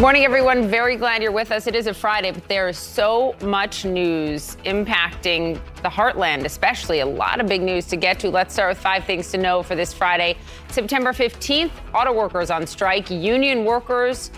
Morning, 0.00 0.24
everyone. 0.24 0.66
Very 0.66 0.96
glad 0.96 1.22
you're 1.22 1.30
with 1.30 1.52
us. 1.52 1.66
It 1.66 1.74
is 1.74 1.86
a 1.86 1.92
Friday, 1.92 2.30
but 2.30 2.48
there 2.48 2.70
is 2.70 2.78
so 2.78 3.36
much 3.42 3.84
news 3.84 4.56
impacting 4.64 5.60
the 5.82 5.90
heartland, 5.90 6.46
especially 6.46 7.00
a 7.00 7.06
lot 7.06 7.38
of 7.38 7.46
big 7.46 7.60
news 7.60 7.84
to 7.88 7.96
get 7.96 8.18
to. 8.20 8.30
Let's 8.30 8.54
start 8.54 8.70
with 8.70 8.78
five 8.78 9.04
things 9.04 9.30
to 9.32 9.36
know 9.36 9.62
for 9.62 9.74
this 9.74 9.92
Friday, 9.92 10.38
September 10.70 11.12
15th. 11.12 11.72
Auto 11.92 12.14
workers 12.14 12.50
on 12.50 12.66
strike. 12.66 13.10
Union 13.10 13.66
workers 13.66 14.30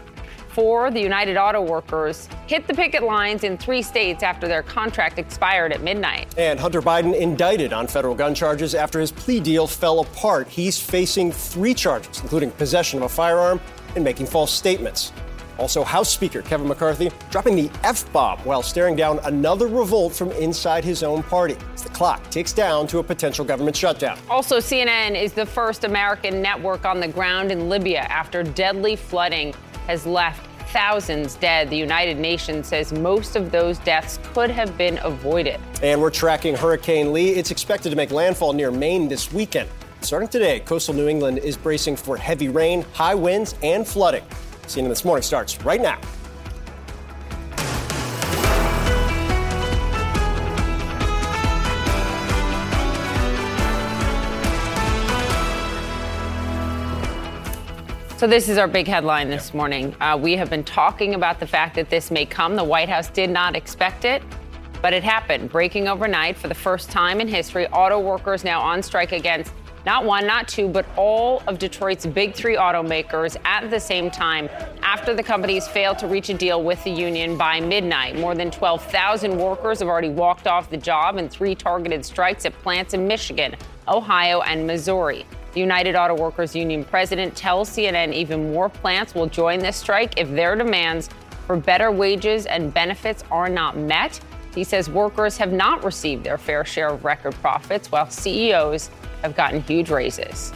for 0.53 0.91
the 0.91 1.01
United 1.01 1.37
Auto 1.37 1.63
Workers 1.63 2.29
hit 2.47 2.67
the 2.67 2.75
picket 2.75 3.03
lines 3.03 3.45
in 3.45 3.57
three 3.57 3.83
states 3.83 4.23
after 4.23 4.47
their 4.47 4.63
contract 4.63 5.19
expired 5.19 5.73
at 5.73 5.83
midnight. 5.83 6.33
And 6.39 6.61
Hunter 6.61 6.83
Biden 6.83 7.15
indicted 7.15 7.73
on 7.73 7.87
federal 7.87 8.15
gun 8.15 8.35
charges 8.35 8.75
after 8.75 9.01
his 9.01 9.11
plea 9.11 9.41
deal 9.41 9.67
fell 9.67 10.01
apart. 10.01 10.49
He's 10.49 10.79
facing 10.79 11.33
three 11.33 11.75
charges, 11.75 12.21
including 12.21 12.51
possession 12.53 12.99
of 12.99 13.05
a 13.05 13.09
firearm 13.09 13.61
and 13.95 14.05
making 14.05 14.27
false 14.27 14.53
statements. 14.53 15.13
Also, 15.59 15.85
House 15.85 16.11
Speaker 16.11 16.43
Kevin 16.43 16.67
McCarthy 16.67 17.11
dropping 17.31 17.55
the 17.57 17.71
F 17.85 18.11
bomb 18.13 18.39
while 18.41 18.63
staring 18.63 18.97
down 18.97 19.21
another 19.25 19.69
revolt 19.69 20.13
from 20.13 20.31
inside 20.33 20.83
his 20.83 21.03
own 21.03 21.23
party 21.23 21.57
as 21.75 21.83
the 21.83 21.91
clock 21.91 22.23
ticks 22.31 22.53
down 22.53 22.87
to 22.89 22.99
a 22.99 23.03
potential 23.03 23.45
government 23.45 23.77
shutdown. 23.77 24.19
Also, 24.31 24.59
CNN 24.59 25.15
is 25.15 25.33
the 25.33 25.47
first 25.47 25.85
American 25.85 26.41
network 26.41 26.85
on 26.85 27.01
the 27.01 27.09
ground 27.09 27.53
in 27.53 27.69
Libya 27.69 28.01
after 28.01 28.43
deadly 28.43 28.97
flooding 28.97 29.55
has 29.87 30.07
left 30.07 30.47
thousands 30.73 31.35
dead. 31.37 31.69
The 31.71 31.77
United 31.77 32.19
Nations 32.19 32.67
says 32.67 32.93
most 32.93 33.37
of 33.37 33.51
those 33.51 33.79
deaths 33.81 34.19
could 34.33 34.51
have 34.51 34.77
been 34.79 34.99
avoided. 35.03 35.61
And 35.83 36.01
we're 36.01 36.11
tracking 36.11 36.55
Hurricane 36.55 37.13
Lee. 37.13 37.31
It's 37.31 37.51
expected 37.51 37.91
to 37.91 37.97
make 37.97 38.11
landfall 38.11 38.53
near 38.53 38.71
Maine 38.71 39.09
this 39.09 39.33
weekend. 39.33 39.69
Starting 40.01 40.29
today, 40.29 40.61
coastal 40.61 40.95
New 40.95 41.09
England 41.09 41.39
is 41.39 41.57
bracing 41.57 41.97
for 41.97 42.17
heavy 42.17 42.49
rain, 42.49 42.83
high 42.93 43.15
winds, 43.15 43.55
and 43.63 43.87
flooding. 43.87 44.25
CNN 44.67 44.89
This 44.89 45.05
Morning 45.05 45.23
starts 45.23 45.63
right 45.63 45.81
now. 45.81 46.01
So, 58.23 58.29
this 58.29 58.49
is 58.49 58.57
our 58.57 58.69
big 58.69 58.87
headline 58.87 59.31
this 59.31 59.53
morning. 59.53 59.97
Uh, 60.01 60.17
we 60.17 60.37
have 60.37 60.49
been 60.49 60.63
talking 60.63 61.17
about 61.17 61.41
the 61.41 61.47
fact 61.49 61.75
that 61.75 61.91
this 61.91 62.09
may 62.09 62.25
come. 62.25 62.55
The 62.55 62.63
White 62.63 62.89
House 62.89 63.09
did 63.09 63.31
not 63.31 63.57
expect 63.57 64.05
it, 64.05 64.23
but 64.81 64.93
it 64.93 65.03
happened. 65.03 65.51
Breaking 65.51 65.89
overnight 65.89 66.37
for 66.37 66.47
the 66.47 66.55
first 66.55 66.89
time 66.89 67.21
in 67.21 67.27
history, 67.27 67.67
auto 67.67 67.99
workers 67.99 68.45
now 68.45 68.61
on 68.61 68.81
strike 68.81 69.11
against 69.11 69.53
not 69.85 70.05
one, 70.05 70.25
not 70.25 70.47
two, 70.47 70.69
but 70.69 70.87
all 70.97 71.43
of 71.49 71.59
Detroit's 71.59 72.07
big 72.07 72.33
three 72.33 72.55
automakers 72.55 73.37
at 73.45 73.69
the 73.71 73.81
same 73.81 74.09
time 74.09 74.49
after 74.85 75.15
the 75.15 75.23
companies 75.25 75.67
failed 75.67 75.99
to 75.99 76.07
reach 76.07 76.29
a 76.29 76.35
deal 76.35 76.63
with 76.63 76.85
the 76.85 76.93
union 76.93 77.37
by 77.37 77.59
midnight. 77.59 78.17
More 78.17 78.37
than 78.37 78.53
12,000 78.53 79.37
workers 79.37 79.81
have 79.81 79.89
already 79.89 80.11
walked 80.11 80.47
off 80.47 80.71
the 80.71 80.77
job 80.77 81.17
in 81.17 81.29
three 81.29 81.57
targeted 81.57 82.05
strikes 82.05 82.47
at 82.47 82.53
plants 82.63 82.95
in 82.95 83.09
Michigan, 83.09 83.57
Ohio, 83.89 84.43
and 84.43 84.65
Missouri. 84.65 85.27
The 85.53 85.61
United 85.61 85.95
Auto 85.97 86.15
Workers 86.15 86.57
Union 86.57 86.83
president 86.83 87.37
tells 87.37 87.69
CNN 87.69 88.15
even 88.15 88.53
more 88.53 88.71
plants 88.71 89.15
will 89.15 89.27
join 89.27 89.59
this 89.59 89.77
strike 89.77 90.19
if 90.19 90.31
their 90.31 90.57
demands 90.57 91.11
for 91.47 91.57
better 91.57 91.91
wages 91.91 92.47
and 92.47 92.73
benefits 92.73 93.23
are 93.31 93.51
not 93.51 93.77
met. 93.77 94.19
He 94.55 94.65
says 94.65 94.89
workers 94.89 95.37
have 95.37 95.53
not 95.53 95.85
received 95.85 96.25
their 96.25 96.39
fair 96.39 96.65
share 96.65 96.89
of 96.89 97.05
record 97.05 97.35
profits, 97.35 97.93
while 97.93 98.09
CEOs 98.09 98.89
have 99.21 99.37
gotten 99.37 99.61
huge 99.63 99.91
raises. 99.91 100.55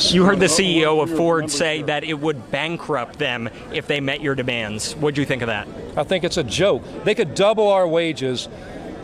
You 0.00 0.24
heard 0.24 0.40
the 0.40 0.46
CEO 0.46 1.02
of 1.02 1.10
Ford 1.16 1.50
say 1.50 1.82
that 1.82 2.02
it 2.02 2.14
would 2.14 2.50
bankrupt 2.50 3.18
them 3.18 3.48
if 3.72 3.86
they 3.86 4.00
met 4.00 4.20
your 4.20 4.34
demands. 4.34 4.96
What 4.96 5.14
do 5.14 5.20
you 5.20 5.26
think 5.26 5.42
of 5.42 5.46
that? 5.46 5.68
I 5.96 6.02
think 6.02 6.24
it's 6.24 6.36
a 6.36 6.42
joke. 6.42 6.82
They 7.04 7.14
could 7.14 7.34
double 7.34 7.68
our 7.68 7.86
wages 7.86 8.48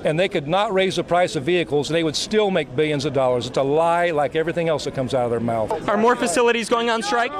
and 0.06 0.18
they 0.18 0.28
could 0.28 0.46
not 0.46 0.72
raise 0.72 0.96
the 0.96 1.04
price 1.04 1.34
of 1.34 1.42
vehicles, 1.42 1.88
they 1.88 2.04
would 2.04 2.14
still 2.14 2.50
make 2.50 2.74
billions 2.76 3.04
of 3.04 3.12
dollars. 3.12 3.46
It's 3.48 3.58
a 3.58 3.62
lie 3.62 4.12
like 4.12 4.36
everything 4.36 4.68
else 4.68 4.84
that 4.84 4.94
comes 4.94 5.12
out 5.12 5.24
of 5.24 5.30
their 5.32 5.40
mouth. 5.40 5.88
Are 5.88 5.96
more 5.96 6.14
facilities 6.14 6.68
going 6.68 6.88
on 6.90 7.02
strike? 7.02 7.32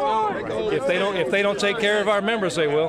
If 0.73 0.87
they 0.87 0.99
don't 0.99 1.17
if 1.17 1.31
they 1.31 1.43
don't 1.43 1.59
take 1.59 1.79
care 1.79 2.01
of 2.01 2.09
our 2.09 2.21
members, 2.21 2.57
they 2.57 2.67
will. 2.67 2.89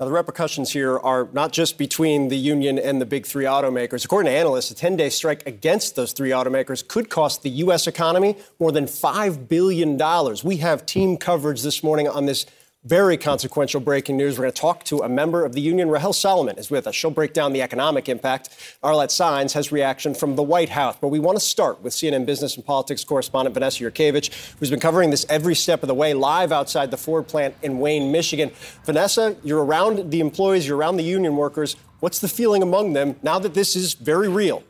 Now, 0.00 0.06
the 0.06 0.12
repercussions 0.12 0.72
here 0.72 0.96
are 0.96 1.28
not 1.32 1.52
just 1.52 1.76
between 1.76 2.28
the 2.28 2.36
union 2.36 2.78
and 2.78 3.00
the 3.00 3.06
big 3.06 3.26
three 3.26 3.46
automakers. 3.46 4.04
According 4.04 4.30
to 4.30 4.38
analysts, 4.38 4.70
a 4.70 4.74
10 4.74 4.96
day 4.96 5.10
strike 5.10 5.44
against 5.46 5.96
those 5.96 6.12
three 6.12 6.30
automakers 6.30 6.86
could 6.86 7.08
cost 7.08 7.42
the 7.42 7.50
U.S. 7.50 7.88
economy 7.88 8.36
more 8.60 8.70
than 8.70 8.84
$5 8.84 9.48
billion. 9.48 9.98
We 10.44 10.58
have 10.58 10.86
team 10.86 11.16
coverage 11.16 11.62
this 11.62 11.82
morning 11.82 12.06
on 12.06 12.26
this 12.26 12.46
very 12.88 13.18
consequential 13.18 13.80
breaking 13.80 14.16
news. 14.16 14.38
We're 14.38 14.44
going 14.44 14.52
to 14.52 14.60
talk 14.60 14.82
to 14.84 15.00
a 15.00 15.10
member 15.10 15.44
of 15.44 15.52
the 15.52 15.60
union. 15.60 15.90
Rahel 15.90 16.14
Solomon 16.14 16.56
is 16.56 16.70
with 16.70 16.86
us. 16.86 16.94
She'll 16.94 17.10
break 17.10 17.34
down 17.34 17.52
the 17.52 17.60
economic 17.60 18.08
impact. 18.08 18.48
Arlette 18.82 19.10
Saenz 19.10 19.52
has 19.52 19.70
reaction 19.70 20.14
from 20.14 20.36
the 20.36 20.42
White 20.42 20.70
House. 20.70 20.96
But 20.98 21.08
we 21.08 21.18
want 21.18 21.36
to 21.36 21.44
start 21.44 21.82
with 21.82 21.92
CNN 21.92 22.24
business 22.24 22.56
and 22.56 22.64
politics 22.64 23.04
correspondent 23.04 23.52
Vanessa 23.52 23.84
Yurkevich, 23.84 24.54
who's 24.58 24.70
been 24.70 24.80
covering 24.80 25.10
this 25.10 25.26
every 25.28 25.54
step 25.54 25.82
of 25.82 25.88
the 25.88 25.94
way 25.94 26.14
live 26.14 26.50
outside 26.50 26.90
the 26.90 26.96
Ford 26.96 27.28
plant 27.28 27.54
in 27.62 27.78
Wayne, 27.78 28.10
Michigan. 28.10 28.50
Vanessa, 28.84 29.36
you're 29.44 29.62
around 29.62 30.10
the 30.10 30.20
employees, 30.20 30.66
you're 30.66 30.78
around 30.78 30.96
the 30.96 31.04
union 31.04 31.36
workers. 31.36 31.76
What's 32.00 32.20
the 32.20 32.28
feeling 32.28 32.62
among 32.62 32.94
them 32.94 33.16
now 33.22 33.38
that 33.38 33.52
this 33.52 33.76
is 33.76 33.92
very 33.92 34.28
real? 34.28 34.64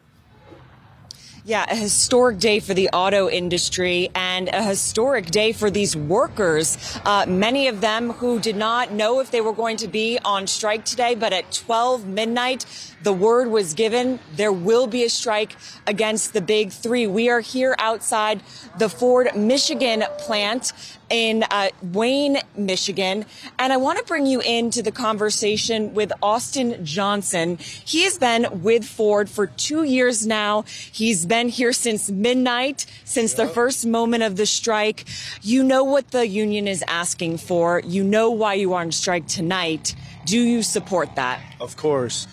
Yeah, 1.49 1.65
a 1.71 1.75
historic 1.75 2.39
day 2.41 2.61
for 2.61 2.75
the 2.75 2.91
auto 2.91 3.31
industry 3.31 4.11
and 4.15 4.51
a 4.53 4.63
historic 4.63 5.31
day 5.31 5.53
for 5.53 5.71
these 5.71 5.97
workers. 5.97 6.77
Uh, 7.07 7.25
many 7.27 7.69
of 7.69 7.81
them 7.81 8.11
who 8.11 8.39
did 8.39 8.55
not 8.55 8.93
know 8.93 9.21
if 9.21 9.31
they 9.31 9.41
were 9.41 9.55
going 9.55 9.79
to 9.79 9.89
be 9.89 10.19
on 10.27 10.47
strike 10.47 10.85
today, 10.85 11.15
but 11.15 11.33
at 11.33 11.51
12 11.51 12.07
midnight, 12.07 12.67
the 13.03 13.13
word 13.13 13.49
was 13.49 13.75
given 13.75 14.19
there 14.35 14.53
will 14.53 14.87
be 14.87 15.05
a 15.05 15.09
strike 15.09 15.57
against 15.87 16.33
the 16.33 16.41
big 16.41 16.73
three. 16.73 17.07
We 17.07 17.29
are 17.29 17.41
here 17.41 17.75
outside 17.79 18.43
the 18.79 18.89
Ford 18.89 19.35
Michigan 19.37 20.05
plant 20.19 20.73
in 21.11 21.45
uh, 21.51 21.71
Wayne, 21.83 22.39
Michigan. 22.57 23.25
And 23.59 23.73
I 23.73 23.77
want 23.77 23.99
to 23.99 24.05
bring 24.05 24.27
you 24.27 24.41
into 24.41 24.83
the 24.83 24.93
conversation 24.93 25.95
with 25.95 26.13
Austin 26.23 26.85
Johnson. 26.85 27.57
He 27.59 28.05
has 28.05 28.19
been 28.19 28.63
with 28.63 28.85
Ford 28.85 29.31
for 29.31 29.47
two 29.47 29.85
years 29.85 30.27
now. 30.27 30.65
He's 30.93 31.25
been 31.25 31.49
here 31.49 31.73
since 31.73 32.11
midnight, 32.11 32.87
since 33.05 33.35
the 33.35 33.49
first 33.49 33.87
moment 33.87 34.23
of 34.23 34.37
the 34.37 34.47
strike. 34.47 35.05
You 35.43 35.65
know 35.65 35.85
what 35.85 36.11
the 36.11 36.27
union 36.27 36.69
is 36.69 36.85
asking 36.87 37.39
for. 37.39 37.81
You 37.85 38.05
know 38.05 38.31
why 38.31 38.55
you 38.55 38.75
are 38.75 38.83
on 38.83 38.93
strike 38.93 39.27
tonight. 39.27 39.95
Do 40.27 40.39
you 40.39 40.63
support 40.63 41.15
that? 41.17 41.41
Of 41.61 41.77
course. 41.77 42.27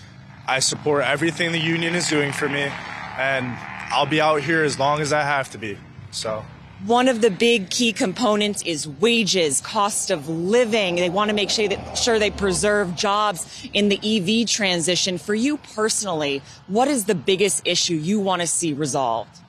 I 0.48 0.60
support 0.60 1.04
everything 1.04 1.52
the 1.52 1.60
union 1.60 1.96
is 1.96 2.08
doing 2.08 2.32
for 2.32 2.48
me, 2.48 2.72
and 3.18 3.58
I'll 3.92 4.06
be 4.06 4.22
out 4.22 4.42
here 4.42 4.64
as 4.64 4.78
long 4.78 5.02
as 5.02 5.12
I 5.12 5.22
have 5.22 5.50
to 5.52 5.58
be. 5.58 5.78
So. 6.12 6.46
One 6.86 7.08
of 7.08 7.22
the 7.22 7.32
big 7.32 7.72
key 7.72 7.94
components 7.94 8.62
is 8.62 8.88
wages, 8.88 9.62
cost 9.62 10.12
of 10.12 10.30
living. 10.30 10.98
They 10.98 11.10
want 11.10 11.30
to 11.30 11.36
make 11.36 11.50
sure, 11.50 11.68
that, 11.68 11.98
sure 11.98 12.20
they 12.20 12.30
preserve 12.30 12.96
jobs 12.96 13.68
in 13.74 13.90
the 13.90 13.98
EV 13.98 14.48
transition. 14.48 15.18
For 15.18 15.34
you 15.34 15.58
personally, 15.58 16.44
what 16.68 16.88
is 16.88 17.06
the 17.06 17.16
biggest 17.16 17.66
issue 17.66 17.96
you 17.96 18.20
want 18.20 18.42
to 18.42 18.48
see 18.48 18.74
resolved? 18.74 19.40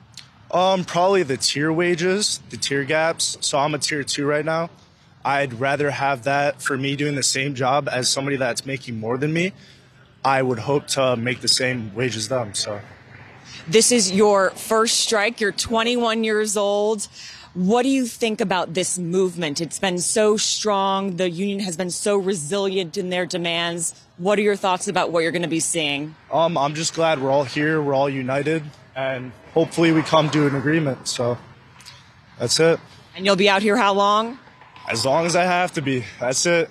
Um, 0.49 0.85
probably 0.85 1.23
the 1.23 1.37
tier 1.37 1.71
wages, 1.71 2.39
the 2.49 2.57
tier 2.57 2.85
gaps. 2.85 3.37
So 3.41 3.59
I'm 3.59 3.75
a 3.75 3.77
tier 3.77 4.03
two 4.03 4.25
right 4.25 4.45
now. 4.45 4.69
I'd 5.23 5.55
rather 5.55 5.91
have 5.91 6.23
that 6.23 6.61
for 6.61 6.77
me 6.77 6.95
doing 6.95 7.15
the 7.15 7.23
same 7.23 7.53
job 7.53 7.89
as 7.91 8.09
somebody 8.09 8.37
that's 8.37 8.65
making 8.65 8.97
more 8.97 9.17
than 9.17 9.33
me. 9.33 9.51
I 10.23 10.41
would 10.41 10.59
hope 10.59 10.87
to 10.87 11.15
make 11.15 11.41
the 11.41 11.47
same 11.47 11.93
wage 11.95 12.15
as 12.15 12.27
them. 12.27 12.53
So 12.53 12.81
this 13.67 13.91
is 13.91 14.11
your 14.11 14.51
first 14.51 14.99
strike. 14.99 15.41
You're 15.41 15.51
21 15.51 16.23
years 16.23 16.55
old. 16.55 17.07
What 17.53 17.83
do 17.83 17.89
you 17.89 18.05
think 18.05 18.39
about 18.39 18.75
this 18.75 18.99
movement? 18.99 19.61
It's 19.61 19.79
been 19.79 19.97
so 19.97 20.37
strong. 20.37 21.15
The 21.15 21.29
union 21.29 21.59
has 21.61 21.75
been 21.75 21.89
so 21.89 22.15
resilient 22.15 22.97
in 22.97 23.09
their 23.09 23.25
demands. 23.25 23.95
What 24.17 24.37
are 24.37 24.43
your 24.43 24.55
thoughts 24.55 24.87
about 24.87 25.11
what 25.11 25.21
you're 25.23 25.31
going 25.31 25.41
to 25.41 25.47
be 25.47 25.59
seeing? 25.59 26.15
Um, 26.31 26.57
I'm 26.57 26.75
just 26.75 26.93
glad 26.93 27.21
we're 27.21 27.31
all 27.31 27.45
here. 27.45 27.81
We're 27.81 27.95
all 27.95 28.09
united, 28.09 28.63
and 28.95 29.31
hopefully 29.53 29.91
we 29.91 30.03
come 30.03 30.29
to 30.31 30.45
an 30.45 30.55
agreement. 30.55 31.07
So 31.07 31.37
that's 32.37 32.59
it. 32.59 32.79
And 33.15 33.25
you'll 33.25 33.35
be 33.35 33.49
out 33.49 33.63
here 33.63 33.75
how 33.75 33.93
long? 33.93 34.37
As 34.87 35.03
long 35.03 35.25
as 35.25 35.35
I 35.35 35.43
have 35.43 35.73
to 35.73 35.81
be. 35.81 36.03
That's 36.19 36.45
it. 36.45 36.69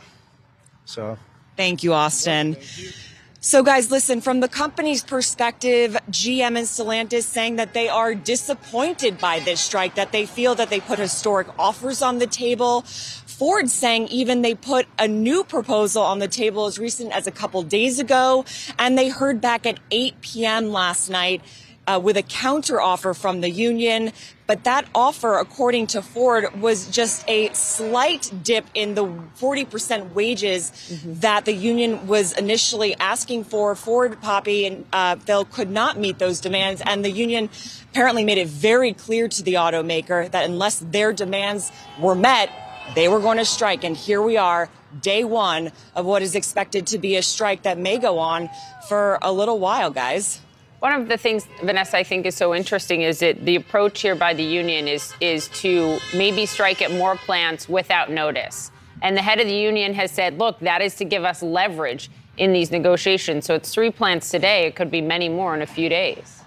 So. 0.85 1.19
Thank 1.57 1.83
you, 1.83 1.95
Austin. 1.95 2.55
Thank 2.55 2.79
you. 2.79 3.06
So, 3.47 3.63
guys, 3.63 3.93
listen, 3.93 4.21
from 4.21 4.41
the 4.41 4.49
company's 4.49 5.05
perspective, 5.05 5.97
GM 6.11 6.59
and 6.59 6.67
Stellantis 6.67 7.23
saying 7.23 7.55
that 7.57 7.75
they 7.75 7.89
are 7.89 8.13
disappointed 8.13 9.19
by 9.19 9.39
this 9.39 9.61
strike, 9.61 9.95
that 9.95 10.11
they 10.11 10.27
feel 10.27 10.57
that 10.57 10.69
they 10.69 10.81
put 10.81 10.99
historic 10.99 11.47
offers 11.57 12.03
on 12.03 12.19
the 12.19 12.27
table. 12.27 12.83
Ford 12.83 13.71
saying 13.71 14.09
even 14.09 14.43
they 14.43 14.57
put 14.57 14.89
a 14.99 15.07
new 15.07 15.45
proposal 15.45 16.03
on 16.03 16.19
the 16.19 16.27
table 16.27 16.67
as 16.67 16.81
recent 16.81 17.13
as 17.13 17.29
a 17.29 17.31
couple 17.31 17.63
days 17.63 18.01
ago, 18.01 18.45
and 18.81 18.99
they 18.99 19.11
heard 19.11 19.41
back 19.41 19.65
at 19.65 19.79
8 19.93 20.21
p.m. 20.23 20.73
last 20.73 21.09
night 21.09 21.41
uh, 21.87 22.01
with 22.03 22.17
a 22.17 22.25
counter 22.25 22.81
offer 22.81 23.15
from 23.15 23.43
the 23.43 23.51
union. 23.51 24.13
But 24.47 24.63
that 24.65 24.87
offer, 24.95 25.39
according 25.39 25.89
to 25.89 26.03
Ford, 26.03 26.61
was 26.61 26.89
just 26.89 27.29
a 27.29 27.53
slight 27.53 28.33
dip 28.45 28.65
in 28.75 28.95
the 28.95 29.05
40% 29.05 30.13
wages 30.13 30.71
mm-hmm. 30.71 31.15
that 31.15 31.45
the 31.45 31.53
union 31.53 32.07
was 32.07 32.33
initially 32.33 32.95
asking 32.97 33.45
for. 33.45 33.75
Ford, 33.75 34.21
Poppy, 34.23 34.67
and 34.67 34.87
uh, 34.93 35.17
Phil 35.17 35.45
could 35.45 35.71
not 35.71 35.99
meet 35.99 36.19
those 36.19 36.41
demands. 36.41 36.81
And 36.87 37.05
the 37.05 37.11
union 37.11 37.51
apparently 37.91 38.25
made 38.25 38.39
it 38.39 38.47
very 38.47 38.93
clear 38.93 39.27
to 39.27 39.43
the 39.43 39.55
automaker 39.55 40.31
that 40.31 40.45
unless 40.45 40.79
their 40.79 41.13
demands 41.13 41.73
were 41.99 42.15
met, 42.15 42.51
they 42.95 43.09
were 43.09 43.19
going 43.19 43.39
to 43.39 43.45
strike. 43.45 43.83
And 43.83 43.97
here 43.97 44.23
we 44.23 44.37
are, 44.37 44.69
day 45.03 45.25
one 45.25 45.73
of 45.97 46.07
what 46.07 46.23
is 46.23 46.37
expected 46.37 46.87
to 46.89 46.99
be 46.99 47.17
a 47.17 47.23
strike 47.23 47.63
that 47.63 47.79
may 47.79 47.99
go 47.99 48.19
on 48.19 48.49
for 48.89 49.19
a 49.23 49.33
little 49.33 49.59
while, 49.59 49.91
guys. 49.91 50.41
One 50.87 51.01
of 51.01 51.09
the 51.09 51.17
things, 51.17 51.49
Vanessa, 51.65 51.97
I 51.97 52.05
think 52.05 52.27
is 52.27 52.37
so 52.37 52.55
interesting 52.55 53.03
is 53.03 53.19
that 53.19 53.45
the 53.45 53.57
approach 53.57 54.03
here 54.03 54.15
by 54.15 54.35
the 54.35 54.45
union 54.45 54.87
is 54.87 55.13
is 55.21 55.49
to 55.63 55.99
maybe 56.15 56.47
strike 56.47 56.81
at 56.81 56.93
more 56.93 57.17
plants 57.17 57.69
without 57.69 58.09
notice. 58.09 58.71
And 59.03 59.17
the 59.17 59.21
head 59.21 59.41
of 59.41 59.49
the 59.49 59.57
union 59.57 59.95
has 59.95 60.13
said, 60.13 60.39
look, 60.39 60.61
that 60.61 60.83
is 60.83 60.95
to 60.99 61.05
give 61.05 61.25
us 61.25 61.43
leverage 61.43 62.09
in 62.37 62.53
these 62.53 62.71
negotiations. 62.71 63.47
So 63.47 63.57
it's 63.57 63.75
three 63.75 63.91
plants 63.91 64.31
today. 64.31 64.67
It 64.67 64.77
could 64.77 64.93
be 64.93 65.01
many 65.01 65.29
more 65.29 65.57
in 65.57 65.63
a 65.63 65.67
few 65.67 65.89
days. 65.89 66.45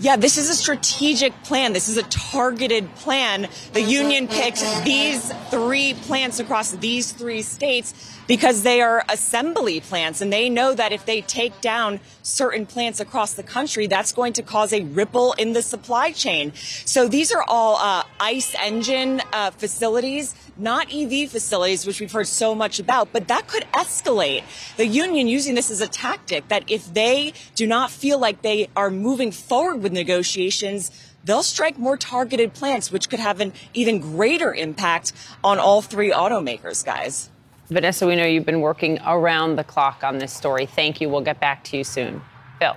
Yeah, 0.00 0.16
this 0.16 0.36
is 0.36 0.50
a 0.50 0.54
strategic 0.54 1.32
plan. 1.44 1.72
This 1.72 1.88
is 1.88 1.98
a 1.98 2.02
targeted 2.10 2.92
plan. 2.96 3.46
The 3.74 3.82
union 3.82 4.26
picked 4.26 4.64
these 4.84 5.32
three 5.50 5.94
plants 5.94 6.40
across 6.40 6.72
these 6.72 7.12
three 7.12 7.42
states 7.42 8.11
because 8.32 8.62
they 8.62 8.80
are 8.80 9.04
assembly 9.10 9.78
plants 9.78 10.22
and 10.22 10.32
they 10.32 10.48
know 10.48 10.72
that 10.72 10.90
if 10.90 11.04
they 11.04 11.20
take 11.20 11.60
down 11.60 12.00
certain 12.22 12.64
plants 12.64 12.98
across 12.98 13.34
the 13.34 13.42
country, 13.42 13.86
that's 13.86 14.10
going 14.10 14.32
to 14.32 14.42
cause 14.42 14.72
a 14.72 14.80
ripple 14.84 15.34
in 15.34 15.52
the 15.52 15.60
supply 15.60 16.12
chain. 16.12 16.50
So 16.86 17.08
these 17.08 17.30
are 17.30 17.44
all 17.46 17.76
uh, 17.76 18.04
ICE 18.20 18.54
engine 18.58 19.20
uh, 19.34 19.50
facilities, 19.50 20.34
not 20.56 20.90
EV 20.90 21.30
facilities, 21.30 21.86
which 21.86 22.00
we've 22.00 22.10
heard 22.10 22.26
so 22.26 22.54
much 22.54 22.80
about, 22.80 23.12
but 23.12 23.28
that 23.28 23.48
could 23.48 23.64
escalate. 23.74 24.44
The 24.78 24.86
union 24.86 25.28
using 25.28 25.54
this 25.54 25.70
as 25.70 25.82
a 25.82 25.86
tactic 25.86 26.48
that 26.48 26.64
if 26.70 26.94
they 26.94 27.34
do 27.54 27.66
not 27.66 27.90
feel 27.90 28.18
like 28.18 28.40
they 28.40 28.70
are 28.74 28.88
moving 28.88 29.30
forward 29.30 29.82
with 29.82 29.92
negotiations, 29.92 30.90
they'll 31.22 31.42
strike 31.42 31.78
more 31.78 31.98
targeted 31.98 32.54
plants, 32.54 32.90
which 32.90 33.10
could 33.10 33.20
have 33.20 33.40
an 33.40 33.52
even 33.74 34.00
greater 34.00 34.54
impact 34.54 35.12
on 35.44 35.58
all 35.58 35.82
three 35.82 36.12
automakers, 36.12 36.82
guys. 36.82 37.28
Vanessa, 37.72 38.06
we 38.06 38.16
know 38.16 38.24
you've 38.24 38.46
been 38.46 38.60
working 38.60 38.98
around 39.06 39.56
the 39.56 39.64
clock 39.64 40.04
on 40.04 40.18
this 40.18 40.32
story. 40.32 40.66
Thank 40.66 41.00
you. 41.00 41.08
We'll 41.08 41.22
get 41.22 41.40
back 41.40 41.64
to 41.64 41.76
you 41.76 41.84
soon. 41.84 42.22
Phil. 42.58 42.76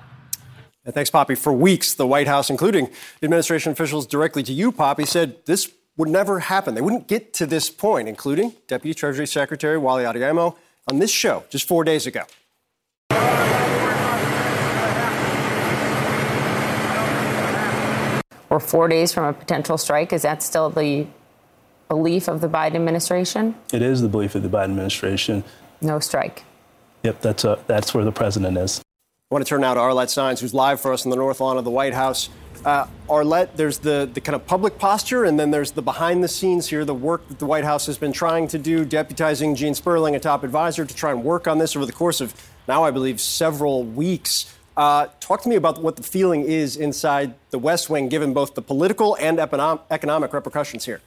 Yeah, 0.85 0.91
thanks, 0.91 1.09
Poppy. 1.09 1.35
For 1.35 1.53
weeks, 1.53 1.93
the 1.93 2.07
White 2.07 2.27
House, 2.27 2.49
including 2.49 2.89
administration 3.21 3.71
officials 3.71 4.07
directly 4.07 4.43
to 4.43 4.53
you, 4.53 4.71
Poppy, 4.71 5.05
said 5.05 5.45
this 5.45 5.71
would 5.97 6.09
never 6.09 6.39
happen. 6.39 6.75
They 6.75 6.81
wouldn't 6.81 7.07
get 7.07 7.33
to 7.35 7.45
this 7.45 7.69
point, 7.69 8.07
including 8.07 8.53
Deputy 8.67 8.93
Treasury 8.93 9.27
Secretary 9.27 9.77
Wally 9.77 10.03
Adeyemo 10.03 10.55
on 10.87 10.99
this 10.99 11.11
show 11.11 11.43
just 11.49 11.67
four 11.67 11.83
days 11.83 12.05
ago. 12.05 12.23
We're 18.49 18.59
four 18.59 18.87
days 18.87 19.11
from 19.11 19.25
a 19.25 19.33
potential 19.33 19.77
strike. 19.77 20.13
Is 20.13 20.21
that 20.21 20.41
still 20.43 20.69
the 20.69 21.07
belief 21.87 22.27
of 22.27 22.41
the 22.41 22.49
Biden 22.49 22.75
administration? 22.75 23.55
It 23.73 23.81
is 23.81 24.01
the 24.01 24.07
belief 24.07 24.35
of 24.35 24.43
the 24.43 24.49
Biden 24.49 24.65
administration. 24.65 25.43
No 25.81 25.99
strike. 25.99 26.43
Yep, 27.03 27.21
that's, 27.21 27.43
a, 27.43 27.59
that's 27.67 27.93
where 27.93 28.03
the 28.03 28.11
president 28.11 28.57
is. 28.57 28.81
I 29.31 29.35
want 29.35 29.45
to 29.45 29.49
turn 29.49 29.61
now 29.61 29.73
to 29.73 29.79
Arlette 29.79 30.07
Saenz, 30.07 30.39
who's 30.39 30.53
live 30.53 30.79
for 30.79 30.93
us 30.93 31.03
in 31.03 31.11
the 31.11 31.17
North 31.17 31.39
Lawn 31.39 31.57
of 31.57 31.63
the 31.63 31.71
White 31.71 31.93
House. 31.93 32.29
Uh, 32.63 32.87
Arlette, 33.07 33.55
there's 33.55 33.79
the, 33.79 34.09
the 34.11 34.21
kind 34.21 34.35
of 34.35 34.45
public 34.45 34.79
posture, 34.79 35.23
and 35.23 35.39
then 35.39 35.51
there's 35.51 35.71
the 35.71 35.81
behind 35.81 36.23
the 36.23 36.27
scenes 36.27 36.67
here, 36.67 36.85
the 36.85 36.93
work 36.95 37.27
that 37.27 37.39
the 37.39 37.45
White 37.45 37.63
House 37.63 37.85
has 37.85 37.97
been 37.97 38.11
trying 38.11 38.47
to 38.47 38.57
do, 38.57 38.85
deputizing 38.85 39.55
Gene 39.55 39.75
Sperling, 39.75 40.15
a 40.15 40.19
top 40.19 40.43
advisor, 40.43 40.85
to 40.85 40.95
try 40.95 41.11
and 41.11 41.23
work 41.23 41.47
on 41.47 41.57
this 41.57 41.75
over 41.75 41.85
the 41.85 41.91
course 41.91 42.21
of 42.21 42.33
now, 42.67 42.83
I 42.83 42.91
believe, 42.91 43.21
several 43.21 43.83
weeks. 43.83 44.55
Uh, 44.77 45.07
talk 45.19 45.41
to 45.43 45.49
me 45.49 45.55
about 45.55 45.81
what 45.81 45.95
the 45.95 46.03
feeling 46.03 46.43
is 46.43 46.75
inside 46.75 47.35
the 47.49 47.59
West 47.59 47.89
Wing, 47.89 48.09
given 48.09 48.33
both 48.33 48.55
the 48.55 48.61
political 48.61 49.15
and 49.17 49.39
economic 49.39 50.33
repercussions 50.33 50.85
here. 50.85 51.01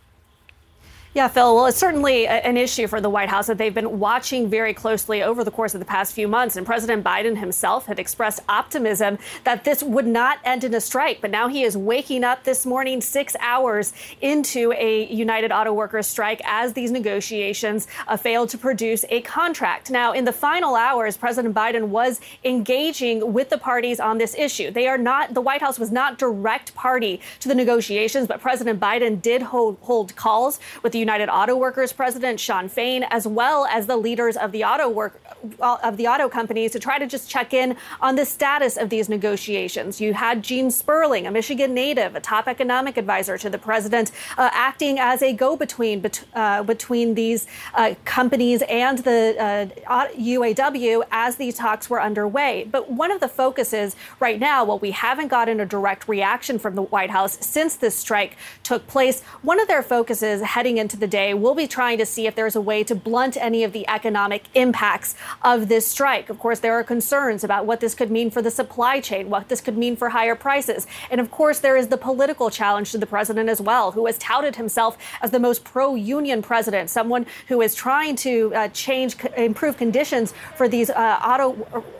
Yeah, 1.14 1.26
Phil. 1.28 1.54
Well, 1.54 1.64
it's 1.64 1.78
certainly 1.78 2.26
an 2.26 2.58
issue 2.58 2.86
for 2.86 3.00
the 3.00 3.08
White 3.08 3.30
House 3.30 3.46
that 3.46 3.56
they've 3.56 3.72
been 3.74 3.98
watching 3.98 4.50
very 4.50 4.74
closely 4.74 5.22
over 5.22 5.42
the 5.42 5.50
course 5.50 5.72
of 5.72 5.80
the 5.80 5.86
past 5.86 6.12
few 6.12 6.28
months. 6.28 6.54
And 6.54 6.66
President 6.66 7.02
Biden 7.02 7.38
himself 7.38 7.86
had 7.86 7.98
expressed 7.98 8.40
optimism 8.46 9.18
that 9.44 9.64
this 9.64 9.82
would 9.82 10.06
not 10.06 10.38
end 10.44 10.64
in 10.64 10.74
a 10.74 10.82
strike. 10.82 11.22
But 11.22 11.30
now 11.30 11.48
he 11.48 11.62
is 11.62 11.78
waking 11.78 12.24
up 12.24 12.44
this 12.44 12.66
morning, 12.66 13.00
six 13.00 13.34
hours 13.40 13.94
into 14.20 14.70
a 14.72 15.06
United 15.06 15.50
Auto 15.50 15.72
Workers 15.72 16.06
strike, 16.06 16.42
as 16.44 16.74
these 16.74 16.90
negotiations 16.90 17.88
uh, 18.06 18.18
failed 18.18 18.50
to 18.50 18.58
produce 18.58 19.06
a 19.08 19.22
contract. 19.22 19.90
Now, 19.90 20.12
in 20.12 20.26
the 20.26 20.32
final 20.32 20.74
hours, 20.74 21.16
President 21.16 21.54
Biden 21.54 21.84
was 21.84 22.20
engaging 22.44 23.32
with 23.32 23.48
the 23.48 23.58
parties 23.58 23.98
on 23.98 24.18
this 24.18 24.34
issue. 24.34 24.70
They 24.70 24.86
are 24.86 24.98
not, 24.98 25.32
the 25.32 25.40
White 25.40 25.62
House 25.62 25.78
was 25.78 25.90
not 25.90 26.18
direct 26.18 26.74
party 26.74 27.22
to 27.40 27.48
the 27.48 27.54
negotiations, 27.54 28.28
but 28.28 28.42
President 28.42 28.78
Biden 28.78 29.22
did 29.22 29.40
hold, 29.40 29.78
hold 29.80 30.14
calls 30.14 30.60
with 30.82 30.92
the 30.92 30.98
United 31.08 31.30
Auto 31.30 31.56
Workers 31.56 31.90
president 31.90 32.38
Shawn 32.38 32.68
Fain, 32.68 33.02
as 33.04 33.26
well 33.26 33.64
as 33.64 33.86
the 33.86 33.96
leaders 33.96 34.36
of 34.36 34.52
the 34.52 34.62
auto 34.62 34.90
work 34.90 35.18
of 35.60 35.96
the 35.96 36.06
auto 36.06 36.28
companies 36.28 36.72
to 36.72 36.78
try 36.78 36.98
to 36.98 37.06
just 37.06 37.30
check 37.30 37.54
in 37.54 37.76
on 38.02 38.16
the 38.16 38.26
status 38.26 38.76
of 38.76 38.90
these 38.90 39.08
negotiations. 39.08 40.02
You 40.02 40.12
had 40.12 40.42
Gene 40.42 40.70
Sperling, 40.70 41.26
a 41.26 41.30
Michigan 41.30 41.72
native, 41.72 42.14
a 42.14 42.20
top 42.20 42.46
economic 42.46 42.98
advisor 42.98 43.38
to 43.38 43.48
the 43.48 43.56
president, 43.56 44.10
uh, 44.36 44.50
acting 44.52 44.98
as 44.98 45.22
a 45.22 45.32
go-between 45.32 46.00
bet- 46.00 46.24
uh, 46.34 46.62
between 46.62 47.14
these 47.14 47.46
uh, 47.74 47.94
companies 48.04 48.62
and 48.68 48.98
the 48.98 49.72
UAW 49.88 51.00
uh, 51.00 51.04
as 51.10 51.36
these 51.36 51.54
talks 51.54 51.88
were 51.88 52.02
underway. 52.02 52.68
But 52.70 52.90
one 52.90 53.10
of 53.10 53.20
the 53.20 53.28
focuses 53.28 53.96
right 54.20 54.38
now, 54.38 54.62
while 54.66 54.78
we 54.78 54.90
haven't 54.90 55.28
gotten 55.28 55.58
a 55.60 55.64
direct 55.66 56.06
reaction 56.06 56.58
from 56.58 56.74
the 56.74 56.82
White 56.82 57.10
House 57.10 57.38
since 57.40 57.76
this 57.76 57.94
strike 57.94 58.36
took 58.62 58.86
place, 58.86 59.22
one 59.40 59.58
of 59.58 59.68
their 59.68 59.82
focuses 59.82 60.42
heading 60.42 60.76
into 60.76 60.87
into 60.88 60.96
the 60.96 61.06
day, 61.06 61.34
we'll 61.34 61.54
be 61.54 61.66
trying 61.66 61.98
to 61.98 62.06
see 62.06 62.26
if 62.26 62.34
there's 62.34 62.56
a 62.56 62.62
way 62.62 62.82
to 62.82 62.94
blunt 62.94 63.36
any 63.36 63.62
of 63.62 63.74
the 63.74 63.86
economic 63.90 64.44
impacts 64.54 65.14
of 65.42 65.68
this 65.68 65.86
strike. 65.86 66.30
Of 66.30 66.38
course, 66.38 66.60
there 66.60 66.72
are 66.72 66.82
concerns 66.82 67.44
about 67.44 67.66
what 67.66 67.80
this 67.80 67.94
could 67.94 68.10
mean 68.10 68.30
for 68.30 68.40
the 68.40 68.50
supply 68.50 68.98
chain, 69.00 69.28
what 69.28 69.50
this 69.50 69.60
could 69.60 69.76
mean 69.76 69.96
for 69.96 70.08
higher 70.08 70.34
prices. 70.34 70.86
And 71.10 71.20
of 71.20 71.30
course, 71.30 71.58
there 71.58 71.76
is 71.76 71.88
the 71.88 71.98
political 71.98 72.48
challenge 72.48 72.90
to 72.92 72.98
the 72.98 73.04
president 73.04 73.50
as 73.50 73.60
well, 73.60 73.92
who 73.92 74.06
has 74.06 74.16
touted 74.16 74.56
himself 74.56 74.96
as 75.20 75.30
the 75.30 75.38
most 75.38 75.62
pro 75.62 75.94
union 75.94 76.40
president, 76.40 76.88
someone 76.88 77.26
who 77.48 77.60
is 77.60 77.74
trying 77.74 78.16
to 78.16 78.54
uh, 78.54 78.68
change, 78.68 79.16
improve 79.36 79.76
conditions 79.76 80.32
for 80.56 80.68
these 80.68 80.88
uh, 80.88 81.20
auto, 81.22 81.52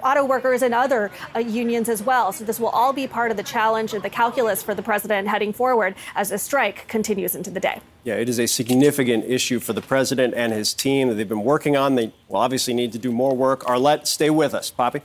auto 0.02 0.24
workers 0.24 0.62
and 0.62 0.72
other 0.72 1.10
uh, 1.36 1.40
unions 1.40 1.90
as 1.90 2.02
well. 2.02 2.32
So 2.32 2.42
this 2.42 2.58
will 2.58 2.70
all 2.70 2.94
be 2.94 3.06
part 3.06 3.30
of 3.30 3.36
the 3.36 3.42
challenge 3.42 3.92
and 3.92 4.02
the 4.02 4.08
calculus 4.08 4.62
for 4.62 4.74
the 4.74 4.82
president 4.82 5.28
heading 5.28 5.52
forward 5.52 5.94
as 6.14 6.30
the 6.30 6.38
strike 6.38 6.88
continues 6.88 7.34
into 7.34 7.50
the 7.50 7.60
day. 7.60 7.82
Yeah, 8.04 8.14
it 8.14 8.28
is 8.28 8.38
a 8.38 8.46
significant 8.46 9.24
issue 9.24 9.60
for 9.60 9.72
the 9.72 9.82
president 9.82 10.34
and 10.34 10.52
his 10.52 10.72
team 10.72 11.08
that 11.08 11.14
they've 11.14 11.28
been 11.28 11.44
working 11.44 11.76
on. 11.76 11.94
They 11.94 12.12
will 12.28 12.36
obviously 12.36 12.72
need 12.72 12.92
to 12.92 12.98
do 12.98 13.12
more 13.12 13.36
work. 13.36 13.64
Arlette, 13.64 14.06
stay 14.06 14.30
with 14.30 14.54
us. 14.54 14.70
Poppy? 14.70 15.02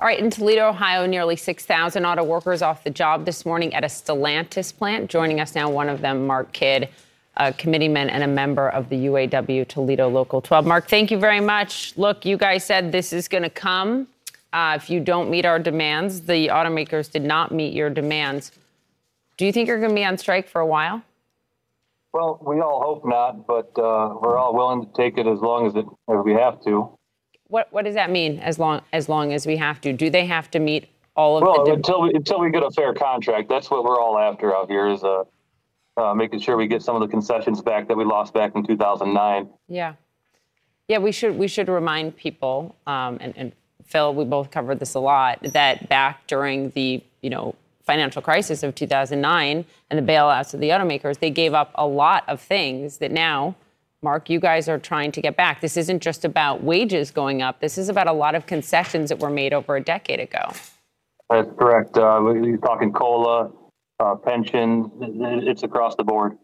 All 0.00 0.08
right, 0.08 0.18
in 0.18 0.28
Toledo, 0.28 0.68
Ohio, 0.68 1.06
nearly 1.06 1.36
6,000 1.36 2.04
auto 2.04 2.22
workers 2.24 2.60
off 2.60 2.84
the 2.84 2.90
job 2.90 3.24
this 3.24 3.46
morning 3.46 3.72
at 3.72 3.84
a 3.84 3.86
Stellantis 3.86 4.76
plant. 4.76 5.08
Joining 5.08 5.40
us 5.40 5.54
now, 5.54 5.70
one 5.70 5.88
of 5.88 6.00
them, 6.00 6.26
Mark 6.26 6.52
Kidd, 6.52 6.88
a 7.36 7.52
committeeman 7.52 8.10
and 8.10 8.22
a 8.22 8.26
member 8.26 8.68
of 8.68 8.88
the 8.88 9.06
UAW 9.06 9.66
Toledo 9.66 10.08
Local 10.08 10.42
12. 10.42 10.66
Mark, 10.66 10.88
thank 10.88 11.10
you 11.10 11.18
very 11.18 11.40
much. 11.40 11.96
Look, 11.96 12.26
you 12.26 12.36
guys 12.36 12.64
said 12.64 12.92
this 12.92 13.12
is 13.12 13.28
going 13.28 13.44
to 13.44 13.50
come. 13.50 14.08
Uh, 14.52 14.74
if 14.76 14.90
you 14.90 15.00
don't 15.00 15.30
meet 15.30 15.46
our 15.46 15.58
demands, 15.58 16.20
the 16.22 16.48
automakers 16.48 17.10
did 17.10 17.24
not 17.24 17.50
meet 17.50 17.72
your 17.72 17.88
demands. 17.88 18.52
Do 19.36 19.46
you 19.46 19.52
think 19.52 19.68
you're 19.68 19.78
going 19.78 19.90
to 19.90 19.96
be 19.96 20.04
on 20.04 20.18
strike 20.18 20.48
for 20.48 20.60
a 20.60 20.66
while? 20.66 21.02
Well, 22.14 22.38
we 22.46 22.60
all 22.60 22.80
hope 22.80 23.04
not, 23.04 23.44
but 23.44 23.76
uh, 23.76 24.14
we're 24.22 24.38
all 24.38 24.54
willing 24.54 24.86
to 24.86 24.92
take 24.92 25.18
it 25.18 25.26
as 25.26 25.40
long 25.40 25.66
as 25.66 25.74
it 25.74 25.84
as 26.08 26.24
we 26.24 26.32
have 26.32 26.62
to. 26.62 26.96
What 27.48 27.66
What 27.72 27.84
does 27.84 27.96
that 27.96 28.08
mean? 28.08 28.38
As 28.38 28.56
long 28.56 28.82
as 28.92 29.08
long 29.08 29.32
as 29.32 29.48
we 29.48 29.56
have 29.56 29.80
to, 29.80 29.92
do 29.92 30.08
they 30.10 30.24
have 30.26 30.48
to 30.52 30.60
meet 30.60 30.86
all 31.16 31.36
of 31.36 31.42
well, 31.42 31.64
the? 31.64 31.72
until 31.72 32.02
we, 32.02 32.12
until 32.14 32.38
we 32.38 32.52
get 32.52 32.62
a 32.62 32.70
fair 32.70 32.94
contract, 32.94 33.48
that's 33.48 33.68
what 33.68 33.82
we're 33.82 34.00
all 34.00 34.16
after 34.16 34.54
out 34.54 34.70
here 34.70 34.86
is 34.86 35.02
uh, 35.02 35.24
uh, 35.96 36.14
making 36.14 36.38
sure 36.38 36.56
we 36.56 36.68
get 36.68 36.82
some 36.82 36.94
of 36.94 37.02
the 37.02 37.08
concessions 37.08 37.60
back 37.60 37.88
that 37.88 37.96
we 37.96 38.04
lost 38.04 38.32
back 38.32 38.54
in 38.54 38.64
2009. 38.64 39.48
Yeah, 39.66 39.94
yeah. 40.86 40.98
We 40.98 41.10
should 41.10 41.36
we 41.36 41.48
should 41.48 41.68
remind 41.68 42.16
people, 42.16 42.76
um, 42.86 43.18
and, 43.20 43.36
and 43.36 43.52
Phil, 43.82 44.14
we 44.14 44.24
both 44.24 44.52
covered 44.52 44.78
this 44.78 44.94
a 44.94 45.00
lot, 45.00 45.40
that 45.42 45.88
back 45.88 46.28
during 46.28 46.70
the 46.70 47.02
you 47.22 47.30
know 47.30 47.56
financial 47.84 48.22
crisis 48.22 48.62
of 48.62 48.74
2009 48.74 49.64
and 49.90 49.98
the 49.98 50.12
bailouts 50.12 50.54
of 50.54 50.60
the 50.60 50.70
automakers, 50.70 51.18
they 51.18 51.30
gave 51.30 51.54
up 51.54 51.70
a 51.74 51.86
lot 51.86 52.24
of 52.28 52.40
things 52.40 52.98
that 52.98 53.12
now, 53.12 53.54
Mark, 54.02 54.28
you 54.28 54.40
guys 54.40 54.68
are 54.68 54.78
trying 54.78 55.12
to 55.12 55.20
get 55.20 55.36
back. 55.36 55.60
This 55.60 55.76
isn't 55.76 56.00
just 56.00 56.24
about 56.24 56.62
wages 56.62 57.10
going 57.10 57.42
up. 57.42 57.60
This 57.60 57.78
is 57.78 57.88
about 57.88 58.06
a 58.06 58.12
lot 58.12 58.34
of 58.34 58.46
concessions 58.46 59.10
that 59.10 59.20
were 59.20 59.30
made 59.30 59.52
over 59.52 59.76
a 59.76 59.80
decade 59.80 60.20
ago. 60.20 60.52
That's 61.30 61.48
correct. 61.58 61.96
Uh, 61.96 62.32
you're 62.32 62.58
talking 62.58 62.92
COLA, 62.92 63.50
uh, 64.00 64.14
pension, 64.16 64.90
it's 65.00 65.62
across 65.62 65.94
the 65.96 66.04
board. 66.04 66.36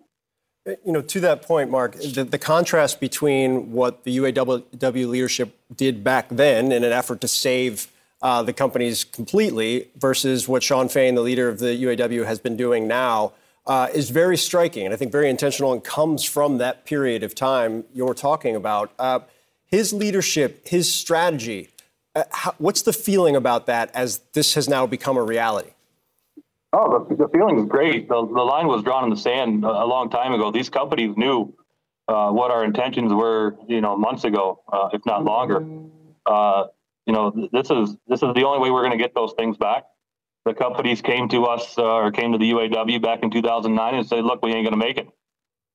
You 0.66 0.92
know, 0.92 1.00
to 1.00 1.20
that 1.20 1.42
point, 1.42 1.70
Mark, 1.70 1.97
the, 1.97 2.23
the, 2.23 2.38
contrast 2.38 3.00
between 3.00 3.73
what 3.73 4.04
the 4.04 4.18
UAW 4.18 5.09
leadership 5.09 5.59
did 5.75 6.04
back 6.04 6.28
then 6.28 6.70
in 6.70 6.85
an 6.85 6.92
effort 6.92 7.23
to 7.23 7.28
save 7.28 7.90
uh, 8.22 8.42
the 8.42 8.52
companies 8.52 9.04
completely 9.04 9.88
versus 9.96 10.48
what 10.48 10.62
Shawn 10.62 10.88
Fain, 10.88 11.14
the 11.14 11.22
leader 11.22 11.48
of 11.48 11.58
the 11.58 11.82
UAW, 11.82 12.26
has 12.26 12.38
been 12.38 12.56
doing 12.56 12.86
now 12.86 13.32
uh, 13.66 13.88
is 13.94 14.10
very 14.10 14.36
striking 14.36 14.84
and 14.84 14.94
I 14.94 14.96
think 14.96 15.12
very 15.12 15.30
intentional 15.30 15.72
and 15.72 15.82
comes 15.82 16.24
from 16.24 16.58
that 16.58 16.84
period 16.84 17.22
of 17.22 17.34
time 17.34 17.84
you're 17.92 18.14
talking 18.14 18.56
about. 18.56 18.92
Uh, 18.98 19.20
his 19.66 19.92
leadership, 19.92 20.66
his 20.66 20.92
strategy, 20.92 21.68
uh, 22.14 22.24
how, 22.30 22.54
what's 22.58 22.82
the 22.82 22.92
feeling 22.92 23.36
about 23.36 23.66
that 23.66 23.90
as 23.94 24.18
this 24.32 24.54
has 24.54 24.68
now 24.68 24.86
become 24.86 25.16
a 25.16 25.22
reality? 25.22 25.70
Oh, 26.72 27.06
the, 27.08 27.16
the 27.16 27.28
feeling 27.28 27.58
is 27.58 27.66
great. 27.66 28.08
The, 28.08 28.14
the, 28.14 28.42
line 28.42 28.66
was 28.66 28.82
drawn 28.82 29.04
in 29.04 29.10
the 29.10 29.16
sand 29.16 29.64
a, 29.64 29.68
a 29.68 29.86
long 29.86 30.10
time 30.10 30.32
ago. 30.32 30.50
These 30.50 30.70
companies 30.70 31.16
knew 31.16 31.54
uh, 32.08 32.30
what 32.30 32.50
our 32.50 32.64
intentions 32.64 33.12
were, 33.12 33.56
you 33.68 33.80
know, 33.80 33.96
months 33.96 34.24
ago, 34.24 34.60
uh, 34.72 34.88
if 34.92 35.04
not 35.06 35.24
longer. 35.24 35.64
Uh, 36.26 36.64
you 37.11 37.17
know, 37.17 37.49
this 37.50 37.69
is 37.73 37.97
this 38.07 38.23
is 38.23 38.35
the 38.35 38.45
only 38.45 38.61
way 38.61 38.71
we're 38.71 38.83
going 38.83 38.97
to 38.97 39.05
get 39.05 39.17
those 39.17 39.33
things 39.37 39.57
back. 39.57 39.83
The 40.45 40.55
companies 40.55 41.02
came 41.02 41.29
to 41.31 41.47
us 41.47 41.76
uh, 41.76 41.83
or 41.83 42.12
came 42.12 42.31
to 42.31 42.38
the 42.38 42.52
UAW 42.52 43.02
back 43.02 43.25
in 43.25 43.33
2009 43.33 43.95
and 43.97 44.07
said, 44.07 44.25
"Look, 44.25 44.45
we 44.45 44.52
ain't 44.52 44.64
going 44.64 44.79
to 44.81 44.87
make 44.87 44.97
it." 44.97 45.09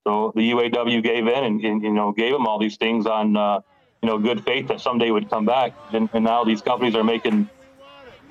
So 0.06 0.32
the 0.34 0.50
UAW 0.52 1.02
gave 1.02 1.26
in 1.26 1.44
and, 1.44 1.62
and, 1.62 1.82
you 1.82 1.92
know 1.92 2.12
gave 2.12 2.32
them 2.32 2.46
all 2.46 2.58
these 2.58 2.78
things 2.78 3.04
on 3.04 3.36
uh, 3.36 3.60
you 4.00 4.08
know 4.08 4.18
good 4.18 4.44
faith 4.46 4.68
that 4.68 4.80
someday 4.80 5.10
would 5.10 5.28
come 5.28 5.44
back. 5.44 5.74
And, 5.92 6.08
and 6.14 6.24
now 6.24 6.42
these 6.42 6.62
companies 6.62 6.94
are 6.94 7.04
making 7.04 7.50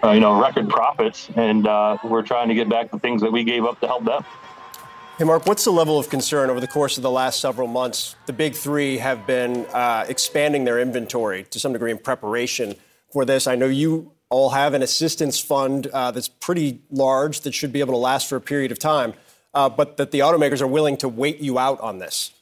uh, 0.04 0.10
you 0.10 0.20
know 0.20 0.42
record 0.42 0.68
profits, 0.68 1.30
and 1.36 1.68
uh, 1.68 2.00
we're 2.04 2.24
trying 2.24 2.48
to 2.48 2.56
get 2.56 2.70
back 2.70 2.90
the 2.90 2.98
things 2.98 3.22
that 3.22 3.32
we 3.32 3.44
gave 3.44 3.66
up 3.66 3.80
to 3.82 3.88
help 3.88 4.04
them. 4.04 4.26
Hey, 5.20 5.26
Mark, 5.26 5.46
what's 5.46 5.64
the 5.64 5.72
level 5.72 6.00
of 6.00 6.10
concern 6.10 6.50
over 6.50 6.60
the 6.60 6.68
course 6.68 6.98
of 6.98 7.04
the 7.04 7.12
last 7.12 7.40
several 7.40 7.68
months? 7.68 8.16
The 8.26 8.34
big 8.34 8.56
three 8.56 8.98
have 8.98 9.28
been 9.28 9.68
uh, 9.68 10.06
expanding 10.10 10.66
their 10.66 10.80
inventory 10.80 11.44
to 11.52 11.60
some 11.60 11.72
degree 11.72 11.92
in 11.92 12.00
preparation 12.00 12.76
for 13.16 13.24
this. 13.24 13.48
I 13.48 13.56
know 13.56 13.68
you 13.68 14.12
all 14.30 14.50
have 14.50 14.74
an 14.74 14.82
assistance 14.82 15.40
fund 15.40 15.88
uh, 15.88 16.12
that's 16.12 16.28
pretty 16.28 16.82
large 16.92 17.40
that 17.42 17.54
should 17.54 17.72
be 17.72 17.80
able 17.80 17.94
to 17.94 17.98
last 17.98 18.28
for 18.28 18.36
a 18.36 18.42
period 18.42 18.74
of 18.74 18.78
time, 18.78 19.14
uh, 19.54 19.70
but 19.70 19.96
that 19.96 20.12
the 20.12 20.20
automakers 20.20 20.60
are 20.60 20.68
willing 20.68 20.98
to 20.98 21.08
wait 21.08 21.40
you 21.40 21.58
out 21.58 21.80
on 21.80 22.00
this. 22.00 22.34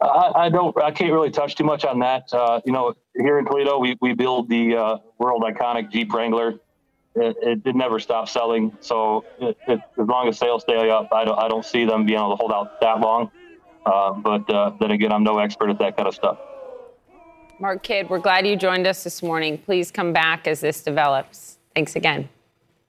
I, 0.00 0.32
I 0.34 0.48
don't. 0.48 0.76
I 0.82 0.90
can't 0.90 1.12
really 1.12 1.30
touch 1.30 1.54
too 1.54 1.62
much 1.62 1.84
on 1.84 2.00
that. 2.00 2.34
Uh, 2.34 2.60
you 2.64 2.72
know, 2.72 2.94
here 3.14 3.38
in 3.38 3.44
Toledo, 3.44 3.78
we, 3.78 3.96
we 4.00 4.12
build 4.12 4.48
the 4.48 4.74
uh, 4.74 4.96
world 5.18 5.44
iconic 5.44 5.92
Jeep 5.92 6.12
Wrangler. 6.12 6.58
It, 7.14 7.36
it, 7.40 7.60
it 7.64 7.76
never 7.76 8.00
stops 8.00 8.32
selling. 8.32 8.76
So 8.80 9.24
it, 9.38 9.56
it, 9.68 9.80
as 10.00 10.08
long 10.08 10.26
as 10.26 10.36
sales 10.36 10.62
stay 10.62 10.90
up, 10.90 11.12
I 11.12 11.24
don't 11.24 11.38
I 11.38 11.46
don't 11.46 11.64
see 11.64 11.84
them 11.84 12.06
being 12.06 12.18
able 12.18 12.30
to 12.30 12.36
hold 12.36 12.50
out 12.50 12.80
that 12.80 12.98
long. 12.98 13.30
Uh, 13.86 14.14
but 14.14 14.50
uh, 14.50 14.72
then 14.80 14.90
again, 14.90 15.12
I'm 15.12 15.22
no 15.22 15.38
expert 15.38 15.70
at 15.70 15.78
that 15.78 15.96
kind 15.96 16.08
of 16.08 16.14
stuff. 16.16 16.38
Mark 17.62 17.84
Kidd, 17.84 18.10
we're 18.10 18.18
glad 18.18 18.44
you 18.44 18.56
joined 18.56 18.88
us 18.88 19.04
this 19.04 19.22
morning. 19.22 19.56
Please 19.56 19.92
come 19.92 20.12
back 20.12 20.48
as 20.48 20.60
this 20.60 20.82
develops. 20.82 21.58
Thanks 21.76 21.94
again. 21.94 22.28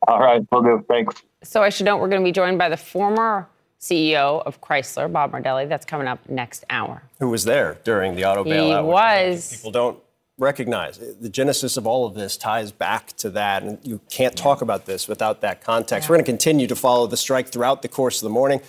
All 0.07 0.19
right, 0.19 0.43
we'll 0.51 0.63
do. 0.63 0.83
Thanks. 0.87 1.21
So 1.43 1.61
I 1.61 1.69
should 1.69 1.85
note 1.85 2.01
we're 2.01 2.07
going 2.07 2.23
to 2.23 2.25
be 2.25 2.31
joined 2.31 2.57
by 2.57 2.69
the 2.69 2.77
former 2.77 3.47
CEO 3.79 4.43
of 4.43 4.61
Chrysler, 4.61 5.13
Bob 5.13 5.31
Nardelli. 5.31 5.69
That's 5.69 5.85
coming 5.85 6.07
up 6.07 6.27
next 6.27 6.65
hour. 6.71 7.03
Who 7.19 7.29
was 7.29 7.43
there 7.43 7.77
during 7.83 8.15
the 8.15 8.25
auto 8.25 8.43
bailout? 8.43 8.81
He 8.81 8.87
was. 8.87 9.57
People 9.57 9.69
don't 9.69 9.99
recognize 10.39 10.97
the 10.97 11.29
genesis 11.29 11.77
of 11.77 11.85
all 11.85 12.07
of 12.07 12.15
this 12.15 12.35
ties 12.35 12.71
back 12.71 13.15
to 13.17 13.29
that, 13.29 13.61
and 13.61 13.77
you 13.83 14.01
can't 14.09 14.35
talk 14.35 14.63
about 14.63 14.87
this 14.87 15.07
without 15.07 15.41
that 15.41 15.61
context. 15.61 16.07
Yeah. 16.07 16.13
We're 16.13 16.15
going 16.15 16.25
to 16.25 16.31
continue 16.31 16.65
to 16.65 16.75
follow 16.75 17.05
the 17.05 17.15
strike 17.15 17.49
throughout 17.49 17.83
the 17.83 17.89
course 17.89 18.23
of 18.23 18.25
the 18.25 18.33
morning. 18.33 18.59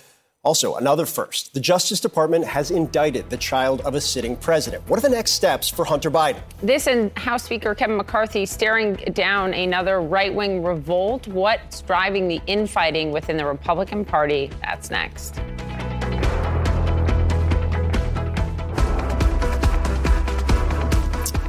Also, 0.45 0.75
another 0.75 1.07
first. 1.07 1.55
The 1.55 1.59
Justice 1.59 1.99
Department 1.99 2.45
has 2.45 2.69
indicted 2.69 3.31
the 3.31 3.37
child 3.37 3.81
of 3.81 3.95
a 3.95 3.99
sitting 3.99 4.37
president. 4.37 4.87
What 4.87 4.99
are 4.99 5.01
the 5.01 5.09
next 5.09 5.31
steps 5.31 5.67
for 5.67 5.83
Hunter 5.83 6.11
Biden? 6.11 6.39
This 6.61 6.85
and 6.85 7.11
House 7.17 7.43
Speaker 7.43 7.73
Kevin 7.73 7.97
McCarthy 7.97 8.45
staring 8.45 8.93
down 9.13 9.55
another 9.55 10.01
right 10.01 10.31
wing 10.31 10.63
revolt. 10.63 11.27
What's 11.27 11.81
driving 11.81 12.27
the 12.27 12.39
infighting 12.45 13.11
within 13.11 13.37
the 13.37 13.45
Republican 13.45 14.05
Party? 14.05 14.51
That's 14.61 14.91
next. 14.91 15.41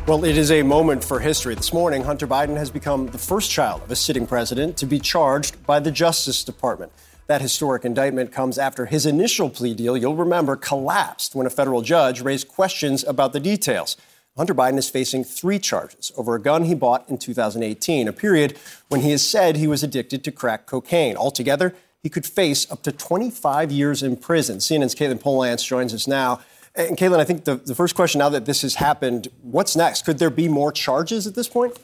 Well, 0.06 0.24
it 0.24 0.38
is 0.38 0.50
a 0.50 0.62
moment 0.62 1.04
for 1.04 1.20
history. 1.20 1.54
This 1.54 1.74
morning, 1.74 2.04
Hunter 2.04 2.26
Biden 2.26 2.56
has 2.56 2.70
become 2.70 3.08
the 3.08 3.18
first 3.18 3.50
child 3.50 3.82
of 3.82 3.90
a 3.90 3.96
sitting 3.96 4.26
president 4.26 4.78
to 4.78 4.86
be 4.86 5.00
charged 5.00 5.66
by 5.66 5.80
the 5.80 5.90
Justice 5.90 6.44
Department. 6.44 6.92
That 7.26 7.42
historic 7.42 7.84
indictment 7.84 8.30
comes 8.30 8.56
after 8.56 8.86
his 8.86 9.04
initial 9.04 9.50
plea 9.50 9.74
deal, 9.74 9.96
you'll 9.96 10.14
remember, 10.14 10.54
collapsed 10.54 11.34
when 11.34 11.46
a 11.46 11.50
federal 11.50 11.82
judge 11.82 12.20
raised 12.20 12.46
questions 12.46 13.02
about 13.02 13.32
the 13.32 13.40
details. 13.40 13.96
Hunter 14.36 14.54
Biden 14.54 14.78
is 14.78 14.88
facing 14.88 15.24
three 15.24 15.58
charges 15.58 16.12
over 16.16 16.34
a 16.34 16.40
gun 16.40 16.64
he 16.64 16.74
bought 16.74 17.08
in 17.08 17.18
2018, 17.18 18.06
a 18.06 18.12
period 18.12 18.56
when 18.88 19.00
he 19.00 19.10
has 19.10 19.26
said 19.26 19.56
he 19.56 19.66
was 19.66 19.82
addicted 19.82 20.22
to 20.22 20.30
crack 20.30 20.66
cocaine. 20.66 21.16
Altogether, 21.16 21.74
he 22.02 22.08
could 22.08 22.26
face 22.26 22.70
up 22.70 22.82
to 22.84 22.92
25 22.92 23.72
years 23.72 24.02
in 24.02 24.16
prison. 24.16 24.58
CNN's 24.58 24.94
Katelyn 24.94 25.18
Polantz 25.18 25.66
joins 25.66 25.92
us 25.92 26.06
now. 26.06 26.40
And 26.76 26.96
Katelyn, 26.96 27.18
I 27.18 27.24
think 27.24 27.44
the, 27.44 27.56
the 27.56 27.74
first 27.74 27.96
question 27.96 28.20
now 28.20 28.28
that 28.28 28.44
this 28.44 28.62
has 28.62 28.76
happened, 28.76 29.28
what's 29.42 29.74
next? 29.74 30.04
Could 30.04 30.18
there 30.18 30.30
be 30.30 30.46
more 30.46 30.70
charges 30.70 31.26
at 31.26 31.34
this 31.34 31.48
point? 31.48 31.76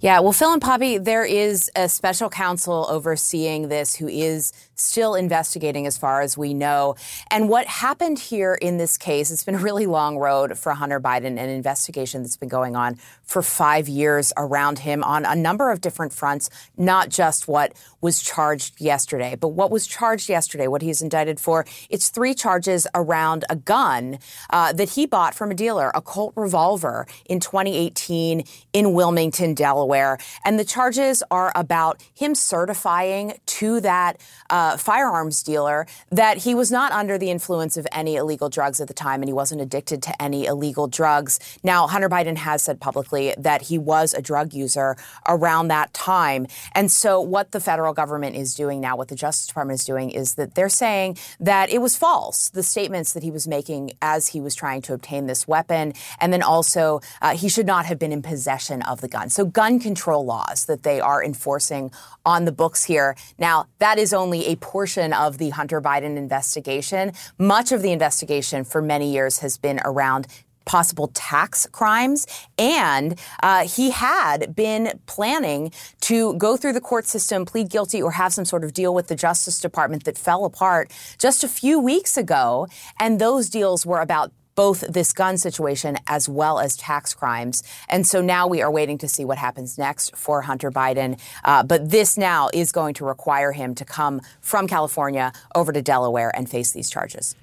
Yeah, 0.00 0.20
well, 0.20 0.32
Phil 0.32 0.52
and 0.52 0.62
Poppy, 0.62 0.96
there 0.98 1.24
is 1.24 1.68
a 1.74 1.88
special 1.88 2.30
counsel 2.30 2.86
overseeing 2.88 3.66
this 3.68 3.96
who 3.96 4.06
is 4.06 4.52
still 4.80 5.14
investigating 5.14 5.86
as 5.86 5.96
far 5.96 6.20
as 6.20 6.36
we 6.36 6.54
know. 6.54 6.96
And 7.30 7.48
what 7.48 7.66
happened 7.66 8.18
here 8.18 8.54
in 8.54 8.78
this 8.78 8.96
case, 8.96 9.30
it's 9.30 9.44
been 9.44 9.54
a 9.54 9.58
really 9.58 9.86
long 9.86 10.18
road 10.18 10.58
for 10.58 10.72
Hunter 10.72 11.00
Biden, 11.00 11.38
an 11.38 11.38
investigation 11.38 12.22
that's 12.22 12.36
been 12.36 12.48
going 12.48 12.76
on 12.76 12.96
for 13.22 13.42
five 13.42 13.88
years 13.88 14.32
around 14.36 14.80
him 14.80 15.04
on 15.04 15.24
a 15.24 15.34
number 15.34 15.70
of 15.70 15.80
different 15.80 16.12
fronts, 16.12 16.48
not 16.76 17.10
just 17.10 17.48
what 17.48 17.72
was 18.00 18.22
charged 18.22 18.80
yesterday, 18.80 19.36
but 19.38 19.48
what 19.48 19.70
was 19.70 19.86
charged 19.86 20.28
yesterday, 20.28 20.66
what 20.66 20.82
he's 20.82 21.02
indicted 21.02 21.40
for. 21.40 21.66
It's 21.90 22.08
three 22.08 22.34
charges 22.34 22.86
around 22.94 23.44
a 23.50 23.56
gun 23.56 24.18
uh, 24.50 24.72
that 24.72 24.90
he 24.90 25.06
bought 25.06 25.34
from 25.34 25.50
a 25.50 25.54
dealer, 25.54 25.90
a 25.94 26.00
Colt 26.00 26.32
revolver, 26.36 27.06
in 27.26 27.40
2018 27.40 28.44
in 28.72 28.92
Wilmington, 28.92 29.54
Delaware. 29.54 30.18
And 30.44 30.58
the 30.58 30.64
charges 30.64 31.22
are 31.30 31.52
about 31.54 32.02
him 32.14 32.34
certifying 32.34 33.34
to 33.46 33.80
that. 33.80 34.20
Uh, 34.50 34.67
firearms 34.76 35.42
dealer 35.42 35.86
that 36.10 36.38
he 36.38 36.54
was 36.54 36.70
not 36.70 36.92
under 36.92 37.18
the 37.18 37.30
influence 37.30 37.76
of 37.76 37.86
any 37.92 38.16
illegal 38.16 38.48
drugs 38.48 38.80
at 38.80 38.88
the 38.88 38.94
time 38.94 39.22
and 39.22 39.28
he 39.28 39.32
wasn't 39.32 39.60
addicted 39.60 40.02
to 40.02 40.22
any 40.22 40.46
illegal 40.46 40.86
drugs. 40.86 41.38
Now, 41.62 41.86
Hunter 41.86 42.08
Biden 42.08 42.36
has 42.36 42.62
said 42.62 42.80
publicly 42.80 43.34
that 43.38 43.62
he 43.62 43.78
was 43.78 44.14
a 44.14 44.22
drug 44.22 44.52
user 44.52 44.96
around 45.26 45.68
that 45.68 45.92
time. 45.94 46.46
And 46.72 46.90
so, 46.90 47.20
what 47.20 47.52
the 47.52 47.60
federal 47.60 47.94
government 47.94 48.36
is 48.36 48.54
doing 48.54 48.80
now, 48.80 48.96
what 48.96 49.08
the 49.08 49.14
Justice 49.14 49.46
Department 49.46 49.80
is 49.80 49.86
doing, 49.86 50.10
is 50.10 50.34
that 50.34 50.54
they're 50.54 50.68
saying 50.68 51.18
that 51.40 51.70
it 51.70 51.80
was 51.80 51.96
false, 51.96 52.50
the 52.50 52.62
statements 52.62 53.12
that 53.12 53.22
he 53.22 53.30
was 53.30 53.46
making 53.46 53.92
as 54.02 54.28
he 54.28 54.40
was 54.40 54.54
trying 54.54 54.82
to 54.82 54.94
obtain 54.94 55.26
this 55.26 55.46
weapon. 55.46 55.92
And 56.20 56.32
then 56.32 56.42
also, 56.42 57.00
uh, 57.22 57.36
he 57.36 57.48
should 57.48 57.66
not 57.66 57.86
have 57.86 57.98
been 57.98 58.12
in 58.12 58.22
possession 58.22 58.82
of 58.82 59.00
the 59.00 59.08
gun. 59.08 59.30
So, 59.30 59.44
gun 59.44 59.78
control 59.78 60.24
laws 60.24 60.66
that 60.66 60.82
they 60.82 61.00
are 61.00 61.22
enforcing 61.22 61.90
on 62.24 62.44
the 62.44 62.52
books 62.52 62.84
here. 62.84 63.16
Now, 63.38 63.66
that 63.78 63.98
is 63.98 64.12
only 64.12 64.46
a 64.46 64.56
portion 64.58 65.12
of 65.12 65.38
the 65.38 65.50
Hunter 65.50 65.80
Biden 65.80 66.16
investigation. 66.16 67.12
Much 67.38 67.72
of 67.72 67.82
the 67.82 67.92
investigation 67.92 68.64
for 68.64 68.82
many 68.82 69.12
years 69.12 69.38
has 69.38 69.56
been 69.56 69.80
around 69.84 70.26
possible 70.68 71.10
tax 71.14 71.66
crimes. 71.72 72.26
And 72.58 73.18
uh, 73.42 73.66
he 73.66 73.90
had 73.90 74.54
been 74.54 75.00
planning 75.06 75.72
to 76.02 76.34
go 76.34 76.56
through 76.56 76.74
the 76.74 76.80
court 76.80 77.06
system, 77.06 77.46
plead 77.46 77.70
guilty, 77.70 78.02
or 78.02 78.12
have 78.12 78.34
some 78.34 78.44
sort 78.44 78.62
of 78.62 78.74
deal 78.74 78.94
with 78.94 79.08
the 79.08 79.16
Justice 79.16 79.60
Department 79.60 80.04
that 80.04 80.18
fell 80.18 80.44
apart 80.44 80.92
just 81.18 81.42
a 81.42 81.48
few 81.48 81.80
weeks 81.80 82.16
ago. 82.16 82.68
And 83.00 83.18
those 83.18 83.48
deals 83.48 83.86
were 83.86 84.00
about 84.00 84.30
both 84.58 84.80
this 84.88 85.12
gun 85.12 85.38
situation 85.38 85.96
as 86.08 86.28
well 86.28 86.58
as 86.58 86.76
tax 86.76 87.14
crimes. 87.14 87.62
And 87.88 88.04
so 88.04 88.20
now 88.20 88.48
we 88.48 88.60
are 88.60 88.72
waiting 88.72 88.98
to 88.98 89.06
see 89.06 89.24
what 89.24 89.38
happens 89.38 89.78
next 89.78 90.16
for 90.16 90.42
Hunter 90.42 90.72
Biden. 90.72 91.20
Uh, 91.44 91.62
but 91.62 91.90
this 91.90 92.18
now 92.18 92.50
is 92.52 92.72
going 92.72 92.94
to 92.94 93.04
require 93.04 93.52
him 93.52 93.76
to 93.76 93.84
come 93.84 94.20
from 94.40 94.66
California 94.66 95.32
over 95.54 95.70
to 95.70 95.80
Delaware 95.80 96.34
and 96.34 96.50
face 96.50 96.72
these 96.72 96.90
charges. 96.90 97.36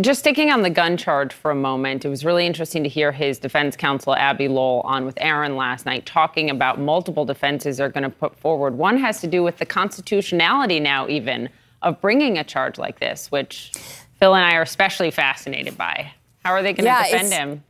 Just 0.00 0.20
sticking 0.20 0.50
on 0.50 0.62
the 0.62 0.70
gun 0.70 0.96
charge 0.96 1.34
for 1.34 1.50
a 1.50 1.54
moment, 1.54 2.06
it 2.06 2.08
was 2.08 2.24
really 2.24 2.46
interesting 2.46 2.82
to 2.84 2.88
hear 2.88 3.12
his 3.12 3.38
defense 3.38 3.76
counsel, 3.76 4.14
Abbe 4.14 4.48
Lowell, 4.48 4.80
on 4.86 5.04
with 5.04 5.18
Aaron 5.20 5.56
last 5.56 5.84
night, 5.84 6.06
talking 6.06 6.48
about 6.48 6.80
multiple 6.80 7.26
defenses 7.26 7.76
they're 7.76 7.90
going 7.90 8.02
to 8.02 8.08
put 8.08 8.34
forward. 8.34 8.78
One 8.78 8.96
has 8.96 9.20
to 9.20 9.26
do 9.26 9.42
with 9.42 9.58
the 9.58 9.66
constitutionality 9.66 10.80
now, 10.80 11.06
even, 11.06 11.50
of 11.82 12.00
bringing 12.00 12.38
a 12.38 12.44
charge 12.44 12.78
like 12.78 12.98
this, 12.98 13.30
which 13.30 13.72
Phil 14.18 14.34
and 14.34 14.42
I 14.42 14.54
are 14.54 14.62
especially 14.62 15.10
fascinated 15.10 15.76
by. 15.76 16.12
How 16.46 16.52
are 16.52 16.62
they 16.62 16.74
going 16.74 16.84
to 16.84 16.90
yeah, 16.90 17.02
defend 17.02 17.32
him? 17.32 17.64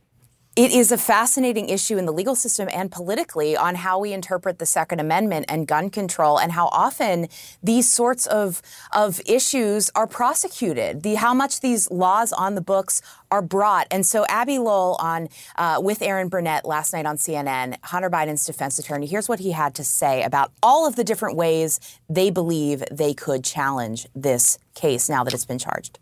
It 0.55 0.71
is 0.71 0.91
a 0.91 0.99
fascinating 0.99 1.69
issue 1.69 1.97
in 1.97 2.05
the 2.05 2.11
legal 2.11 2.35
system 2.35 2.69
and 2.71 2.91
politically 2.91 3.57
on 3.57 3.73
how 3.73 3.97
we 3.97 4.13
interpret 4.13 4.59
the 4.59 4.67
Second 4.67 4.99
Amendment 4.99 5.47
and 5.49 5.67
gun 5.67 5.89
control 5.89 6.39
and 6.39 6.51
how 6.51 6.67
often 6.67 7.27
these 7.63 7.91
sorts 7.91 8.27
of, 8.27 8.61
of 8.91 9.19
issues 9.25 9.89
are 9.95 10.05
prosecuted, 10.05 11.01
the, 11.01 11.15
how 11.15 11.33
much 11.33 11.61
these 11.61 11.89
laws 11.89 12.31
on 12.31 12.53
the 12.53 12.61
books 12.61 13.01
are 13.31 13.41
brought. 13.41 13.87
And 13.89 14.05
so 14.05 14.27
Abbe 14.29 14.59
Lowell 14.59 14.97
on 14.99 15.29
uh, 15.55 15.79
with 15.81 16.03
Aaron 16.03 16.27
Burnett 16.27 16.63
last 16.63 16.93
night 16.93 17.07
on 17.07 17.17
CNN, 17.17 17.77
Hunter 17.83 18.11
Biden's 18.11 18.45
defense 18.45 18.77
attorney, 18.77 19.07
here's 19.07 19.27
what 19.27 19.39
he 19.39 19.53
had 19.53 19.73
to 19.73 19.83
say 19.83 20.21
about 20.21 20.51
all 20.61 20.87
of 20.87 20.95
the 20.95 21.03
different 21.03 21.35
ways 21.35 21.79
they 22.09 22.29
believe 22.29 22.83
they 22.91 23.15
could 23.15 23.43
challenge 23.43 24.05
this 24.15 24.59
case 24.75 25.09
now 25.09 25.23
that 25.23 25.33
it's 25.33 25.45
been 25.45 25.57
charged 25.57 25.97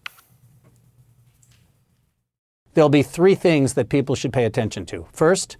there'll 2.75 2.89
be 2.89 3.01
three 3.01 3.35
things 3.35 3.73
that 3.73 3.89
people 3.89 4.13
should 4.13 4.31
pay 4.31 4.45
attention 4.45 4.85
to. 4.85 5.07
First, 5.11 5.57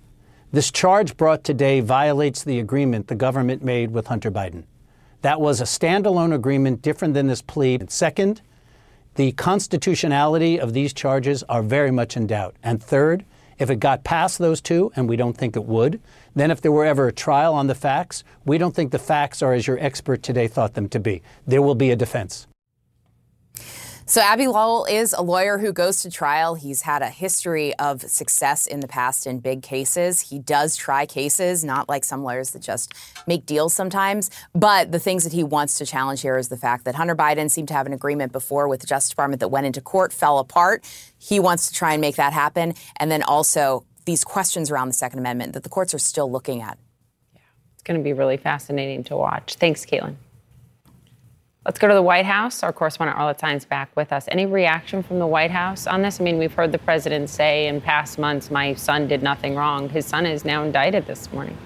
this 0.52 0.72
charge 0.72 1.18
brought 1.18 1.44
today 1.44 1.80
violates 1.80 2.44
the 2.44 2.60
agreement 2.60 3.08
the 3.08 3.16
government 3.16 3.64
made 3.64 3.92
with 3.92 4.08
Hunter 4.08 4.32
Biden. 4.32 4.66
That 5.22 5.42
was 5.42 5.60
a 5.60 5.64
standalone 5.64 6.34
agreement 6.34 6.82
different 6.82 7.14
than 7.16 7.28
this 7.28 7.42
plea. 7.42 7.76
And 7.76 7.90
second, 7.90 8.42
the 9.16 9.32
constitutionality 9.32 10.60
of 10.60 10.74
these 10.74 10.94
charges 10.94 11.42
are 11.44 11.64
very 11.64 11.90
much 11.90 12.16
in 12.16 12.28
doubt. 12.28 12.56
And 12.62 12.84
third, 12.84 13.26
if 13.58 13.70
it 13.70 13.78
got 13.80 14.04
past 14.04 14.38
those 14.38 14.62
two, 14.62 14.92
and 14.96 15.08
we 15.10 15.16
don't 15.16 15.36
think 15.36 15.56
it 15.56 15.64
would, 15.64 16.02
then 16.36 16.52
if 16.52 16.62
there 16.62 16.72
were 16.72 16.86
ever 16.86 17.08
a 17.08 17.14
trial 17.14 17.54
on 17.54 17.68
the 17.68 17.76
facts, 17.76 18.24
we 18.44 18.58
don't 18.58 18.76
think 18.76 18.92
the 18.92 19.00
facts 19.00 19.42
are 19.42 19.54
as 19.54 19.66
your 19.66 19.80
expert 19.80 20.22
today 20.22 20.48
thought 20.48 20.74
them 20.74 20.90
to 20.90 21.00
be. 21.00 21.22
There 21.48 21.62
will 21.62 21.76
be 21.76 21.92
a 21.92 21.96
defense. 21.96 22.48
So, 24.08 24.22
Abbe 24.22 24.48
Lowell 24.48 24.86
is 24.86 25.14
a 25.14 25.24
lawyer 25.24 25.58
who 25.58 25.74
goes 25.74 26.04
to 26.04 26.12
trial. 26.12 26.54
He's 26.54 26.84
had 26.84 27.02
a 27.02 27.10
history 27.10 27.74
of 27.78 28.04
success 28.04 28.68
in 28.68 28.80
the 28.80 28.88
past 28.88 29.26
in 29.26 29.40
big 29.40 29.64
cases. 29.64 30.22
He 30.22 30.38
does 30.38 30.76
try 30.76 31.08
cases, 31.08 31.64
not 31.64 31.90
like 31.90 32.04
some 32.04 32.24
lawyers 32.24 32.52
that 32.52 32.62
just 32.62 32.94
make 33.26 33.48
deals 33.48 33.74
sometimes. 33.74 34.30
But 34.54 34.92
the 34.92 35.00
things 35.00 35.24
that 35.24 35.34
he 35.34 35.44
wants 35.44 35.80
to 35.80 35.88
challenge 35.88 36.22
here 36.22 36.38
is 36.38 36.50
the 36.50 36.58
fact 36.58 36.86
that 36.86 36.94
Hunter 36.94 37.16
Biden 37.16 37.50
seemed 37.50 37.68
to 37.70 37.74
have 37.74 37.88
an 37.88 37.94
agreement 37.94 38.32
before 38.32 38.68
with 38.68 38.82
the 38.82 38.86
Justice 38.86 39.10
Department 39.10 39.40
that 39.40 39.48
went 39.48 39.66
into 39.66 39.82
court, 39.82 40.14
fell 40.14 40.38
apart. 40.38 40.86
He 41.18 41.40
wants 41.40 41.68
to 41.70 41.74
try 41.74 41.94
and 41.94 42.00
make 42.00 42.18
that 42.18 42.32
happen. 42.32 42.76
And 42.98 43.10
then 43.10 43.24
also 43.24 43.88
these 44.06 44.24
questions 44.24 44.70
around 44.70 44.88
the 44.88 44.94
Second 44.94 45.18
Amendment 45.18 45.54
that 45.54 45.64
the 45.64 45.70
courts 45.70 45.96
are 45.96 46.00
still 46.00 46.32
looking 46.32 46.62
at. 46.62 46.78
Yeah, 47.34 47.42
it's 47.74 47.82
going 47.82 48.00
to 48.00 48.04
be 48.04 48.14
really 48.14 48.38
fascinating 48.38 49.04
to 49.06 49.18
watch. 49.18 49.56
Thanks, 49.56 49.84
Katelyn. 49.84 50.18
Let's 51.66 51.80
go 51.80 51.88
to 51.88 51.96
the 51.96 52.04
White 52.04 52.28
House. 52.28 52.62
Our 52.62 52.72
correspondent 52.72 53.18
Arlette 53.18 53.40
Saenz 53.40 53.68
back 53.68 53.90
with 53.96 54.14
us. 54.14 54.26
Any 54.28 54.46
reaction 54.46 55.02
from 55.02 55.18
the 55.18 55.26
White 55.26 55.50
House 55.50 55.88
on 55.88 56.04
this? 56.04 56.22
I 56.22 56.24
mean, 56.24 56.38
we've 56.38 56.54
heard 56.54 56.72
the 56.72 56.78
president 56.78 57.28
say 57.28 57.66
in 57.66 57.82
past 57.82 58.20
months, 58.20 58.52
my 58.52 58.76
son 58.76 59.08
did 59.08 59.24
nothing 59.24 59.56
wrong. 59.56 59.90
His 59.90 60.06
son 60.06 60.28
is 60.28 60.46
now 60.46 60.64
indicted 60.64 61.08
this 61.08 61.34
morning. 61.34 61.58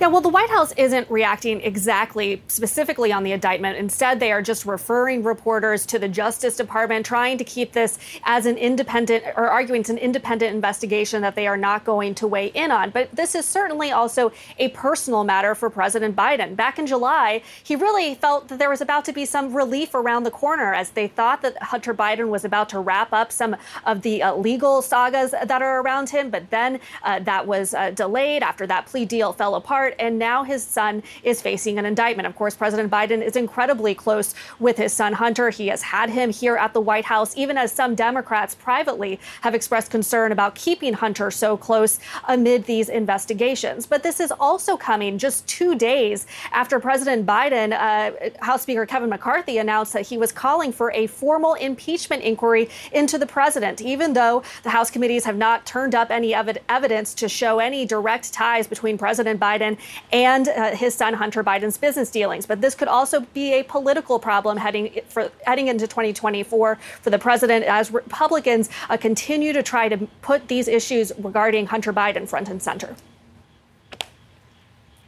Yeah, 0.00 0.06
well, 0.06 0.22
the 0.22 0.30
White 0.30 0.48
House 0.48 0.72
isn't 0.78 1.10
reacting 1.10 1.60
exactly 1.60 2.42
specifically 2.48 3.12
on 3.12 3.22
the 3.22 3.32
indictment. 3.32 3.76
Instead, 3.76 4.18
they 4.18 4.32
are 4.32 4.40
just 4.40 4.64
referring 4.64 5.22
reporters 5.22 5.84
to 5.84 5.98
the 5.98 6.08
Justice 6.08 6.56
Department, 6.56 7.04
trying 7.04 7.36
to 7.36 7.44
keep 7.44 7.72
this 7.72 7.98
as 8.24 8.46
an 8.46 8.56
independent, 8.56 9.22
or 9.36 9.50
arguing 9.50 9.82
it's 9.82 9.90
an 9.90 9.98
independent 9.98 10.54
investigation 10.54 11.20
that 11.20 11.34
they 11.34 11.46
are 11.46 11.58
not 11.58 11.84
going 11.84 12.14
to 12.14 12.26
weigh 12.26 12.46
in 12.46 12.70
on. 12.70 12.88
But 12.88 13.14
this 13.14 13.34
is 13.34 13.44
certainly 13.44 13.92
also 13.92 14.32
a 14.58 14.68
personal 14.68 15.22
matter 15.22 15.54
for 15.54 15.68
President 15.68 16.16
Biden. 16.16 16.56
Back 16.56 16.78
in 16.78 16.86
July, 16.86 17.42
he 17.62 17.76
really 17.76 18.14
felt 18.14 18.48
that 18.48 18.58
there 18.58 18.70
was 18.70 18.80
about 18.80 19.04
to 19.04 19.12
be 19.12 19.26
some 19.26 19.52
relief 19.52 19.94
around 19.94 20.22
the 20.22 20.30
corner 20.30 20.72
as 20.72 20.92
they 20.92 21.08
thought 21.08 21.42
that 21.42 21.62
Hunter 21.62 21.92
Biden 21.92 22.28
was 22.28 22.46
about 22.46 22.70
to 22.70 22.80
wrap 22.80 23.12
up 23.12 23.30
some 23.30 23.54
of 23.84 24.00
the 24.00 24.22
uh, 24.22 24.34
legal 24.34 24.80
sagas 24.80 25.32
that 25.32 25.60
are 25.60 25.82
around 25.82 26.08
him. 26.08 26.30
But 26.30 26.48
then 26.48 26.80
uh, 27.02 27.18
that 27.18 27.46
was 27.46 27.74
uh, 27.74 27.90
delayed 27.90 28.42
after 28.42 28.66
that 28.66 28.86
plea 28.86 29.04
deal 29.04 29.34
fell 29.34 29.56
apart 29.56 29.89
court, 29.90 30.00
and 30.00 30.18
now 30.18 30.44
his 30.44 30.62
son 30.62 31.02
is 31.22 31.40
facing 31.40 31.78
an 31.78 31.84
indictment. 31.84 32.26
Of 32.26 32.36
course, 32.36 32.54
President 32.54 32.90
Biden 32.90 33.22
is 33.22 33.36
incredibly 33.36 33.94
close 33.94 34.34
with 34.58 34.76
his 34.76 34.92
son 34.92 35.14
Hunter. 35.14 35.50
He 35.50 35.68
has 35.68 35.82
had 35.82 36.10
him 36.10 36.30
here 36.30 36.56
at 36.56 36.72
the 36.72 36.80
White 36.80 37.04
House, 37.04 37.36
even 37.36 37.56
as 37.58 37.72
some 37.72 37.94
Democrats 37.94 38.54
privately 38.54 39.18
have 39.42 39.54
expressed 39.54 39.90
concern 39.90 40.32
about 40.32 40.54
keeping 40.54 40.94
Hunter 40.94 41.30
so 41.30 41.56
close 41.56 41.98
amid 42.28 42.64
these 42.64 42.88
investigations. 42.88 43.86
But 43.86 44.02
this 44.02 44.20
is 44.20 44.32
also 44.32 44.76
coming 44.76 45.18
just 45.18 45.46
two 45.46 45.74
days 45.74 46.26
after 46.52 46.80
President 46.80 47.26
Biden, 47.26 47.72
uh, 47.72 48.30
House 48.44 48.62
Speaker 48.62 48.86
Kevin 48.86 49.08
McCarthy, 49.08 49.58
announced 49.58 49.92
that 49.92 50.06
he 50.06 50.18
was 50.18 50.32
calling 50.32 50.72
for 50.72 50.90
a 50.92 51.06
formal 51.06 51.54
impeachment 51.54 52.22
inquiry 52.22 52.68
into 52.92 53.18
the 53.18 53.26
president, 53.26 53.80
even 53.80 54.12
though 54.12 54.42
the 54.62 54.70
House 54.70 54.90
committees 54.90 55.24
have 55.24 55.36
not 55.36 55.66
turned 55.66 55.94
up 55.94 56.10
any 56.10 56.34
ev- 56.34 56.58
evidence 56.68 57.14
to 57.14 57.28
show 57.28 57.58
any 57.58 57.84
direct 57.84 58.32
ties 58.32 58.66
between 58.66 58.98
President 58.98 59.40
Biden 59.40 59.78
and 60.12 60.48
uh, 60.48 60.70
his 60.76 60.94
son 60.94 61.14
Hunter 61.14 61.44
Biden's 61.44 61.78
business 61.78 62.10
dealings. 62.10 62.46
But 62.46 62.60
this 62.60 62.74
could 62.74 62.88
also 62.88 63.20
be 63.20 63.54
a 63.54 63.62
political 63.64 64.18
problem 64.18 64.56
heading 64.56 65.00
for 65.08 65.30
heading 65.46 65.68
into 65.68 65.86
2024 65.86 66.76
for 66.76 67.10
the 67.10 67.18
president 67.18 67.64
as 67.64 67.90
Republicans 67.92 68.70
uh, 68.88 68.96
continue 68.96 69.52
to 69.52 69.62
try 69.62 69.88
to 69.88 69.98
put 70.22 70.48
these 70.48 70.68
issues 70.68 71.12
regarding 71.18 71.66
Hunter 71.66 71.92
Biden 71.92 72.28
front 72.28 72.48
and 72.48 72.62
center. 72.62 72.96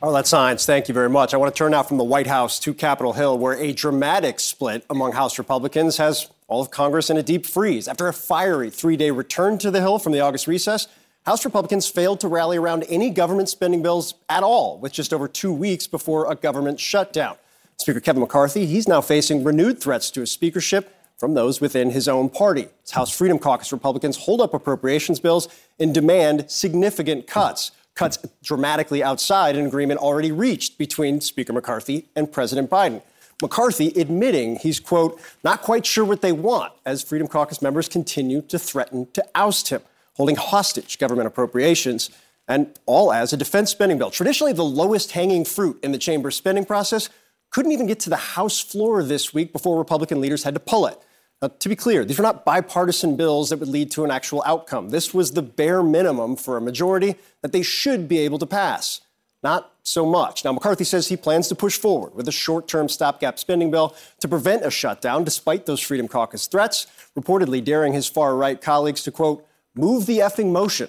Arlette 0.03 0.25
Saenz, 0.25 0.67
thank 0.67 0.89
you 0.89 0.95
very 0.95 1.09
much. 1.09 1.33
I 1.33 1.37
want 1.37 1.55
to 1.55 1.57
turn 1.57 1.71
now 1.71 1.85
from 1.85 1.97
the 1.97 2.03
White 2.03 2.27
House 2.27 2.59
to 2.59 2.75
Capitol 2.75 3.13
Hill, 3.13 3.39
where 3.39 3.57
a 3.57 3.73
dramatic 3.73 4.41
split 4.41 4.85
among 4.91 5.13
House 5.13 5.39
Republicans 5.39 5.97
has 5.99 6.29
all 6.49 6.61
of 6.61 6.73
Congress 6.73 7.09
in 7.09 7.17
a 7.19 7.23
deep 7.23 7.47
freeze. 7.47 7.87
After 7.87 8.09
a 8.09 8.13
fiery 8.13 8.69
three 8.69 8.97
day 8.97 9.13
return 9.13 9.59
to 9.59 9.71
the 9.71 9.81
Hill 9.81 10.01
from 10.01 10.11
the 10.11 10.19
August 10.19 10.49
recess, 10.49 10.89
House 11.25 11.45
Republicans 11.45 11.89
failed 11.89 12.19
to 12.21 12.27
rally 12.27 12.57
around 12.57 12.85
any 12.89 13.09
government 13.09 13.49
spending 13.49 13.81
bills 13.81 14.15
at 14.29 14.43
all, 14.43 14.79
with 14.79 14.93
just 14.93 15.15
over 15.15 15.29
two 15.29 15.53
weeks 15.53 15.87
before 15.87 16.31
a 16.31 16.35
government 16.35 16.81
shutdown. 16.81 17.37
Speaker 17.77 18.01
Kevin 18.01 18.23
McCarthy, 18.23 18.67
he's 18.67 18.89
now 18.89 19.01
facing 19.01 19.45
renewed 19.45 19.81
threats 19.81 20.11
to 20.11 20.21
his 20.21 20.33
speakership 20.33 20.93
from 21.17 21.35
those 21.35 21.61
within 21.61 21.91
his 21.91 22.09
own 22.09 22.29
party. 22.29 22.67
As 22.85 22.91
House 22.91 23.17
Freedom 23.17 23.39
Caucus 23.39 23.73
Republicans 23.73 24.17
hold 24.17 24.41
up 24.41 24.53
appropriations 24.53 25.21
bills 25.21 25.47
and 25.79 25.95
demand 25.95 26.51
significant 26.51 27.29
cuts, 27.29 27.71
cuts 27.95 28.19
dramatically 28.43 29.01
outside 29.01 29.55
an 29.55 29.65
agreement 29.65 30.01
already 30.01 30.33
reached 30.33 30.77
between 30.77 31.21
Speaker 31.21 31.53
McCarthy 31.53 32.09
and 32.17 32.33
President 32.33 32.69
Biden. 32.69 33.01
McCarthy 33.41 33.89
admitting 33.91 34.57
he's, 34.57 34.81
quote, 34.81 35.21
not 35.45 35.63
quite 35.63 35.87
sure 35.87 36.05
what 36.05 36.21
they 36.21 36.33
want 36.33 36.73
as 36.85 37.01
Freedom 37.01 37.29
Caucus 37.29 37.63
members 37.63 37.89
continue 37.89 38.43
to 38.43 38.59
threaten 38.59 39.07
to 39.13 39.25
oust 39.37 39.69
him 39.69 39.83
holding 40.15 40.37
hostage 40.37 40.99
government 40.99 41.27
appropriations, 41.27 42.11
and 42.49 42.79
all 42.87 43.13
as 43.13 43.33
a 43.33 43.37
defense 43.37 43.71
spending 43.71 43.99
bill. 43.99 44.11
Traditionally, 44.11 44.53
the 44.53 44.65
lowest 44.65 45.13
hanging 45.13 45.45
fruit 45.45 45.79
in 45.83 45.93
the 45.93 45.99
chamber's 45.99 46.37
spending 46.37 46.65
process 46.65 47.09
couldn't 47.51 47.73
even 47.73 47.87
get 47.87 48.01
to 48.01 48.11
the 48.11 48.17
House 48.17 48.61
floor 48.61 49.03
this 49.03 49.33
week 49.33 49.53
before 49.53 49.79
Republican 49.79 50.21
leaders 50.21 50.43
had 50.43 50.55
to 50.55 50.61
pull 50.61 50.87
it. 50.87 50.99
Now, 51.41 51.49
to 51.49 51.69
be 51.69 51.77
clear, 51.77 52.05
these 52.05 52.19
were 52.19 52.23
not 52.23 52.45
bipartisan 52.45 53.17
bills 53.17 53.51
that 53.51 53.59
would 53.59 53.69
lead 53.69 53.91
to 53.93 54.05
an 54.05 54.11
actual 54.11 54.43
outcome. 54.47 54.91
This 54.91 55.13
was 55.13 55.33
the 55.33 55.43
bare 55.43 55.83
minimum 55.83 56.37
for 56.37 56.57
a 56.57 56.61
majority 56.61 57.17
that 57.43 57.53
they 57.53 57.63
should 57.63 58.09
be 58.09 58.19
able 58.19 58.39
to 58.39 58.47
pass. 58.47 59.01
Not 59.43 59.73
so 59.83 60.07
much. 60.07 60.45
Now, 60.45 60.53
McCarthy 60.53 60.85
says 60.85 61.09
he 61.09 61.17
plans 61.17 61.49
to 61.49 61.57
push 61.57 61.77
forward 61.77 62.15
with 62.15 62.29
a 62.29 62.33
short 62.33 62.69
term 62.69 62.89
stopgap 62.89 63.41
spending 63.41 63.73
bill 63.73 63.97
to 64.21 64.29
prevent 64.29 64.65
a 64.65 64.71
shutdown, 64.71 65.25
despite 65.25 65.67
those 65.67 65.81
Freedom 65.81 66.07
Caucus 66.07 66.47
threats, 66.47 66.87
reportedly 67.19 67.63
daring 67.63 67.93
his 67.93 68.07
far 68.07 68.37
right 68.37 68.61
colleagues 68.61 69.03
to, 69.03 69.11
quote, 69.11 69.45
move 69.75 70.07
the 70.07 70.19
effing 70.19 70.53
motion. 70.53 70.89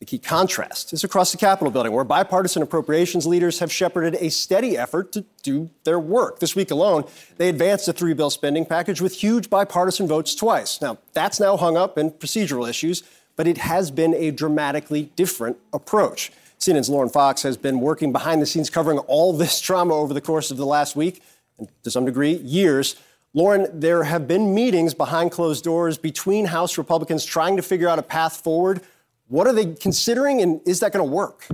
The 0.00 0.06
key 0.06 0.18
contrast 0.18 0.92
is 0.92 1.04
across 1.04 1.32
the 1.32 1.38
Capitol 1.38 1.70
building, 1.70 1.92
where 1.92 2.04
bipartisan 2.04 2.62
appropriations 2.62 3.26
leaders 3.26 3.60
have 3.60 3.72
shepherded 3.72 4.16
a 4.20 4.28
steady 4.28 4.76
effort 4.76 5.12
to 5.12 5.24
do 5.42 5.70
their 5.84 5.98
work. 5.98 6.40
This 6.40 6.54
week 6.54 6.70
alone, 6.70 7.04
they 7.38 7.48
advanced 7.48 7.88
a 7.88 7.92
three 7.92 8.12
bill 8.12 8.28
spending 8.28 8.66
package 8.66 9.00
with 9.00 9.14
huge 9.14 9.48
bipartisan 9.48 10.06
votes 10.06 10.34
twice. 10.34 10.80
Now, 10.82 10.98
that's 11.12 11.40
now 11.40 11.56
hung 11.56 11.76
up 11.76 11.96
in 11.96 12.10
procedural 12.10 12.68
issues, 12.68 13.02
but 13.36 13.46
it 13.46 13.58
has 13.58 13.90
been 13.90 14.14
a 14.14 14.30
dramatically 14.30 15.10
different 15.16 15.56
approach. 15.72 16.32
CNN's 16.58 16.88
Lauren 16.88 17.08
Fox 17.08 17.42
has 17.42 17.56
been 17.56 17.80
working 17.80 18.12
behind 18.12 18.42
the 18.42 18.46
scenes 18.46 18.70
covering 18.70 18.98
all 18.98 19.32
this 19.32 19.60
drama 19.62 19.94
over 19.94 20.12
the 20.12 20.20
course 20.20 20.50
of 20.50 20.56
the 20.56 20.66
last 20.66 20.96
week, 20.96 21.22
and 21.58 21.68
to 21.82 21.90
some 21.90 22.04
degree, 22.04 22.34
years. 22.34 22.96
Lauren, 23.36 23.66
there 23.80 24.04
have 24.04 24.28
been 24.28 24.54
meetings 24.54 24.94
behind 24.94 25.32
closed 25.32 25.64
doors 25.64 25.98
between 25.98 26.46
House 26.46 26.78
Republicans 26.78 27.24
trying 27.24 27.56
to 27.56 27.62
figure 27.62 27.88
out 27.88 27.98
a 27.98 28.02
path 28.02 28.36
forward. 28.36 28.80
What 29.26 29.48
are 29.48 29.52
they 29.52 29.74
considering, 29.74 30.40
and 30.40 30.60
is 30.64 30.78
that 30.80 30.92
going 30.92 31.04
to 31.04 31.10
work? 31.10 31.44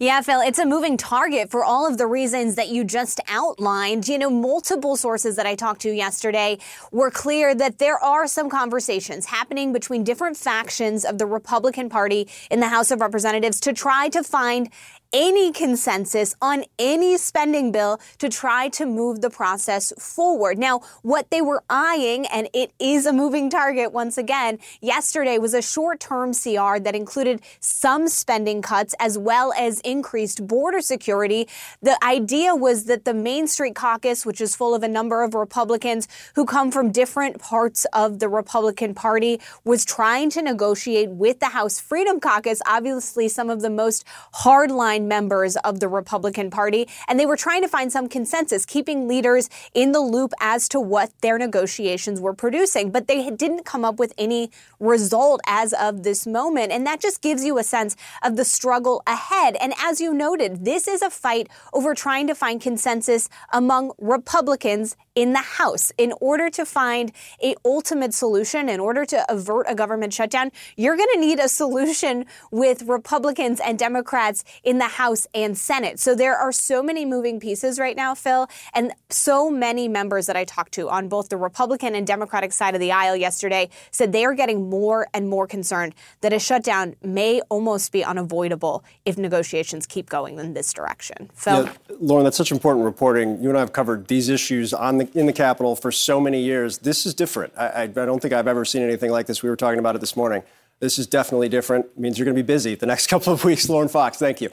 Yeah, 0.00 0.20
Phil, 0.20 0.40
it's 0.40 0.60
a 0.60 0.64
moving 0.64 0.96
target 0.96 1.50
for 1.50 1.64
all 1.64 1.84
of 1.84 1.98
the 1.98 2.06
reasons 2.06 2.54
that 2.54 2.68
you 2.68 2.84
just 2.84 3.18
outlined. 3.26 4.06
You 4.06 4.16
know, 4.16 4.30
multiple 4.30 4.94
sources 4.94 5.34
that 5.34 5.44
I 5.44 5.56
talked 5.56 5.80
to 5.80 5.90
yesterday 5.90 6.58
were 6.92 7.10
clear 7.10 7.52
that 7.56 7.78
there 7.78 7.98
are 7.98 8.28
some 8.28 8.48
conversations 8.48 9.26
happening 9.26 9.72
between 9.72 10.04
different 10.04 10.36
factions 10.36 11.04
of 11.04 11.18
the 11.18 11.26
Republican 11.26 11.88
Party 11.88 12.28
in 12.48 12.60
the 12.60 12.68
House 12.68 12.92
of 12.92 13.00
Representatives 13.00 13.58
to 13.58 13.72
try 13.72 14.08
to 14.10 14.22
find 14.22 14.70
any 15.12 15.52
consensus 15.52 16.34
on 16.42 16.64
any 16.78 17.16
spending 17.16 17.72
bill 17.72 17.98
to 18.18 18.28
try 18.28 18.68
to 18.68 18.84
move 18.84 19.20
the 19.20 19.30
process 19.30 19.92
forward. 19.98 20.58
Now, 20.58 20.80
what 21.02 21.30
they 21.30 21.40
were 21.40 21.62
eyeing, 21.70 22.26
and 22.26 22.48
it 22.52 22.72
is 22.78 23.06
a 23.06 23.12
moving 23.12 23.48
target 23.48 23.92
once 23.92 24.18
again, 24.18 24.58
yesterday 24.80 25.38
was 25.38 25.54
a 25.54 25.62
short 25.62 26.00
term 26.00 26.34
CR 26.34 26.78
that 26.78 26.94
included 26.94 27.40
some 27.60 28.08
spending 28.08 28.60
cuts 28.60 28.94
as 29.00 29.16
well 29.16 29.52
as 29.56 29.80
increased 29.80 30.46
border 30.46 30.80
security. 30.80 31.48
The 31.80 32.02
idea 32.04 32.54
was 32.54 32.84
that 32.84 33.06
the 33.06 33.14
Main 33.14 33.46
Street 33.46 33.74
Caucus, 33.74 34.26
which 34.26 34.40
is 34.40 34.54
full 34.54 34.74
of 34.74 34.82
a 34.82 34.88
number 34.88 35.22
of 35.22 35.34
Republicans 35.34 36.06
who 36.34 36.44
come 36.44 36.70
from 36.70 36.92
different 36.92 37.40
parts 37.40 37.86
of 37.94 38.18
the 38.18 38.28
Republican 38.28 38.94
Party, 38.94 39.40
was 39.64 39.84
trying 39.84 40.28
to 40.30 40.42
negotiate 40.42 41.08
with 41.08 41.40
the 41.40 41.46
House 41.46 41.80
Freedom 41.80 42.20
Caucus, 42.20 42.60
obviously 42.66 43.28
some 43.28 43.48
of 43.48 43.62
the 43.62 43.70
most 43.70 44.04
hardline 44.34 44.97
members 45.06 45.56
of 45.58 45.80
the 45.80 45.88
Republican 45.88 46.50
Party, 46.50 46.88
and 47.06 47.20
they 47.20 47.26
were 47.26 47.36
trying 47.36 47.62
to 47.62 47.68
find 47.68 47.92
some 47.92 48.08
consensus, 48.08 48.64
keeping 48.64 49.06
leaders 49.06 49.48
in 49.74 49.92
the 49.92 50.00
loop 50.00 50.32
as 50.40 50.68
to 50.70 50.80
what 50.80 51.12
their 51.20 51.38
negotiations 51.38 52.20
were 52.20 52.34
producing. 52.34 52.90
But 52.90 53.06
they 53.06 53.30
didn't 53.30 53.64
come 53.64 53.84
up 53.84 53.98
with 53.98 54.12
any 54.18 54.50
result 54.80 55.40
as 55.46 55.72
of 55.74 56.02
this 56.02 56.26
moment. 56.26 56.72
And 56.72 56.86
that 56.86 57.00
just 57.00 57.20
gives 57.20 57.44
you 57.44 57.58
a 57.58 57.64
sense 57.64 57.96
of 58.22 58.36
the 58.36 58.44
struggle 58.44 59.02
ahead. 59.06 59.56
And 59.60 59.74
as 59.78 60.00
you 60.00 60.14
noted, 60.14 60.64
this 60.64 60.88
is 60.88 61.02
a 61.02 61.10
fight 61.10 61.48
over 61.72 61.94
trying 61.94 62.26
to 62.26 62.34
find 62.34 62.60
consensus 62.60 63.28
among 63.52 63.92
Republicans 63.98 64.96
in 65.18 65.32
the 65.32 65.40
House. 65.40 65.90
In 65.98 66.12
order 66.20 66.48
to 66.48 66.64
find 66.64 67.10
a 67.42 67.56
ultimate 67.64 68.14
solution, 68.14 68.68
in 68.68 68.78
order 68.78 69.04
to 69.06 69.24
avert 69.28 69.66
a 69.68 69.74
government 69.74 70.14
shutdown, 70.14 70.52
you're 70.76 70.96
going 70.96 71.08
to 71.12 71.18
need 71.18 71.40
a 71.40 71.48
solution 71.48 72.24
with 72.52 72.82
Republicans 72.82 73.58
and 73.58 73.76
Democrats 73.76 74.44
in 74.62 74.78
the 74.78 74.86
House 74.86 75.26
and 75.34 75.58
Senate. 75.58 75.98
So 75.98 76.14
there 76.14 76.36
are 76.36 76.52
so 76.52 76.84
many 76.84 77.04
moving 77.04 77.40
pieces 77.40 77.80
right 77.80 77.96
now, 77.96 78.14
Phil, 78.14 78.48
and 78.74 78.92
so 79.10 79.50
many 79.50 79.88
members 79.88 80.26
that 80.26 80.36
I 80.36 80.44
talked 80.44 80.70
to 80.74 80.88
on 80.88 81.08
both 81.08 81.30
the 81.30 81.36
Republican 81.36 81.96
and 81.96 82.06
Democratic 82.06 82.52
side 82.52 82.76
of 82.76 82.80
the 82.80 82.92
aisle 82.92 83.16
yesterday 83.16 83.70
said 83.90 84.12
they 84.12 84.24
are 84.24 84.34
getting 84.34 84.70
more 84.70 85.08
and 85.12 85.28
more 85.28 85.48
concerned 85.48 85.96
that 86.20 86.32
a 86.32 86.38
shutdown 86.38 86.94
may 87.02 87.40
almost 87.48 87.90
be 87.90 88.04
unavoidable 88.04 88.84
if 89.04 89.18
negotiations 89.18 89.84
keep 89.84 90.08
going 90.08 90.38
in 90.38 90.54
this 90.54 90.72
direction. 90.72 91.28
Phil? 91.34 91.64
Yeah, 91.64 91.72
Lauren, 91.98 92.22
that's 92.22 92.36
such 92.36 92.52
important 92.52 92.84
reporting. 92.84 93.42
You 93.42 93.48
and 93.48 93.58
I 93.58 93.60
have 93.60 93.72
covered 93.72 94.06
these 94.06 94.28
issues 94.28 94.72
on 94.72 94.98
the 94.98 95.07
in 95.14 95.26
the 95.26 95.32
Capitol 95.32 95.76
for 95.76 95.92
so 95.92 96.20
many 96.20 96.40
years. 96.40 96.78
This 96.78 97.06
is 97.06 97.14
different. 97.14 97.52
I, 97.56 97.82
I, 97.82 97.86
don't 97.86 98.20
think 98.20 98.34
I've 98.34 98.48
ever 98.48 98.64
seen 98.64 98.82
anything 98.82 99.10
like 99.10 99.26
this. 99.26 99.42
We 99.42 99.50
were 99.50 99.56
talking 99.56 99.78
about 99.78 99.94
it 99.94 100.00
this 100.00 100.16
morning. 100.16 100.42
This 100.80 100.98
is 100.98 101.06
definitely 101.06 101.48
different. 101.48 101.86
It 101.86 101.98
means 101.98 102.18
you're 102.18 102.24
going 102.24 102.36
to 102.36 102.42
be 102.42 102.46
busy 102.46 102.74
the 102.74 102.86
next 102.86 103.06
couple 103.08 103.32
of 103.32 103.44
weeks. 103.44 103.68
Lauren 103.68 103.88
Fox, 103.88 104.18
thank 104.18 104.40
you. 104.40 104.50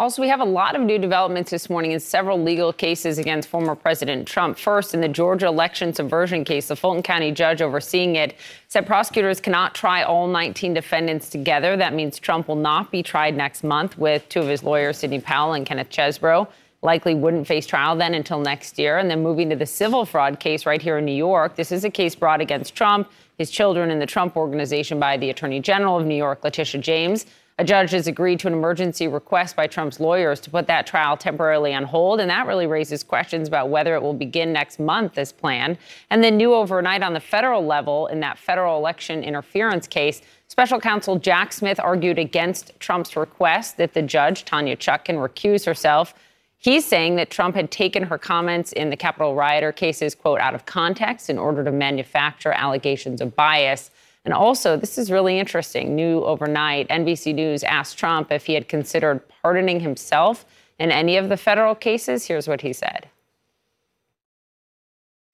Also, 0.00 0.22
we 0.22 0.28
have 0.28 0.40
a 0.40 0.44
lot 0.44 0.74
of 0.74 0.80
new 0.80 0.96
developments 0.96 1.50
this 1.50 1.68
morning 1.68 1.92
in 1.92 2.00
several 2.00 2.42
legal 2.42 2.72
cases 2.72 3.18
against 3.18 3.50
former 3.50 3.74
President 3.74 4.26
Trump. 4.26 4.56
First, 4.56 4.94
in 4.94 5.02
the 5.02 5.08
Georgia 5.08 5.46
election 5.46 5.92
subversion 5.92 6.42
case, 6.42 6.68
the 6.68 6.76
Fulton 6.76 7.02
County 7.02 7.30
judge 7.32 7.60
overseeing 7.60 8.16
it 8.16 8.34
said 8.68 8.86
prosecutors 8.86 9.40
cannot 9.40 9.74
try 9.74 10.02
all 10.02 10.26
19 10.26 10.72
defendants 10.72 11.28
together. 11.28 11.76
That 11.76 11.92
means 11.92 12.18
Trump 12.18 12.48
will 12.48 12.56
not 12.56 12.90
be 12.90 13.02
tried 13.02 13.36
next 13.36 13.62
month 13.62 13.98
with 13.98 14.26
two 14.30 14.40
of 14.40 14.48
his 14.48 14.62
lawyers, 14.62 14.96
Sidney 14.96 15.20
Powell 15.20 15.52
and 15.52 15.66
Kenneth 15.66 15.90
Chesebro 15.90 16.48
likely 16.82 17.14
wouldn't 17.14 17.46
face 17.46 17.66
trial 17.66 17.96
then 17.96 18.14
until 18.14 18.40
next 18.40 18.78
year. 18.78 18.98
And 18.98 19.10
then 19.10 19.22
moving 19.22 19.50
to 19.50 19.56
the 19.56 19.66
civil 19.66 20.04
fraud 20.04 20.40
case 20.40 20.64
right 20.66 20.80
here 20.80 20.98
in 20.98 21.04
New 21.04 21.12
York. 21.12 21.56
This 21.56 21.72
is 21.72 21.84
a 21.84 21.90
case 21.90 22.14
brought 22.14 22.40
against 22.40 22.74
Trump, 22.74 23.10
his 23.36 23.50
children, 23.50 23.90
and 23.90 24.00
the 24.00 24.06
Trump 24.06 24.36
Organization 24.36 24.98
by 24.98 25.16
the 25.16 25.30
Attorney 25.30 25.60
General 25.60 25.98
of 25.98 26.06
New 26.06 26.16
York, 26.16 26.42
Letitia 26.42 26.80
James. 26.80 27.26
A 27.58 27.64
judge 27.64 27.90
has 27.90 28.06
agreed 28.06 28.40
to 28.40 28.46
an 28.46 28.54
emergency 28.54 29.06
request 29.06 29.54
by 29.54 29.66
Trump's 29.66 30.00
lawyers 30.00 30.40
to 30.40 30.50
put 30.50 30.66
that 30.68 30.86
trial 30.86 31.14
temporarily 31.18 31.74
on 31.74 31.84
hold, 31.84 32.18
and 32.18 32.30
that 32.30 32.46
really 32.46 32.66
raises 32.66 33.04
questions 33.04 33.48
about 33.48 33.68
whether 33.68 33.94
it 33.94 34.00
will 34.00 34.14
begin 34.14 34.50
next 34.50 34.78
month 34.80 35.18
as 35.18 35.30
planned. 35.30 35.76
And 36.08 36.24
then, 36.24 36.38
new 36.38 36.54
overnight 36.54 37.02
on 37.02 37.12
the 37.12 37.20
federal 37.20 37.66
level 37.66 38.06
in 38.06 38.20
that 38.20 38.38
federal 38.38 38.78
election 38.78 39.22
interference 39.22 39.86
case, 39.86 40.22
special 40.48 40.80
counsel 40.80 41.18
Jack 41.18 41.52
Smith 41.52 41.78
argued 41.78 42.18
against 42.18 42.72
Trump's 42.80 43.14
request 43.14 43.76
that 43.76 43.92
the 43.92 44.00
judge, 44.00 44.46
Tanya 44.46 44.74
Chutkan, 44.74 45.16
recuse 45.16 45.66
herself 45.66 46.14
He's 46.62 46.84
saying 46.84 47.16
that 47.16 47.30
Trump 47.30 47.54
had 47.54 47.70
taken 47.70 48.02
her 48.02 48.18
comments 48.18 48.72
in 48.72 48.90
the 48.90 48.96
Capitol 48.96 49.34
rioter 49.34 49.72
cases, 49.72 50.14
quote, 50.14 50.40
out 50.40 50.54
of 50.54 50.66
context 50.66 51.30
in 51.30 51.38
order 51.38 51.64
to 51.64 51.72
manufacture 51.72 52.52
allegations 52.52 53.22
of 53.22 53.34
bias. 53.34 53.90
And 54.26 54.34
also, 54.34 54.76
this 54.76 54.98
is 54.98 55.10
really 55.10 55.38
interesting. 55.38 55.96
New 55.96 56.22
overnight, 56.22 56.86
NBC 56.88 57.34
News 57.34 57.64
asked 57.64 57.96
Trump 57.96 58.30
if 58.30 58.44
he 58.44 58.52
had 58.52 58.68
considered 58.68 59.22
pardoning 59.42 59.80
himself 59.80 60.44
in 60.78 60.90
any 60.90 61.16
of 61.16 61.30
the 61.30 61.38
federal 61.38 61.74
cases. 61.74 62.26
Here's 62.26 62.46
what 62.46 62.60
he 62.60 62.74
said 62.74 63.08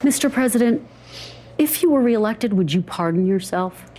Mr. 0.02 0.32
President, 0.32 0.86
if 1.58 1.82
you 1.82 1.90
were 1.90 2.02
reelected, 2.02 2.52
would 2.52 2.72
you 2.72 2.82
pardon 2.82 3.26
yourself? 3.26 3.90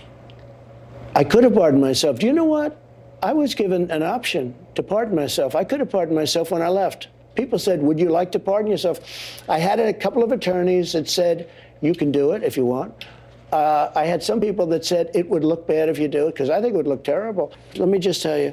I 1.14 1.24
could 1.24 1.44
have 1.44 1.54
pardoned 1.54 1.82
myself. 1.82 2.20
Do 2.20 2.26
you 2.26 2.32
know 2.32 2.46
what? 2.46 2.80
I 3.22 3.34
was 3.34 3.54
given 3.54 3.90
an 3.90 4.02
option 4.02 4.54
to 4.76 4.82
pardon 4.82 5.14
myself. 5.14 5.54
I 5.54 5.64
could 5.64 5.80
have 5.80 5.90
pardoned 5.90 6.16
myself 6.16 6.52
when 6.52 6.62
I 6.62 6.68
left 6.68 7.08
people 7.38 7.58
said, 7.58 7.80
Would 7.80 7.98
you 7.98 8.10
like 8.10 8.32
to 8.32 8.38
pardon 8.38 8.70
yourself? 8.70 9.00
I 9.48 9.58
had 9.58 9.80
a 9.80 9.94
couple 9.94 10.22
of 10.22 10.32
attorneys 10.32 10.92
that 10.92 11.08
said, 11.08 11.48
You 11.80 11.94
can 11.94 12.12
do 12.12 12.32
it 12.32 12.42
if 12.42 12.56
you 12.56 12.66
want. 12.66 13.06
Uh, 13.50 13.90
I 13.94 14.04
had 14.04 14.22
some 14.22 14.40
people 14.40 14.66
that 14.66 14.84
said 14.84 15.10
it 15.14 15.26
would 15.30 15.44
look 15.44 15.66
bad 15.66 15.88
if 15.88 15.98
you 15.98 16.08
do 16.08 16.26
it 16.26 16.32
because 16.32 16.50
I 16.50 16.60
think 16.60 16.74
it 16.74 16.76
would 16.76 16.86
look 16.86 17.04
terrible. 17.04 17.54
Let 17.76 17.88
me 17.88 17.98
just 17.98 18.20
tell 18.20 18.36
you, 18.36 18.52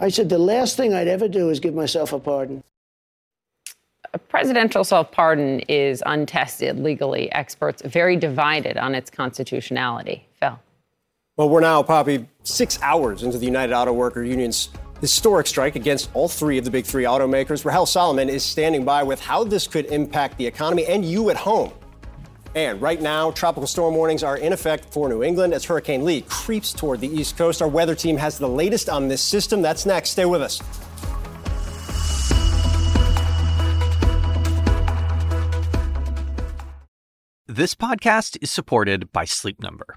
I 0.00 0.08
said 0.08 0.30
the 0.30 0.38
last 0.38 0.78
thing 0.78 0.94
I'd 0.94 1.08
ever 1.08 1.28
do 1.28 1.50
is 1.50 1.60
give 1.60 1.74
myself 1.74 2.14
a 2.14 2.18
pardon. 2.18 2.62
A 4.14 4.18
presidential 4.18 4.84
self 4.84 5.10
pardon 5.12 5.60
is 5.68 6.02
untested 6.06 6.78
legally. 6.78 7.30
Experts 7.32 7.82
very 7.84 8.16
divided 8.16 8.78
on 8.78 8.94
its 8.94 9.10
constitutionality. 9.10 10.26
Phil. 10.40 10.58
Well, 11.36 11.50
we're 11.50 11.60
now 11.60 11.82
probably 11.82 12.26
six 12.44 12.80
hours 12.80 13.22
into 13.22 13.38
the 13.38 13.46
United 13.46 13.74
Auto 13.74 13.92
Worker 13.92 14.24
Union's 14.24 14.70
historic 15.00 15.46
strike 15.46 15.76
against 15.76 16.10
all 16.14 16.28
three 16.28 16.58
of 16.58 16.64
the 16.64 16.70
big 16.70 16.84
three 16.84 17.04
automakers. 17.04 17.64
Rahel 17.64 17.86
Solomon 17.86 18.28
is 18.28 18.44
standing 18.44 18.84
by 18.84 19.02
with 19.02 19.20
how 19.20 19.44
this 19.44 19.66
could 19.66 19.86
impact 19.86 20.38
the 20.38 20.46
economy 20.46 20.86
and 20.86 21.04
you 21.04 21.30
at 21.30 21.36
home. 21.36 21.72
And 22.54 22.80
right 22.80 23.00
now, 23.00 23.30
tropical 23.30 23.66
storm 23.66 23.94
warnings 23.94 24.22
are 24.22 24.36
in 24.36 24.52
effect 24.52 24.92
for 24.92 25.08
New 25.08 25.22
England 25.22 25.54
as 25.54 25.64
Hurricane 25.64 26.04
Lee 26.04 26.22
creeps 26.22 26.72
toward 26.72 27.00
the 27.00 27.08
East 27.08 27.36
Coast. 27.36 27.62
Our 27.62 27.68
weather 27.68 27.94
team 27.94 28.16
has 28.16 28.38
the 28.38 28.48
latest 28.48 28.88
on 28.88 29.08
this 29.08 29.22
system. 29.22 29.62
That's 29.62 29.86
next. 29.86 30.10
Stay 30.10 30.24
with 30.24 30.42
us. 30.42 30.60
This 37.46 37.74
podcast 37.74 38.38
is 38.40 38.52
supported 38.52 39.12
by 39.12 39.24
Sleep 39.24 39.60
Number. 39.60 39.96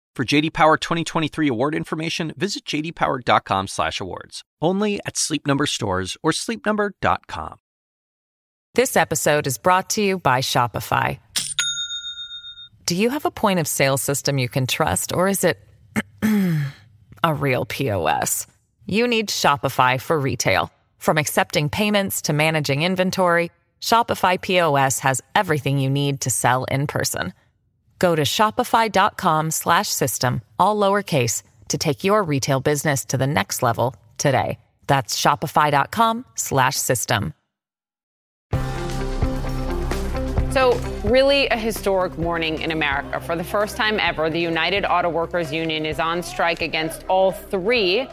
For 0.15 0.25
JD 0.25 0.51
Power 0.51 0.75
2023 0.75 1.47
award 1.47 1.73
information, 1.73 2.33
visit 2.37 2.65
jdpower.com/awards. 2.65 4.41
Only 4.61 4.99
at 5.05 5.17
Sleep 5.17 5.47
Number 5.47 5.65
stores 5.65 6.17
or 6.21 6.31
sleepnumber.com. 6.31 7.57
This 8.75 8.95
episode 8.95 9.47
is 9.47 9.57
brought 9.57 9.89
to 9.91 10.01
you 10.01 10.19
by 10.19 10.39
Shopify. 10.41 11.19
Do 12.85 12.95
you 12.95 13.09
have 13.09 13.25
a 13.25 13.31
point 13.31 13.59
of 13.59 13.67
sale 13.67 13.97
system 13.97 14.37
you 14.37 14.49
can 14.49 14.67
trust, 14.67 15.13
or 15.13 15.27
is 15.29 15.43
it 15.43 15.57
a 17.23 17.33
real 17.33 17.65
POS? 17.65 18.47
You 18.85 19.07
need 19.07 19.29
Shopify 19.29 19.99
for 19.99 20.19
retail. 20.19 20.71
From 20.97 21.17
accepting 21.17 21.69
payments 21.69 22.21
to 22.23 22.33
managing 22.33 22.83
inventory, 22.83 23.49
Shopify 23.81 24.39
POS 24.39 24.99
has 24.99 25.21
everything 25.35 25.79
you 25.79 25.89
need 25.89 26.21
to 26.21 26.29
sell 26.29 26.65
in 26.65 26.87
person. 26.87 27.33
Go 28.01 28.15
to 28.15 28.23
shopify.com 28.23 29.51
slash 29.51 29.87
system, 29.87 30.41
all 30.57 30.75
lowercase 30.75 31.43
to 31.67 31.77
take 31.77 32.03
your 32.03 32.23
retail 32.23 32.59
business 32.59 33.05
to 33.05 33.15
the 33.15 33.27
next 33.27 33.61
level 33.61 33.95
today. 34.17 34.57
That's 34.87 35.21
shopify.com 35.21 36.25
slash 36.33 36.77
system. 36.77 37.35
So, 40.49 40.73
really 41.03 41.45
a 41.49 41.57
historic 41.57 42.17
morning 42.17 42.61
in 42.61 42.71
America. 42.71 43.21
For 43.21 43.35
the 43.35 43.43
first 43.43 43.77
time 43.77 43.99
ever, 43.99 44.31
the 44.31 44.39
United 44.39 44.83
Auto 44.83 45.09
Workers 45.09 45.53
Union 45.53 45.85
is 45.85 45.99
on 45.99 46.23
strike 46.23 46.63
against 46.63 47.05
all 47.07 47.31
three 47.31 48.07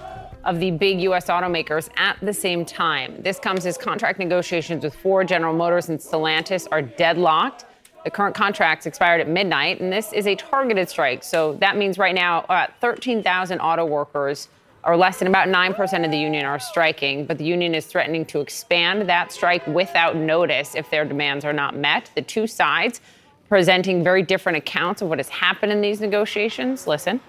of 0.45 0.61
the 0.61 0.71
big 0.71 1.01
U.S. 1.01 1.29
automakers 1.29 1.89
at 1.97 2.19
the 2.21 2.35
same 2.35 2.67
time. 2.67 3.23
This 3.23 3.39
comes 3.39 3.65
as 3.65 3.79
contract 3.79 4.19
negotiations 4.19 4.85
with 4.85 4.95
Ford, 4.95 5.29
General 5.29 5.55
Motors, 5.55 5.89
and 5.89 5.99
Stellantis 5.99 6.69
are 6.71 6.83
deadlocked. 6.83 7.65
The 8.05 8.11
current 8.11 8.35
contracts 8.35 8.87
expired 8.87 9.21
at 9.21 9.29
midnight, 9.29 9.81
and 9.81 9.93
this 9.93 10.13
is 10.13 10.27
a 10.27 10.35
targeted 10.37 10.89
strike. 10.89 11.23
So 11.25 11.55
that 11.55 11.77
means 11.77 11.99
right 11.99 12.15
now, 12.15 12.41
uh, 12.49 12.69
13,000 12.81 13.61
auto 13.61 13.85
workers, 13.85 14.49
or 14.85 14.97
less 14.97 15.19
than 15.19 15.29
about 15.29 15.49
9% 15.49 16.05
of 16.05 16.11
the 16.11 16.19
union, 16.19 16.45
are 16.45 16.59
striking. 16.59 17.27
But 17.27 17.39
the 17.39 17.45
union 17.45 17.75
is 17.75 17.87
threatening 17.87 18.25
to 18.27 18.41
expand 18.41 19.09
that 19.09 19.33
strike 19.33 19.67
without 19.67 20.17
notice 20.17 20.75
if 20.75 20.89
their 20.91 21.05
demands 21.05 21.45
are 21.45 21.53
not 21.53 21.77
met. 21.77 22.11
The 22.15 22.23
two 22.23 22.47
sides 22.47 23.01
presenting 23.49 24.05
very 24.05 24.23
different 24.23 24.59
accounts 24.59 25.03
of 25.03 25.09
what 25.09 25.19
has 25.19 25.29
happened 25.29 25.73
in 25.73 25.81
these 25.81 26.01
negotiations. 26.01 26.87
Listen. 26.87 27.21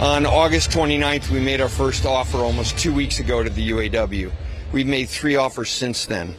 On 0.00 0.26
August 0.26 0.70
29th, 0.70 1.30
we 1.30 1.38
made 1.38 1.60
our 1.60 1.68
first 1.68 2.06
offer 2.06 2.38
almost 2.38 2.78
two 2.78 2.92
weeks 2.92 3.20
ago 3.20 3.42
to 3.42 3.50
the 3.50 3.70
UAW. 3.70 4.32
We've 4.72 4.86
made 4.86 5.08
three 5.08 5.36
offers 5.36 5.70
since 5.70 6.06
then, 6.06 6.34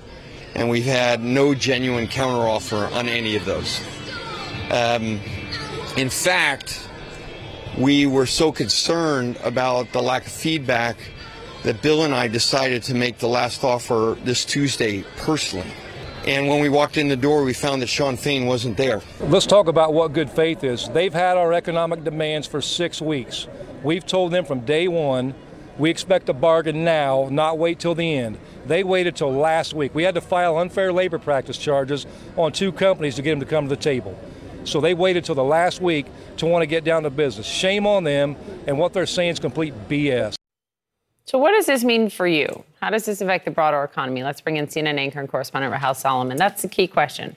and 0.55 0.69
we've 0.69 0.85
had 0.85 1.21
no 1.21 1.53
genuine 1.53 2.07
counteroffer 2.07 2.91
on 2.93 3.07
any 3.07 3.35
of 3.35 3.45
those. 3.45 3.81
Um, 4.71 5.19
in 5.97 6.09
fact, 6.09 6.87
we 7.77 8.05
were 8.05 8.25
so 8.25 8.51
concerned 8.51 9.37
about 9.43 9.91
the 9.93 10.01
lack 10.01 10.25
of 10.25 10.31
feedback 10.31 10.97
that 11.63 11.81
Bill 11.81 12.03
and 12.03 12.13
I 12.13 12.27
decided 12.27 12.83
to 12.83 12.93
make 12.93 13.17
the 13.19 13.27
last 13.27 13.63
offer 13.63 14.17
this 14.23 14.45
Tuesday 14.45 15.03
personally. 15.17 15.71
And 16.25 16.47
when 16.47 16.61
we 16.61 16.69
walked 16.69 16.97
in 16.97 17.09
the 17.09 17.17
door, 17.17 17.43
we 17.43 17.53
found 17.53 17.81
that 17.81 17.87
Shawn 17.87 18.15
Fain 18.15 18.45
wasn't 18.45 18.77
there. 18.77 19.01
Let's 19.19 19.45
talk 19.45 19.67
about 19.67 19.93
what 19.93 20.13
good 20.13 20.29
faith 20.29 20.63
is. 20.63 20.87
They've 20.89 21.13
had 21.13 21.35
our 21.35 21.51
economic 21.51 22.03
demands 22.03 22.47
for 22.47 22.61
six 22.61 23.01
weeks. 23.01 23.47
We've 23.83 24.05
told 24.05 24.31
them 24.31 24.45
from 24.45 24.61
day 24.61 24.87
one 24.87 25.35
we 25.77 25.89
expect 25.89 26.29
a 26.29 26.33
bargain 26.33 26.83
now, 26.83 27.27
not 27.31 27.57
wait 27.57 27.79
till 27.79 27.95
the 27.95 28.15
end. 28.15 28.37
They 28.65 28.83
waited 28.83 29.15
till 29.15 29.31
last 29.31 29.73
week. 29.73 29.95
We 29.95 30.03
had 30.03 30.15
to 30.15 30.21
file 30.21 30.57
unfair 30.57 30.93
labor 30.93 31.19
practice 31.19 31.57
charges 31.57 32.05
on 32.37 32.51
two 32.51 32.71
companies 32.71 33.15
to 33.15 33.21
get 33.21 33.31
them 33.31 33.39
to 33.39 33.45
come 33.45 33.65
to 33.65 33.75
the 33.75 33.81
table. 33.81 34.17
So 34.65 34.79
they 34.79 34.93
waited 34.93 35.25
till 35.25 35.35
the 35.35 35.43
last 35.43 35.81
week 35.81 36.05
to 36.37 36.45
want 36.45 36.61
to 36.61 36.67
get 36.67 36.83
down 36.83 37.03
to 37.03 37.09
business. 37.09 37.45
Shame 37.45 37.85
on 37.85 38.03
them, 38.03 38.35
and 38.67 38.77
what 38.77 38.93
they're 38.93 39.05
saying 39.05 39.31
is 39.31 39.39
complete 39.39 39.73
BS. 39.89 40.35
So, 41.25 41.37
what 41.37 41.51
does 41.51 41.65
this 41.65 41.83
mean 41.83 42.09
for 42.09 42.27
you? 42.27 42.63
How 42.81 42.89
does 42.89 43.05
this 43.05 43.21
affect 43.21 43.45
the 43.45 43.51
broader 43.51 43.81
economy? 43.83 44.23
Let's 44.23 44.41
bring 44.41 44.57
in 44.57 44.67
CNN 44.67 44.97
anchor 44.97 45.19
and 45.19 45.29
correspondent 45.29 45.71
Rahel 45.71 45.93
Solomon. 45.93 46.37
That's 46.37 46.61
the 46.61 46.67
key 46.67 46.87
question. 46.87 47.35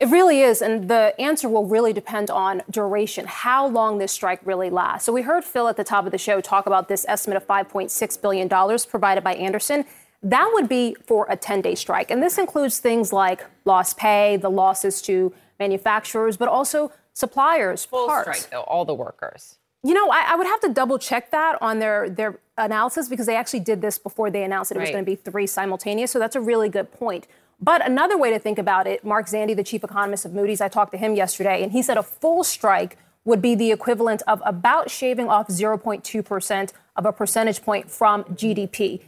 It 0.00 0.08
really 0.08 0.40
is, 0.40 0.60
and 0.60 0.88
the 0.88 1.14
answer 1.20 1.48
will 1.48 1.66
really 1.66 1.92
depend 1.92 2.28
on 2.28 2.62
duration, 2.68 3.26
how 3.26 3.66
long 3.66 3.98
this 3.98 4.10
strike 4.10 4.40
really 4.44 4.68
lasts. 4.68 5.06
So, 5.06 5.12
we 5.12 5.22
heard 5.22 5.44
Phil 5.44 5.68
at 5.68 5.76
the 5.76 5.84
top 5.84 6.04
of 6.04 6.12
the 6.12 6.18
show 6.18 6.40
talk 6.40 6.66
about 6.66 6.88
this 6.88 7.06
estimate 7.08 7.36
of 7.36 7.46
$5.6 7.46 8.20
billion 8.20 8.48
provided 8.88 9.22
by 9.22 9.34
Anderson. 9.34 9.84
That 10.22 10.50
would 10.54 10.68
be 10.68 10.96
for 11.06 11.26
a 11.28 11.36
10 11.36 11.60
day 11.60 11.74
strike. 11.74 12.10
And 12.10 12.22
this 12.22 12.38
includes 12.38 12.78
things 12.78 13.12
like 13.12 13.44
lost 13.64 13.96
pay, 13.96 14.36
the 14.36 14.50
losses 14.50 15.00
to 15.02 15.32
manufacturers, 15.60 16.36
but 16.36 16.48
also 16.48 16.92
suppliers, 17.12 17.84
Full 17.84 18.06
parts. 18.06 18.40
strike, 18.40 18.50
though, 18.50 18.62
all 18.62 18.84
the 18.84 18.94
workers. 18.94 19.58
You 19.82 19.92
know, 19.92 20.08
I, 20.10 20.32
I, 20.32 20.36
would 20.36 20.46
have 20.46 20.60
to 20.60 20.70
double 20.70 20.98
check 20.98 21.30
that 21.30 21.60
on 21.60 21.78
their 21.78 22.08
their 22.08 22.40
analysis 22.56 23.08
because 23.08 23.26
they 23.26 23.36
actually 23.36 23.60
did 23.60 23.82
this 23.82 23.98
before 23.98 24.30
they 24.30 24.42
announced 24.42 24.70
that 24.70 24.78
it 24.78 24.80
was 24.80 24.90
going 24.90 25.04
to 25.04 25.10
be 25.10 25.14
three 25.16 25.46
simultaneous. 25.46 26.10
So 26.10 26.18
that's 26.18 26.36
a 26.36 26.40
really 26.40 26.70
good 26.70 26.90
point. 26.90 27.26
But 27.60 27.86
another 27.86 28.18
way 28.18 28.30
to 28.30 28.38
think 28.38 28.58
about 28.58 28.86
it, 28.86 29.04
Mark 29.04 29.26
Zandi, 29.26 29.56
the 29.56 29.64
chief 29.64 29.84
economist 29.84 30.24
of 30.24 30.32
Moody's, 30.32 30.60
I 30.60 30.68
talked 30.68 30.92
to 30.92 30.98
him 30.98 31.14
yesterday, 31.14 31.62
and 31.62 31.72
he 31.72 31.82
said 31.82 31.96
a 31.96 32.02
full 32.02 32.44
strike 32.44 32.98
would 33.24 33.40
be 33.40 33.54
the 33.54 33.72
equivalent 33.72 34.22
of 34.26 34.42
about 34.44 34.90
shaving 34.90 35.28
off 35.28 35.48
0.2% 35.48 36.72
of 36.96 37.06
a 37.06 37.12
percentage 37.12 37.62
point 37.62 37.90
from 37.90 38.24
GDP. 38.24 39.00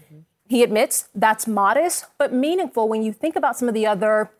He 0.48 0.62
admits 0.62 1.08
that's 1.14 1.46
modest, 1.46 2.06
but 2.18 2.32
meaningful 2.32 2.88
when 2.88 3.02
you 3.02 3.12
think 3.12 3.36
about 3.36 3.58
some 3.58 3.68
of 3.68 3.74
the 3.74 3.86
other 3.86 4.30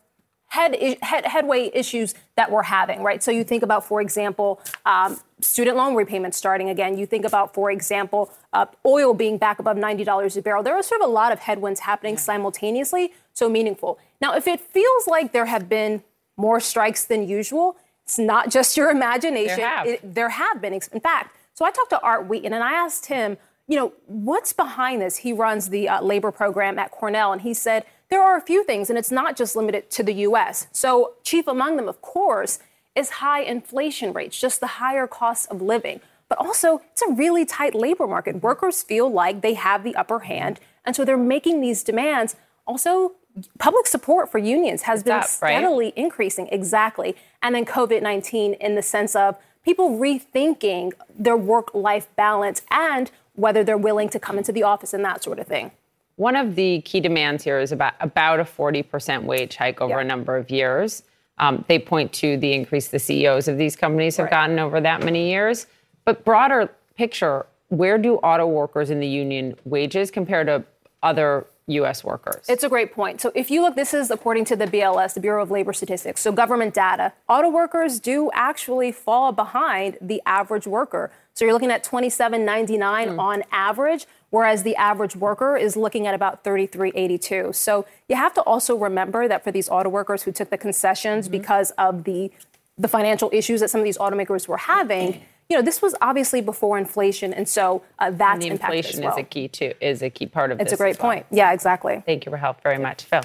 head, 0.47 0.97
head, 1.01 1.25
headway 1.25 1.69
issues 1.73 2.15
that 2.35 2.51
we're 2.51 2.63
having, 2.63 3.03
right? 3.03 3.21
So 3.21 3.31
you 3.31 3.43
think 3.43 3.63
about, 3.63 3.85
for 3.85 4.01
example, 4.01 4.61
um, 4.85 5.19
student 5.41 5.77
loan 5.77 5.95
repayments 5.95 6.37
starting 6.37 6.69
again. 6.69 6.97
You 6.97 7.05
think 7.05 7.25
about, 7.25 7.53
for 7.53 7.69
example, 7.69 8.31
uh, 8.53 8.65
oil 8.85 9.13
being 9.13 9.37
back 9.37 9.59
above 9.59 9.77
$90 9.77 10.37
a 10.37 10.41
barrel. 10.41 10.63
There 10.63 10.75
are 10.75 10.83
sort 10.83 11.01
of 11.01 11.09
a 11.09 11.11
lot 11.11 11.31
of 11.31 11.39
headwinds 11.39 11.81
happening 11.81 12.17
simultaneously, 12.17 13.13
so 13.37 13.47
meaningful. 13.49 13.99
Now, 14.19 14.35
if 14.35 14.47
it 14.47 14.59
feels 14.59 15.07
like 15.07 15.31
there 15.31 15.45
have 15.45 15.69
been 15.69 16.03
more 16.37 16.59
strikes 16.59 17.05
than 17.05 17.27
usual, 17.27 17.77
it's 18.03 18.17
not 18.17 18.49
just 18.57 18.75
your 18.77 18.89
imagination. 18.89 19.57
There 19.57 19.67
have. 19.69 19.87
It- 19.87 20.15
there 20.15 20.29
have 20.29 20.61
been. 20.61 20.73
In 20.73 20.99
fact, 20.99 21.35
so 21.53 21.65
I 21.65 21.71
talked 21.71 21.91
to 21.91 22.01
Art 22.01 22.27
Wheaton 22.27 22.53
and 22.53 22.63
I 22.63 22.73
asked 22.73 23.07
him, 23.07 23.37
you 23.67 23.75
know, 23.75 23.93
what's 24.05 24.53
behind 24.53 25.01
this? 25.01 25.17
He 25.17 25.33
runs 25.33 25.69
the 25.69 25.89
uh, 25.89 26.01
labor 26.01 26.31
program 26.31 26.79
at 26.79 26.89
Cornell, 26.91 27.33
and 27.33 27.41
he 27.41 27.53
said 27.53 27.83
there 28.09 28.23
are 28.23 28.37
a 28.37 28.41
few 28.41 28.63
things, 28.63 28.89
and 28.89 28.97
it's 28.97 29.11
not 29.11 29.35
just 29.35 29.55
limited 29.57 29.89
to 29.91 30.03
the 30.03 30.13
U.S. 30.29 30.67
So, 30.71 31.15
chief 31.23 31.47
among 31.47 31.75
them, 31.75 31.89
of 31.89 32.01
course, 32.01 32.59
is 32.95 33.09
high 33.09 33.41
inflation 33.41 34.13
rates, 34.13 34.39
just 34.39 34.61
the 34.61 34.67
higher 34.81 35.05
cost 35.05 35.51
of 35.51 35.61
living. 35.61 35.99
But 36.29 36.37
also, 36.39 36.81
it's 36.93 37.01
a 37.01 37.11
really 37.11 37.45
tight 37.45 37.75
labor 37.75 38.07
market. 38.07 38.41
Workers 38.41 38.83
feel 38.83 39.09
like 39.11 39.41
they 39.41 39.55
have 39.55 39.83
the 39.83 39.95
upper 39.97 40.19
hand, 40.19 40.61
and 40.85 40.95
so 40.95 41.03
they're 41.03 41.17
making 41.17 41.59
these 41.59 41.83
demands. 41.83 42.37
Also, 42.65 43.15
public 43.59 43.87
support 43.87 44.31
for 44.31 44.37
unions 44.37 44.83
has 44.83 45.03
been 45.03 45.13
up, 45.13 45.21
right? 45.41 45.57
steadily 45.57 45.93
increasing. 45.95 46.47
Exactly. 46.51 47.15
And 47.41 47.55
then 47.55 47.65
COVID 47.65 48.01
19 48.01 48.53
in 48.53 48.75
the 48.75 48.81
sense 48.81 49.15
of 49.15 49.37
people 49.63 49.99
rethinking 49.99 50.93
their 51.17 51.37
work 51.37 51.73
life 51.73 52.07
balance 52.15 52.61
and 52.71 53.11
whether 53.33 53.63
they're 53.63 53.77
willing 53.77 54.09
to 54.09 54.19
come 54.19 54.37
into 54.37 54.51
the 54.51 54.63
office 54.63 54.93
and 54.93 55.03
that 55.05 55.23
sort 55.23 55.39
of 55.39 55.47
thing. 55.47 55.71
One 56.15 56.35
of 56.35 56.55
the 56.55 56.81
key 56.81 56.99
demands 56.99 57.43
here 57.43 57.59
is 57.59 57.71
about 57.71 57.93
about 57.99 58.39
a 58.39 58.43
40% 58.43 59.23
wage 59.23 59.55
hike 59.55 59.81
over 59.81 59.99
a 59.99 60.03
number 60.03 60.35
of 60.35 60.49
years. 60.49 61.03
Um, 61.37 61.63
they 61.67 61.77
point 61.77 62.11
to 62.13 62.37
the 62.37 62.53
increase 62.53 62.87
the 62.87 62.97
CEOs 62.97 63.47
of 63.47 63.59
these 63.59 63.75
companies 63.75 64.17
have 64.17 64.31
gotten 64.31 64.57
over 64.57 64.81
that 64.81 65.03
many 65.03 65.29
years. 65.29 65.67
But 66.03 66.25
broader 66.25 66.71
picture, 66.95 67.45
where 67.69 67.99
do 67.99 68.15
auto 68.15 68.47
workers 68.47 68.89
in 68.89 68.99
the 68.99 69.07
union 69.07 69.55
wages 69.65 70.09
compare 70.09 70.43
to 70.45 70.63
other 71.03 71.45
U.S. 71.67 72.03
workers? 72.03 72.45
It's 72.47 72.63
a 72.63 72.69
great 72.69 72.93
point. 72.93 73.19
So 73.21 73.31
if 73.35 73.51
you 73.51 73.61
look, 73.61 73.75
this 73.75 73.93
is 73.93 74.09
according 74.09 74.45
to 74.45 74.55
the 74.55 74.65
BLS, 74.65 75.13
the 75.13 75.19
Bureau 75.19 75.43
of 75.43 75.51
Labor 75.51 75.73
Statistics, 75.73 76.21
so 76.21 76.31
government 76.31 76.73
data. 76.73 77.13
Auto 77.27 77.49
workers 77.49 77.99
do 77.99 78.31
actually 78.33 78.91
fall 78.91 79.31
behind 79.31 79.97
the 79.99 80.21
average 80.25 80.65
worker. 80.65 81.11
So 81.33 81.45
you're 81.45 81.53
looking 81.53 81.71
at 81.71 81.83
27.99 81.83 83.13
hmm. 83.13 83.19
on 83.19 83.43
average, 83.51 84.07
whereas 84.29 84.63
the 84.63 84.75
average 84.75 85.15
worker 85.15 85.55
is 85.55 85.75
looking 85.75 86.07
at 86.07 86.15
about 86.15 86.43
33.82. 86.43 87.53
So 87.53 87.85
you 88.07 88.15
have 88.15 88.33
to 88.35 88.41
also 88.41 88.75
remember 88.75 89.27
that 89.27 89.43
for 89.43 89.51
these 89.51 89.69
auto 89.69 89.89
workers 89.89 90.23
who 90.23 90.31
took 90.31 90.49
the 90.49 90.57
concessions 90.57 91.25
mm-hmm. 91.25 91.37
because 91.37 91.71
of 91.71 92.05
the 92.05 92.31
the 92.79 92.87
financial 92.87 93.29
issues 93.33 93.59
that 93.61 93.69
some 93.69 93.81
of 93.81 93.85
these 93.85 93.97
automakers 93.97 94.47
were 94.47 94.57
having, 94.57 95.25
you 95.49 95.55
know, 95.55 95.61
this 95.61 95.81
was 95.81 95.95
obviously 96.01 96.41
before 96.41 96.77
inflation, 96.77 97.33
and 97.33 97.47
so 97.47 97.81
uh, 97.99 98.11
that's 98.11 98.33
and 98.33 98.41
the 98.41 98.47
inflation 98.47 98.99
as 98.99 99.05
well. 99.05 99.13
is 99.13 99.19
a 99.19 99.23
key 99.23 99.47
too 99.47 99.73
is 99.79 100.01
a 100.01 100.09
key 100.09 100.25
part 100.25 100.51
of 100.51 100.59
It's 100.59 100.71
this. 100.71 100.79
a 100.79 100.81
great 100.81 100.95
as 100.97 100.99
well. 100.99 101.13
point. 101.13 101.25
Yeah, 101.31 101.53
exactly. 101.53 102.03
Thank 102.05 102.25
you 102.25 102.31
for 102.31 102.37
help 102.37 102.61
very 102.61 102.77
much, 102.77 103.03
Phil. 103.05 103.21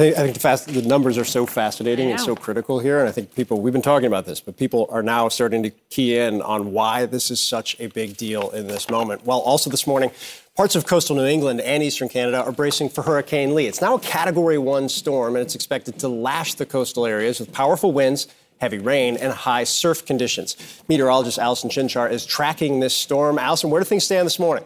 I 0.00 0.12
think 0.12 0.34
the, 0.34 0.40
fast, 0.40 0.68
the 0.68 0.82
numbers 0.82 1.18
are 1.18 1.24
so 1.24 1.44
fascinating 1.44 2.12
and 2.12 2.20
so 2.20 2.36
critical 2.36 2.78
here. 2.78 3.00
And 3.00 3.08
I 3.08 3.12
think 3.12 3.34
people, 3.34 3.60
we've 3.60 3.72
been 3.72 3.82
talking 3.82 4.06
about 4.06 4.26
this, 4.26 4.38
but 4.38 4.56
people 4.56 4.86
are 4.92 5.02
now 5.02 5.28
starting 5.28 5.64
to 5.64 5.70
key 5.90 6.16
in 6.16 6.40
on 6.40 6.70
why 6.70 7.04
this 7.06 7.32
is 7.32 7.40
such 7.40 7.74
a 7.80 7.88
big 7.88 8.16
deal 8.16 8.50
in 8.50 8.68
this 8.68 8.88
moment. 8.88 9.26
Well, 9.26 9.40
also 9.40 9.70
this 9.70 9.88
morning, 9.88 10.12
parts 10.56 10.76
of 10.76 10.86
coastal 10.86 11.16
New 11.16 11.24
England 11.26 11.60
and 11.62 11.82
eastern 11.82 12.08
Canada 12.08 12.44
are 12.44 12.52
bracing 12.52 12.90
for 12.90 13.02
Hurricane 13.02 13.56
Lee. 13.56 13.66
It's 13.66 13.80
now 13.80 13.96
a 13.96 14.00
Category 14.00 14.56
1 14.56 14.88
storm, 14.88 15.34
and 15.34 15.42
it's 15.42 15.56
expected 15.56 15.98
to 15.98 16.06
lash 16.06 16.54
the 16.54 16.66
coastal 16.66 17.04
areas 17.04 17.40
with 17.40 17.52
powerful 17.52 17.90
winds 17.90 18.28
heavy 18.58 18.78
rain, 18.78 19.16
and 19.16 19.32
high 19.32 19.64
surf 19.64 20.04
conditions. 20.04 20.56
Meteorologist 20.88 21.38
Allison 21.38 21.70
Chinchar 21.70 22.10
is 22.10 22.26
tracking 22.26 22.80
this 22.80 22.94
storm. 22.94 23.38
Allison, 23.38 23.70
where 23.70 23.80
do 23.80 23.84
things 23.84 24.04
stand 24.04 24.26
this 24.26 24.38
morning? 24.38 24.64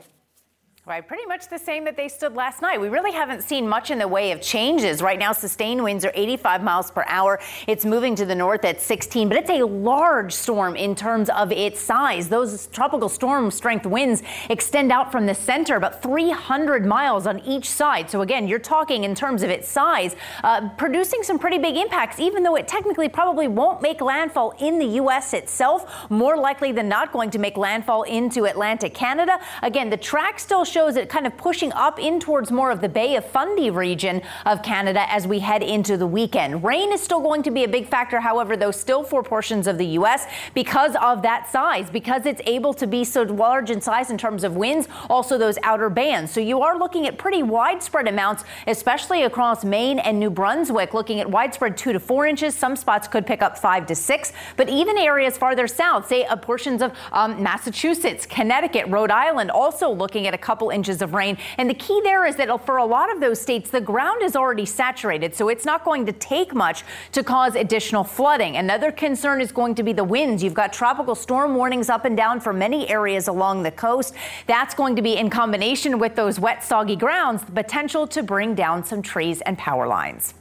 Right, 0.85 1.07
pretty 1.07 1.27
much 1.27 1.49
the 1.49 1.61
same 1.61 1.85
that 1.85 1.97
they 1.97 2.09
stood 2.09 2.35
last 2.35 2.61
night. 2.61 2.81
We 2.81 2.89
really 2.89 3.13
haven't 3.13 3.45
seen 3.45 3.69
much 3.69 3.93
in 3.93 4.01
the 4.01 4.09
way 4.09 4.33
of 4.33 4.41
changes. 4.41 5.01
Right 5.01 5.17
now, 5.17 5.31
sustained 5.31 5.85
winds 5.85 6.05
are 6.05 6.11
85 6.13 6.65
miles 6.65 6.91
per 6.91 7.05
hour. 7.07 7.39
It's 7.69 7.85
moving 7.85 8.17
to 8.17 8.27
the 8.27 8.35
north 8.35 8.65
at 8.65 8.81
16, 8.81 9.29
but 9.29 9.39
it's 9.39 9.49
a 9.49 9.63
large 9.63 10.33
storm 10.33 10.75
in 10.75 10.97
terms 10.97 11.31
of 11.31 11.53
its 11.53 11.81
size. 11.81 12.29
Those 12.29 12.67
tropical 12.67 13.09
storm 13.09 13.53
strength 13.53 13.87
winds 13.87 14.25
extend 14.51 14.91
out 14.91 15.13
from 15.13 15.25
the 15.25 15.37
center 15.37 15.77
about 15.77 16.03
300 16.03 16.85
miles 16.85 17.29
on 17.29 17.39
each 17.47 17.71
side. 17.71 18.11
So 18.11 18.23
again, 18.23 18.49
you're 18.49 18.59
talking 18.59 19.05
in 19.05 19.15
terms 19.15 19.45
of 19.45 19.51
its 19.51 19.69
size, 19.69 20.17
uh, 20.43 20.69
producing 20.71 21.23
some 21.23 21.39
pretty 21.39 21.59
big 21.59 21.77
impacts, 21.77 22.19
even 22.19 22.43
though 22.43 22.57
it 22.57 22.67
technically 22.67 23.09
probably 23.09 23.47
won't 23.47 23.83
make 23.83 24.01
landfall 24.01 24.53
in 24.59 24.81
the 24.81 24.97
U.S. 24.97 25.33
itself. 25.33 26.11
More 26.11 26.37
likely 26.37 26.73
than 26.73 26.89
not 26.89 27.13
going 27.13 27.31
to 27.31 27.39
make 27.39 27.57
landfall 27.57 28.03
into 28.03 28.47
Atlantic 28.47 28.95
Canada. 28.95 29.39
Again, 29.63 29.89
the 29.89 29.97
track 29.97 30.41
still 30.41 30.65
shows 30.73 30.97
it 30.97 31.09
kind 31.09 31.27
of 31.27 31.37
pushing 31.37 31.73
up 31.73 32.01
in 32.01 32.19
towards 32.19 32.51
more 32.51 32.71
of 32.71 32.81
the 32.81 32.89
Bay 32.89 33.17
of 33.17 33.25
Fundy 33.25 33.71
region 33.71 34.23
of 34.47 34.63
Canada 34.63 35.05
as 35.13 35.27
we 35.27 35.41
head 35.41 35.63
into 35.63 35.97
the 35.97 36.07
weekend. 36.07 36.65
Rain 36.65 36.93
is 36.93 37.01
still 37.01 37.21
going 37.21 37.43
to 37.43 37.51
be 37.51 37.65
a 37.65 37.69
big 37.69 37.87
factor, 37.87 38.21
however, 38.21 38.57
though 38.57 38.71
still 38.71 39.05
for 39.05 39.23
portions 39.23 39.67
of 39.67 39.77
the 39.77 39.87
U.S. 39.99 40.27
because 40.55 40.97
of 41.01 41.23
that 41.23 41.51
size, 41.51 41.91
because 41.91 42.25
it's 42.25 42.41
able 42.47 42.73
to 42.75 42.87
be 42.87 43.05
so 43.05 43.23
large 43.23 43.71
in 43.71 43.81
size 43.81 44.11
in 44.11 44.17
terms 44.17 44.45
of 44.45 44.57
winds, 44.57 44.89
also 45.11 45.37
those 45.37 45.59
outer 45.63 45.91
bands. 45.91 46.33
So 46.33 46.41
you 46.41 46.63
are 46.63 46.79
looking 46.79 47.07
at 47.07 47.19
pretty 47.19 47.43
widespread 47.43 48.09
amounts, 48.09 48.45
especially 48.67 49.25
across 49.25 49.65
Maine 49.65 49.99
and 49.99 50.19
New 50.19 50.31
Brunswick, 50.31 50.95
looking 50.95 51.21
at 51.21 51.31
widespread 51.31 51.77
two 51.77 51.93
to 51.93 52.01
four 52.01 52.27
inches. 52.27 52.55
Some 52.55 52.77
spots 52.77 53.09
could 53.09 53.27
pick 53.27 53.43
up 53.43 53.59
five 53.59 53.87
to 53.87 53.95
six, 53.95 54.33
but 54.57 54.71
even 54.71 54.97
areas 54.97 55.37
farther 55.37 55.67
south, 55.67 56.09
say 56.09 56.25
uh, 56.25 56.37
portions 56.37 56.81
of 56.81 56.93
um, 57.13 57.43
Massachusetts, 57.43 58.25
Connecticut, 58.25 58.87
Rhode 58.89 59.11
Island, 59.11 59.51
also 59.51 59.91
looking 59.91 60.27
at 60.27 60.33
a 60.33 60.39
couple 60.39 60.62
couple 60.63 60.71
inches 60.71 61.03
of 61.03 61.13
rain. 61.13 61.37
And 61.59 61.69
the 61.69 61.75
key 61.75 62.01
there 62.05 62.25
is 62.25 62.37
that 62.37 62.65
for 62.65 62.77
a 62.77 62.85
lot 62.85 63.11
of 63.13 63.21
those 63.21 63.41
states, 63.41 63.71
the 63.71 63.81
ground 63.81 64.23
is 64.23 64.37
already 64.37 64.65
saturated, 64.65 65.35
so 65.35 65.49
it's 65.49 65.65
not 65.65 65.85
going 65.85 66.07
to 66.07 66.13
take 66.13 66.55
much 66.55 66.85
to 67.13 67.25
cause 67.25 67.57
additional 67.57 68.05
flooding. 68.05 68.57
Another 68.57 68.93
concern 68.93 69.41
is 69.41 69.51
going 69.51 69.75
to 69.75 69.83
be 69.83 69.93
the 69.93 70.05
winds. 70.05 70.41
You've 70.41 70.55
got 70.55 70.73
tropical 70.73 71.17
storm 71.17 71.57
warnings 71.57 71.91
up 71.91 72.05
and 72.05 72.17
down 72.17 72.39
for 72.39 72.53
many 72.53 72.89
areas 72.89 73.27
along 73.27 73.65
the 73.65 73.73
coast. 73.73 74.15
That's 74.47 74.73
going 74.75 74.95
to 74.95 75.03
be 75.03 75.17
in 75.17 75.31
combination 75.31 75.99
with 75.99 76.15
those 76.15 76.39
wet, 76.39 76.63
soggy 76.63 76.97
grounds, 76.97 77.43
the 77.43 77.53
potential 77.53 78.07
to 78.07 78.23
bring 78.23 78.55
down 78.55 78.85
some 78.85 79.03
trees 79.03 79.41
and 79.41 79.59
power 79.59 79.89
lines. 79.89 80.35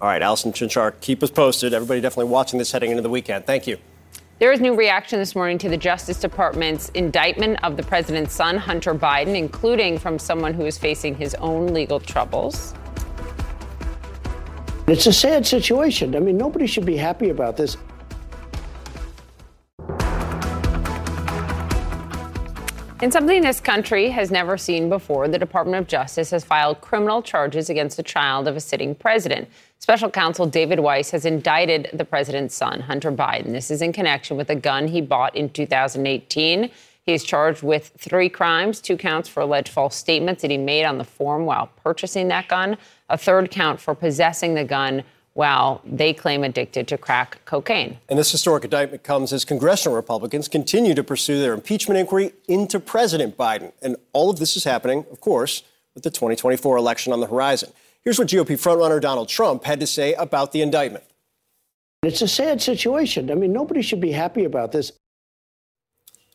All 0.00 0.06
right, 0.06 0.22
Allison 0.22 0.52
Chinchar, 0.52 0.92
keep 1.00 1.24
us 1.24 1.30
posted. 1.32 1.74
Everybody 1.74 2.00
definitely 2.00 2.30
watching 2.30 2.60
this 2.60 2.70
heading 2.70 2.90
into 2.92 3.02
the 3.02 3.10
weekend. 3.10 3.44
Thank 3.44 3.66
you. 3.66 3.78
There 4.38 4.52
is 4.52 4.60
new 4.60 4.76
reaction 4.76 5.18
this 5.18 5.34
morning 5.34 5.58
to 5.58 5.68
the 5.68 5.76
Justice 5.76 6.20
Department's 6.20 6.90
indictment 6.90 7.58
of 7.64 7.76
the 7.76 7.82
president's 7.82 8.32
son, 8.32 8.56
Hunter 8.56 8.94
Biden, 8.94 9.36
including 9.36 9.98
from 9.98 10.16
someone 10.16 10.54
who 10.54 10.64
is 10.64 10.78
facing 10.78 11.16
his 11.16 11.34
own 11.40 11.74
legal 11.74 11.98
troubles. 11.98 12.72
It's 14.86 15.08
a 15.08 15.12
sad 15.12 15.44
situation. 15.44 16.14
I 16.14 16.20
mean, 16.20 16.36
nobody 16.36 16.68
should 16.68 16.86
be 16.86 16.96
happy 16.96 17.30
about 17.30 17.56
this. 17.56 17.76
In 23.02 23.10
something 23.10 23.42
this 23.42 23.58
country 23.58 24.10
has 24.10 24.30
never 24.30 24.56
seen 24.56 24.88
before, 24.88 25.26
the 25.26 25.38
Department 25.38 25.82
of 25.82 25.88
Justice 25.88 26.30
has 26.30 26.44
filed 26.44 26.80
criminal 26.80 27.22
charges 27.22 27.70
against 27.70 27.96
the 27.96 28.04
child 28.04 28.46
of 28.46 28.54
a 28.54 28.60
sitting 28.60 28.94
president. 28.94 29.48
Special 29.80 30.10
counsel 30.10 30.44
David 30.44 30.80
Weiss 30.80 31.10
has 31.12 31.24
indicted 31.24 31.88
the 31.92 32.04
president's 32.04 32.54
son, 32.54 32.80
Hunter 32.80 33.12
Biden. 33.12 33.52
This 33.52 33.70
is 33.70 33.80
in 33.80 33.92
connection 33.92 34.36
with 34.36 34.50
a 34.50 34.56
gun 34.56 34.88
he 34.88 35.00
bought 35.00 35.36
in 35.36 35.48
2018. 35.50 36.70
He 37.06 37.12
is 37.14 37.22
charged 37.22 37.62
with 37.62 37.92
three 37.96 38.28
crimes 38.28 38.80
two 38.80 38.96
counts 38.96 39.28
for 39.28 39.40
alleged 39.40 39.68
false 39.68 39.94
statements 39.94 40.42
that 40.42 40.50
he 40.50 40.58
made 40.58 40.84
on 40.84 40.98
the 40.98 41.04
form 41.04 41.46
while 41.46 41.70
purchasing 41.82 42.26
that 42.28 42.48
gun, 42.48 42.76
a 43.08 43.16
third 43.16 43.52
count 43.52 43.80
for 43.80 43.94
possessing 43.94 44.54
the 44.54 44.64
gun 44.64 45.04
while 45.34 45.80
they 45.84 46.12
claim 46.12 46.42
addicted 46.42 46.88
to 46.88 46.98
crack 46.98 47.38
cocaine. 47.44 47.98
And 48.08 48.18
this 48.18 48.32
historic 48.32 48.64
indictment 48.64 49.04
comes 49.04 49.32
as 49.32 49.44
congressional 49.44 49.94
Republicans 49.94 50.48
continue 50.48 50.92
to 50.94 51.04
pursue 51.04 51.38
their 51.38 51.54
impeachment 51.54 52.00
inquiry 52.00 52.32
into 52.48 52.80
President 52.80 53.36
Biden. 53.36 53.72
And 53.80 53.94
all 54.12 54.28
of 54.28 54.40
this 54.40 54.56
is 54.56 54.64
happening, 54.64 55.06
of 55.12 55.20
course, 55.20 55.62
with 55.94 56.02
the 56.02 56.10
2024 56.10 56.76
election 56.76 57.12
on 57.12 57.20
the 57.20 57.28
horizon. 57.28 57.70
Here's 58.04 58.18
what 58.18 58.28
GOP 58.28 58.52
frontrunner 58.52 59.00
Donald 59.00 59.28
Trump 59.28 59.64
had 59.64 59.80
to 59.80 59.86
say 59.86 60.14
about 60.14 60.52
the 60.52 60.62
indictment. 60.62 61.04
It's 62.02 62.22
a 62.22 62.28
sad 62.28 62.62
situation. 62.62 63.30
I 63.30 63.34
mean, 63.34 63.52
nobody 63.52 63.82
should 63.82 64.00
be 64.00 64.12
happy 64.12 64.44
about 64.44 64.72
this. 64.72 64.92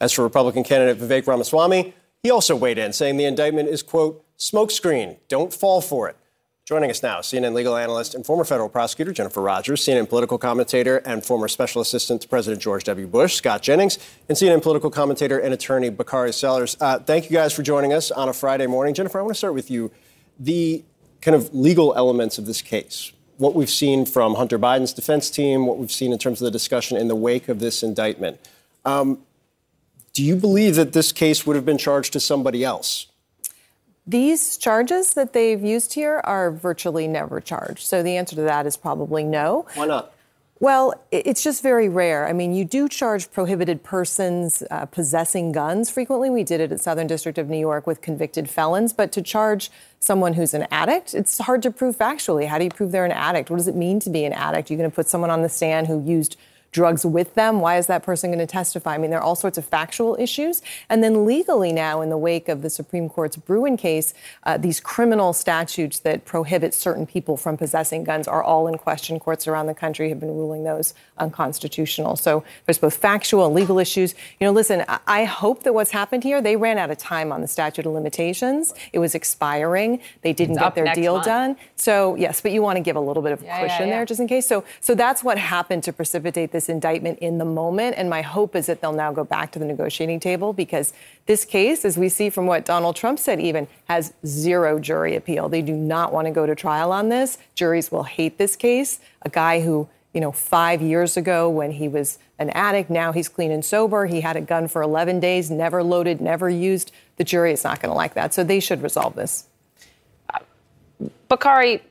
As 0.02 0.12
for 0.12 0.24
Republican 0.24 0.64
candidate 0.64 1.02
Vivek 1.02 1.26
Ramaswamy, 1.26 1.94
he 2.22 2.30
also 2.30 2.56
weighed 2.56 2.78
in, 2.78 2.92
saying 2.92 3.18
the 3.18 3.26
indictment 3.26 3.70
is, 3.70 3.82
quote, 3.82 4.24
smokescreen. 4.38 5.18
Don't 5.30 5.54
fall 5.54 5.80
for 5.80 6.10
it. 6.10 6.18
Joining 6.66 6.90
us 6.90 7.04
now, 7.04 7.20
CNN 7.20 7.54
legal 7.54 7.76
analyst 7.76 8.16
and 8.16 8.26
former 8.26 8.46
federal 8.46 8.70
prosecutor 8.70 9.12
Jennifer 9.12 9.42
Rogers, 9.42 9.86
CNN 9.86 10.08
political 10.08 10.38
commentator 10.38 10.98
and 11.06 11.26
former 11.26 11.50
special 11.50 11.82
assistant 11.82 12.22
to 12.22 12.28
President 12.30 12.62
George 12.62 12.86
W. 12.86 13.06
Bush, 13.06 13.36
Scott 13.36 13.62
Jennings, 13.62 14.00
and 14.30 14.38
CNN 14.38 14.62
political 14.62 14.90
commentator 14.90 15.38
and 15.40 15.54
attorney 15.54 15.90
Bakari 15.90 16.32
Sellers. 16.32 16.78
Uh, 16.80 17.00
thank 17.00 17.26
you 17.26 17.32
guys 17.32 17.52
for 17.52 17.64
joining 17.64 17.92
us 17.92 18.12
on 18.12 18.30
a 18.30 18.34
Friday 18.34 18.66
morning. 18.66 18.94
Jennifer, 18.94 19.20
I 19.20 19.24
want 19.24 19.34
to 19.34 19.38
start 19.38 19.54
with 19.54 19.70
you. 19.70 19.92
The 20.40 20.86
kind 21.24 21.36
of 21.36 21.54
legal 21.54 21.94
elements 21.96 22.38
of 22.38 22.46
this 22.46 22.62
case. 22.62 23.14
What 23.38 23.56
we've 23.56 23.70
seen 23.70 24.06
from 24.06 24.36
Hunter 24.36 24.60
Biden's 24.60 24.94
defense 24.94 25.30
team, 25.30 25.66
what 25.66 25.78
we've 25.78 25.92
seen 25.92 26.12
in 26.12 26.20
terms 26.20 26.42
of 26.42 26.46
the 26.46 26.52
discussion 26.52 26.98
in 26.98 27.08
the 27.08 27.16
wake 27.16 27.50
of 27.50 27.60
this 27.60 27.82
indictment. 27.82 28.40
Um, 28.86 29.20
do 30.12 30.22
you 30.22 30.36
believe 30.36 30.76
that 30.76 30.94
this 30.94 31.12
case 31.12 31.48
would 31.48 31.56
have 31.56 31.66
been 31.66 31.78
charged 31.78 32.14
to 32.14 32.20
somebody 32.20 32.64
else? 32.64 33.08
These 34.06 34.58
charges 34.58 35.14
that 35.14 35.32
they've 35.32 35.64
used 35.64 35.94
here 35.94 36.22
are 36.26 36.52
virtually 36.52 37.08
never 37.08 37.40
charged. 37.40 37.84
So 37.84 38.04
the 38.04 38.18
answer 38.18 38.36
to 38.36 38.42
that 38.42 38.68
is 38.68 38.76
probably 38.76 39.24
no. 39.24 39.66
Why 39.76 39.88
not? 39.88 40.14
Well, 40.64 40.94
it's 41.12 41.44
just 41.44 41.62
very 41.62 41.90
rare. 41.90 42.26
I 42.26 42.32
mean, 42.32 42.54
you 42.54 42.64
do 42.64 42.88
charge 42.88 43.30
prohibited 43.30 43.84
persons 43.84 44.64
uh, 44.72 44.86
possessing 44.86 45.52
guns 45.52 45.90
frequently. 45.90 46.30
We 46.30 46.46
did 46.46 46.62
it 46.62 46.72
at 46.72 46.80
Southern 46.80 47.06
District 47.06 47.38
of 47.38 47.50
New 47.50 47.60
York 47.60 47.86
with 47.86 48.00
convicted 48.00 48.50
felons. 48.50 48.94
But 48.94 49.12
to 49.12 49.22
charge 49.22 49.70
someone 50.00 50.36
who's 50.36 50.54
an 50.54 50.66
addict, 50.72 51.16
it's 51.16 51.38
hard 51.40 51.64
to 51.64 51.72
prove 51.72 51.98
factually. 51.98 52.48
How 52.48 52.60
do 52.60 52.64
you 52.64 52.70
prove 52.70 52.94
they're 52.94 53.04
an 53.04 53.12
addict? 53.12 53.50
What 53.50 53.58
does 53.58 53.68
it 53.68 53.76
mean 53.76 54.00
to 54.00 54.10
be 54.10 54.24
an 54.24 54.32
addict? 54.32 54.70
You're 54.70 54.78
going 54.78 54.90
to 54.90 54.96
put 54.96 55.10
someone 55.10 55.30
on 55.30 55.42
the 55.42 55.50
stand 55.50 55.88
who 55.88 56.02
used 56.02 56.38
drugs 56.74 57.06
with 57.06 57.36
them. 57.36 57.62
Why 57.62 57.78
is 57.78 57.88
that 57.88 58.04
person 58.04 58.30
going 58.32 58.40
to 58.40 58.52
testify? 58.52 58.96
I 58.96 58.98
mean, 58.98 59.12
there 59.12 59.20
are 59.20 59.24
all 59.24 59.36
sorts 59.36 59.58
of 59.58 59.64
factual 59.64 60.18
issues. 60.20 60.62
And 60.90 61.02
then 61.02 61.26
legally 61.26 61.72
now, 61.72 62.02
in 62.02 62.10
the 62.10 62.18
wake 62.18 62.50
of 62.50 62.62
the 62.62 62.70
Supreme 62.70 63.08
Court's 63.08 63.38
Bruen 63.38 63.78
case, 63.78 64.14
uh, 64.44 64.58
these 64.58 64.82
criminal 64.82 65.32
statutes 65.32 66.00
that 66.00 66.26
prohibit 66.26 66.74
certain 66.74 67.06
people 67.06 67.38
from 67.38 67.56
possessing 67.56 68.04
guns 68.04 68.28
are 68.28 68.44
all 68.44 68.68
in 68.68 68.78
question. 68.78 69.20
Courts 69.20 69.48
around 69.48 69.68
the 69.68 69.74
country 69.74 70.10
have 70.10 70.20
been 70.20 70.36
ruling 70.36 70.64
those 70.64 70.94
unconstitutional. 71.20 72.16
So 72.16 72.44
there's 72.66 72.80
both 72.80 72.96
factual 72.96 73.46
and 73.46 73.56
legal 73.56 73.78
issues. 73.80 74.16
You 74.40 74.48
know, 74.48 74.52
listen, 74.52 74.84
I 75.08 75.26
hope 75.26 75.64
that 75.64 75.74
what's 75.74 75.92
happened 75.92 76.24
here, 76.24 76.42
they 76.42 76.56
ran 76.56 76.78
out 76.78 76.90
of 76.90 76.98
time 76.98 77.32
on 77.32 77.42
the 77.42 77.48
statute 77.48 77.86
of 77.86 77.94
limitations. 77.94 78.74
It 78.92 79.00
was 79.00 79.14
expiring. 79.14 80.02
They 80.24 80.34
didn't 80.34 80.56
it's 80.56 80.64
get 80.64 80.76
their 80.76 80.96
deal 80.96 81.14
month. 81.14 81.26
done. 81.26 81.56
So 81.76 82.16
yes, 82.16 82.42
but 82.42 82.52
you 82.52 82.64
want 82.64 82.78
to 82.78 82.82
give 82.82 82.96
a 82.96 83.00
little 83.00 83.22
bit 83.22 83.32
of 83.32 83.44
yeah, 83.44 83.62
cushion 83.62 83.82
yeah, 83.82 83.86
yeah. 83.86 83.98
there 83.98 84.06
just 84.06 84.20
in 84.20 84.28
case. 84.28 84.48
So 84.48 84.64
so 84.82 84.96
that's 84.96 85.24
what 85.24 85.38
happened 85.38 85.84
to 85.84 85.94
precipitate 85.94 86.52
this 86.52 86.63
this 86.64 86.70
indictment 86.70 87.20
in 87.20 87.38
the 87.38 87.46
moment. 87.46 87.96
And 87.98 88.10
my 88.10 88.22
hope 88.22 88.56
is 88.56 88.68
that 88.68 88.80
they'll 88.80 88.94
now 88.94 89.12
go 89.12 89.24
back 89.26 89.52
to 89.52 89.60
the 89.60 89.66
negotiating 89.66 90.22
table 90.22 90.54
because 90.54 90.94
this 91.26 91.44
case, 91.44 91.84
as 91.84 91.98
we 91.98 92.08
see 92.08 92.30
from 92.30 92.46
what 92.46 92.64
Donald 92.64 92.96
Trump 92.96 93.20
said, 93.20 93.42
even 93.42 93.68
has 93.86 94.14
zero 94.26 94.80
jury 94.80 95.16
appeal. 95.16 95.50
They 95.50 95.62
do 95.62 95.74
not 95.74 96.14
want 96.14 96.28
to 96.28 96.32
go 96.32 96.46
to 96.46 96.56
trial 96.56 96.92
on 96.94 97.10
this. 97.10 97.38
Juries 97.56 97.92
will 97.92 98.04
hate 98.04 98.38
this 98.38 98.56
case. 98.56 99.00
A 99.24 99.30
guy 99.30 99.60
who, 99.60 99.90
you 100.14 100.22
know, 100.22 100.32
five 100.32 100.82
years 100.82 101.18
ago 101.18 101.50
when 101.50 101.72
he 101.72 101.90
was 101.90 102.18
an 102.40 102.50
addict, 102.52 102.90
now 102.90 103.12
he's 103.12 103.28
clean 103.28 103.52
and 103.52 103.66
sober. 103.66 104.06
He 104.06 104.22
had 104.22 104.38
a 104.38 104.42
gun 104.42 104.70
for 104.70 104.82
11 104.82 105.20
days, 105.20 105.52
never 105.52 105.84
loaded, 105.84 106.22
never 106.22 106.50
used. 106.50 106.92
The 107.18 107.26
jury 107.26 107.52
is 107.52 107.64
not 107.64 107.82
going 107.82 107.92
to 107.92 107.96
like 107.96 108.14
that. 108.14 108.34
So 108.34 108.44
they 108.44 108.62
should 108.62 108.82
resolve 108.82 109.16
this. 109.16 109.48
Bakari, 111.28 111.82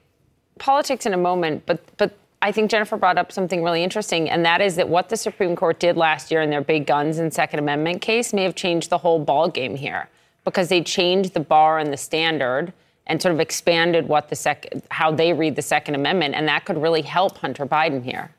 politics 0.58 1.04
in 1.04 1.12
a 1.12 1.18
moment, 1.18 1.66
but 1.66 1.80
but 1.96 2.16
I 2.44 2.50
think 2.50 2.72
Jennifer 2.72 2.96
brought 2.96 3.18
up 3.18 3.30
something 3.30 3.62
really 3.62 3.84
interesting, 3.84 4.28
and 4.28 4.44
that 4.44 4.60
is 4.60 4.74
that 4.74 4.88
what 4.88 5.08
the 5.08 5.16
Supreme 5.16 5.54
Court 5.54 5.78
did 5.78 5.96
last 5.96 6.32
year 6.32 6.42
in 6.42 6.50
their 6.50 6.60
big 6.60 6.86
guns 6.86 7.18
and 7.18 7.32
Second 7.32 7.60
Amendment 7.60 8.02
case 8.02 8.32
may 8.32 8.42
have 8.42 8.56
changed 8.56 8.90
the 8.90 8.98
whole 8.98 9.20
ball 9.20 9.48
game 9.48 9.76
here 9.76 10.08
because 10.44 10.68
they 10.68 10.82
changed 10.82 11.34
the 11.34 11.40
bar 11.40 11.78
and 11.78 11.92
the 11.92 11.96
standard. 11.96 12.72
and 13.08 13.20
sort 13.20 13.34
of 13.34 13.40
expanded 13.40 14.06
what 14.06 14.28
the 14.28 14.36
sec- 14.36 14.72
how 14.90 15.10
they 15.10 15.32
read 15.32 15.56
the 15.56 15.62
Second 15.62 15.96
Amendment, 15.96 16.34
and 16.36 16.46
that 16.46 16.64
could 16.64 16.80
really 16.80 17.02
help 17.02 17.36
Hunter 17.38 17.66
Biden 17.66 18.02
here. 18.02 18.30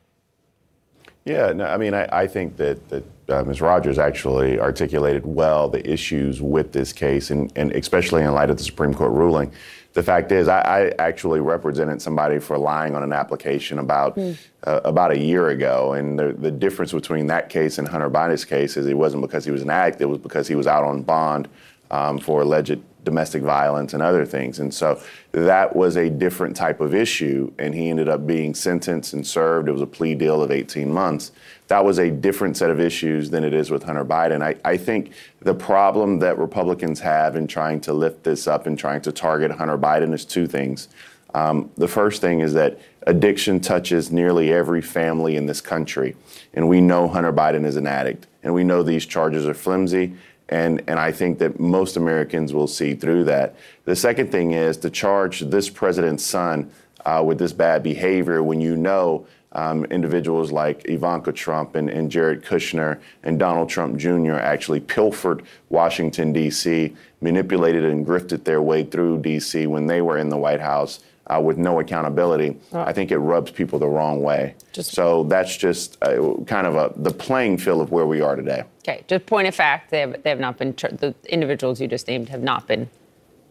Yeah, 1.25 1.51
no, 1.51 1.65
I 1.65 1.77
mean, 1.77 1.93
I, 1.93 2.07
I 2.11 2.27
think 2.27 2.55
that, 2.57 2.89
that 2.89 3.03
uh, 3.29 3.43
Ms. 3.43 3.61
Rogers 3.61 3.97
actually 3.97 4.59
articulated 4.59 5.25
well 5.25 5.69
the 5.69 5.89
issues 5.89 6.41
with 6.41 6.71
this 6.71 6.93
case, 6.93 7.29
and, 7.29 7.51
and 7.57 7.71
especially 7.73 8.23
in 8.23 8.31
light 8.33 8.49
of 8.49 8.57
the 8.57 8.63
Supreme 8.63 8.93
Court 8.93 9.11
ruling. 9.11 9.51
The 9.93 10.03
fact 10.03 10.31
is, 10.31 10.47
I, 10.47 10.61
I 10.61 10.93
actually 10.99 11.39
represented 11.39 12.01
somebody 12.01 12.39
for 12.39 12.57
lying 12.57 12.95
on 12.95 13.03
an 13.03 13.13
application 13.13 13.77
about 13.77 14.15
mm. 14.15 14.35
uh, 14.63 14.81
about 14.83 15.11
a 15.11 15.19
year 15.19 15.49
ago, 15.49 15.93
and 15.93 16.17
the, 16.17 16.33
the 16.33 16.51
difference 16.51 16.91
between 16.91 17.27
that 17.27 17.49
case 17.49 17.77
and 17.77 17.87
Hunter 17.87 18.09
Biden's 18.09 18.43
case 18.43 18.75
is 18.75 18.87
it 18.87 18.97
wasn't 18.97 19.21
because 19.21 19.45
he 19.45 19.51
was 19.51 19.61
an 19.61 19.69
addict; 19.69 20.01
it 20.01 20.05
was 20.05 20.17
because 20.17 20.47
he 20.47 20.55
was 20.55 20.65
out 20.65 20.83
on 20.83 21.03
bond 21.03 21.47
um, 21.91 22.17
for 22.17 22.41
alleged 22.41 22.79
domestic 23.03 23.43
violence 23.43 23.93
and 23.93 24.01
other 24.01 24.25
things. 24.25 24.59
And 24.59 24.73
so 24.73 24.99
that 25.31 25.75
was 25.75 25.95
a 25.95 26.09
different 26.09 26.55
type 26.55 26.81
of 26.81 26.95
issue. 26.95 27.51
And 27.59 27.75
he 27.75 27.89
ended 27.89 28.09
up 28.09 28.25
being 28.25 28.55
sentenced 28.55 29.13
and 29.13 29.25
served. 29.25 29.69
It 29.69 29.73
was 29.73 29.81
a 29.81 29.87
plea 29.87 30.15
deal 30.15 30.41
of 30.41 30.51
18 30.51 30.91
months. 30.91 31.31
That 31.67 31.85
was 31.85 31.97
a 31.97 32.11
different 32.11 32.57
set 32.57 32.69
of 32.69 32.79
issues 32.79 33.29
than 33.29 33.43
it 33.43 33.53
is 33.53 33.71
with 33.71 33.83
Hunter 33.83 34.05
Biden. 34.05 34.41
I, 34.41 34.55
I 34.63 34.77
think 34.77 35.13
the 35.41 35.53
problem 35.53 36.19
that 36.19 36.37
Republicans 36.37 36.99
have 36.99 37.35
in 37.35 37.47
trying 37.47 37.81
to 37.81 37.93
lift 37.93 38.23
this 38.23 38.47
up 38.47 38.67
and 38.67 38.77
trying 38.77 39.01
to 39.01 39.11
target 39.11 39.51
Hunter 39.51 39.77
Biden 39.77 40.13
is 40.13 40.25
two 40.25 40.47
things. 40.47 40.89
Um, 41.33 41.71
the 41.77 41.87
first 41.87 42.21
thing 42.21 42.41
is 42.41 42.53
that 42.53 42.79
addiction 43.07 43.59
touches 43.59 44.11
nearly 44.11 44.53
every 44.53 44.81
family 44.81 45.35
in 45.35 45.45
this 45.45 45.61
country. 45.61 46.15
And 46.53 46.69
we 46.69 46.79
know 46.79 47.07
Hunter 47.07 47.33
Biden 47.33 47.65
is 47.65 47.75
an 47.75 47.87
addict. 47.87 48.27
And 48.43 48.53
we 48.53 48.63
know 48.63 48.83
these 48.83 49.05
charges 49.05 49.47
are 49.47 49.53
flimsy 49.53 50.15
and, 50.49 50.83
and 50.87 50.99
I 50.99 51.11
think 51.11 51.39
that 51.39 51.59
most 51.59 51.97
Americans 51.97 52.53
will 52.53 52.67
see 52.67 52.95
through 52.95 53.23
that. 53.25 53.55
The 53.85 53.95
second 53.95 54.31
thing 54.31 54.51
is 54.51 54.77
to 54.77 54.89
charge 54.89 55.39
this 55.39 55.69
president's 55.69 56.23
son 56.23 56.69
uh, 57.05 57.23
with 57.25 57.39
this 57.39 57.53
bad 57.53 57.81
behavior 57.81 58.43
when 58.43 58.61
you 58.61 58.75
know 58.75 59.25
um, 59.53 59.85
individuals 59.85 60.51
like 60.51 60.81
Ivanka 60.85 61.31
Trump 61.31 61.75
and, 61.75 61.89
and, 61.89 62.09
Jared 62.09 62.43
Kushner 62.43 62.99
and 63.23 63.39
Donald 63.39 63.69
Trump 63.69 63.97
Jr. 63.97 64.33
actually 64.33 64.79
pilfered 64.79 65.43
Washington, 65.69 66.33
D.C., 66.33 66.95
manipulated 67.21 67.85
and 67.85 68.05
grifted 68.05 68.43
their 68.43 68.61
way 68.61 68.83
through 68.83 69.19
D.C. 69.21 69.67
when 69.67 69.87
they 69.87 70.01
were 70.01 70.17
in 70.17 70.29
the 70.29 70.37
White 70.37 70.59
House 70.59 70.99
uh, 71.27 71.39
with 71.39 71.57
no 71.57 71.79
accountability, 71.79 72.57
I 72.73 72.91
think 72.91 73.11
it 73.11 73.17
rubs 73.17 73.51
people 73.51 73.79
the 73.79 73.87
wrong 73.87 74.21
way. 74.21 74.55
Just, 74.73 74.91
so 74.91 75.23
that's 75.23 75.55
just 75.55 75.97
uh, 76.03 76.35
kind 76.45 76.67
of 76.67 76.75
a, 76.75 76.91
the 76.97 77.11
playing 77.11 77.57
field 77.57 77.81
of 77.81 77.91
where 77.91 78.05
we 78.05 78.21
are 78.21 78.35
today. 78.35 78.63
Okay, 78.79 79.03
just 79.07 79.25
point 79.25 79.47
of 79.47 79.55
fact, 79.55 79.89
they 79.89 80.01
have, 80.01 80.21
they 80.23 80.29
have 80.29 80.39
not 80.39 80.57
been, 80.57 80.75
char- 80.75 80.91
the 80.91 81.15
individuals 81.29 81.79
you 81.79 81.87
just 81.87 82.07
named 82.07 82.29
have 82.29 82.43
not 82.43 82.67
been 82.67 82.89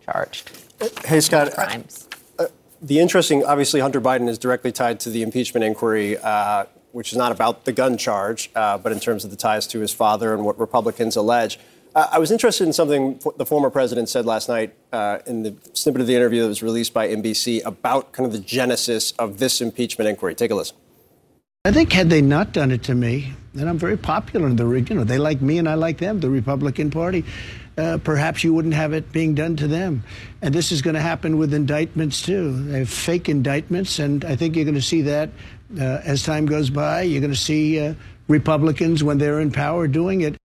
charged. 0.04 0.50
Hey, 1.04 1.20
Scott. 1.20 1.52
Crimes. 1.52 2.08
Uh, 2.11 2.11
the 2.82 2.98
interesting, 2.98 3.44
obviously, 3.44 3.80
Hunter 3.80 4.00
Biden 4.00 4.28
is 4.28 4.38
directly 4.38 4.72
tied 4.72 4.98
to 5.00 5.10
the 5.10 5.22
impeachment 5.22 5.64
inquiry, 5.64 6.18
uh, 6.18 6.64
which 6.90 7.12
is 7.12 7.18
not 7.18 7.30
about 7.32 7.64
the 7.64 7.72
gun 7.72 7.96
charge, 7.96 8.50
uh, 8.56 8.76
but 8.76 8.92
in 8.92 8.98
terms 8.98 9.24
of 9.24 9.30
the 9.30 9.36
ties 9.36 9.66
to 9.68 9.78
his 9.78 9.94
father 9.94 10.34
and 10.34 10.44
what 10.44 10.58
Republicans 10.58 11.14
allege. 11.16 11.58
Uh, 11.94 12.08
I 12.10 12.18
was 12.18 12.30
interested 12.30 12.66
in 12.66 12.72
something 12.72 13.20
the 13.36 13.46
former 13.46 13.70
president 13.70 14.08
said 14.08 14.26
last 14.26 14.48
night 14.48 14.74
uh, 14.92 15.18
in 15.26 15.42
the 15.42 15.54
snippet 15.74 16.00
of 16.00 16.06
the 16.06 16.16
interview 16.16 16.42
that 16.42 16.48
was 16.48 16.62
released 16.62 16.92
by 16.92 17.08
NBC 17.08 17.64
about 17.64 18.12
kind 18.12 18.26
of 18.26 18.32
the 18.32 18.40
genesis 18.40 19.12
of 19.12 19.38
this 19.38 19.60
impeachment 19.60 20.08
inquiry. 20.08 20.34
Take 20.34 20.50
a 20.50 20.54
listen. 20.54 20.76
I 21.64 21.70
think 21.70 21.92
had 21.92 22.10
they 22.10 22.22
not 22.22 22.52
done 22.52 22.72
it 22.72 22.82
to 22.84 22.94
me, 22.94 23.34
then 23.54 23.68
I'm 23.68 23.78
very 23.78 23.96
popular 23.96 24.48
in 24.48 24.56
the 24.56 24.66
you 24.66 24.96
know 24.96 25.04
they 25.04 25.18
like 25.18 25.40
me 25.40 25.58
and 25.58 25.68
I 25.68 25.74
like 25.74 25.98
them, 25.98 26.18
the 26.18 26.30
Republican 26.30 26.90
Party. 26.90 27.24
Uh, 27.78 27.98
perhaps 28.04 28.44
you 28.44 28.52
wouldn't 28.52 28.74
have 28.74 28.92
it 28.92 29.10
being 29.12 29.34
done 29.34 29.56
to 29.56 29.66
them. 29.66 30.02
And 30.42 30.54
this 30.54 30.72
is 30.72 30.82
going 30.82 30.94
to 30.94 31.00
happen 31.00 31.38
with 31.38 31.54
indictments 31.54 32.20
too. 32.20 32.64
They 32.64 32.80
have 32.80 32.90
fake 32.90 33.28
indictments, 33.28 33.98
and 33.98 34.24
I 34.24 34.36
think 34.36 34.56
you're 34.56 34.66
going 34.66 34.74
to 34.74 34.82
see 34.82 35.02
that 35.02 35.30
uh, 35.80 36.00
as 36.04 36.22
time 36.22 36.44
goes 36.44 36.68
by. 36.68 37.02
You're 37.02 37.22
going 37.22 37.32
to 37.32 37.36
see 37.38 37.80
uh, 37.80 37.94
Republicans 38.28 39.02
when 39.02 39.18
they're 39.18 39.40
in 39.40 39.50
power 39.50 39.86
doing 39.86 40.20
it. 40.20 40.36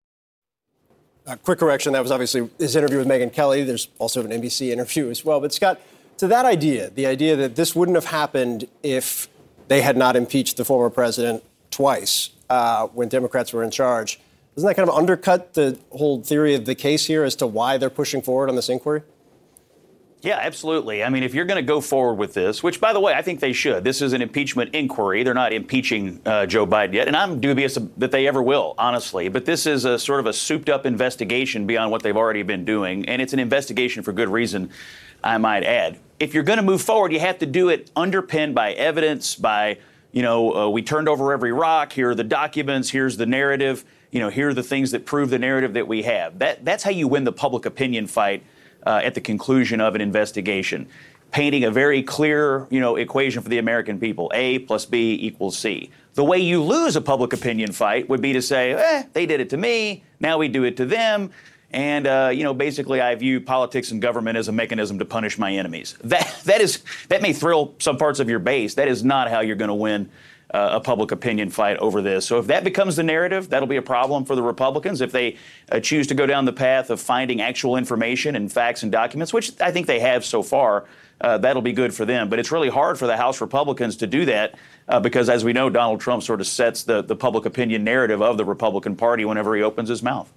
Uh, 1.26 1.36
quick 1.36 1.60
correction. 1.60 1.92
That 1.92 2.02
was 2.02 2.12
obviously 2.12 2.50
his 2.58 2.76
interview 2.78 3.00
with 3.00 3.08
Megyn 3.08 3.34
Kelly. 3.34 3.64
There's 3.66 3.90
also 4.00 4.24
an 4.24 4.32
NBC 4.32 4.70
interview 4.72 5.10
as 5.10 5.26
well. 5.26 5.42
But 5.42 5.54
Scott, 5.54 5.82
to 6.20 6.28
that 6.28 6.46
idea, 6.46 6.90
the 6.90 7.06
idea 7.06 7.36
that 7.36 7.58
this 7.58 7.76
wouldn't 7.76 7.96
have 7.96 8.06
happened 8.06 8.66
if 8.82 9.28
they 9.68 9.82
had 9.82 9.98
not 9.98 10.16
impeached 10.16 10.56
the 10.56 10.64
former 10.64 10.90
president 10.90 11.44
twice 11.70 12.30
uh, 12.50 12.88
when 12.88 13.10
Democrats 13.10 13.52
were 13.52 13.64
in 13.64 13.72
charge, 13.72 14.20
doesn't 14.58 14.70
that 14.70 14.76
kind 14.76 14.90
of 14.90 14.96
undercut 14.96 15.54
the 15.54 15.78
whole 15.92 16.24
theory 16.24 16.56
of 16.56 16.66
the 16.66 16.74
case 16.74 17.06
here 17.06 17.24
as 17.24 17.36
to 17.36 17.46
why 17.46 17.78
they're 17.78 17.92
pushing 17.92 18.24
forward 18.24 18.50
on 18.50 18.56
this 18.56 18.70
inquiry? 18.70 19.04
Yeah, 20.24 20.40
absolutely. 20.42 21.04
I 21.04 21.10
mean, 21.10 21.22
if 21.22 21.36
you're 21.36 21.46
going 21.46 21.64
to 21.64 21.68
go 21.68 21.80
forward 21.80 22.16
with 22.16 22.34
this, 22.34 22.64
which, 22.64 22.82
by 22.82 22.92
the 22.92 23.00
way, 23.00 23.14
I 23.14 23.22
think 23.22 23.40
they 23.40 23.54
should. 23.54 23.84
This 23.84 24.02
is 24.02 24.14
an 24.14 24.22
impeachment 24.24 24.74
inquiry. 24.74 25.22
They're 25.22 25.36
not 25.36 25.54
impeaching 25.54 26.20
uh, 26.26 26.48
Joe 26.48 26.66
Biden 26.66 26.94
yet, 26.94 27.08
and 27.08 27.16
I'm 27.16 27.40
dubious 27.40 27.78
that 27.98 28.10
they 28.10 28.26
ever 28.26 28.42
will, 28.42 28.74
honestly. 28.80 29.30
But 29.30 29.46
this 29.46 29.68
is 29.68 29.86
a 29.86 30.00
sort 30.00 30.20
of 30.20 30.26
a 30.26 30.34
souped-up 30.34 30.88
investigation 30.88 31.68
beyond 31.68 31.92
what 31.92 32.02
they've 32.02 32.18
already 32.18 32.42
been 32.42 32.66
doing, 32.66 33.08
and 33.08 33.22
it's 33.22 33.34
an 33.34 33.40
investigation 33.40 34.02
for 34.02 34.12
good 34.12 34.30
reason, 34.30 34.72
I 35.24 35.38
might 35.38 35.66
add. 35.66 36.00
If 36.20 36.34
you're 36.34 36.42
going 36.42 36.58
to 36.58 36.64
move 36.64 36.82
forward, 36.82 37.14
you 37.14 37.20
have 37.20 37.38
to 37.38 37.46
do 37.46 37.70
it 37.70 37.92
underpinned 37.96 38.56
by 38.56 38.74
evidence, 38.74 39.36
by 39.36 39.78
you 40.12 40.24
know, 40.24 40.56
uh, 40.56 40.68
we 40.68 40.82
turned 40.82 41.08
over 41.08 41.32
every 41.32 41.52
rock. 41.52 41.94
Here 41.94 42.10
are 42.10 42.16
the 42.16 42.24
documents. 42.24 42.90
Here's 42.90 43.18
the 43.18 43.28
narrative. 43.28 43.86
You 44.12 44.20
know, 44.20 44.30
here 44.30 44.50
are 44.50 44.54
the 44.54 44.64
things 44.64 44.92
that 44.92 45.06
prove 45.06 45.30
the 45.30 45.40
narrative 45.40 45.74
that 45.74 45.88
we 45.88 46.04
have. 46.04 46.40
That 46.40 46.64
that's 46.64 46.84
how 46.84 46.92
you 46.92 47.08
win 47.08 47.24
the 47.24 47.32
public 47.32 47.66
opinion 47.66 48.08
fight 48.08 48.44
uh, 48.86 49.02
at 49.04 49.14
the 49.16 49.22
conclusion 49.22 49.82
of 49.82 49.96
an 49.96 50.02
investigation, 50.02 50.88
painting 51.32 51.64
a 51.64 51.72
very 51.72 52.02
clear, 52.04 52.68
you 52.70 52.80
know, 52.80 52.96
equation 52.96 53.42
for 53.42 53.50
the 53.50 53.58
American 53.58 54.00
people: 54.00 54.32
A 54.34 54.60
plus 54.60 54.86
B 54.86 55.18
equals 55.22 55.58
C. 55.58 55.92
The 56.14 56.24
way 56.24 56.40
you 56.40 56.64
lose 56.64 56.96
a 56.96 57.02
public 57.02 57.34
opinion 57.34 57.72
fight 57.72 58.10
would 58.10 58.22
be 58.22 58.34
to 58.34 58.42
say, 58.42 58.74
"Eh, 58.74 59.04
they 59.14 59.26
did 59.26 59.42
it 59.42 59.50
to 59.52 59.58
me. 59.58 60.04
Now 60.20 60.38
we 60.38 60.48
do 60.48 60.64
it 60.64 60.78
to 60.78 60.86
them." 60.86 61.32
And 61.72 62.08
uh, 62.08 62.32
you 62.34 62.44
know, 62.44 62.54
basically, 62.54 63.02
I 63.02 63.14
view 63.16 63.42
politics 63.42 63.92
and 63.92 64.02
government 64.02 64.38
as 64.38 64.48
a 64.48 64.54
mechanism 64.54 65.00
to 65.00 65.06
punish 65.06 65.38
my 65.38 65.54
enemies. 65.54 65.98
That 66.04 66.34
that 66.46 66.62
is 66.62 66.82
that 67.10 67.22
may 67.22 67.34
thrill 67.34 67.76
some 67.80 67.98
parts 67.98 68.20
of 68.20 68.30
your 68.30 68.40
base. 68.40 68.76
That 68.76 68.88
is 68.88 69.04
not 69.04 69.30
how 69.30 69.42
you're 69.42 69.58
going 69.58 69.68
to 69.68 69.76
win 69.76 70.10
uh, 70.54 70.70
a 70.74 70.80
public 70.80 71.12
opinion 71.12 71.50
fight 71.50 71.78
over 71.78 72.02
this. 72.02 72.26
So 72.26 72.40
if 72.40 72.48
that 72.48 72.64
becomes 72.64 72.96
the 72.96 73.04
narrative, 73.04 73.50
that'll 73.50 73.68
be 73.68 73.78
a 73.78 73.82
problem 73.82 74.24
for 74.26 74.36
the 74.36 74.44
Republicans. 74.44 75.02
If 75.02 75.12
they 75.12 75.38
uh, 75.72 75.80
choose 75.80 76.08
to 76.08 76.16
go 76.16 76.26
down 76.26 76.46
the 76.46 76.54
path 76.54 76.90
of 76.90 77.02
finding 77.02 77.42
actual 77.42 77.76
information 77.76 78.36
and 78.36 78.52
facts 78.52 78.84
and 78.84 78.92
documents, 78.92 79.34
which 79.34 79.60
I 79.60 79.72
think 79.72 79.88
they 79.88 80.00
have 80.00 80.24
so 80.24 80.42
far, 80.42 80.86
uh, 81.20 81.38
that'll 81.38 81.62
be 81.62 81.74
good 81.74 81.94
for 81.94 82.06
them. 82.06 82.30
But 82.30 82.40
it's 82.40 82.52
really 82.52 82.70
hard 82.70 82.98
for 82.98 83.08
the 83.08 83.18
House 83.18 83.42
Republicans 83.42 83.98
to 83.98 84.08
do 84.08 84.26
that 84.26 84.56
uh, 84.88 85.00
because, 85.00 85.30
as 85.30 85.44
we 85.44 85.52
know, 85.52 85.70
Donald 85.70 86.00
Trump 86.00 86.24
sort 86.24 86.40
of 86.40 86.48
sets 86.48 86.84
the, 86.84 87.02
the 87.02 87.16
public 87.16 87.46
opinion 87.46 87.84
narrative 87.84 88.22
of 88.22 88.38
the 88.38 88.46
Republican 88.46 88.96
Party 88.96 89.26
whenever 89.26 89.56
he 89.56 89.64
opens 89.64 89.90
his 89.90 90.04
mouth. 90.04 90.32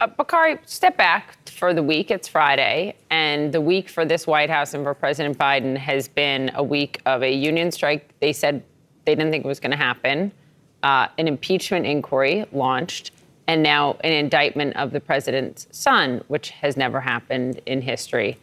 Uh, 0.00 0.06
Bakari, 0.06 0.58
step 0.64 0.96
back 0.96 1.36
for 1.50 1.74
the 1.74 1.82
week. 1.82 2.10
It's 2.10 2.26
Friday, 2.26 2.96
and 3.10 3.52
the 3.52 3.60
week 3.60 3.90
for 3.90 4.06
this 4.06 4.26
White 4.26 4.48
House 4.48 4.72
and 4.72 4.82
for 4.82 4.94
President 4.94 5.36
Biden 5.36 5.76
has 5.76 6.08
been 6.08 6.50
a 6.54 6.62
week 6.62 7.02
of 7.04 7.22
a 7.22 7.30
union 7.30 7.70
strike. 7.70 8.08
They 8.20 8.32
said 8.32 8.62
they 9.10 9.16
didn't 9.16 9.32
think 9.32 9.44
it 9.44 9.48
was 9.48 9.58
going 9.58 9.72
to 9.72 9.76
happen. 9.76 10.30
Uh, 10.84 11.08
an 11.18 11.26
impeachment 11.26 11.84
inquiry 11.84 12.46
launched, 12.52 13.10
and 13.48 13.60
now 13.60 13.96
an 14.04 14.12
indictment 14.12 14.76
of 14.76 14.92
the 14.92 15.00
president's 15.00 15.66
son, 15.72 16.22
which 16.28 16.50
has 16.50 16.76
never 16.76 17.00
happened 17.00 17.60
in 17.66 17.82
history. 17.82 18.38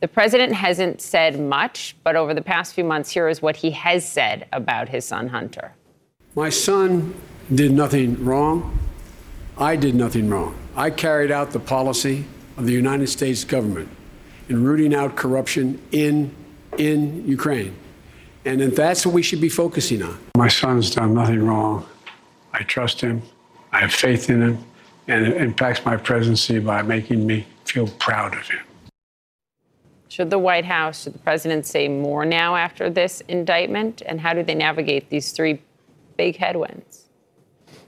The 0.00 0.08
president 0.08 0.52
hasn't 0.52 1.00
said 1.00 1.38
much, 1.38 1.96
but 2.02 2.16
over 2.16 2.34
the 2.34 2.42
past 2.42 2.74
few 2.74 2.82
months, 2.82 3.10
here 3.10 3.28
is 3.28 3.40
what 3.40 3.56
he 3.56 3.70
has 3.70 4.06
said 4.06 4.48
about 4.52 4.88
his 4.88 5.04
son, 5.04 5.28
Hunter. 5.28 5.72
My 6.34 6.50
son 6.50 7.14
did 7.54 7.70
nothing 7.70 8.24
wrong. 8.24 8.76
I 9.56 9.76
did 9.76 9.94
nothing 9.94 10.28
wrong. 10.28 10.56
I 10.74 10.90
carried 10.90 11.30
out 11.30 11.52
the 11.52 11.60
policy 11.60 12.24
of 12.56 12.66
the 12.66 12.72
United 12.72 13.08
States 13.08 13.44
government 13.44 13.88
in 14.48 14.64
rooting 14.64 14.94
out 14.94 15.14
corruption 15.14 15.80
in, 15.92 16.34
in 16.76 17.26
Ukraine. 17.26 17.76
And 18.44 18.60
that's 18.60 19.04
what 19.04 19.14
we 19.14 19.22
should 19.22 19.40
be 19.40 19.48
focusing 19.48 20.02
on. 20.02 20.18
My 20.36 20.48
son's 20.48 20.94
done 20.94 21.14
nothing 21.14 21.44
wrong. 21.44 21.86
I 22.52 22.62
trust 22.62 23.00
him. 23.00 23.22
I 23.72 23.80
have 23.80 23.92
faith 23.92 24.30
in 24.30 24.42
him. 24.42 24.64
And 25.06 25.26
it 25.26 25.36
impacts 25.36 25.84
my 25.84 25.96
presidency 25.96 26.58
by 26.58 26.82
making 26.82 27.26
me 27.26 27.46
feel 27.64 27.88
proud 27.98 28.34
of 28.34 28.48
him. 28.48 28.60
Should 30.08 30.30
the 30.30 30.38
White 30.38 30.64
House, 30.64 31.02
should 31.02 31.14
the 31.14 31.18
president 31.18 31.66
say 31.66 31.88
more 31.88 32.24
now 32.24 32.56
after 32.56 32.90
this 32.90 33.22
indictment? 33.28 34.02
And 34.06 34.20
how 34.20 34.34
do 34.34 34.42
they 34.42 34.54
navigate 34.54 35.10
these 35.10 35.32
three 35.32 35.60
big 36.16 36.36
headwinds? 36.36 37.08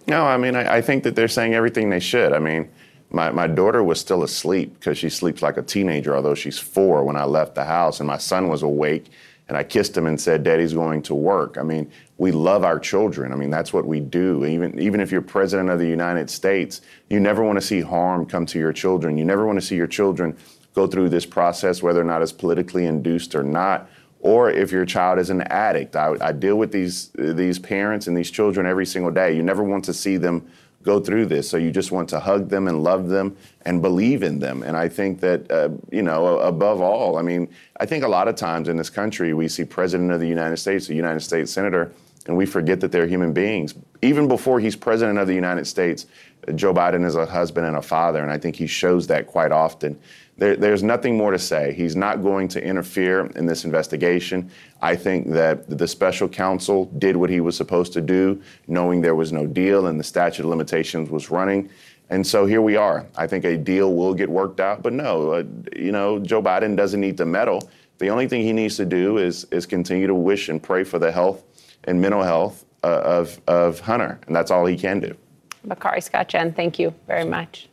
No, 0.06 0.24
I 0.24 0.36
mean, 0.36 0.56
I, 0.56 0.76
I 0.76 0.80
think 0.82 1.04
that 1.04 1.14
they're 1.14 1.28
saying 1.28 1.54
everything 1.54 1.90
they 1.90 2.00
should. 2.00 2.32
I 2.32 2.38
mean, 2.38 2.70
my, 3.10 3.30
my 3.30 3.46
daughter 3.46 3.82
was 3.82 4.00
still 4.00 4.22
asleep 4.22 4.74
because 4.74 4.98
she 4.98 5.10
sleeps 5.10 5.42
like 5.42 5.56
a 5.56 5.62
teenager, 5.62 6.14
although 6.14 6.34
she's 6.34 6.58
four 6.58 7.04
when 7.04 7.16
I 7.16 7.24
left 7.24 7.54
the 7.54 7.64
house, 7.64 8.00
and 8.00 8.06
my 8.06 8.18
son 8.18 8.48
was 8.48 8.62
awake. 8.62 9.10
And 9.50 9.56
I 9.56 9.64
kissed 9.64 9.96
him 9.96 10.06
and 10.06 10.18
said, 10.20 10.44
Daddy's 10.44 10.74
going 10.74 11.02
to 11.02 11.14
work. 11.14 11.58
I 11.58 11.64
mean, 11.64 11.90
we 12.18 12.30
love 12.30 12.62
our 12.62 12.78
children. 12.78 13.32
I 13.32 13.34
mean, 13.34 13.50
that's 13.50 13.72
what 13.72 13.84
we 13.84 13.98
do. 13.98 14.44
Even, 14.44 14.78
even 14.78 15.00
if 15.00 15.10
you're 15.10 15.22
president 15.22 15.70
of 15.70 15.80
the 15.80 15.88
United 15.88 16.30
States, 16.30 16.82
you 17.08 17.18
never 17.18 17.42
want 17.42 17.56
to 17.56 17.60
see 17.60 17.80
harm 17.80 18.26
come 18.26 18.46
to 18.46 18.60
your 18.60 18.72
children. 18.72 19.18
You 19.18 19.24
never 19.24 19.44
want 19.44 19.58
to 19.58 19.66
see 19.66 19.74
your 19.74 19.88
children 19.88 20.36
go 20.72 20.86
through 20.86 21.08
this 21.08 21.26
process, 21.26 21.82
whether 21.82 22.00
or 22.00 22.04
not 22.04 22.22
it's 22.22 22.30
politically 22.30 22.86
induced 22.86 23.34
or 23.34 23.42
not, 23.42 23.90
or 24.20 24.52
if 24.52 24.70
your 24.70 24.86
child 24.86 25.18
is 25.18 25.30
an 25.30 25.42
addict. 25.42 25.96
I, 25.96 26.14
I 26.20 26.30
deal 26.30 26.54
with 26.54 26.70
these 26.70 27.10
these 27.18 27.58
parents 27.58 28.06
and 28.06 28.16
these 28.16 28.30
children 28.30 28.66
every 28.66 28.86
single 28.86 29.10
day. 29.10 29.34
You 29.34 29.42
never 29.42 29.64
want 29.64 29.84
to 29.86 29.92
see 29.92 30.16
them 30.16 30.48
go 30.82 30.98
through 30.98 31.26
this, 31.26 31.48
so 31.48 31.56
you 31.56 31.70
just 31.70 31.92
want 31.92 32.08
to 32.08 32.20
hug 32.20 32.48
them 32.48 32.66
and 32.66 32.82
love 32.82 33.08
them 33.08 33.36
and 33.66 33.82
believe 33.82 34.22
in 34.22 34.38
them. 34.38 34.62
And 34.62 34.76
I 34.76 34.88
think 34.88 35.20
that 35.20 35.50
uh, 35.50 35.70
you 35.90 36.02
know, 36.02 36.38
above 36.38 36.80
all, 36.80 37.18
I 37.18 37.22
mean, 37.22 37.48
I 37.78 37.86
think 37.86 38.04
a 38.04 38.08
lot 38.08 38.28
of 38.28 38.36
times 38.36 38.68
in 38.68 38.76
this 38.76 38.90
country 38.90 39.34
we 39.34 39.48
see 39.48 39.64
President 39.64 40.10
of 40.10 40.20
the 40.20 40.28
United 40.28 40.56
States, 40.56 40.88
a 40.88 40.94
United 40.94 41.20
States 41.20 41.52
Senator, 41.52 41.92
and 42.26 42.36
we 42.36 42.46
forget 42.46 42.80
that 42.80 42.92
they're 42.92 43.06
human 43.06 43.32
beings. 43.32 43.74
Even 44.02 44.28
before 44.28 44.60
he's 44.60 44.76
President 44.76 45.18
of 45.18 45.26
the 45.26 45.34
United 45.34 45.66
States, 45.66 46.06
Joe 46.54 46.72
Biden 46.72 47.04
is 47.04 47.14
a 47.14 47.26
husband 47.26 47.66
and 47.66 47.76
a 47.76 47.82
father, 47.82 48.22
and 48.22 48.30
I 48.30 48.38
think 48.38 48.56
he 48.56 48.66
shows 48.66 49.06
that 49.08 49.26
quite 49.26 49.52
often. 49.52 49.98
There, 50.40 50.56
there's 50.56 50.82
nothing 50.82 51.18
more 51.18 51.32
to 51.32 51.38
say. 51.38 51.74
He's 51.74 51.94
not 51.94 52.22
going 52.22 52.48
to 52.48 52.64
interfere 52.64 53.26
in 53.36 53.44
this 53.44 53.66
investigation. 53.66 54.50
I 54.80 54.96
think 54.96 55.28
that 55.32 55.68
the 55.68 55.86
special 55.86 56.30
counsel 56.30 56.86
did 56.96 57.14
what 57.14 57.28
he 57.28 57.40
was 57.40 57.54
supposed 57.54 57.92
to 57.92 58.00
do, 58.00 58.40
knowing 58.66 59.02
there 59.02 59.14
was 59.14 59.32
no 59.32 59.46
deal 59.46 59.86
and 59.86 60.00
the 60.00 60.04
statute 60.04 60.44
of 60.44 60.48
limitations 60.48 61.10
was 61.10 61.30
running. 61.30 61.68
And 62.08 62.26
so 62.26 62.46
here 62.46 62.62
we 62.62 62.74
are. 62.74 63.06
I 63.18 63.26
think 63.26 63.44
a 63.44 63.58
deal 63.58 63.94
will 63.94 64.14
get 64.14 64.30
worked 64.30 64.60
out, 64.60 64.82
but 64.82 64.94
no, 64.94 65.30
uh, 65.32 65.44
you 65.76 65.92
know, 65.92 66.18
Joe 66.18 66.42
Biden 66.42 66.74
doesn't 66.74 67.00
need 67.00 67.18
to 67.18 67.26
meddle. 67.26 67.70
The 67.98 68.08
only 68.08 68.26
thing 68.26 68.40
he 68.40 68.54
needs 68.54 68.76
to 68.78 68.86
do 68.86 69.18
is 69.18 69.44
is 69.52 69.66
continue 69.66 70.06
to 70.06 70.14
wish 70.14 70.48
and 70.48 70.60
pray 70.60 70.84
for 70.84 70.98
the 70.98 71.12
health 71.12 71.44
and 71.84 72.00
mental 72.00 72.22
health 72.22 72.64
uh, 72.82 73.02
of 73.04 73.38
of 73.46 73.78
Hunter, 73.80 74.18
and 74.26 74.34
that's 74.34 74.50
all 74.50 74.64
he 74.64 74.76
can 74.76 75.00
do. 75.00 75.14
Bakari 75.64 76.00
Scott 76.00 76.28
Jen, 76.28 76.52
thank 76.54 76.78
you 76.78 76.94
very 77.06 77.26
much. 77.26 77.69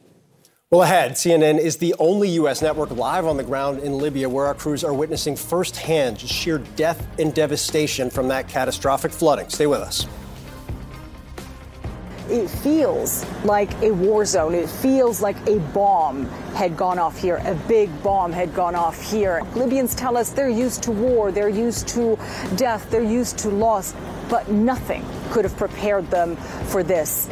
Well, 0.69 0.81
ahead, 0.81 1.13
CNN 1.13 1.59
is 1.59 1.77
the 1.77 1.95
only 1.97 2.27
U.S. 2.31 2.61
network 2.61 2.91
live 2.91 3.25
on 3.25 3.37
the 3.37 3.43
ground 3.43 3.79
in 3.79 3.97
Libya 3.99 4.27
where 4.27 4.47
our 4.47 4.53
crews 4.53 4.83
are 4.83 4.93
witnessing 4.93 5.37
firsthand 5.37 6.19
sheer 6.19 6.57
death 6.57 7.07
and 7.17 7.33
devastation 7.33 8.09
from 8.09 8.27
that 8.27 8.49
catastrophic 8.49 9.13
flooding. 9.13 9.47
Stay 9.47 9.65
with 9.65 9.79
us. 9.79 10.05
It 12.29 12.49
feels 12.49 13.25
like 13.45 13.71
a 13.81 13.91
war 13.91 14.25
zone. 14.25 14.53
It 14.53 14.69
feels 14.69 15.21
like 15.21 15.37
a 15.47 15.59
bomb 15.71 16.25
had 16.53 16.75
gone 16.75 16.99
off 16.99 17.17
here. 17.17 17.37
A 17.45 17.55
big 17.69 18.03
bomb 18.03 18.33
had 18.33 18.53
gone 18.53 18.75
off 18.75 19.01
here. 19.01 19.43
Libyans 19.55 19.95
tell 19.95 20.17
us 20.17 20.31
they're 20.31 20.49
used 20.49 20.83
to 20.83 20.91
war, 20.91 21.31
they're 21.31 21.47
used 21.47 21.87
to 21.89 22.19
death, 22.57 22.91
they're 22.91 23.01
used 23.01 23.37
to 23.37 23.49
loss, 23.49 23.95
but 24.27 24.51
nothing 24.51 25.05
could 25.29 25.45
have 25.45 25.55
prepared 25.55 26.11
them 26.11 26.35
for 26.35 26.83
this. 26.83 27.29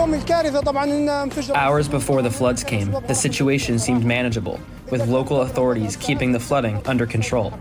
Hours 0.00 1.86
before 1.86 2.22
the 2.22 2.30
floods 2.30 2.64
came, 2.64 2.90
the 3.06 3.14
situation 3.14 3.78
seemed 3.78 4.02
manageable, 4.02 4.58
with 4.90 5.06
local 5.06 5.42
authorities 5.42 5.94
keeping 5.96 6.32
the 6.32 6.40
flooding 6.40 6.80
under 6.86 7.04
control. 7.04 7.52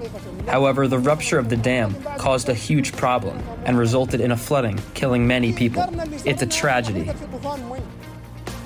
However, 0.47 0.87
the 0.87 0.99
rupture 0.99 1.37
of 1.37 1.49
the 1.49 1.57
dam 1.57 2.01
caused 2.17 2.47
a 2.47 2.53
huge 2.53 2.93
problem 2.93 3.37
and 3.65 3.77
resulted 3.77 4.21
in 4.21 4.31
a 4.31 4.37
flooding, 4.37 4.79
killing 4.93 5.27
many 5.27 5.51
people. 5.51 5.83
It's 6.23 6.41
a 6.41 6.45
tragedy. 6.45 7.11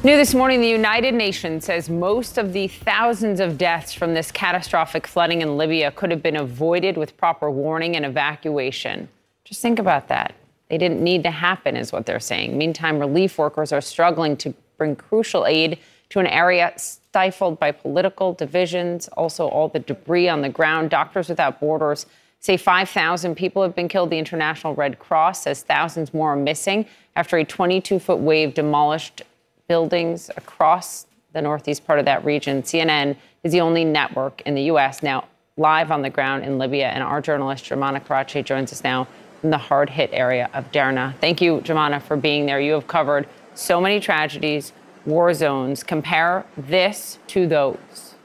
New 0.03 0.17
this 0.17 0.35
morning, 0.35 0.61
the 0.61 0.69
United 0.69 1.15
Nations 1.15 1.65
says 1.65 1.89
most 1.89 2.37
of 2.37 2.53
the 2.53 2.67
thousands 2.67 3.39
of 3.39 3.57
deaths 3.57 3.91
from 3.91 4.13
this 4.13 4.31
catastrophic 4.31 5.07
flooding 5.07 5.41
in 5.41 5.57
Libya 5.57 5.89
could 5.89 6.11
have 6.11 6.21
been 6.21 6.35
avoided 6.35 6.95
with 6.95 7.17
proper 7.17 7.49
warning 7.49 7.95
and 7.95 8.05
evacuation. 8.05 9.09
Just 9.45 9.63
think 9.63 9.79
about 9.79 10.09
that. 10.09 10.35
They 10.73 10.79
didn't 10.79 11.03
need 11.03 11.21
to 11.21 11.29
happen, 11.29 11.77
is 11.77 11.91
what 11.91 12.07
they're 12.07 12.19
saying. 12.19 12.57
Meantime, 12.57 12.97
relief 12.97 13.37
workers 13.37 13.71
are 13.71 13.79
struggling 13.79 14.35
to 14.37 14.55
bring 14.79 14.95
crucial 14.95 15.45
aid 15.45 15.77
to 16.09 16.19
an 16.19 16.25
area 16.25 16.73
stifled 16.77 17.59
by 17.59 17.69
political 17.69 18.33
divisions, 18.33 19.07
also 19.09 19.47
all 19.47 19.67
the 19.67 19.77
debris 19.77 20.27
on 20.27 20.41
the 20.41 20.49
ground. 20.49 20.89
Doctors 20.89 21.29
Without 21.29 21.59
Borders 21.59 22.07
say 22.39 22.57
5,000 22.57 23.35
people 23.35 23.61
have 23.61 23.75
been 23.75 23.87
killed. 23.87 24.09
The 24.09 24.17
International 24.17 24.73
Red 24.73 24.97
Cross 24.97 25.43
says 25.43 25.61
thousands 25.61 26.11
more 26.11 26.33
are 26.33 26.35
missing 26.35 26.87
after 27.15 27.37
a 27.37 27.45
22 27.45 27.99
foot 27.99 28.17
wave 28.17 28.55
demolished 28.55 29.21
buildings 29.67 30.31
across 30.35 31.05
the 31.33 31.41
northeast 31.43 31.85
part 31.85 31.99
of 31.99 32.05
that 32.05 32.25
region. 32.25 32.63
CNN 32.63 33.15
is 33.43 33.51
the 33.51 33.61
only 33.61 33.85
network 33.85 34.41
in 34.47 34.55
the 34.55 34.63
U.S. 34.63 35.03
now 35.03 35.25
live 35.55 35.91
on 35.91 36.01
the 36.01 36.09
ground 36.09 36.43
in 36.43 36.57
Libya, 36.57 36.87
and 36.87 37.03
our 37.03 37.21
journalist, 37.21 37.65
Jomana 37.65 38.03
Karadsheh, 38.03 38.43
joins 38.43 38.71
us 38.71 38.83
now 38.83 39.07
in 39.43 39.49
the 39.49 39.57
hard 39.57 39.89
hit 39.89 40.09
area 40.13 40.49
of 40.53 40.71
Derna. 40.71 41.13
Thank 41.19 41.41
you, 41.41 41.59
Jomana, 41.59 42.01
for 42.01 42.15
being 42.15 42.45
there. 42.45 42.59
You 42.59 42.73
have 42.73 42.87
covered 42.87 43.27
so 43.53 43.79
many 43.81 43.99
tragedies, 43.99 44.71
war 45.05 45.33
zones. 45.33 45.83
Compare 45.83 46.45
this 46.57 47.19
to 47.27 47.45
those. 47.45 48.15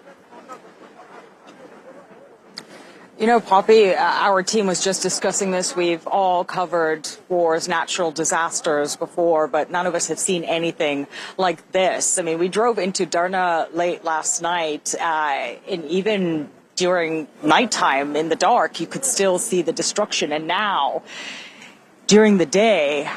You 3.19 3.27
know, 3.27 3.41
Poppy, 3.41 3.91
uh, 3.91 4.01
our 4.01 4.45
team 4.45 4.69
was 4.69 4.85
just 4.85 5.03
discussing 5.03 5.51
this. 5.51 5.75
We've 5.75 6.07
all 6.07 6.45
covered 6.45 7.09
wars, 7.29 7.67
natural 7.67 8.13
disasters 8.13 8.95
before, 8.95 9.49
but 9.49 9.73
none 9.73 9.89
of 9.89 9.97
us 9.97 10.07
have 10.07 10.21
seen 10.21 10.45
anything 10.45 11.09
like 11.37 11.73
this. 11.73 12.21
I 12.21 12.23
mean, 12.23 12.39
we 12.39 12.49
drove 12.49 12.79
into 12.79 13.07
Derna 13.07 13.67
late 13.75 14.05
last 14.05 14.41
night, 14.41 14.95
uh, 15.01 15.57
and 15.69 15.85
even 15.87 16.49
during 16.79 17.27
nighttime 17.43 18.15
in 18.15 18.29
the 18.29 18.37
dark, 18.37 18.81
you 18.81 18.87
could 18.87 19.05
still 19.05 19.39
see 19.39 19.63
the 19.63 19.73
destruction. 19.73 20.33
And 20.33 20.47
now, 20.47 21.03
during 22.07 22.39
the 22.39 22.47
day, 22.47 23.11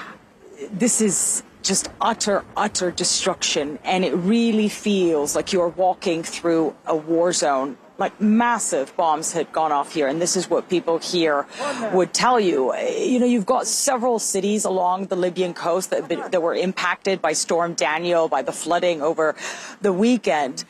this 0.72 1.00
is 1.00 1.44
just 1.62 1.88
utter, 2.02 2.44
utter 2.58 2.90
destruction. 2.90 3.78
And 3.84 4.04
it 4.04 4.14
really 4.14 4.68
feels 4.68 5.36
like 5.36 5.54
you're 5.54 5.68
walking 5.68 6.24
through 6.24 6.76
a 6.88 6.96
war 6.96 7.32
zone. 7.34 7.78
Like 8.00 8.20
massive 8.20 8.98
bombs 8.98 9.32
had 9.32 9.52
gone 9.52 9.72
off 9.72 9.94
here, 9.94 10.08
and 10.08 10.20
this 10.20 10.36
is 10.36 10.50
what 10.50 10.68
people 10.68 10.98
here 10.98 11.46
would 11.94 12.16
tell 12.16 12.40
you. 12.40 12.76
You 12.76 13.20
know, 13.20 13.28
you've 13.28 13.46
got 13.46 13.68
several 13.68 14.18
cities 14.18 14.66
along 14.66 15.06
the 15.08 15.16
Libyan 15.16 15.54
coast 15.54 15.92
that, 15.92 16.10
that 16.32 16.42
were 16.42 16.56
impacted 16.56 17.22
by 17.22 17.34
Storm 17.34 17.76
Daniel, 17.76 18.28
by 18.28 18.42
the 18.42 18.52
flooding 18.52 19.04
over 19.04 19.36
the 19.82 19.94
weekend 19.94 20.66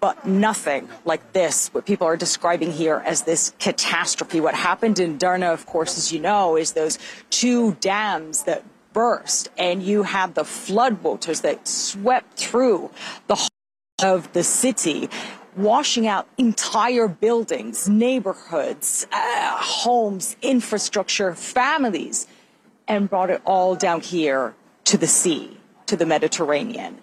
but 0.00 0.26
nothing 0.26 0.88
like 1.04 1.32
this, 1.32 1.68
what 1.68 1.86
people 1.86 2.06
are 2.06 2.16
describing 2.16 2.70
here 2.70 3.02
as 3.06 3.22
this 3.22 3.54
catastrophe. 3.58 4.40
What 4.40 4.54
happened 4.54 4.98
in 4.98 5.18
Derna, 5.18 5.52
of 5.52 5.66
course, 5.66 5.96
as 5.96 6.12
you 6.12 6.20
know, 6.20 6.56
is 6.56 6.72
those 6.72 6.98
two 7.30 7.74
dams 7.80 8.44
that 8.44 8.64
burst, 8.92 9.48
and 9.58 9.82
you 9.82 10.02
have 10.02 10.34
the 10.34 10.42
floodwaters 10.42 11.42
that 11.42 11.66
swept 11.66 12.38
through 12.38 12.90
the 13.26 13.34
heart 13.34 13.50
of 14.02 14.32
the 14.32 14.42
city 14.42 15.08
washing 15.56 16.06
out 16.06 16.26
entire 16.36 17.08
buildings, 17.08 17.88
neighborhoods, 17.88 19.06
uh, 19.12 19.56
homes, 19.56 20.36
infrastructure, 20.42 21.34
families, 21.34 22.26
and 22.88 23.08
brought 23.08 23.30
it 23.30 23.40
all 23.44 23.74
down 23.74 24.00
here 24.00 24.54
to 24.84 24.98
the 24.98 25.06
sea, 25.06 25.56
to 25.86 25.96
the 25.96 26.06
Mediterranean. 26.06 27.00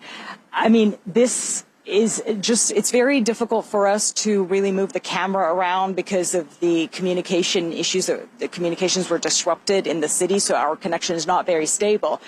I 0.51 0.69
mean, 0.69 0.97
this 1.05 1.63
is 1.85 2.21
just 2.39 2.71
it's 2.71 2.91
very 2.91 3.21
difficult 3.21 3.65
for 3.65 3.87
us 3.87 4.11
to 4.11 4.43
really 4.43 4.71
move 4.71 4.93
the 4.93 4.99
camera 4.99 5.53
around 5.53 5.95
because 5.95 6.35
of 6.35 6.59
the 6.59 6.87
communication 6.87 7.73
issues 7.73 8.05
the 8.05 8.47
communications 8.49 9.09
were 9.09 9.17
disrupted 9.17 9.87
in 9.87 9.99
the 9.99 10.07
city 10.07 10.37
so 10.37 10.55
our 10.55 10.75
connection 10.75 11.15
is 11.15 11.25
not 11.25 11.45
very 11.45 11.65
stable. 11.65 12.21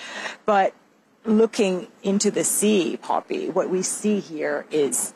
But 0.46 0.74
looking 1.26 1.88
into 2.02 2.32
the 2.32 2.44
sea 2.44 2.98
poppy 2.98 3.50
what 3.50 3.70
we 3.70 3.84
see 3.84 4.20
here 4.20 4.66
is 4.72 5.14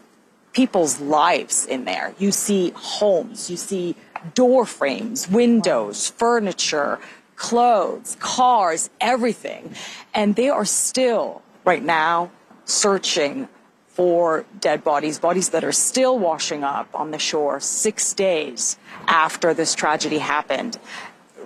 people's 0.53 0.99
lives 0.99 1.65
in 1.65 1.85
there. 1.85 2.13
You 2.19 2.31
see 2.31 2.71
homes 2.75 3.49
you 3.49 3.57
see 3.57 3.95
door 4.35 4.65
frames 4.65 5.27
windows 5.27 6.09
furniture 6.11 6.99
clothes 7.35 8.17
cars 8.19 8.89
everything. 9.01 9.73
And 10.13 10.35
they 10.35 10.49
are 10.49 10.65
still 10.65 11.41
right 11.65 11.83
now 11.83 12.29
searching 12.65 13.47
for 13.97 14.45
dead 14.59 14.83
bodies, 14.83 15.17
bodies 15.17 15.49
that 15.49 15.63
are 15.63 15.71
still 15.71 16.19
washing 16.19 16.63
up 16.63 16.87
on 16.93 17.09
the 17.09 17.17
shore 17.17 17.59
six 17.59 18.13
days 18.13 18.77
after 19.07 19.55
this 19.55 19.73
tragedy 19.73 20.19
happened. 20.19 20.77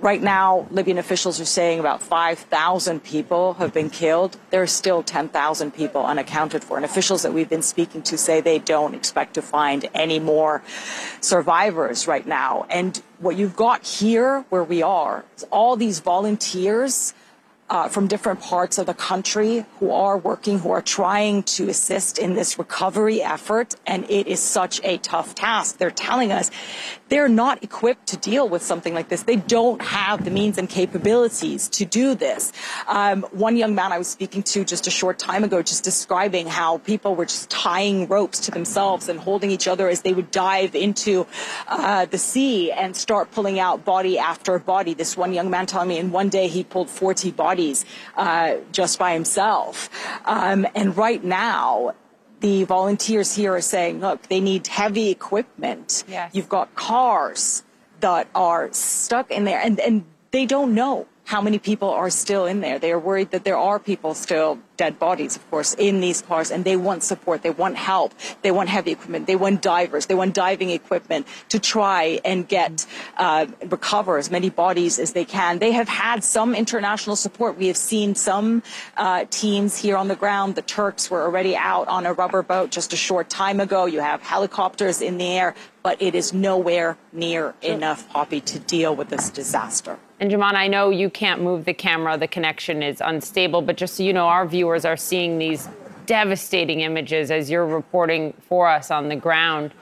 Right 0.01 0.21
now, 0.21 0.67
Libyan 0.69 0.97
officials 0.97 1.39
are 1.39 1.45
saying 1.45 1.79
about 1.79 2.01
5,000 2.01 3.01
people 3.05 3.53
have 3.53 3.73
been 3.73 3.89
killed. 3.89 4.35
There 4.49 4.61
are 4.61 4.67
still 4.67 5.01
10,000 5.01 5.71
people 5.71 6.05
unaccounted 6.05 6.61
for. 6.61 6.75
And 6.75 6.83
officials 6.83 7.21
that 7.21 7.31
we've 7.31 7.47
been 7.47 7.61
speaking 7.61 8.01
to 8.01 8.17
say 8.17 8.41
they 8.41 8.59
don't 8.59 8.95
expect 8.95 9.35
to 9.35 9.41
find 9.41 9.87
any 9.93 10.19
more 10.19 10.61
survivors 11.21 12.05
right 12.05 12.27
now. 12.27 12.65
And 12.69 13.01
what 13.19 13.37
you've 13.37 13.55
got 13.55 13.85
here, 13.85 14.43
where 14.49 14.65
we 14.65 14.83
are, 14.83 15.23
is 15.37 15.45
all 15.51 15.77
these 15.77 16.01
volunteers 16.01 17.13
uh, 17.71 17.87
from 17.87 18.05
different 18.05 18.41
parts 18.41 18.77
of 18.77 18.85
the 18.85 18.93
country 18.93 19.65
who 19.79 19.91
are 19.91 20.17
working, 20.17 20.59
who 20.59 20.71
are 20.71 20.81
trying 20.81 21.41
to 21.41 21.69
assist 21.69 22.19
in 22.19 22.33
this 22.33 22.59
recovery 22.59 23.21
effort. 23.23 23.75
And 23.87 24.03
it 24.11 24.27
is 24.27 24.41
such 24.41 24.81
a 24.83 24.97
tough 24.97 25.33
task. 25.35 25.77
They're 25.77 25.89
telling 25.89 26.33
us 26.33 26.51
they're 27.11 27.27
not 27.27 27.61
equipped 27.61 28.07
to 28.07 28.15
deal 28.15 28.47
with 28.47 28.63
something 28.63 28.93
like 28.93 29.09
this. 29.09 29.23
They 29.23 29.35
don't 29.35 29.81
have 29.81 30.23
the 30.23 30.31
means 30.31 30.57
and 30.57 30.69
capabilities 30.69 31.67
to 31.67 31.83
do 31.83 32.15
this. 32.15 32.53
Um, 32.87 33.23
one 33.31 33.57
young 33.57 33.75
man 33.75 33.91
I 33.91 33.97
was 33.97 34.07
speaking 34.07 34.43
to 34.43 34.63
just 34.63 34.87
a 34.87 34.91
short 34.91 35.19
time 35.19 35.43
ago, 35.43 35.61
just 35.61 35.83
describing 35.83 36.47
how 36.47 36.77
people 36.77 37.15
were 37.15 37.25
just 37.25 37.49
tying 37.49 38.07
ropes 38.07 38.39
to 38.45 38.51
themselves 38.51 39.09
and 39.09 39.19
holding 39.19 39.51
each 39.51 39.67
other 39.67 39.89
as 39.89 40.03
they 40.03 40.13
would 40.13 40.31
dive 40.31 40.73
into 40.73 41.27
uh, 41.67 42.05
the 42.05 42.17
sea 42.17 42.71
and 42.71 42.95
start 42.95 43.29
pulling 43.31 43.59
out 43.59 43.83
body 43.83 44.17
after 44.17 44.57
body. 44.57 44.93
This 44.93 45.17
one 45.17 45.33
young 45.33 45.49
man 45.49 45.65
telling 45.65 45.89
me 45.89 45.97
in 45.97 46.13
one 46.13 46.29
day 46.29 46.47
he 46.47 46.63
pulled 46.63 46.89
40 46.89 47.31
bodies 47.31 47.83
uh, 48.15 48.55
just 48.71 48.97
by 48.97 49.11
himself. 49.11 49.89
Um, 50.23 50.65
and 50.75 50.95
right 50.95 51.21
now, 51.21 51.93
the 52.41 52.65
volunteers 52.65 53.33
here 53.35 53.55
are 53.55 53.61
saying, 53.61 54.01
look, 54.01 54.23
they 54.23 54.41
need 54.41 54.67
heavy 54.67 55.09
equipment. 55.09 56.03
Yes. 56.07 56.35
You've 56.35 56.49
got 56.49 56.73
cars 56.75 57.63
that 58.01 58.27
are 58.35 58.71
stuck 58.73 59.31
in 59.31 59.45
there, 59.45 59.59
and, 59.59 59.79
and 59.79 60.03
they 60.31 60.45
don't 60.45 60.73
know 60.73 61.07
how 61.31 61.39
many 61.39 61.57
people 61.57 61.89
are 61.89 62.09
still 62.09 62.45
in 62.45 62.59
there. 62.59 62.77
They 62.77 62.91
are 62.91 62.99
worried 62.99 63.31
that 63.31 63.45
there 63.45 63.57
are 63.57 63.79
people 63.79 64.13
still, 64.13 64.59
dead 64.75 64.99
bodies, 64.99 65.37
of 65.37 65.43
course, 65.49 65.73
in 65.75 66.01
these 66.01 66.21
cars, 66.21 66.51
and 66.51 66.65
they 66.65 66.75
want 66.75 67.03
support. 67.03 67.41
They 67.41 67.55
want 67.63 67.77
help. 67.77 68.13
They 68.41 68.51
want 68.51 68.67
heavy 68.67 68.91
equipment. 68.91 69.27
They 69.27 69.37
want 69.37 69.61
divers. 69.61 70.07
They 70.07 70.15
want 70.15 70.33
diving 70.33 70.71
equipment 70.71 71.25
to 71.47 71.57
try 71.57 72.19
and 72.25 72.45
get, 72.45 72.85
uh, 73.15 73.45
recover 73.69 74.17
as 74.17 74.29
many 74.29 74.49
bodies 74.49 74.99
as 74.99 75.13
they 75.13 75.23
can. 75.23 75.59
They 75.59 75.71
have 75.71 75.87
had 75.87 76.21
some 76.25 76.53
international 76.53 77.15
support. 77.15 77.57
We 77.57 77.67
have 77.67 77.77
seen 77.77 78.13
some 78.13 78.61
uh, 78.97 79.23
teams 79.29 79.77
here 79.77 79.95
on 79.95 80.09
the 80.09 80.17
ground. 80.17 80.55
The 80.55 80.63
Turks 80.63 81.09
were 81.09 81.23
already 81.23 81.55
out 81.55 81.87
on 81.87 82.05
a 82.05 82.11
rubber 82.11 82.43
boat 82.43 82.71
just 82.71 82.91
a 82.91 82.97
short 82.97 83.29
time 83.29 83.61
ago. 83.61 83.85
You 83.85 84.01
have 84.01 84.21
helicopters 84.21 85.01
in 85.01 85.17
the 85.17 85.27
air, 85.27 85.55
but 85.81 86.01
it 86.01 86.13
is 86.13 86.33
nowhere 86.33 86.97
near 87.13 87.55
enough, 87.61 88.09
Poppy, 88.09 88.41
to 88.41 88.59
deal 88.59 88.93
with 88.97 89.07
this 89.07 89.29
disaster. 89.29 89.97
And 90.21 90.29
Jomana, 90.29 90.53
I 90.53 90.67
know 90.67 90.91
you 90.91 91.09
can't 91.09 91.41
move 91.41 91.65
the 91.65 91.73
camera, 91.73 92.15
the 92.15 92.27
connection 92.27 92.83
is 92.83 93.01
unstable, 93.03 93.63
but 93.63 93.75
just 93.75 93.95
so 93.95 94.03
you 94.03 94.13
know, 94.13 94.27
our 94.27 94.45
viewers 94.45 94.85
are 94.85 94.95
seeing 94.95 95.39
these 95.39 95.67
devastating 96.05 96.81
images 96.81 97.31
as 97.31 97.49
you're 97.49 97.65
reporting 97.65 98.33
for 98.47 98.67
us 98.67 98.91
on 98.91 99.09
the 99.09 99.15
ground. 99.15 99.73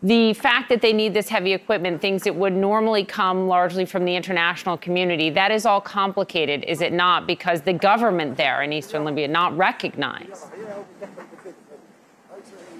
The 0.00 0.32
fact 0.34 0.68
that 0.68 0.80
they 0.80 0.92
need 0.92 1.12
this 1.12 1.28
heavy 1.28 1.54
equipment, 1.54 2.00
things 2.00 2.22
that 2.22 2.36
would 2.36 2.52
normally 2.52 3.04
come 3.04 3.48
largely 3.48 3.84
from 3.84 4.04
the 4.04 4.14
international 4.14 4.76
community, 4.76 5.28
that 5.30 5.50
is 5.50 5.66
all 5.66 5.80
complicated, 5.80 6.62
is 6.68 6.80
it 6.80 6.92
not? 6.92 7.26
Because 7.26 7.62
the 7.62 7.72
government 7.72 8.36
there 8.36 8.62
in 8.62 8.72
eastern 8.72 9.04
Libya 9.04 9.26
not 9.26 9.56
recognize. 9.56 10.46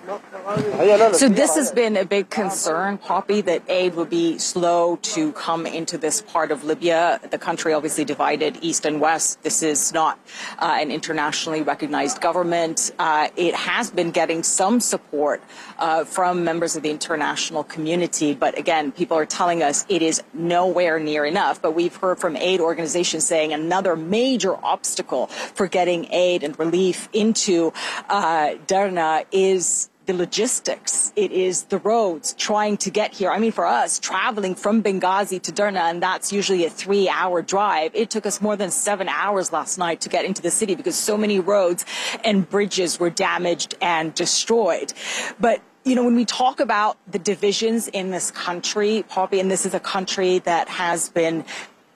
So 0.06 1.28
this 1.30 1.54
has 1.54 1.72
been 1.72 1.96
a 1.96 2.04
big 2.04 2.28
concern, 2.28 2.98
Poppy, 2.98 3.40
that 3.42 3.62
aid 3.68 3.94
would 3.94 4.10
be 4.10 4.36
slow 4.36 4.96
to 4.96 5.32
come 5.32 5.66
into 5.66 5.96
this 5.96 6.20
part 6.20 6.50
of 6.50 6.62
Libya. 6.64 7.20
The 7.30 7.38
country 7.38 7.72
obviously 7.72 8.04
divided 8.04 8.58
east 8.60 8.84
and 8.84 9.00
west. 9.00 9.42
This 9.42 9.62
is 9.62 9.94
not 9.94 10.18
uh, 10.58 10.76
an 10.78 10.90
internationally 10.90 11.62
recognized 11.62 12.20
government. 12.20 12.92
Uh, 12.98 13.28
it 13.36 13.54
has 13.54 13.90
been 13.90 14.10
getting 14.10 14.42
some 14.42 14.78
support 14.78 15.42
uh, 15.78 16.04
from 16.04 16.44
members 16.44 16.76
of 16.76 16.82
the 16.82 16.90
international 16.90 17.64
community, 17.64 18.34
but 18.34 18.58
again, 18.58 18.92
people 18.92 19.16
are 19.16 19.26
telling 19.26 19.62
us 19.62 19.86
it 19.88 20.02
is 20.02 20.22
nowhere 20.34 20.98
near 20.98 21.24
enough. 21.24 21.62
But 21.62 21.72
we've 21.72 21.96
heard 21.96 22.18
from 22.18 22.36
aid 22.36 22.60
organizations 22.60 23.24
saying 23.26 23.54
another 23.54 23.96
major 23.96 24.62
obstacle 24.62 25.28
for 25.28 25.66
getting 25.66 26.12
aid 26.12 26.42
and 26.42 26.58
relief 26.58 27.08
into 27.14 27.72
uh, 28.10 28.56
Derna 28.66 29.24
is 29.32 29.88
the 30.06 30.14
logistics. 30.14 31.12
It 31.16 31.32
is 31.32 31.64
the 31.64 31.78
roads 31.78 32.34
trying 32.34 32.76
to 32.78 32.90
get 32.90 33.14
here. 33.14 33.30
I 33.30 33.38
mean, 33.38 33.52
for 33.52 33.66
us, 33.66 33.98
traveling 33.98 34.54
from 34.54 34.82
Benghazi 34.82 35.40
to 35.42 35.52
Derna, 35.52 35.90
and 35.90 36.02
that's 36.02 36.32
usually 36.32 36.64
a 36.66 36.70
three 36.70 37.08
hour 37.08 37.42
drive. 37.42 37.94
It 37.94 38.10
took 38.10 38.26
us 38.26 38.40
more 38.40 38.56
than 38.56 38.70
seven 38.70 39.08
hours 39.08 39.52
last 39.52 39.78
night 39.78 40.00
to 40.02 40.08
get 40.08 40.24
into 40.24 40.42
the 40.42 40.50
city 40.50 40.74
because 40.74 40.96
so 40.96 41.16
many 41.16 41.40
roads 41.40 41.84
and 42.22 42.48
bridges 42.48 43.00
were 43.00 43.10
damaged 43.10 43.74
and 43.80 44.14
destroyed. 44.14 44.92
But 45.40 45.62
you 45.84 45.94
know, 45.94 46.04
when 46.04 46.16
we 46.16 46.24
talk 46.24 46.60
about 46.60 46.96
the 47.06 47.18
divisions 47.18 47.88
in 47.88 48.10
this 48.10 48.30
country, 48.30 49.04
Poppy, 49.08 49.38
and 49.38 49.50
this 49.50 49.66
is 49.66 49.74
a 49.74 49.80
country 49.80 50.38
that 50.40 50.68
has 50.68 51.10
been 51.10 51.44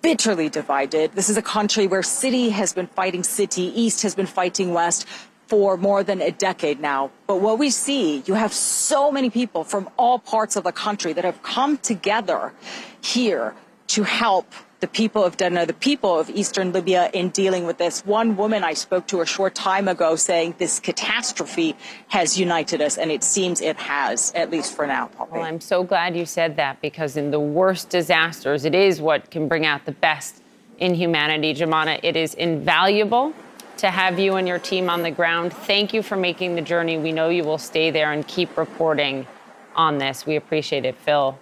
bitterly 0.02 0.48
divided. 0.48 1.12
This 1.12 1.28
is 1.28 1.36
a 1.36 1.42
country 1.42 1.86
where 1.86 2.02
city 2.02 2.50
has 2.50 2.72
been 2.72 2.86
fighting 2.86 3.24
city, 3.24 3.64
east 3.80 4.02
has 4.02 4.14
been 4.14 4.26
fighting 4.26 4.72
west 4.72 5.06
for 5.48 5.78
more 5.78 6.04
than 6.04 6.20
a 6.20 6.30
decade 6.30 6.78
now. 6.78 7.10
But 7.26 7.40
what 7.40 7.58
we 7.58 7.70
see, 7.70 8.22
you 8.26 8.34
have 8.34 8.52
so 8.52 9.10
many 9.10 9.30
people 9.30 9.64
from 9.64 9.88
all 9.96 10.18
parts 10.18 10.56
of 10.56 10.64
the 10.64 10.72
country 10.72 11.14
that 11.14 11.24
have 11.24 11.42
come 11.42 11.78
together 11.78 12.52
here 13.00 13.54
to 13.88 14.02
help 14.02 14.52
the 14.80 14.86
people 14.86 15.24
of 15.24 15.36
Derna, 15.36 15.66
the 15.66 15.72
people 15.72 16.20
of 16.20 16.30
eastern 16.30 16.72
Libya 16.72 17.10
in 17.12 17.30
dealing 17.30 17.64
with 17.64 17.78
this. 17.78 18.04
One 18.06 18.36
woman 18.36 18.62
I 18.62 18.74
spoke 18.74 19.08
to 19.08 19.22
a 19.22 19.26
short 19.26 19.54
time 19.54 19.88
ago 19.88 20.14
saying 20.14 20.54
this 20.58 20.78
catastrophe 20.78 21.74
has 22.08 22.38
united 22.38 22.80
us, 22.80 22.96
and 22.96 23.10
it 23.10 23.24
seems 23.24 23.60
it 23.60 23.76
has, 23.76 24.32
at 24.34 24.50
least 24.50 24.76
for 24.76 24.86
now. 24.86 25.06
Poppy. 25.06 25.32
Well, 25.32 25.42
I'm 25.42 25.60
so 25.60 25.82
glad 25.82 26.16
you 26.16 26.26
said 26.26 26.56
that 26.56 26.80
because 26.80 27.16
in 27.16 27.32
the 27.32 27.40
worst 27.40 27.88
disasters, 27.88 28.64
it 28.64 28.74
is 28.74 29.00
what 29.00 29.30
can 29.30 29.48
bring 29.48 29.66
out 29.66 29.84
the 29.84 29.92
best 29.92 30.42
in 30.78 30.94
humanity. 30.94 31.54
Jomana, 31.54 31.98
it 32.04 32.16
is 32.16 32.34
invaluable 32.34 33.34
to 33.78 33.90
have 33.90 34.18
you 34.18 34.34
and 34.34 34.46
your 34.46 34.58
team 34.58 34.90
on 34.90 35.02
the 35.02 35.10
ground. 35.10 35.52
Thank 35.52 35.94
you 35.94 36.02
for 36.02 36.16
making 36.16 36.54
the 36.54 36.62
journey. 36.62 36.98
We 36.98 37.12
know 37.12 37.28
you 37.28 37.44
will 37.44 37.58
stay 37.58 37.90
there 37.90 38.12
and 38.12 38.26
keep 38.26 38.56
reporting 38.56 39.26
on 39.74 39.98
this. 39.98 40.26
We 40.26 40.36
appreciate 40.36 40.84
it, 40.84 40.96
Phil. 40.96 41.38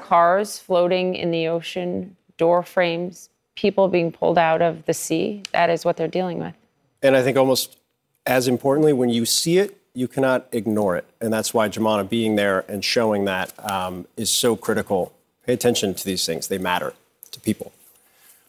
Cars 0.00 0.58
floating 0.58 1.14
in 1.14 1.30
the 1.30 1.48
ocean, 1.48 2.16
door 2.36 2.62
frames, 2.62 3.30
people 3.54 3.88
being 3.88 4.12
pulled 4.12 4.38
out 4.38 4.62
of 4.62 4.84
the 4.86 4.94
sea. 4.94 5.42
That 5.52 5.70
is 5.70 5.84
what 5.84 5.96
they're 5.96 6.08
dealing 6.08 6.38
with. 6.38 6.54
And 7.02 7.16
I 7.16 7.22
think 7.22 7.36
almost 7.36 7.78
as 8.26 8.46
importantly, 8.46 8.92
when 8.92 9.08
you 9.08 9.24
see 9.24 9.58
it, 9.58 9.76
you 9.94 10.06
cannot 10.06 10.46
ignore 10.52 10.96
it. 10.96 11.06
And 11.20 11.32
that's 11.32 11.52
why 11.52 11.68
Jomana 11.68 12.08
being 12.08 12.36
there 12.36 12.64
and 12.68 12.84
showing 12.84 13.24
that 13.24 13.52
um, 13.68 14.06
is 14.16 14.30
so 14.30 14.56
critical. 14.56 15.12
Pay 15.46 15.54
attention 15.54 15.94
to 15.94 16.04
these 16.04 16.24
things, 16.26 16.48
they 16.48 16.58
matter 16.58 16.94
to 17.32 17.40
people. 17.40 17.72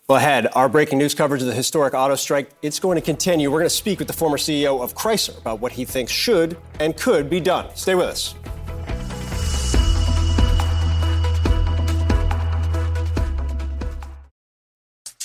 Well, 0.07 0.17
ahead, 0.17 0.47
our 0.53 0.67
breaking 0.67 0.97
news 0.97 1.13
coverage 1.15 1.41
of 1.41 1.47
the 1.47 1.53
historic 1.53 1.93
auto 1.93 2.15
strike, 2.15 2.49
it's 2.61 2.79
going 2.79 2.95
to 2.95 3.01
continue. 3.01 3.49
We're 3.49 3.59
going 3.59 3.69
to 3.69 3.75
speak 3.75 3.99
with 3.99 4.07
the 4.07 4.13
former 4.13 4.37
CEO 4.37 4.81
of 4.81 4.93
Chrysler 4.93 5.37
about 5.37 5.61
what 5.61 5.71
he 5.71 5.85
thinks 5.85 6.11
should 6.11 6.57
and 6.79 6.97
could 6.97 7.29
be 7.29 7.39
done. 7.39 7.67
Stay 7.75 7.95
with 7.95 8.07
us. 8.07 8.35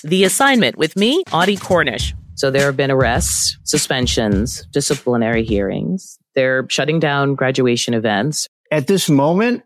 The 0.04 0.22
assignment 0.22 0.76
with 0.76 0.94
me, 0.94 1.24
Audie 1.32 1.56
Cornish. 1.56 2.14
So 2.34 2.50
there 2.50 2.66
have 2.66 2.76
been 2.76 2.92
arrests, 2.92 3.58
suspensions, 3.64 4.64
disciplinary 4.72 5.42
hearings. 5.42 6.16
They're 6.36 6.64
shutting 6.68 7.00
down 7.00 7.34
graduation 7.34 7.92
events. 7.92 8.46
At 8.70 8.86
this 8.86 9.08
moment, 9.08 9.64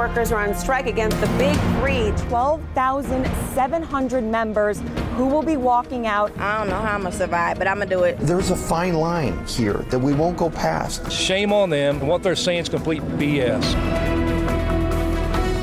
Auto 0.00 0.08
workers 0.08 0.32
are 0.32 0.48
on 0.48 0.54
strike 0.54 0.86
against 0.86 1.20
the 1.20 1.26
big 1.36 1.54
three 1.78 2.10
12,700 2.28 4.24
members 4.24 4.80
who 5.16 5.26
will 5.26 5.42
be 5.42 5.58
walking 5.58 6.06
out. 6.06 6.32
I 6.38 6.56
don't 6.58 6.70
know 6.70 6.80
how 6.80 6.94
I'm 6.94 7.02
going 7.02 7.12
to 7.12 7.18
survive, 7.18 7.58
but 7.58 7.68
I'm 7.68 7.76
going 7.76 7.88
to 7.90 7.94
do 7.94 8.04
it. 8.04 8.16
There's 8.18 8.50
a 8.50 8.56
fine 8.56 8.94
line 8.94 9.46
here 9.46 9.84
that 9.90 9.98
we 9.98 10.14
won't 10.14 10.38
go 10.38 10.48
past. 10.48 11.12
Shame 11.12 11.52
on 11.52 11.68
them. 11.68 12.00
What 12.06 12.22
they're 12.22 12.34
saying 12.34 12.60
is 12.60 12.70
complete 12.70 13.02
BS 13.18 14.39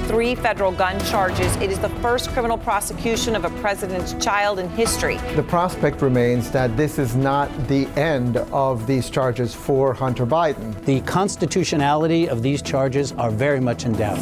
three 0.08 0.36
federal 0.36 0.72
gun 0.72 0.99
charges. 1.05 1.53
It 1.58 1.70
is 1.70 1.80
the 1.80 1.89
first 2.01 2.30
criminal 2.30 2.58
prosecution 2.58 3.36
of 3.36 3.43
a 3.43 3.49
president's 3.62 4.14
child 4.24 4.58
in 4.58 4.70
history. 4.70 5.18
The 5.36 5.43
prospect 5.43 6.01
remains 6.01 6.49
that 6.51 6.78
this 6.78 6.97
is 6.97 7.16
not 7.16 7.49
the 7.68 7.88
end 7.97 8.38
of 8.38 8.88
these 8.88 9.10
charges 9.10 9.53
for 9.53 9.93
Hunter 9.93 10.26
Biden. 10.26 10.74
The 10.86 11.01
constitutionality 11.01 12.30
of 12.30 12.41
these 12.41 12.62
charges 12.62 13.12
are 13.14 13.30
very 13.30 13.60
much 13.60 13.86
in 13.86 13.91
doubt. 13.93 14.18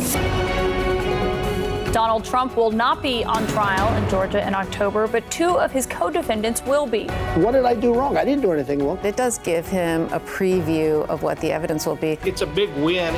Donald 1.93 2.25
Trump 2.25 2.57
will 2.57 2.71
not 2.71 3.01
be 3.01 3.23
on 3.23 3.47
trial 3.47 3.95
in 3.95 4.09
Georgia 4.09 4.45
in 4.45 4.53
October, 4.53 5.07
but 5.07 5.29
two 5.31 5.57
of 5.57 5.71
his 5.71 5.86
co 5.86 6.09
defendants 6.09 6.61
will 6.63 6.86
be. 6.86 7.05
What 7.36 7.53
did 7.53 7.63
I 7.63 7.73
do 7.73 7.93
wrong? 7.93 8.17
I 8.17 8.25
didn't 8.25 8.41
do 8.41 8.51
anything 8.51 8.86
wrong. 8.86 8.97
It 9.03 9.15
does 9.15 9.38
give 9.38 9.65
him 9.65 10.09
a 10.11 10.19
preview 10.19 11.07
of 11.07 11.23
what 11.23 11.39
the 11.39 11.53
evidence 11.53 11.86
will 11.86 11.95
be. 11.95 12.17
It's 12.25 12.41
a 12.41 12.47
big 12.47 12.69
win. 12.75 13.13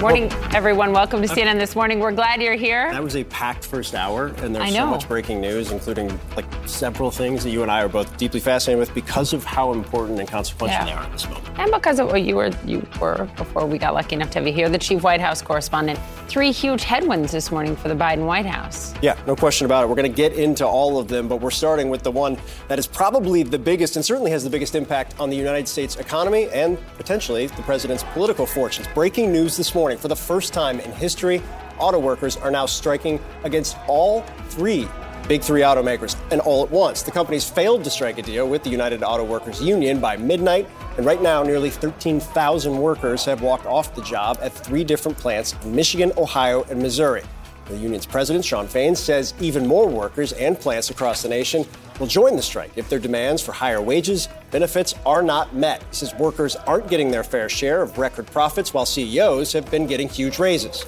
Morning, 0.00 0.32
everyone. 0.54 0.92
Welcome 0.92 1.20
to 1.20 1.28
CNN 1.28 1.58
This 1.58 1.76
Morning. 1.76 2.00
We're 2.00 2.10
glad 2.12 2.40
you're 2.40 2.54
here. 2.54 2.90
That 2.90 3.02
was 3.04 3.16
a 3.16 3.24
packed 3.24 3.66
first 3.66 3.94
hour, 3.94 4.28
and 4.38 4.54
there's 4.56 4.72
so 4.72 4.86
much 4.86 5.06
breaking 5.06 5.42
news, 5.42 5.70
including 5.72 6.18
like 6.36 6.46
several 6.66 7.10
things 7.10 7.44
that 7.44 7.50
you 7.50 7.60
and 7.62 7.70
I 7.70 7.82
are 7.82 7.88
both 7.88 8.16
deeply 8.16 8.40
fascinated 8.40 8.78
with 8.80 8.94
because 8.94 9.34
of 9.34 9.44
how 9.44 9.72
important 9.74 10.18
and 10.18 10.26
consequential 10.26 10.78
Yeah. 10.78 10.84
they 10.86 10.92
are 10.92 11.04
in 11.04 11.12
this 11.12 11.28
moment. 11.28 11.46
And 11.58 11.70
because 11.70 11.98
of 12.00 12.06
what 12.06 12.22
you 12.22 12.36
were, 12.36 12.50
you 12.64 12.86
were 12.98 13.28
before 13.36 13.66
we 13.66 13.76
got 13.76 13.92
lucky 13.92 14.14
enough 14.16 14.30
to 14.30 14.38
have 14.38 14.46
you 14.46 14.54
here, 14.54 14.70
the 14.70 14.78
chief 14.78 15.02
White 15.02 15.20
House 15.20 15.42
correspondent. 15.42 15.98
Three 16.28 16.50
huge 16.50 16.82
headwinds 16.84 17.32
this 17.32 17.50
morning 17.50 17.76
for 17.76 17.88
the 17.88 17.94
Biden 17.94 18.24
White 18.24 18.46
House. 18.46 18.94
Yeah, 19.02 19.18
no 19.26 19.36
question 19.36 19.66
about 19.66 19.84
it. 19.84 19.88
We're 19.88 19.96
going 19.96 20.10
to 20.10 20.16
get 20.16 20.32
into 20.32 20.66
all 20.66 20.98
of 20.98 21.08
them, 21.08 21.28
but 21.28 21.42
we're 21.42 21.50
starting 21.50 21.90
with 21.90 22.02
the 22.04 22.10
one 22.12 22.38
that 22.68 22.78
is 22.78 22.86
probably 22.86 23.42
the 23.42 23.58
biggest 23.58 23.96
and 23.96 24.04
certainly 24.04 24.30
has 24.30 24.44
the 24.44 24.50
biggest 24.50 24.74
impact 24.74 25.14
on 25.20 25.28
the 25.28 25.36
United 25.36 25.68
States 25.68 25.96
economy 25.96 26.48
and 26.52 26.78
potentially 26.96 27.48
the 27.48 27.62
president's 27.62 28.02
political 28.14 28.46
fortunes. 28.46 28.88
Breaking 28.94 29.30
news 29.30 29.58
this 29.58 29.74
morning 29.74 29.89
for 29.98 30.08
the 30.08 30.16
first 30.16 30.52
time 30.52 30.80
in 30.80 30.92
history, 30.92 31.42
auto 31.78 31.98
workers 31.98 32.36
are 32.36 32.50
now 32.50 32.66
striking 32.66 33.18
against 33.44 33.76
all 33.88 34.22
three 34.48 34.88
big 35.30 35.42
three 35.42 35.60
automakers 35.60 36.16
and 36.32 36.40
all 36.40 36.64
at 36.64 36.70
once. 36.72 37.02
The 37.04 37.12
companies 37.12 37.48
failed 37.48 37.84
to 37.84 37.90
strike 37.90 38.18
a 38.18 38.22
deal 38.22 38.48
with 38.48 38.64
the 38.64 38.70
United 38.70 39.04
Auto 39.04 39.22
Workers 39.22 39.62
Union 39.62 40.00
by 40.00 40.16
midnight, 40.16 40.68
and 40.96 41.06
right 41.06 41.22
now 41.22 41.44
nearly 41.44 41.70
13,000 41.70 42.76
workers 42.76 43.24
have 43.26 43.40
walked 43.40 43.64
off 43.64 43.94
the 43.94 44.02
job 44.02 44.38
at 44.42 44.52
three 44.52 44.82
different 44.82 45.16
plants 45.16 45.54
in 45.62 45.72
Michigan, 45.72 46.12
Ohio, 46.16 46.64
and 46.64 46.82
Missouri. 46.82 47.22
The 47.70 47.76
union's 47.76 48.04
president, 48.04 48.44
Shawn 48.44 48.66
Fain, 48.66 48.96
says 48.96 49.32
even 49.40 49.64
more 49.64 49.88
workers 49.88 50.32
and 50.32 50.58
plants 50.58 50.90
across 50.90 51.22
the 51.22 51.28
nation 51.28 51.64
will 52.00 52.08
join 52.08 52.34
the 52.34 52.42
strike 52.42 52.72
if 52.74 52.88
their 52.88 52.98
demands 52.98 53.40
for 53.40 53.52
higher 53.52 53.80
wages, 53.80 54.28
benefits 54.50 54.94
are 55.06 55.22
not 55.22 55.54
met. 55.54 55.80
He 55.90 55.94
says 55.94 56.12
workers 56.16 56.56
aren't 56.56 56.88
getting 56.88 57.12
their 57.12 57.22
fair 57.22 57.48
share 57.48 57.80
of 57.82 57.96
record 57.96 58.26
profits 58.26 58.74
while 58.74 58.84
CEOs 58.84 59.52
have 59.52 59.70
been 59.70 59.86
getting 59.86 60.08
huge 60.08 60.40
raises. 60.40 60.84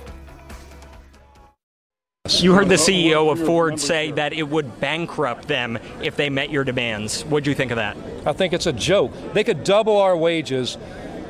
You 2.28 2.54
heard 2.54 2.68
the 2.68 2.74
CEO 2.74 3.30
of 3.30 3.44
Ford 3.44 3.78
say 3.78 4.10
that 4.12 4.32
it 4.32 4.42
would 4.42 4.80
bankrupt 4.80 5.46
them 5.46 5.78
if 6.02 6.16
they 6.16 6.30
met 6.30 6.50
your 6.50 6.64
demands. 6.64 7.24
What 7.26 7.44
do 7.44 7.50
you 7.50 7.54
think 7.54 7.70
of 7.70 7.76
that? 7.76 7.96
I 8.26 8.32
think 8.32 8.52
it's 8.52 8.66
a 8.66 8.72
joke. 8.72 9.12
They 9.34 9.44
could 9.44 9.62
double 9.62 9.96
our 9.98 10.16
wages 10.16 10.78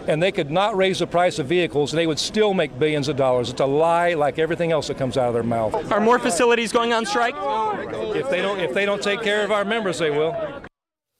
and 0.09 0.23
they 0.23 0.33
could 0.33 0.51
not 0.51 0.77
raise 0.77 0.99
the 0.99 1.07
price 1.07 1.39
of 1.39 1.47
vehicles 1.47 1.93
and 1.93 1.99
they 1.99 2.07
would 2.07 2.19
still 2.19 2.55
make 2.55 2.79
billions 2.79 3.09
of 3.09 3.17
dollars. 3.17 3.51
It's 3.51 3.61
a 3.61 3.67
lie 3.67 4.15
like 4.15 4.39
everything 4.39 4.73
else 4.73 4.89
that 4.89 4.99
comes 4.99 5.17
out 5.17 5.29
of 5.29 5.35
their 5.35 5.43
mouth. 5.43 5.91
Are 5.93 6.01
more 6.01 6.19
facilities 6.19 6.73
going 6.73 6.93
on 6.93 7.07
strike? 7.07 7.35
If 8.17 8.29
they 8.31 8.43
don't 8.43 8.61
if 8.61 8.75
they 8.75 8.87
don't 8.87 9.03
take 9.03 9.23
care 9.23 9.45
of 9.45 9.51
our 9.51 9.65
members, 9.65 9.99
they 9.99 10.11
will. 10.11 10.37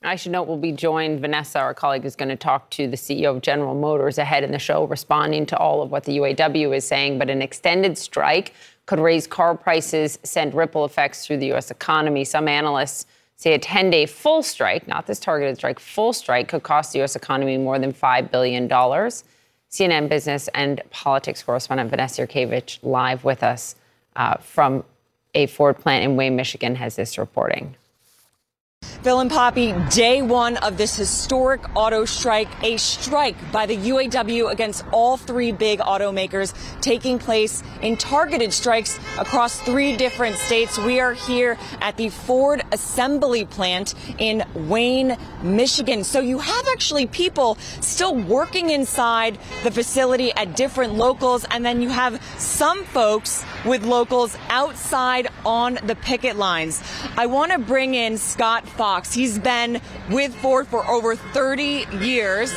I 0.05 0.17
should 0.17 0.33
note 0.33 0.49
we'll 0.49 0.57
be 0.57 0.73
joined. 0.73 1.21
Vanessa, 1.21 1.61
our 1.61 1.75
colleague, 1.75 2.05
is 2.05 2.17
going 2.17 2.29
to 2.29 2.37
talk 2.37 2.69
to 2.71 2.89
the 2.89 2.97
CEO 2.97 3.37
of 3.37 3.41
General 3.41 3.75
Motors 3.75 4.19
ahead 4.19 4.43
in 4.43 4.51
the 4.51 4.59
show, 4.59 4.85
responding 4.85 5.47
to 5.47 5.57
all 5.57 5.81
of 5.81 5.93
what 5.93 6.05
the 6.05 6.19
UAW 6.19 6.77
is 6.77 6.85
saying. 6.85 7.19
But 7.19 7.31
an 7.31 7.41
extended 7.41 7.97
strike 7.97 8.53
could 8.87 8.99
raise 8.99 9.29
car 9.29 9.57
prices, 9.57 10.19
send 10.25 10.55
ripple 10.55 10.85
effects 10.85 11.25
through 11.25 11.37
the 11.39 11.47
U.S. 11.47 11.71
economy. 11.71 12.25
Some 12.25 12.49
analysts 12.49 13.07
say 13.43 13.55
a 13.55 13.59
10 13.59 13.91
day 13.91 14.07
full 14.07 14.41
strike, 14.41 14.87
not 14.87 15.07
this 15.09 15.19
targeted 15.19 15.57
strike, 15.57 15.81
full 15.81 16.13
strike 16.13 16.47
could 16.47 16.63
cost 16.63 16.93
the 16.93 17.01
U.S. 17.01 17.17
economy 17.17 17.59
more 17.59 17.77
than 17.77 17.93
$5 17.93 18.31
billion. 18.31 18.69
CNN 18.69 20.09
business 20.09 20.49
and 20.55 20.81
politics 20.91 21.43
correspondent 21.43 21.91
Vanessa 21.91 22.25
Yurkevich 22.25 22.79
live 22.83 23.25
with 23.25 23.43
us 23.43 23.75
uh, 24.15 24.37
from 24.37 24.85
a 25.35 25.47
Ford 25.47 25.77
plant 25.77 26.05
in 26.05 26.15
Wayne, 26.15 26.37
Michigan, 26.37 26.77
has 26.77 26.95
this 26.95 27.19
reporting. 27.19 27.75
Phil 29.03 29.19
and 29.19 29.33
Poppy, 29.33 29.75
day 29.91 30.23
one 30.23 30.57
of 30.59 30.77
this 30.77 30.95
historic 30.95 31.61
auto 31.75 32.05
strike, 32.05 32.47
a 32.63 32.77
strike 32.77 33.35
by 33.51 33.67
the 33.67 33.77
UAW 33.77 34.53
against 34.53 34.85
all 34.93 35.17
three 35.17 35.51
big 35.51 35.81
automakers 35.81 36.55
taking 36.81 37.19
place 37.19 37.65
in 37.81 37.97
targeted 37.97 38.53
strikes 38.53 38.97
across 39.19 39.59
three 39.63 39.97
different 39.97 40.37
states. 40.37 40.79
We 40.79 41.01
are 41.01 41.15
here 41.15 41.59
at 41.81 41.97
the 41.97 42.11
Ford 42.11 42.63
assembly 42.71 43.45
plant 43.45 43.97
in 44.19 44.45
Wayne, 44.55 45.17
Michigan. 45.43 46.05
So 46.05 46.21
you 46.21 46.39
have 46.39 46.69
actually 46.69 47.09
people 47.09 47.57
still 47.81 48.15
working 48.15 48.71
inside 48.71 49.37
the 49.65 49.73
facility 49.73 50.33
at 50.35 50.55
different 50.55 50.95
locals, 50.95 51.45
and 51.51 51.65
then 51.65 51.83
you 51.83 51.89
have 51.89 52.23
some 52.39 52.85
folks 52.85 53.45
with 53.67 53.85
locals 53.85 54.39
outside 54.49 55.27
on 55.45 55.81
the 55.87 55.97
picket 55.97 56.37
lines. 56.37 56.81
I 57.17 57.27
want 57.27 57.51
to 57.51 57.59
bring 57.59 57.95
in 57.95 58.17
Scott 58.17 58.65
Fox. 58.73 59.13
He's 59.13 59.39
been 59.39 59.81
with 60.11 60.35
Ford 60.37 60.67
for 60.67 60.87
over 60.87 61.15
30 61.17 61.87
years. 62.01 62.53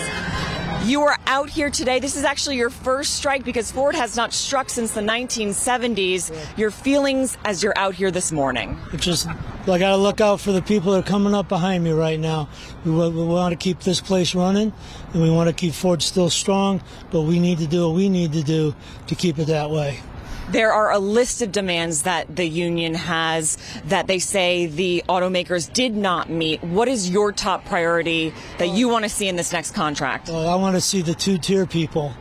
You 0.85 1.01
are 1.01 1.17
out 1.25 1.49
here 1.49 1.71
today. 1.71 1.99
This 1.99 2.15
is 2.15 2.23
actually 2.23 2.57
your 2.57 2.69
first 2.69 3.15
strike 3.15 3.43
because 3.43 3.71
Ford 3.71 3.95
has 3.95 4.15
not 4.15 4.33
struck 4.33 4.69
since 4.69 4.91
the 4.91 5.01
1970s. 5.01 6.57
Your 6.59 6.69
feelings 6.69 7.39
as 7.43 7.63
you're 7.63 7.73
out 7.75 7.95
here 7.95 8.11
this 8.11 8.31
morning? 8.31 8.77
Just 8.97 9.27
I 9.27 9.79
got 9.79 9.89
to 9.89 9.97
look 9.97 10.21
out 10.21 10.39
for 10.39 10.51
the 10.51 10.61
people 10.61 10.91
that 10.91 10.99
are 10.99 11.09
coming 11.09 11.33
up 11.33 11.49
behind 11.49 11.83
me 11.83 11.91
right 11.91 12.19
now. 12.19 12.49
We, 12.85 12.91
we 12.91 13.25
want 13.25 13.51
to 13.51 13.57
keep 13.57 13.79
this 13.79 13.99
place 13.99 14.35
running, 14.35 14.73
and 15.11 15.23
we 15.23 15.31
want 15.31 15.49
to 15.49 15.55
keep 15.55 15.73
Ford 15.73 16.03
still 16.03 16.29
strong. 16.29 16.83
But 17.09 17.23
we 17.23 17.39
need 17.39 17.57
to 17.57 17.67
do 17.67 17.87
what 17.87 17.95
we 17.95 18.07
need 18.07 18.33
to 18.33 18.43
do 18.43 18.75
to 19.07 19.15
keep 19.15 19.39
it 19.39 19.47
that 19.47 19.71
way. 19.71 20.01
There 20.49 20.71
are 20.71 20.91
a 20.91 20.99
list 20.99 21.41
of 21.41 21.51
demands 21.51 22.03
that 22.03 22.35
the 22.35 22.45
union 22.45 22.93
has 22.93 23.57
that 23.85 24.05
they 24.05 24.19
say 24.19 24.67
the 24.67 25.03
automakers 25.09 25.71
did 25.71 25.95
not 25.95 26.29
meet. 26.29 26.63
What 26.63 26.87
is 26.87 27.09
your 27.09 27.31
top 27.31 27.65
priority 27.65 28.31
that 28.59 28.69
you 28.69 28.87
want 28.87 29.03
to 29.05 29.09
see 29.09 29.27
in 29.27 29.35
this 29.35 29.51
next 29.51 29.71
contract? 29.71 30.29
Uh, 30.29 30.45
I 30.45 30.55
want 30.55 30.75
to 30.75 30.81
see 30.81 31.01
the 31.01 31.15
two-tier 31.15 31.65
people. 31.65 32.13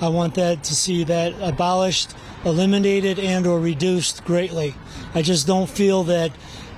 I 0.00 0.08
want 0.08 0.34
that 0.34 0.64
to 0.64 0.74
see 0.74 1.04
that 1.04 1.34
abolished, 1.40 2.14
eliminated, 2.44 3.18
and 3.18 3.46
or 3.46 3.58
reduced 3.58 4.24
greatly. 4.24 4.74
I 5.14 5.22
just 5.22 5.46
don't 5.46 5.68
feel 5.68 6.04
that. 6.04 6.30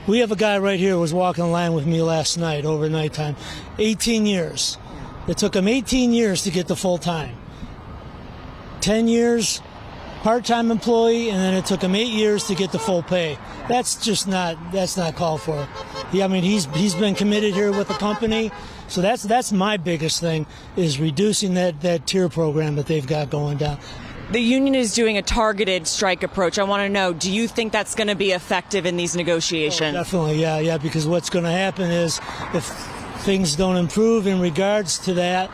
We 0.06 0.18
have 0.18 0.32
a 0.32 0.36
guy 0.36 0.58
right 0.58 0.78
here 0.78 0.92
who 0.92 1.00
was 1.00 1.14
walking 1.14 1.44
the 1.44 1.50
line 1.50 1.72
with 1.72 1.86
me 1.86 2.02
last 2.02 2.36
night, 2.36 2.66
overnight 2.66 3.14
time. 3.14 3.36
18 3.78 4.26
years. 4.26 4.76
It 5.26 5.38
took 5.38 5.56
him 5.56 5.66
18 5.66 6.12
years 6.12 6.42
to 6.42 6.50
get 6.50 6.68
to 6.68 6.76
full 6.76 6.98
time. 6.98 7.36
10 8.82 9.08
years 9.08 9.62
part-time 10.24 10.70
employee, 10.70 11.28
and 11.28 11.38
then 11.38 11.52
it 11.52 11.66
took 11.66 11.82
him 11.82 11.94
eight 11.94 12.10
years 12.10 12.44
to 12.44 12.54
get 12.54 12.72
the 12.72 12.78
full 12.78 13.02
pay. 13.02 13.38
That's 13.68 14.02
just 14.02 14.26
not 14.26 14.56
that's 14.72 14.96
not 14.96 15.16
called 15.16 15.42
for. 15.42 15.68
Yeah, 16.12 16.24
I 16.24 16.28
mean, 16.28 16.42
he's 16.42 16.64
he's 16.74 16.94
been 16.94 17.14
committed 17.14 17.52
here 17.52 17.70
with 17.70 17.88
the 17.88 17.94
company, 17.94 18.50
so 18.88 19.02
that's 19.02 19.22
that's 19.22 19.52
my 19.52 19.76
biggest 19.76 20.20
thing 20.20 20.46
is 20.76 20.98
reducing 20.98 21.52
that 21.54 21.82
that 21.82 22.06
tier 22.06 22.30
program 22.30 22.74
that 22.76 22.86
they've 22.86 23.06
got 23.06 23.28
going 23.28 23.58
down. 23.58 23.78
The 24.32 24.40
union 24.40 24.74
is 24.74 24.94
doing 24.94 25.18
a 25.18 25.22
targeted 25.22 25.86
strike 25.86 26.22
approach. 26.22 26.58
I 26.58 26.62
want 26.62 26.80
to 26.80 26.88
know, 26.88 27.12
do 27.12 27.30
you 27.30 27.46
think 27.46 27.72
that's 27.72 27.94
going 27.94 28.08
to 28.08 28.14
be 28.14 28.32
effective 28.32 28.86
in 28.86 28.96
these 28.96 29.14
negotiations? 29.14 29.94
Oh, 29.94 30.00
definitely, 30.00 30.40
yeah, 30.40 30.58
yeah. 30.58 30.78
Because 30.78 31.06
what's 31.06 31.28
going 31.28 31.44
to 31.44 31.50
happen 31.50 31.90
is 31.90 32.18
if 32.54 32.64
things 33.24 33.56
don't 33.56 33.76
improve 33.76 34.26
in 34.26 34.40
regards 34.40 34.98
to 35.00 35.12
that, 35.14 35.50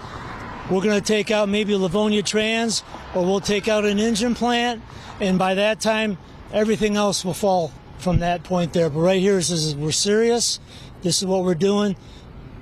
we're 0.70 0.82
going 0.82 0.98
to 0.98 1.06
take 1.06 1.30
out 1.30 1.48
maybe 1.48 1.74
Livonia 1.74 2.22
Trans, 2.22 2.82
or 3.14 3.24
we'll 3.24 3.40
take 3.40 3.66
out 3.66 3.84
an 3.84 3.98
engine 3.98 4.34
plant, 4.34 4.82
and 5.20 5.38
by 5.38 5.54
that 5.54 5.80
time, 5.80 6.16
everything 6.52 6.96
else 6.96 7.24
will 7.24 7.34
fall 7.34 7.72
from 7.98 8.20
that 8.20 8.44
point 8.44 8.72
there. 8.72 8.88
But 8.88 9.00
right 9.00 9.20
here 9.20 9.38
is, 9.38 9.50
is 9.50 9.74
we're 9.74 9.90
serious. 9.90 10.60
This 11.02 11.18
is 11.18 11.26
what 11.26 11.44
we're 11.44 11.54
doing. 11.54 11.96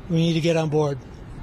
We 0.09 0.16
need 0.16 0.34
to 0.34 0.40
get 0.40 0.56
on 0.56 0.70
board. 0.70 0.98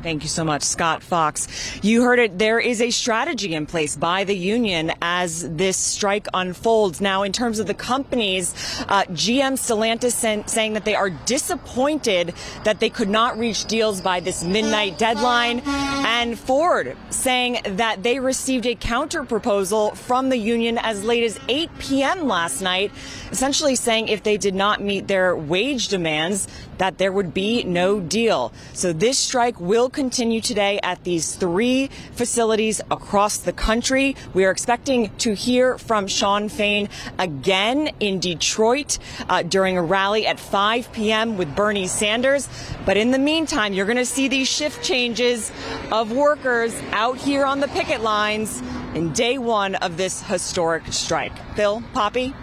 Thank 0.06 0.22
you 0.22 0.30
so 0.30 0.44
much, 0.44 0.62
Scott 0.62 1.02
Fox. 1.02 1.48
You 1.84 2.04
heard 2.04 2.20
it. 2.20 2.38
There 2.38 2.60
is 2.60 2.80
a 2.80 2.92
strategy 2.92 3.56
in 3.56 3.66
place 3.66 3.96
by 3.96 4.24
the 4.24 4.36
union 4.36 4.92
as 5.02 5.50
this 5.50 5.78
strike 5.78 6.28
unfolds. 6.32 7.02
Now, 7.02 7.24
in 7.24 7.32
terms 7.32 7.58
of 7.58 7.66
the 7.66 7.74
companies, 7.74 8.54
uh, 8.88 9.06
GM 9.06 9.54
Stellantis 9.58 10.48
saying 10.48 10.74
that 10.74 10.86
they 10.86 10.94
are 10.94 11.10
disappointed 11.10 12.36
that 12.66 12.80
they 12.80 12.92
could 12.92 13.10
not 13.10 13.40
reach 13.40 13.66
deals 13.66 14.00
by 14.00 14.20
this 14.20 14.44
midnight 14.44 15.00
deadline, 15.00 15.64
and 15.66 16.38
Ford 16.38 16.96
saying 17.10 17.62
that 17.78 18.04
they 18.04 18.20
received 18.20 18.68
a 18.68 18.76
counter 18.76 19.24
proposal 19.24 19.96
from 19.96 20.30
the 20.30 20.38
union 20.38 20.78
as 20.78 21.04
late 21.04 21.24
as 21.24 21.40
8 21.50 21.72
p.m. 21.80 22.28
last 22.28 22.62
night, 22.62 22.92
essentially 23.32 23.76
saying 23.76 24.10
if 24.10 24.22
they 24.22 24.38
did 24.38 24.54
not 24.54 24.84
meet 24.84 25.08
their 25.08 25.36
wage 25.36 25.88
demands, 25.88 26.48
that 26.78 26.98
there 26.98 27.12
would 27.12 27.34
be 27.34 27.64
no 27.64 28.00
deal. 28.00 28.54
So 28.74 28.94
this 28.94 29.18
strike 29.18 29.60
will 29.60 29.90
continue 29.90 30.42
today 30.42 30.80
at 30.84 31.04
these 31.04 31.36
three 31.36 31.88
facilities 32.14 32.82
across 32.92 33.38
the 33.38 33.54
country. 33.54 34.16
We 34.34 34.46
are 34.46 34.52
expecting 34.52 35.16
to 35.18 35.34
hear 35.34 35.78
from 35.78 36.08
Shawn 36.08 36.50
Fain 36.50 36.90
again 37.18 37.90
in 38.00 38.20
Detroit 38.20 38.98
uh, 39.30 39.44
during 39.44 39.78
a 39.78 39.84
rally 39.84 40.28
at 40.28 40.40
5 40.40 40.92
p.m. 40.92 41.38
with 41.38 41.56
Bernie 41.56 41.88
Sanders. 41.88 42.48
But 42.86 42.98
in 42.98 43.12
the 43.12 43.20
meantime, 43.20 43.74
you're 43.74 43.86
going 43.86 43.98
to 43.98 44.06
see 44.06 44.28
these 44.28 44.48
shift 44.48 44.84
changes 44.84 45.52
of 45.92 46.12
workers 46.12 46.76
out 46.92 47.18
here 47.18 47.46
on 47.46 47.60
the 47.60 47.68
picket 47.70 48.02
lines 48.02 48.62
in 48.94 49.12
day 49.12 49.38
one 49.38 49.76
of 49.76 49.98
this 49.98 50.22
historic 50.24 50.84
strike. 50.92 51.34
Phil, 51.56 51.84
Poppy? 51.94 52.34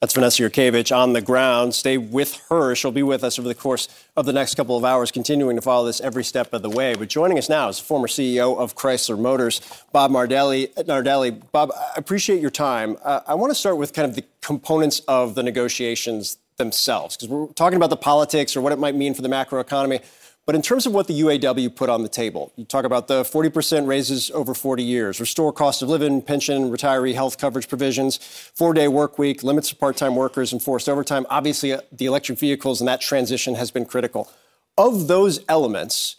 That's 0.00 0.14
Vanessa 0.14 0.42
Yurkevich 0.42 0.96
on 0.96 1.12
the 1.12 1.20
ground. 1.20 1.74
Stay 1.74 1.98
with 1.98 2.40
her. 2.48 2.74
She'll 2.74 2.90
be 2.90 3.02
with 3.02 3.22
us 3.22 3.38
over 3.38 3.46
the 3.46 3.54
course 3.54 3.86
of 4.16 4.24
the 4.24 4.32
next 4.32 4.54
couple 4.54 4.74
of 4.74 4.82
hours, 4.82 5.10
continuing 5.10 5.56
to 5.56 5.62
follow 5.62 5.84
this 5.84 6.00
every 6.00 6.24
step 6.24 6.54
of 6.54 6.62
the 6.62 6.70
way. 6.70 6.94
But 6.94 7.10
joining 7.10 7.36
us 7.36 7.50
now 7.50 7.68
is 7.68 7.78
former 7.78 8.08
CEO 8.08 8.56
of 8.56 8.74
Chrysler 8.74 9.18
Motors, 9.18 9.60
Bob 9.92 10.10
Nardelli. 10.10 10.72
Nardelli, 10.84 11.42
Bob, 11.52 11.70
I 11.76 11.92
appreciate 11.96 12.40
your 12.40 12.50
time. 12.50 12.96
Uh, 13.04 13.20
I 13.26 13.34
want 13.34 13.50
to 13.50 13.54
start 13.54 13.76
with 13.76 13.92
kind 13.92 14.08
of 14.08 14.16
the 14.16 14.24
components 14.40 15.02
of 15.06 15.34
the 15.34 15.42
negotiations 15.42 16.38
themselves, 16.56 17.18
because 17.18 17.28
we're 17.28 17.48
talking 17.48 17.76
about 17.76 17.90
the 17.90 17.96
politics 17.98 18.56
or 18.56 18.62
what 18.62 18.72
it 18.72 18.78
might 18.78 18.94
mean 18.94 19.12
for 19.12 19.20
the 19.20 19.28
macroeconomy. 19.28 20.02
But 20.46 20.54
in 20.54 20.62
terms 20.62 20.86
of 20.86 20.92
what 20.92 21.06
the 21.06 21.20
UAW 21.20 21.74
put 21.74 21.90
on 21.90 22.02
the 22.02 22.08
table, 22.08 22.52
you 22.56 22.64
talk 22.64 22.84
about 22.84 23.08
the 23.08 23.22
40% 23.22 23.86
raises 23.86 24.30
over 24.32 24.54
40 24.54 24.82
years, 24.82 25.20
restore 25.20 25.52
cost 25.52 25.82
of 25.82 25.88
living, 25.88 26.22
pension, 26.22 26.70
retiree 26.70 27.14
health 27.14 27.38
coverage 27.38 27.68
provisions, 27.68 28.16
four 28.54 28.72
day 28.72 28.88
work 28.88 29.18
week, 29.18 29.42
limits 29.42 29.68
to 29.68 29.76
part 29.76 29.96
time 29.96 30.16
workers, 30.16 30.52
enforced 30.52 30.88
overtime. 30.88 31.26
Obviously, 31.30 31.72
uh, 31.72 31.82
the 31.92 32.06
electric 32.06 32.38
vehicles 32.38 32.80
and 32.80 32.88
that 32.88 33.00
transition 33.00 33.54
has 33.54 33.70
been 33.70 33.84
critical. 33.84 34.30
Of 34.76 35.08
those 35.08 35.40
elements, 35.48 36.16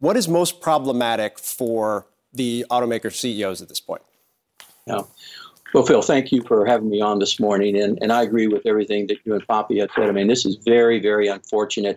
what 0.00 0.16
is 0.16 0.28
most 0.28 0.60
problematic 0.60 1.38
for 1.38 2.06
the 2.32 2.66
automaker 2.70 3.12
CEOs 3.12 3.62
at 3.62 3.68
this 3.68 3.80
point? 3.80 4.02
Yeah. 4.86 5.02
Well, 5.72 5.86
Phil, 5.86 6.02
thank 6.02 6.32
you 6.32 6.42
for 6.42 6.66
having 6.66 6.90
me 6.90 7.00
on 7.00 7.20
this 7.20 7.38
morning. 7.38 7.80
And, 7.80 7.98
and 8.02 8.12
I 8.12 8.22
agree 8.22 8.48
with 8.48 8.66
everything 8.66 9.06
that 9.06 9.18
you 9.24 9.34
and 9.34 9.46
Poppy 9.46 9.78
have 9.78 9.90
said. 9.94 10.08
I 10.08 10.12
mean, 10.12 10.26
this 10.26 10.44
is 10.44 10.56
very, 10.56 10.98
very 10.98 11.28
unfortunate 11.28 11.96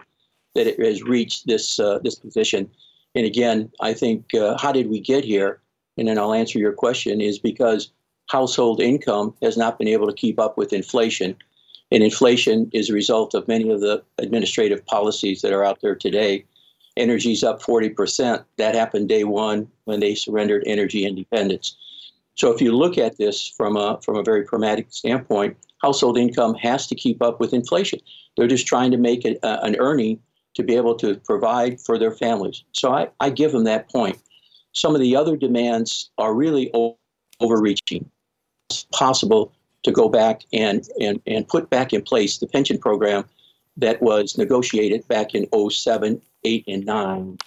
that 0.56 0.68
it 0.68 0.80
has 0.80 1.04
reached 1.04 1.48
this 1.48 1.80
uh, 1.80 2.00
this 2.04 2.16
position. 2.16 2.70
And 3.16 3.26
again, 3.26 3.72
I 3.80 3.94
think 3.94 4.34
uh, 4.34 4.58
how 4.58 4.72
did 4.72 4.90
we 4.90 5.00
get 5.00 5.24
here? 5.24 5.62
And 5.98 6.08
then 6.08 6.18
I'll 6.18 6.34
answer 6.34 6.58
your 6.60 6.74
question 6.74 7.22
is 7.22 7.38
because 7.38 7.92
household 8.28 8.82
income 8.82 9.36
has 9.42 9.58
not 9.58 9.78
been 9.78 9.88
able 9.88 10.08
to 10.08 10.14
keep 10.14 10.40
up 10.40 10.58
with 10.58 10.74
inflation. 10.74 11.36
And 11.92 12.04
inflation 12.04 12.70
is 12.74 12.90
a 12.90 12.94
result 12.94 13.36
of 13.36 13.48
many 13.48 13.70
of 13.70 13.82
the 13.82 14.04
administrative 14.18 14.84
policies 14.88 15.42
that 15.42 15.54
are 15.54 15.64
out 15.64 15.82
there 15.82 15.96
today. 15.96 16.46
Energy's 16.98 17.44
up 17.44 17.62
40%. 17.62 18.44
That 18.58 18.76
happened 18.76 19.10
day 19.10 19.24
one 19.24 19.68
when 19.86 20.00
they 20.00 20.16
surrendered 20.16 20.64
energy 20.66 21.06
independence. 21.06 21.76
So 22.36 22.52
if 22.52 22.62
you 22.62 22.76
look 22.76 22.98
at 22.98 23.18
this 23.18 23.48
from 23.48 23.78
a, 23.78 24.00
from 24.02 24.16
a 24.16 24.24
very 24.24 24.44
pragmatic 24.44 24.88
standpoint, 24.90 25.56
household 25.84 26.18
income 26.18 26.56
has 26.56 26.88
to 26.88 26.96
keep 26.96 27.22
up 27.22 27.40
with 27.40 27.54
inflation. 27.54 28.00
They're 28.36 28.48
just 28.48 28.66
trying 28.66 28.90
to 28.92 28.98
make 28.98 29.26
it, 29.26 29.38
uh, 29.44 29.60
an 29.62 29.76
earning 29.78 30.20
to 30.56 30.64
be 30.64 30.76
able 30.76 30.96
to 30.96 31.16
provide 31.16 31.80
for 31.82 31.98
their 31.98 32.12
families. 32.12 32.64
So 32.74 32.94
I, 32.94 33.10
I 33.20 33.30
give 33.30 33.52
them 33.52 33.64
that 33.66 33.90
point. 33.90 34.20
Some 34.74 34.96
of 34.96 35.02
the 35.02 35.16
other 35.16 35.38
demands 35.38 36.10
are 36.18 36.34
really 36.34 36.72
overreaching. 37.40 38.10
It's 38.70 38.86
possible 38.92 39.52
to 39.84 39.92
go 39.92 40.10
back 40.10 40.44
and, 40.54 40.88
and, 41.00 41.22
and 41.28 41.48
put 41.48 41.70
back 41.70 41.94
in 41.94 42.02
place 42.02 42.38
the 42.38 42.48
pension 42.48 42.78
program 42.78 43.26
that 43.78 44.02
was 44.02 44.38
negotiated 44.38 45.08
back 45.08 45.36
in 45.36 45.48
07, 45.70 46.22
8, 46.44 46.64
and 46.68 46.86
9. 46.86 47.38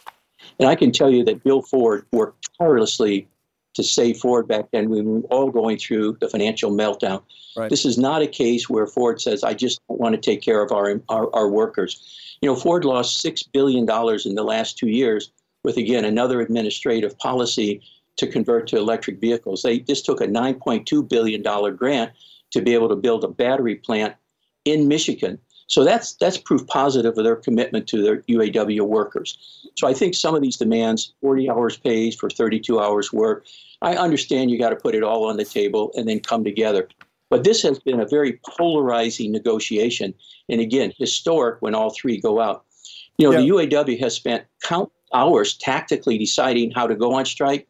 And 0.58 0.68
I 0.68 0.74
can 0.74 0.92
tell 0.92 1.10
you 1.10 1.24
that 1.24 1.42
Bill 1.42 1.62
Ford 1.62 2.06
worked 2.12 2.48
tirelessly 2.58 3.28
to 3.76 3.82
save 3.82 4.18
Ford 4.18 4.48
back 4.48 4.70
then. 4.72 4.90
We 4.90 5.02
were 5.02 5.20
all 5.30 5.50
going 5.50 5.78
through 5.78 6.18
the 6.20 6.28
financial 6.28 6.70
meltdown. 6.70 7.22
Right. 7.56 7.70
This 7.70 7.84
is 7.84 7.96
not 7.96 8.22
a 8.22 8.26
case 8.26 8.68
where 8.68 8.86
Ford 8.86 9.20
says, 9.20 9.44
I 9.44 9.54
just 9.54 9.80
want 9.88 10.14
to 10.14 10.20
take 10.20 10.42
care 10.42 10.62
of 10.62 10.72
our, 10.72 11.00
our, 11.08 11.34
our 11.34 11.48
workers. 11.48 12.36
You 12.42 12.48
know, 12.48 12.56
Ford 12.56 12.84
lost 12.84 13.24
$6 13.24 13.52
billion 13.52 13.80
in 13.80 14.34
the 14.34 14.44
last 14.44 14.76
two 14.76 14.88
years 14.88 15.30
with, 15.62 15.76
again, 15.76 16.04
another 16.04 16.40
administrative 16.40 17.16
policy 17.18 17.80
to 18.16 18.26
convert 18.26 18.66
to 18.68 18.76
electric 18.76 19.20
vehicles. 19.20 19.62
They 19.62 19.78
just 19.78 20.04
took 20.04 20.20
a 20.20 20.26
$9.2 20.26 21.08
billion 21.08 21.42
grant 21.76 22.12
to 22.50 22.62
be 22.62 22.74
able 22.74 22.88
to 22.88 22.96
build 22.96 23.24
a 23.24 23.28
battery 23.28 23.76
plant 23.76 24.14
in 24.64 24.88
Michigan. 24.88 25.38
So 25.68 25.84
that's 25.84 26.14
that's 26.14 26.38
proof 26.38 26.66
positive 26.66 27.18
of 27.18 27.24
their 27.24 27.36
commitment 27.36 27.86
to 27.88 28.02
their 28.02 28.22
UAW 28.22 28.82
workers. 28.82 29.68
So 29.76 29.88
I 29.88 29.94
think 29.94 30.14
some 30.14 30.34
of 30.34 30.42
these 30.42 30.56
demands, 30.56 31.12
40 31.20 31.50
hours 31.50 31.76
pays 31.76 32.14
for 32.14 32.30
32 32.30 32.80
hours 32.80 33.12
work, 33.12 33.46
I 33.82 33.96
understand 33.96 34.50
you 34.50 34.58
got 34.58 34.70
to 34.70 34.76
put 34.76 34.94
it 34.94 35.02
all 35.02 35.28
on 35.28 35.36
the 35.36 35.44
table 35.44 35.92
and 35.96 36.08
then 36.08 36.20
come 36.20 36.44
together. 36.44 36.88
But 37.28 37.44
this 37.44 37.62
has 37.62 37.78
been 37.80 38.00
a 38.00 38.06
very 38.06 38.40
polarizing 38.48 39.32
negotiation. 39.32 40.14
And 40.48 40.60
again, 40.60 40.92
historic 40.96 41.60
when 41.60 41.74
all 41.74 41.90
three 41.90 42.20
go 42.20 42.40
out. 42.40 42.64
You 43.18 43.30
know, 43.30 43.38
yeah. 43.38 43.66
the 43.66 43.74
UAW 43.74 43.98
has 44.00 44.14
spent 44.14 44.44
count 44.62 44.90
hours 45.12 45.56
tactically 45.56 46.18
deciding 46.18 46.70
how 46.70 46.86
to 46.86 46.94
go 46.94 47.14
on 47.14 47.24
strike. 47.24 47.66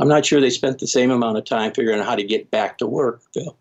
I'm 0.00 0.08
not 0.08 0.24
sure 0.24 0.40
they 0.40 0.50
spent 0.50 0.78
the 0.78 0.86
same 0.86 1.10
amount 1.10 1.38
of 1.38 1.44
time 1.44 1.72
figuring 1.72 2.00
out 2.00 2.06
how 2.06 2.16
to 2.16 2.24
get 2.24 2.50
back 2.50 2.78
to 2.78 2.86
work, 2.86 3.22
Phil. 3.32 3.56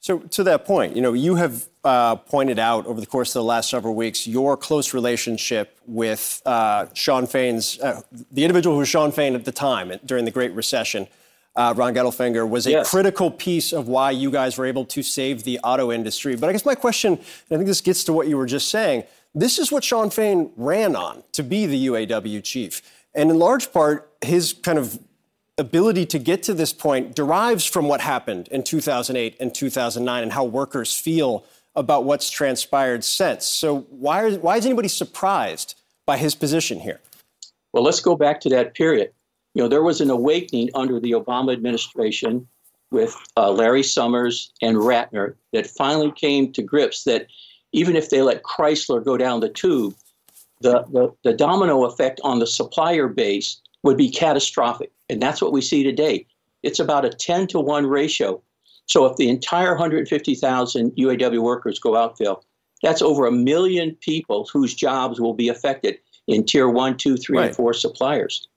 So, 0.00 0.18
to 0.18 0.44
that 0.44 0.64
point, 0.64 0.94
you 0.94 1.02
know, 1.02 1.12
you 1.12 1.34
have 1.34 1.68
uh, 1.82 2.16
pointed 2.16 2.58
out 2.58 2.86
over 2.86 3.00
the 3.00 3.06
course 3.06 3.30
of 3.30 3.40
the 3.40 3.44
last 3.44 3.70
several 3.70 3.94
weeks 3.94 4.26
your 4.26 4.56
close 4.56 4.94
relationship 4.94 5.76
with 5.86 6.40
uh, 6.46 6.86
Shawn 6.94 7.26
Fain's, 7.26 7.80
uh, 7.80 8.02
the 8.30 8.44
individual 8.44 8.76
who 8.76 8.80
was 8.80 8.88
Shawn 8.88 9.10
Fain 9.10 9.34
at 9.34 9.44
the 9.44 9.52
time 9.52 9.92
during 10.04 10.24
the 10.24 10.30
Great 10.30 10.52
Recession 10.52 11.08
uh, 11.56 11.74
Ron 11.76 11.94
Gettelfinger, 11.94 12.48
was 12.48 12.66
a 12.66 12.70
yes. 12.70 12.90
critical 12.90 13.30
piece 13.30 13.72
of 13.72 13.88
why 13.88 14.12
you 14.12 14.30
guys 14.30 14.56
were 14.56 14.66
able 14.66 14.84
to 14.84 15.02
save 15.02 15.42
the 15.42 15.58
auto 15.64 15.90
industry. 15.90 16.36
But 16.36 16.48
I 16.48 16.52
guess 16.52 16.64
my 16.64 16.76
question, 16.76 17.14
and 17.14 17.20
I 17.50 17.56
think 17.56 17.66
this 17.66 17.80
gets 17.80 18.04
to 18.04 18.12
what 18.12 18.28
you 18.28 18.36
were 18.36 18.46
just 18.46 18.70
saying, 18.70 19.02
this 19.34 19.58
is 19.58 19.72
what 19.72 19.82
Shawn 19.82 20.10
Fain 20.10 20.52
ran 20.56 20.94
on 20.94 21.24
to 21.32 21.42
be 21.42 21.66
the 21.66 21.88
UAW 21.88 22.42
chief. 22.44 22.82
And 23.14 23.30
in 23.30 23.38
large 23.38 23.72
part, 23.72 24.12
his 24.22 24.52
kind 24.52 24.78
of 24.78 24.98
ability 25.58 26.06
to 26.06 26.18
get 26.18 26.42
to 26.44 26.54
this 26.54 26.72
point 26.72 27.14
derives 27.14 27.64
from 27.64 27.88
what 27.88 28.00
happened 28.00 28.48
in 28.48 28.62
2008 28.62 29.36
and 29.40 29.54
2009 29.54 30.22
and 30.22 30.32
how 30.32 30.44
workers 30.44 30.94
feel 30.94 31.44
about 31.74 32.04
what's 32.04 32.30
transpired 32.30 33.04
since. 33.04 33.46
So 33.46 33.80
why, 33.90 34.22
are, 34.22 34.30
why 34.38 34.56
is 34.56 34.66
anybody 34.66 34.88
surprised 34.88 35.74
by 36.06 36.16
his 36.16 36.34
position 36.34 36.80
here? 36.80 37.00
Well, 37.72 37.82
let's 37.82 38.00
go 38.00 38.16
back 38.16 38.40
to 38.40 38.48
that 38.50 38.74
period 38.74 39.12
you 39.58 39.64
know, 39.64 39.68
there 39.68 39.82
was 39.82 40.00
an 40.00 40.08
awakening 40.08 40.70
under 40.74 41.00
the 41.00 41.10
Obama 41.10 41.52
administration 41.52 42.46
with 42.92 43.16
uh, 43.36 43.50
Larry 43.50 43.82
Summers 43.82 44.52
and 44.62 44.76
Rattner 44.76 45.34
that 45.52 45.66
finally 45.66 46.12
came 46.12 46.52
to 46.52 46.62
grips 46.62 47.02
that 47.02 47.26
even 47.72 47.96
if 47.96 48.08
they 48.08 48.22
let 48.22 48.44
Chrysler 48.44 49.04
go 49.04 49.16
down 49.16 49.40
the 49.40 49.48
tube, 49.48 49.96
the, 50.60 50.84
the, 50.92 51.12
the 51.24 51.34
domino 51.34 51.84
effect 51.86 52.20
on 52.22 52.38
the 52.38 52.46
supplier 52.46 53.08
base 53.08 53.60
would 53.82 53.96
be 53.96 54.10
catastrophic. 54.10 54.92
And 55.08 55.22
that's 55.22 55.40
what 55.40 55.52
we 55.52 55.60
see 55.60 55.82
today. 55.82 56.26
It's 56.62 56.80
about 56.80 57.04
a 57.04 57.10
10 57.10 57.46
to 57.48 57.60
1 57.60 57.86
ratio. 57.86 58.42
So 58.86 59.06
if 59.06 59.16
the 59.16 59.28
entire 59.28 59.70
150,000 59.70 60.92
UAW 60.92 61.42
workers 61.42 61.78
go 61.78 61.96
out, 61.96 62.18
Phil, 62.18 62.42
that's 62.82 63.02
over 63.02 63.26
a 63.26 63.32
million 63.32 63.96
people 64.00 64.48
whose 64.52 64.74
jobs 64.74 65.20
will 65.20 65.34
be 65.34 65.48
affected 65.48 65.98
in 66.26 66.44
tier 66.44 66.68
one, 66.68 66.96
two, 66.96 67.16
three, 67.16 67.38
right. 67.38 67.46
and 67.46 67.56
four 67.56 67.72
suppliers 67.72 68.48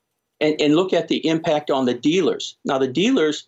and, 0.42 0.60
and 0.60 0.76
look 0.76 0.92
at 0.92 1.08
the 1.08 1.26
impact 1.28 1.72
on 1.72 1.86
the 1.86 1.94
dealers. 1.94 2.58
Now, 2.66 2.78
the 2.78 2.88
dealers 2.88 3.48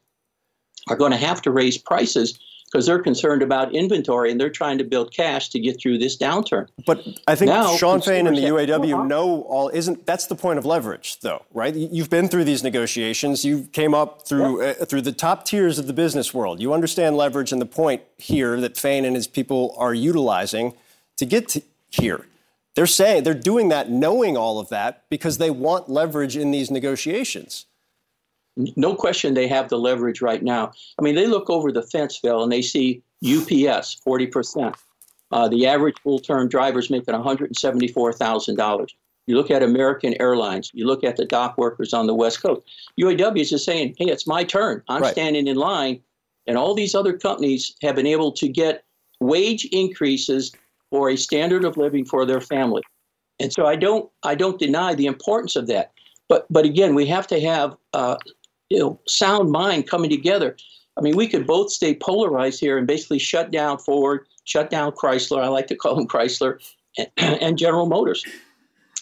are 0.88 0.96
going 0.96 1.12
to 1.12 1.18
have 1.18 1.42
to 1.42 1.52
raise 1.52 1.78
prices 1.78 2.40
because 2.74 2.88
they're 2.88 3.00
concerned 3.00 3.44
about 3.44 3.74
inventory 3.76 4.32
and 4.32 4.42
they're 4.42 4.50
trying 4.50 4.80
to 4.80 4.84
build 4.84 5.14
cash 5.14 5.50
to 5.50 5.60
get 5.60 5.80
through 5.80 6.00
this 6.00 6.18
downturn. 6.18 6.68
But 6.88 7.08
I 7.28 7.36
think 7.36 7.50
now, 7.50 7.76
Shawn 7.76 8.02
Fain 8.02 8.26
and 8.26 8.36
the 8.36 8.42
UAW 8.42 9.08
know 9.08 9.44
all 9.44 9.70
isn't 9.70 10.08
that's 10.08 10.26
the 10.26 10.36
point 10.36 10.58
of 10.58 10.66
leverage 10.66 11.20
though, 11.20 11.46
right? 11.54 11.74
You've 11.76 12.10
been 12.10 12.28
through 12.28 12.46
these 12.46 12.64
negotiations. 12.64 13.46
You 13.46 13.66
came 13.72 13.94
up 13.94 14.28
through 14.28 14.64
uh, 14.64 14.74
through 14.86 15.02
the 15.02 15.12
top 15.12 15.46
tiers 15.46 15.78
of 15.78 15.86
the 15.86 15.94
business 15.94 16.34
world. 16.34 16.60
You 16.60 16.74
understand 16.74 17.16
leverage 17.16 17.52
and 17.52 17.62
the 17.62 17.68
point 17.68 18.02
here 18.18 18.60
that 18.60 18.76
Fain 18.76 19.06
and 19.06 19.16
his 19.16 19.28
people 19.28 19.76
are 19.78 19.94
utilizing 19.94 20.74
to 21.18 21.26
get 21.26 21.48
to 21.50 21.62
here. 21.92 22.26
They're 22.76 22.88
saying 22.88 23.24
they're 23.24 23.36
doing 23.36 23.70
that 23.70 23.92
knowing 23.92 24.36
all 24.36 24.58
of 24.58 24.70
that 24.70 25.04
because 25.10 25.38
they 25.38 25.52
want 25.52 25.90
leverage 25.90 26.36
in 26.36 26.50
these 26.50 26.72
negotiations. 26.72 27.68
No 28.56 28.96
question 28.96 29.34
they 29.34 29.48
have 29.48 29.70
the 29.70 29.80
leverage 29.80 30.22
right 30.22 30.44
now. 30.44 30.72
I 31.00 31.02
mean, 31.02 31.16
they 31.16 31.28
look 31.28 31.50
over 31.50 31.72
the 31.72 31.82
fence, 31.82 32.18
Phil, 32.18 32.44
and 32.44 32.52
they 32.52 32.62
see 32.62 33.02
UPS, 33.24 33.98
40%. 34.06 34.76
Uh, 35.32 35.48
the 35.48 35.66
average 35.66 35.96
full 36.04 36.20
term 36.20 36.48
driver 36.48 36.80
is 36.80 36.90
making 36.90 37.16
$174,000. 37.16 38.88
You 39.26 39.36
look 39.36 39.50
at 39.50 39.64
American 39.64 40.20
Airlines, 40.22 40.70
you 40.74 40.86
look 40.86 41.04
at 41.04 41.16
the 41.16 41.26
dock 41.26 41.58
workers 41.58 41.94
on 41.94 42.08
the 42.08 42.14
West 42.14 42.44
Coast. 42.44 42.68
UAW 43.00 43.40
is 43.40 43.50
just 43.50 43.66
saying, 43.66 43.96
hey, 43.98 44.06
it's 44.06 44.28
my 44.28 44.44
turn. 44.44 44.84
I'm 44.90 45.02
right. 45.02 45.14
standing 45.14 45.48
in 45.48 45.56
line. 45.56 46.02
And 46.46 46.58
all 46.58 46.76
these 46.76 46.94
other 46.94 47.18
companies 47.18 47.74
have 47.82 47.96
been 47.96 48.06
able 48.06 48.34
to 48.34 48.50
get 48.50 48.84
wage 49.22 49.66
increases 49.72 50.52
or 50.92 51.10
a 51.10 51.16
standard 51.16 51.64
of 51.64 51.78
living 51.78 52.06
for 52.06 52.26
their 52.26 52.42
family. 52.42 52.84
And 53.40 53.52
so 53.52 53.66
I 53.66 53.76
don't 53.76 54.10
I 54.24 54.36
don't 54.36 54.60
deny 54.60 54.94
the 54.94 55.08
importance 55.08 55.56
of 55.56 55.68
that. 55.68 55.92
But 56.30 56.46
but 56.50 56.66
again, 56.66 56.94
we 56.94 57.06
have 57.08 57.28
to 57.28 57.40
have 57.42 57.76
uh, 57.94 58.18
you 58.74 58.80
know 58.80 59.00
sound 59.08 59.52
mind 59.52 59.88
coming 59.88 60.10
together. 60.10 60.58
I 60.98 61.02
mean, 61.02 61.16
we 61.16 61.28
could 61.28 61.46
both 61.46 61.72
stay 61.72 61.96
polarized 61.96 62.60
here 62.60 62.78
and 62.78 62.88
basically 62.88 63.20
shut 63.20 63.52
down 63.52 63.78
Ford, 63.78 64.28
shut 64.46 64.70
down 64.70 64.92
Chrysler. 64.92 65.44
I 65.44 65.48
like 65.48 65.68
to 65.68 65.76
call 65.76 65.96
them 65.96 66.08
Chrysler 66.08 66.60
and, 66.98 67.08
and 67.18 67.58
General 67.58 67.86
Motors. 67.86 68.26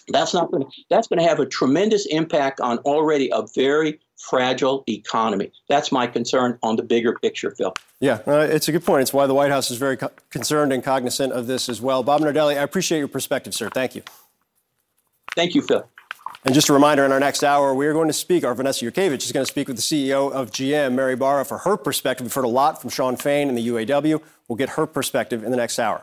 That's 0.09 0.33
not 0.33 0.51
going 0.51 0.63
to 0.63 0.69
that's 0.89 1.07
going 1.07 1.19
to 1.19 1.27
have 1.27 1.39
a 1.39 1.45
tremendous 1.45 2.05
impact 2.07 2.59
on 2.59 2.79
already 2.79 3.29
a 3.33 3.43
very 3.55 3.99
fragile 4.17 4.83
economy. 4.89 5.51
That's 5.69 5.91
my 5.91 6.05
concern 6.05 6.59
on 6.63 6.75
the 6.75 6.83
bigger 6.83 7.13
picture, 7.13 7.51
Phil. 7.51 7.73
Yeah, 8.01 8.19
uh, 8.27 8.39
it's 8.39 8.67
a 8.67 8.73
good 8.73 8.83
point. 8.83 9.03
It's 9.03 9.13
why 9.13 9.25
the 9.25 9.33
White 9.33 9.51
House 9.51 9.71
is 9.71 9.77
very 9.77 9.95
co- 9.95 10.11
concerned 10.29 10.73
and 10.73 10.83
cognizant 10.83 11.31
of 11.31 11.47
this 11.47 11.69
as 11.69 11.81
well. 11.81 12.03
Bob 12.03 12.21
Nardelli, 12.21 12.57
I 12.57 12.63
appreciate 12.63 12.99
your 12.99 13.07
perspective, 13.07 13.53
sir. 13.53 13.69
Thank 13.69 13.95
you. 13.95 14.03
Thank 15.35 15.55
you, 15.55 15.61
Phil. 15.61 15.87
And 16.43 16.55
just 16.55 16.69
a 16.69 16.73
reminder, 16.73 17.05
in 17.05 17.11
our 17.11 17.19
next 17.19 17.43
hour, 17.43 17.73
we 17.73 17.85
are 17.85 17.93
going 17.93 18.07
to 18.07 18.13
speak, 18.13 18.43
our 18.43 18.55
Vanessa 18.55 18.83
Yurkevich 18.83 19.23
is 19.23 19.31
going 19.31 19.45
to 19.45 19.49
speak 19.51 19.67
with 19.67 19.77
the 19.77 19.83
CEO 19.83 20.31
of 20.31 20.49
GM, 20.49 20.93
Mary 20.93 21.15
Barra, 21.15 21.45
for 21.45 21.59
her 21.59 21.77
perspective. 21.77 22.25
We've 22.25 22.33
heard 22.33 22.45
a 22.45 22.49
lot 22.49 22.81
from 22.81 22.89
Shawn 22.89 23.15
Fain 23.15 23.47
and 23.47 23.55
the 23.57 23.67
UAW. 23.67 24.19
We'll 24.47 24.55
get 24.55 24.69
her 24.69 24.87
perspective 24.87 25.43
in 25.43 25.51
the 25.51 25.57
next 25.57 25.77
hour. 25.77 26.01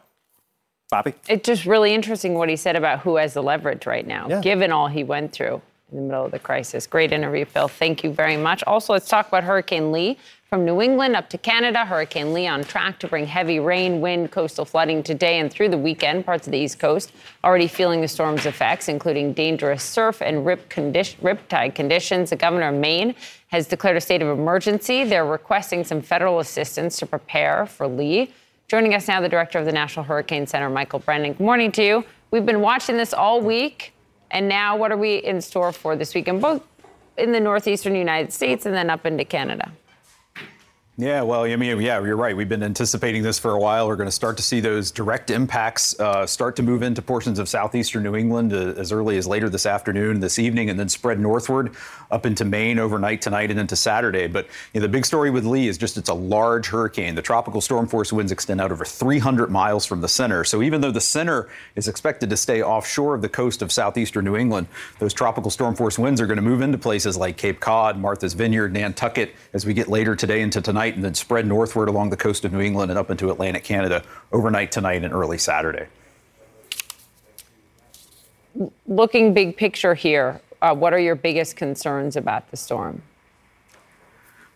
Poppy? 0.92 1.14
It's 1.28 1.44
just 1.44 1.66
really 1.66 1.92
interesting 1.92 2.34
what 2.34 2.48
he 2.48 2.54
said 2.56 2.76
about 2.76 3.00
who 3.00 3.16
has 3.16 3.34
the 3.34 3.42
leverage 3.42 3.84
right 3.84 4.06
now, 4.06 4.28
Yeah. 4.28 4.40
given 4.40 4.70
all 4.70 4.86
he 4.86 5.02
went 5.02 5.32
through 5.32 5.60
in 5.90 5.96
the 5.98 6.02
middle 6.04 6.24
of 6.26 6.30
the 6.30 6.38
crisis. 6.38 6.86
Great 6.86 7.12
interview, 7.12 7.44
Phil. 7.44 7.66
Thank 7.66 8.04
you 8.04 8.12
very 8.12 8.36
much. 8.36 8.62
Also, 8.64 8.92
let's 8.92 9.08
talk 9.08 9.26
about 9.26 9.42
Hurricane 9.42 9.90
Lee. 9.90 10.18
From 10.48 10.64
New 10.64 10.80
England 10.80 11.14
up 11.14 11.28
to 11.28 11.36
Canada, 11.36 11.84
Hurricane 11.84 12.32
Lee 12.32 12.46
on 12.46 12.64
track 12.64 12.98
to 13.00 13.06
bring 13.06 13.26
heavy 13.26 13.60
rain, 13.60 14.00
wind, 14.00 14.30
coastal 14.30 14.64
flooding 14.64 15.02
today 15.02 15.40
and 15.40 15.52
through 15.52 15.68
the 15.68 15.76
weekend. 15.76 16.24
Parts 16.24 16.46
of 16.46 16.52
the 16.52 16.58
East 16.58 16.78
Coast 16.78 17.12
already 17.44 17.66
feeling 17.66 18.00
the 18.00 18.08
storm's 18.08 18.46
effects, 18.46 18.88
including 18.88 19.34
dangerous 19.34 19.82
surf 19.82 20.22
and 20.22 20.46
rip 20.46 20.70
condi- 20.70 21.16
riptide 21.16 21.74
conditions. 21.74 22.30
The 22.30 22.36
governor 22.36 22.68
of 22.68 22.76
Maine 22.76 23.14
has 23.48 23.66
declared 23.66 23.98
a 23.98 24.00
state 24.00 24.22
of 24.22 24.28
emergency. 24.28 25.04
They're 25.04 25.26
requesting 25.26 25.84
some 25.84 26.00
federal 26.00 26.38
assistance 26.38 26.96
to 27.00 27.04
prepare 27.04 27.66
for 27.66 27.86
Lee. 27.86 28.32
Joining 28.68 28.94
us 28.94 29.06
now, 29.06 29.20
the 29.20 29.28
director 29.28 29.58
of 29.58 29.66
the 29.66 29.72
National 29.72 30.06
Hurricane 30.06 30.46
Center, 30.46 30.70
Michael 30.70 31.00
Brennan. 31.00 31.34
Good 31.34 31.44
morning 31.44 31.72
to 31.72 31.84
you. 31.84 32.04
We've 32.30 32.46
been 32.46 32.62
watching 32.62 32.96
this 32.96 33.12
all 33.12 33.42
week, 33.42 33.92
and 34.30 34.48
now 34.48 34.78
what 34.78 34.92
are 34.92 34.96
we 34.96 35.16
in 35.16 35.42
store 35.42 35.72
for 35.72 35.94
this 35.94 36.14
weekend, 36.14 36.40
both 36.40 36.66
in 37.18 37.32
the 37.32 37.40
northeastern 37.40 37.94
United 37.94 38.32
States 38.32 38.64
and 38.64 38.74
then 38.74 38.88
up 38.88 39.04
into 39.04 39.26
Canada? 39.26 39.72
Yeah, 41.00 41.22
well, 41.22 41.44
I 41.44 41.54
mean, 41.54 41.80
yeah, 41.80 42.02
you're 42.02 42.16
right. 42.16 42.36
We've 42.36 42.48
been 42.48 42.64
anticipating 42.64 43.22
this 43.22 43.38
for 43.38 43.52
a 43.52 43.58
while. 43.60 43.86
We're 43.86 43.94
going 43.94 44.08
to 44.08 44.10
start 44.10 44.36
to 44.38 44.42
see 44.42 44.58
those 44.58 44.90
direct 44.90 45.30
impacts 45.30 45.98
uh, 46.00 46.26
start 46.26 46.56
to 46.56 46.64
move 46.64 46.82
into 46.82 47.00
portions 47.02 47.38
of 47.38 47.48
southeastern 47.48 48.02
New 48.02 48.16
England 48.16 48.52
uh, 48.52 48.74
as 48.76 48.90
early 48.90 49.16
as 49.16 49.24
later 49.24 49.48
this 49.48 49.64
afternoon, 49.64 50.18
this 50.18 50.40
evening, 50.40 50.70
and 50.70 50.76
then 50.76 50.88
spread 50.88 51.20
northward 51.20 51.76
up 52.10 52.26
into 52.26 52.44
Maine 52.44 52.80
overnight 52.80 53.22
tonight 53.22 53.52
and 53.52 53.60
into 53.60 53.76
Saturday. 53.76 54.26
But 54.26 54.46
you 54.74 54.80
know, 54.80 54.86
the 54.88 54.90
big 54.90 55.06
story 55.06 55.30
with 55.30 55.44
Lee 55.44 55.68
is 55.68 55.78
just 55.78 55.96
it's 55.98 56.08
a 56.08 56.14
large 56.14 56.66
hurricane. 56.66 57.14
The 57.14 57.22
tropical 57.22 57.60
storm 57.60 57.86
force 57.86 58.12
winds 58.12 58.32
extend 58.32 58.60
out 58.60 58.72
over 58.72 58.84
300 58.84 59.52
miles 59.52 59.86
from 59.86 60.00
the 60.00 60.08
center. 60.08 60.42
So 60.42 60.62
even 60.62 60.80
though 60.80 60.90
the 60.90 61.00
center 61.00 61.48
is 61.76 61.86
expected 61.86 62.28
to 62.30 62.36
stay 62.36 62.60
offshore 62.60 63.14
of 63.14 63.22
the 63.22 63.28
coast 63.28 63.62
of 63.62 63.70
southeastern 63.70 64.24
New 64.24 64.34
England, 64.34 64.66
those 64.98 65.14
tropical 65.14 65.52
storm 65.52 65.76
force 65.76 65.96
winds 65.96 66.20
are 66.20 66.26
going 66.26 66.38
to 66.38 66.42
move 66.42 66.60
into 66.60 66.76
places 66.76 67.16
like 67.16 67.36
Cape 67.36 67.60
Cod, 67.60 67.96
Martha's 67.96 68.34
Vineyard, 68.34 68.72
Nantucket 68.72 69.32
as 69.52 69.64
we 69.64 69.74
get 69.74 69.86
later 69.86 70.16
today 70.16 70.40
into 70.40 70.60
tonight, 70.60 70.87
and 70.94 71.04
then 71.04 71.14
spread 71.14 71.46
northward 71.46 71.88
along 71.88 72.10
the 72.10 72.16
coast 72.16 72.44
of 72.44 72.52
New 72.52 72.60
England 72.60 72.90
and 72.90 72.98
up 72.98 73.10
into 73.10 73.30
Atlantic 73.30 73.64
Canada 73.64 74.02
overnight 74.32 74.72
tonight 74.72 75.04
and 75.04 75.12
early 75.12 75.38
Saturday. 75.38 75.86
Looking 78.86 79.34
big 79.34 79.56
picture 79.56 79.94
here, 79.94 80.40
uh, 80.62 80.74
what 80.74 80.92
are 80.92 80.98
your 80.98 81.14
biggest 81.14 81.56
concerns 81.56 82.16
about 82.16 82.50
the 82.50 82.56
storm? 82.56 83.02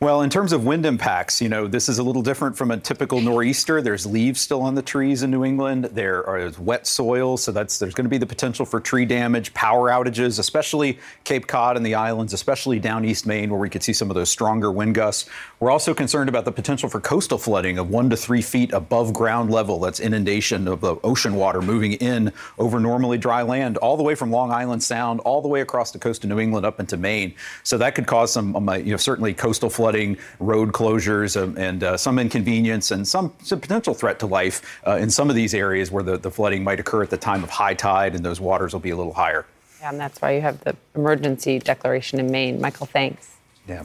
Well, 0.03 0.23
in 0.23 0.31
terms 0.31 0.53
of 0.53 0.65
wind 0.65 0.85
impacts, 0.85 1.41
you 1.41 1.49
know, 1.49 1.69
this 1.69 1.89
is 1.89 2.01
a 2.01 2.03
little 2.03 2.23
different 2.23 2.57
from 2.57 2.73
a 2.73 2.77
typical 2.77 3.21
nor'easter. 3.21 3.81
There's 3.81 4.05
leaves 4.05 4.41
still 4.41 4.61
on 4.61 4.75
the 4.75 4.83
trees 4.83 5.23
in 5.23 5.31
New 5.31 5.45
England. 5.45 5.85
There 5.93 6.29
are 6.29 6.51
wet 6.59 6.89
soil, 6.89 7.37
so 7.37 7.53
that's 7.53 7.79
there's 7.79 7.95
going 7.95 8.07
to 8.07 8.11
be 8.11 8.19
the 8.19 8.27
potential 8.27 8.67
for 8.67 8.81
tree 8.81 9.05
damage, 9.05 9.55
power 9.55 9.91
outages, 9.91 10.41
especially 10.41 10.99
Cape 11.23 11.47
Cod 11.47 11.77
and 11.77 11.87
the 11.87 11.95
islands, 11.95 12.33
especially 12.33 12.81
down 12.81 13.05
East 13.05 13.29
Maine, 13.29 13.49
where 13.49 13.61
we 13.61 13.71
could 13.71 13.85
see 13.85 13.93
some 13.93 14.11
of 14.11 14.17
those 14.17 14.29
stronger 14.29 14.73
wind 14.73 14.97
gusts. 14.97 15.31
We're 15.61 15.71
also 15.71 15.95
concerned 15.95 16.29
about 16.29 16.47
the 16.47 16.51
potential 16.51 16.89
for 16.89 17.01
coastal 17.01 17.39
flooding 17.39 17.79
of 17.79 17.89
one 17.89 18.11
to 18.11 18.17
three 18.17 18.43
feet 18.43 18.73
above 18.73 19.13
ground 19.13 19.53
level. 19.53 19.79
That's 19.79 20.01
inundation 20.01 20.67
of 20.67 20.81
the 20.81 20.97
ocean 21.05 21.37
water 21.37 21.63
moving 21.63 21.93
in 21.93 22.33
over 22.59 22.81
normally 22.81 23.19
dry 23.19 23.43
land, 23.43 23.77
all 23.77 23.97
the 23.97 24.03
way 24.03 24.17
from 24.17 24.33
Long 24.33 24.51
Island 24.51 24.83
Sound, 24.83 25.21
all 25.21 25.41
the 25.41 25.47
way 25.47 25.61
across 25.61 25.93
the 25.93 26.01
coast 26.01 26.25
of 26.25 26.31
New 26.31 26.41
England 26.41 26.67
up 26.67 26.81
into 26.81 26.97
Maine. 26.97 27.37
So 27.63 27.79
that 27.79 27.95
could 27.95 28.09
cause 28.09 28.33
some, 28.33 28.57
um, 28.57 28.69
uh, 28.69 28.75
you 28.75 28.91
know, 28.91 28.97
certainly 28.97 29.33
coastal 29.33 29.71
flooding, 29.71 29.92
road 30.41 30.73
closures, 30.73 31.41
um, 31.41 31.57
and 31.57 31.83
uh, 31.85 31.97
some 31.97 32.19
inconvenience 32.19 32.91
and 32.91 33.07
some, 33.07 33.33
some 33.43 33.61
potential 33.61 33.95
threat 33.95 34.19
to 34.19 34.27
life 34.27 34.81
uh, 34.87 34.97
in 34.97 35.11
some 35.11 35.31
of 35.31 35.37
these 35.37 35.55
areas 35.55 35.91
where 35.91 36.03
the, 36.03 36.17
the 36.17 36.31
flooding 36.31 36.65
might 36.65 36.81
occur 36.81 37.03
at 37.03 37.11
the 37.11 37.17
time 37.17 37.43
of 37.43 37.51
high 37.51 37.75
tide 37.75 38.15
and 38.15 38.25
those 38.25 38.41
waters 38.41 38.73
will 38.73 38.81
be 38.81 38.91
a 38.91 38.97
little 38.97 39.13
higher. 39.13 39.47
Yeah, 39.81 39.91
and 39.91 40.01
that's 40.01 40.21
why 40.21 40.35
you 40.35 40.41
have 40.41 40.61
the 40.61 40.77
emergency 40.95 41.59
declaration 41.59 42.21
in 42.21 42.31
Maine. 42.31 42.61
Michael, 42.61 42.87
thanks. 42.87 43.37
Yeah. 43.67 43.85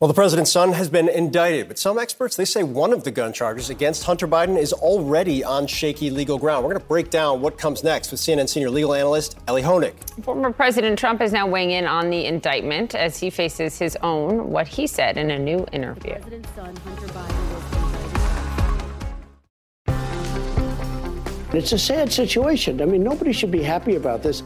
Well, 0.00 0.08
the 0.08 0.14
president's 0.14 0.50
son 0.50 0.72
has 0.72 0.88
been 0.88 1.10
indicted, 1.10 1.68
but 1.68 1.78
some 1.78 1.98
experts 1.98 2.34
they 2.34 2.46
say 2.46 2.62
one 2.62 2.94
of 2.94 3.04
the 3.04 3.10
gun 3.10 3.34
charges 3.34 3.68
against 3.68 4.04
Hunter 4.04 4.26
Biden 4.26 4.58
is 4.58 4.72
already 4.72 5.44
on 5.44 5.66
shaky 5.66 6.08
legal 6.08 6.38
ground. 6.38 6.64
We're 6.64 6.70
going 6.70 6.80
to 6.80 6.88
break 6.88 7.10
down 7.10 7.42
what 7.42 7.58
comes 7.58 7.84
next 7.84 8.10
with 8.10 8.18
CNN 8.18 8.48
senior 8.48 8.70
legal 8.70 8.94
analyst 8.94 9.36
Ellie 9.46 9.60
Honig. 9.60 9.92
Former 10.24 10.54
President 10.54 10.98
Trump 10.98 11.20
is 11.20 11.32
now 11.34 11.46
weighing 11.46 11.72
in 11.72 11.86
on 11.86 12.08
the 12.08 12.24
indictment 12.24 12.94
as 12.94 13.18
he 13.18 13.28
faces 13.28 13.78
his 13.78 13.94
own, 13.96 14.48
what 14.50 14.66
he 14.66 14.86
said 14.86 15.18
in 15.18 15.30
a 15.32 15.38
new 15.38 15.66
interview. 15.70 16.14
It's 21.52 21.72
a 21.72 21.78
sad 21.78 22.10
situation. 22.10 22.80
I 22.80 22.86
mean, 22.86 23.04
nobody 23.04 23.34
should 23.34 23.50
be 23.50 23.62
happy 23.62 23.96
about 23.96 24.22
this. 24.22 24.42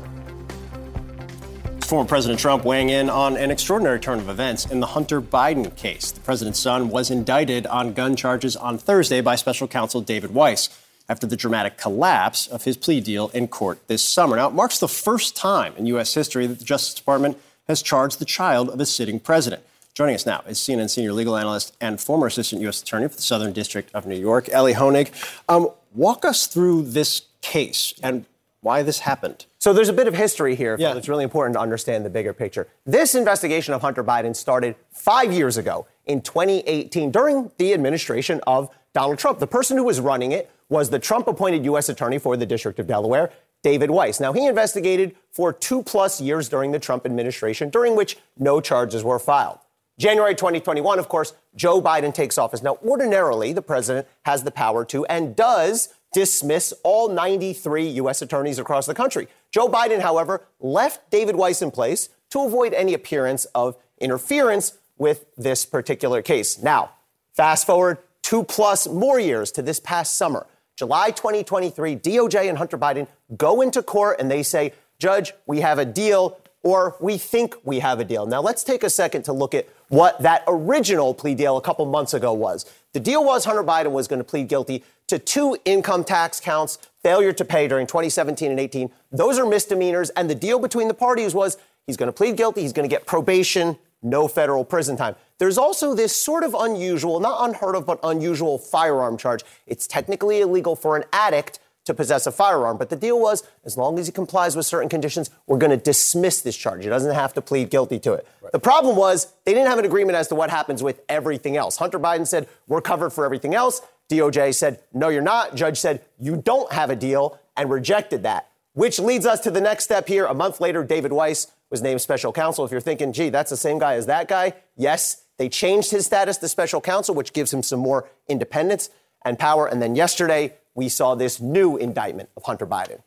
Former 1.85 2.09
President 2.09 2.41
Trump 2.41 2.65
weighing 2.65 2.89
in 2.89 3.11
on 3.11 3.37
an 3.37 3.51
extraordinary 3.51 4.01
turn 4.01 4.19
of 4.19 4.31
events 4.31 4.65
in 4.65 4.81
the 4.81 4.87
Hunter 4.87 5.21
Biden 5.21 5.77
case. 5.77 6.11
The 6.11 6.21
president's 6.21 6.59
son 6.59 6.89
was 6.89 7.11
indicted 7.11 7.67
on 7.67 7.93
gun 7.93 8.17
charges 8.17 8.57
on 8.57 8.79
Thursday 8.79 9.21
by 9.21 9.37
special 9.37 9.69
counsel 9.69 10.01
David 10.01 10.33
Weiss 10.33 10.71
after 11.11 11.27
the 11.27 11.37
dramatic 11.37 11.77
collapse 11.77 12.47
of 12.47 12.65
his 12.65 12.79
plea 12.79 13.03
deal 13.03 13.29
in 13.35 13.49
court 13.49 13.87
this 13.87 14.03
summer. 14.03 14.37
Now, 14.37 14.49
it 14.49 14.55
marks 14.55 14.79
the 14.79 14.89
first 14.89 15.37
time 15.37 15.75
in 15.77 15.85
U.S. 15.87 16.15
history 16.15 16.47
that 16.47 16.59
the 16.59 16.65
Justice 16.65 16.95
Department 16.95 17.39
has 17.69 17.83
charged 17.83 18.19
the 18.19 18.25
child 18.25 18.71
of 18.71 18.81
a 18.81 18.87
sitting 18.87 19.21
president. 19.21 19.63
Joining 19.93 20.15
us 20.15 20.25
now 20.25 20.43
is 20.49 20.59
CNN 20.59 20.89
senior 20.89 21.13
legal 21.13 21.37
analyst 21.37 21.77
and 21.83 22.01
former 22.01 22.27
assistant 22.27 22.63
U.S. 22.63 22.81
attorney 22.81 23.09
for 23.09 23.17
the 23.17 23.23
Southern 23.23 23.53
District 23.53 23.95
of 23.95 24.07
New 24.07 24.19
York, 24.19 24.49
Ellie 24.49 24.75
Honig. 24.75 25.11
Um, 25.51 25.69
walk 25.95 26.25
us 26.25 26.47
through 26.47 26.85
this 26.85 27.23
case 27.43 27.93
and 28.03 28.25
why 28.65 28.83
this 28.83 29.01
happened. 29.01 29.45
So 29.59 29.75
there's 29.75 29.91
a 29.91 29.93
bit 29.93 30.09
of 30.09 30.15
history 30.15 30.55
here. 30.55 30.77
Yeah. 30.79 30.97
It's 30.97 31.09
really 31.09 31.23
important 31.23 31.55
to 31.55 31.61
understand 31.61 32.05
the 32.05 32.11
bigger 32.11 32.33
picture. 32.33 32.67
This 32.87 33.15
investigation 33.15 33.75
of 33.75 33.83
Hunter 33.83 34.03
Biden 34.03 34.35
started 34.35 34.75
five 34.91 35.33
years 35.33 35.59
ago 35.59 35.87
in 36.07 36.23
2018 36.23 37.11
during 37.11 37.53
the 37.59 37.75
administration 37.75 38.41
of 38.47 38.71
Donald 38.95 39.19
Trump. 39.19 39.39
The 39.39 39.47
person 39.47 39.77
who 39.77 39.85
was 39.85 40.01
running 40.01 40.33
it 40.33 40.51
was 40.71 40.89
the 40.89 40.99
Trump 40.99 41.29
appointed 41.29 41.65
U.S. 41.67 41.91
attorney 41.91 42.19
for 42.19 42.39
the 42.39 42.47
District 42.47 42.79
of 42.79 42.87
Delaware, 42.87 43.31
David 43.63 43.91
Weiss. 43.91 44.19
Now, 44.19 44.33
he 44.33 44.47
investigated 44.47 45.15
for 45.31 45.53
two 45.53 45.83
plus 45.83 46.21
years 46.21 46.49
during 46.49 46.73
the 46.73 46.79
Trump 46.79 47.05
administration, 47.05 47.69
during 47.69 47.95
which 47.95 48.17
no 48.39 48.63
charges 48.63 49.05
were 49.05 49.19
filed. 49.19 49.59
January 49.99 50.35
2021, 50.35 50.99
of 50.99 51.09
course, 51.09 51.35
Joe 51.55 51.83
Biden 51.83 52.13
takes 52.13 52.39
office. 52.39 52.63
Now, 52.63 52.79
ordinarily, 52.85 53.53
the 53.53 53.63
president 53.63 54.09
has 54.25 54.43
the 54.43 54.51
power 54.51 54.85
to 54.87 55.05
and 55.07 55.37
does 55.37 55.95
dismiss 56.15 56.73
all 56.83 57.11
93 57.11 57.89
U.S. 57.89 58.23
attorneys 58.23 58.59
across 58.59 58.87
the 58.87 58.95
country. 58.95 59.29
Joe 59.51 59.69
Biden, 59.69 60.01
however, 60.01 60.47
left 60.61 61.11
David 61.11 61.37
Weiss 61.37 61.61
in 61.61 61.71
place 61.71 62.09
to 62.31 62.41
avoid 62.41 62.73
any 62.73 62.95
appearance 62.95 63.45
of 63.55 63.77
interference 64.01 64.79
with 64.97 65.27
this 65.37 65.67
particular 65.67 66.23
case. 66.23 66.63
Now, 66.63 66.93
fast 67.35 67.67
forward 67.67 67.99
two 68.23 68.45
plus 68.45 68.89
more 68.89 69.21
years 69.21 69.53
to 69.53 69.63
this 69.63 69.81
past 69.81 70.17
summer. 70.17 70.47
July 70.77 71.11
2023, 71.11 71.97
DOJ 71.97 72.49
and 72.49 72.59
Hunter 72.59 72.79
Biden 72.79 73.07
go 73.37 73.61
into 73.61 73.83
court 73.83 74.19
and 74.19 74.31
they 74.31 74.43
say, 74.43 74.73
Judge, 74.99 75.33
we 75.47 75.61
have 75.61 75.79
a 75.79 75.85
deal, 75.85 76.39
or 76.63 76.97
we 77.01 77.19
think 77.19 77.55
we 77.65 77.81
have 77.81 78.01
a 78.01 78.05
deal. 78.05 78.27
Now, 78.27 78.41
let's 78.41 78.65
take 78.65 78.83
a 78.83 78.91
second 78.91 79.25
to 79.25 79.33
look 79.33 79.55
at 79.55 79.69
what 79.89 80.21
that 80.23 80.43
original 80.49 81.13
plea 81.13 81.35
deal 81.35 81.57
a 81.57 81.61
couple 81.61 81.85
months 81.87 82.15
ago 82.15 82.33
was. 82.33 82.65
The 82.95 83.01
deal 83.01 83.25
was 83.25 83.45
Hunter 83.45 83.65
Biden 83.65 83.91
was 83.91 84.07
going 84.07 84.21
to 84.21 84.25
plead 84.25 84.47
guilty 84.47 84.85
to 85.09 85.19
two 85.19 85.59
income 85.65 86.05
tax 86.05 86.39
counts, 86.39 86.79
failure 87.03 87.33
to 87.33 87.45
pay 87.45 87.67
during 87.67 87.89
2017 87.89 88.53
and 88.53 88.61
18. 88.61 88.89
Those 89.11 89.37
are 89.37 89.45
misdemeanors, 89.45 90.11
and 90.11 90.31
the 90.31 90.35
deal 90.35 90.61
between 90.61 90.87
the 90.87 90.95
parties 90.95 91.35
was 91.35 91.59
he's 91.89 91.97
going 91.97 92.07
to 92.07 92.13
plead 92.13 92.37
guilty, 92.37 92.63
he's 92.63 92.73
going 92.73 92.89
to 92.89 92.95
get 92.95 93.05
probation, 93.05 93.77
no 94.01 94.29
federal 94.29 94.65
prison 94.65 94.97
time. 94.97 95.17
there's 95.39 95.59
also 95.59 95.93
this 95.95 96.15
sort 96.15 96.45
of 96.45 96.55
unusual, 96.55 97.19
not 97.19 97.49
unheard 97.49 97.75
of, 97.75 97.85
but 97.85 97.99
unusual 98.05 98.59
firearm 98.59 99.17
charge. 99.17 99.43
It's 99.67 99.89
technically 99.89 100.41
illegal 100.41 100.77
for 100.77 100.97
an 100.97 101.05
addict 101.13 101.59
to 101.85 101.95
possess 101.95 102.27
a 102.27 102.33
firearm. 102.33 102.77
But 102.77 102.91
the 102.91 102.97
deal 102.97 103.21
was, 103.21 103.43
as 103.65 103.77
long 103.77 103.99
as 103.99 104.07
he 104.07 104.13
complies 104.13 104.57
with 104.57 104.67
certain 104.67 104.89
conditions, 104.89 105.31
we're 105.47 105.59
going 105.59 105.71
to 105.71 105.77
dismiss 105.77 106.41
this 106.41 106.57
charge. 106.57 106.83
He 106.83 106.89
doesn't 106.89 107.15
have 107.15 107.35
to 107.35 107.43
plead 107.43 107.71
guilty 107.71 107.99
to 108.01 108.15
it. 108.15 108.27
Right. 108.41 108.53
The 108.53 108.59
problem 108.59 108.97
was 108.97 109.33
they 109.45 109.53
didn't 109.53 109.69
have 109.69 109.79
an 109.79 109.85
agreement 109.85 110.17
as 110.17 110.29
to 110.29 110.35
what 110.35 110.51
happens 110.51 110.83
with 110.83 111.03
everything 111.09 111.57
else. 111.57 111.77
Hunter 111.77 111.99
Biden 111.99 112.27
said, 112.27 112.49
we're 112.67 112.81
covered 112.81 113.11
for 113.11 113.25
everything 113.25 113.55
else. 113.55 113.83
DOJ 114.11 114.55
said, 114.55 114.81
no, 114.93 115.09
you're 115.09 115.23
not. 115.23 115.55
Judge 115.55 115.79
said, 115.79 116.05
you 116.19 116.37
don't 116.37 116.73
have 116.73 116.91
a 116.91 116.97
deal 116.97 117.39
and 117.57 117.71
rejected 117.71 118.23
that. 118.23 118.49
Which 118.73 118.99
leads 118.99 119.25
us 119.25 119.41
to 119.41 119.51
the 119.51 119.61
next 119.61 119.85
step 119.85 120.09
here. 120.09 120.27
A 120.27 120.35
month 120.35 120.61
later, 120.61 120.83
David 120.83 121.13
Weiss 121.13 121.53
was 121.71 121.81
named 121.81 122.01
special 122.01 122.33
counsel. 122.33 122.65
If 122.65 122.71
you're 122.71 122.81
thinking, 122.81 123.13
gee, 123.13 123.29
that's 123.29 123.51
the 123.51 123.57
same 123.57 123.79
guy 123.79 123.95
as 123.95 124.07
that 124.07 124.29
guy, 124.29 124.55
yes, 124.77 125.23
they 125.39 125.49
changed 125.49 125.91
his 125.91 126.07
status 126.07 126.37
to 126.39 126.49
special 126.49 126.81
counsel, 126.81 127.15
which 127.15 127.33
gives 127.33 127.53
him 127.53 127.63
some 127.63 127.81
more 127.81 128.09
independence 128.29 128.91
and 129.25 129.39
power. 129.39 129.67
And 129.67 129.81
then 129.81 129.95
yesterday, 129.95 130.55
we 130.75 130.89
saw 130.89 131.15
this 131.15 131.41
new 131.41 131.77
indictment 131.77 132.29
of 132.37 132.45
Hunter 132.45 132.67
Biden. 132.67 133.01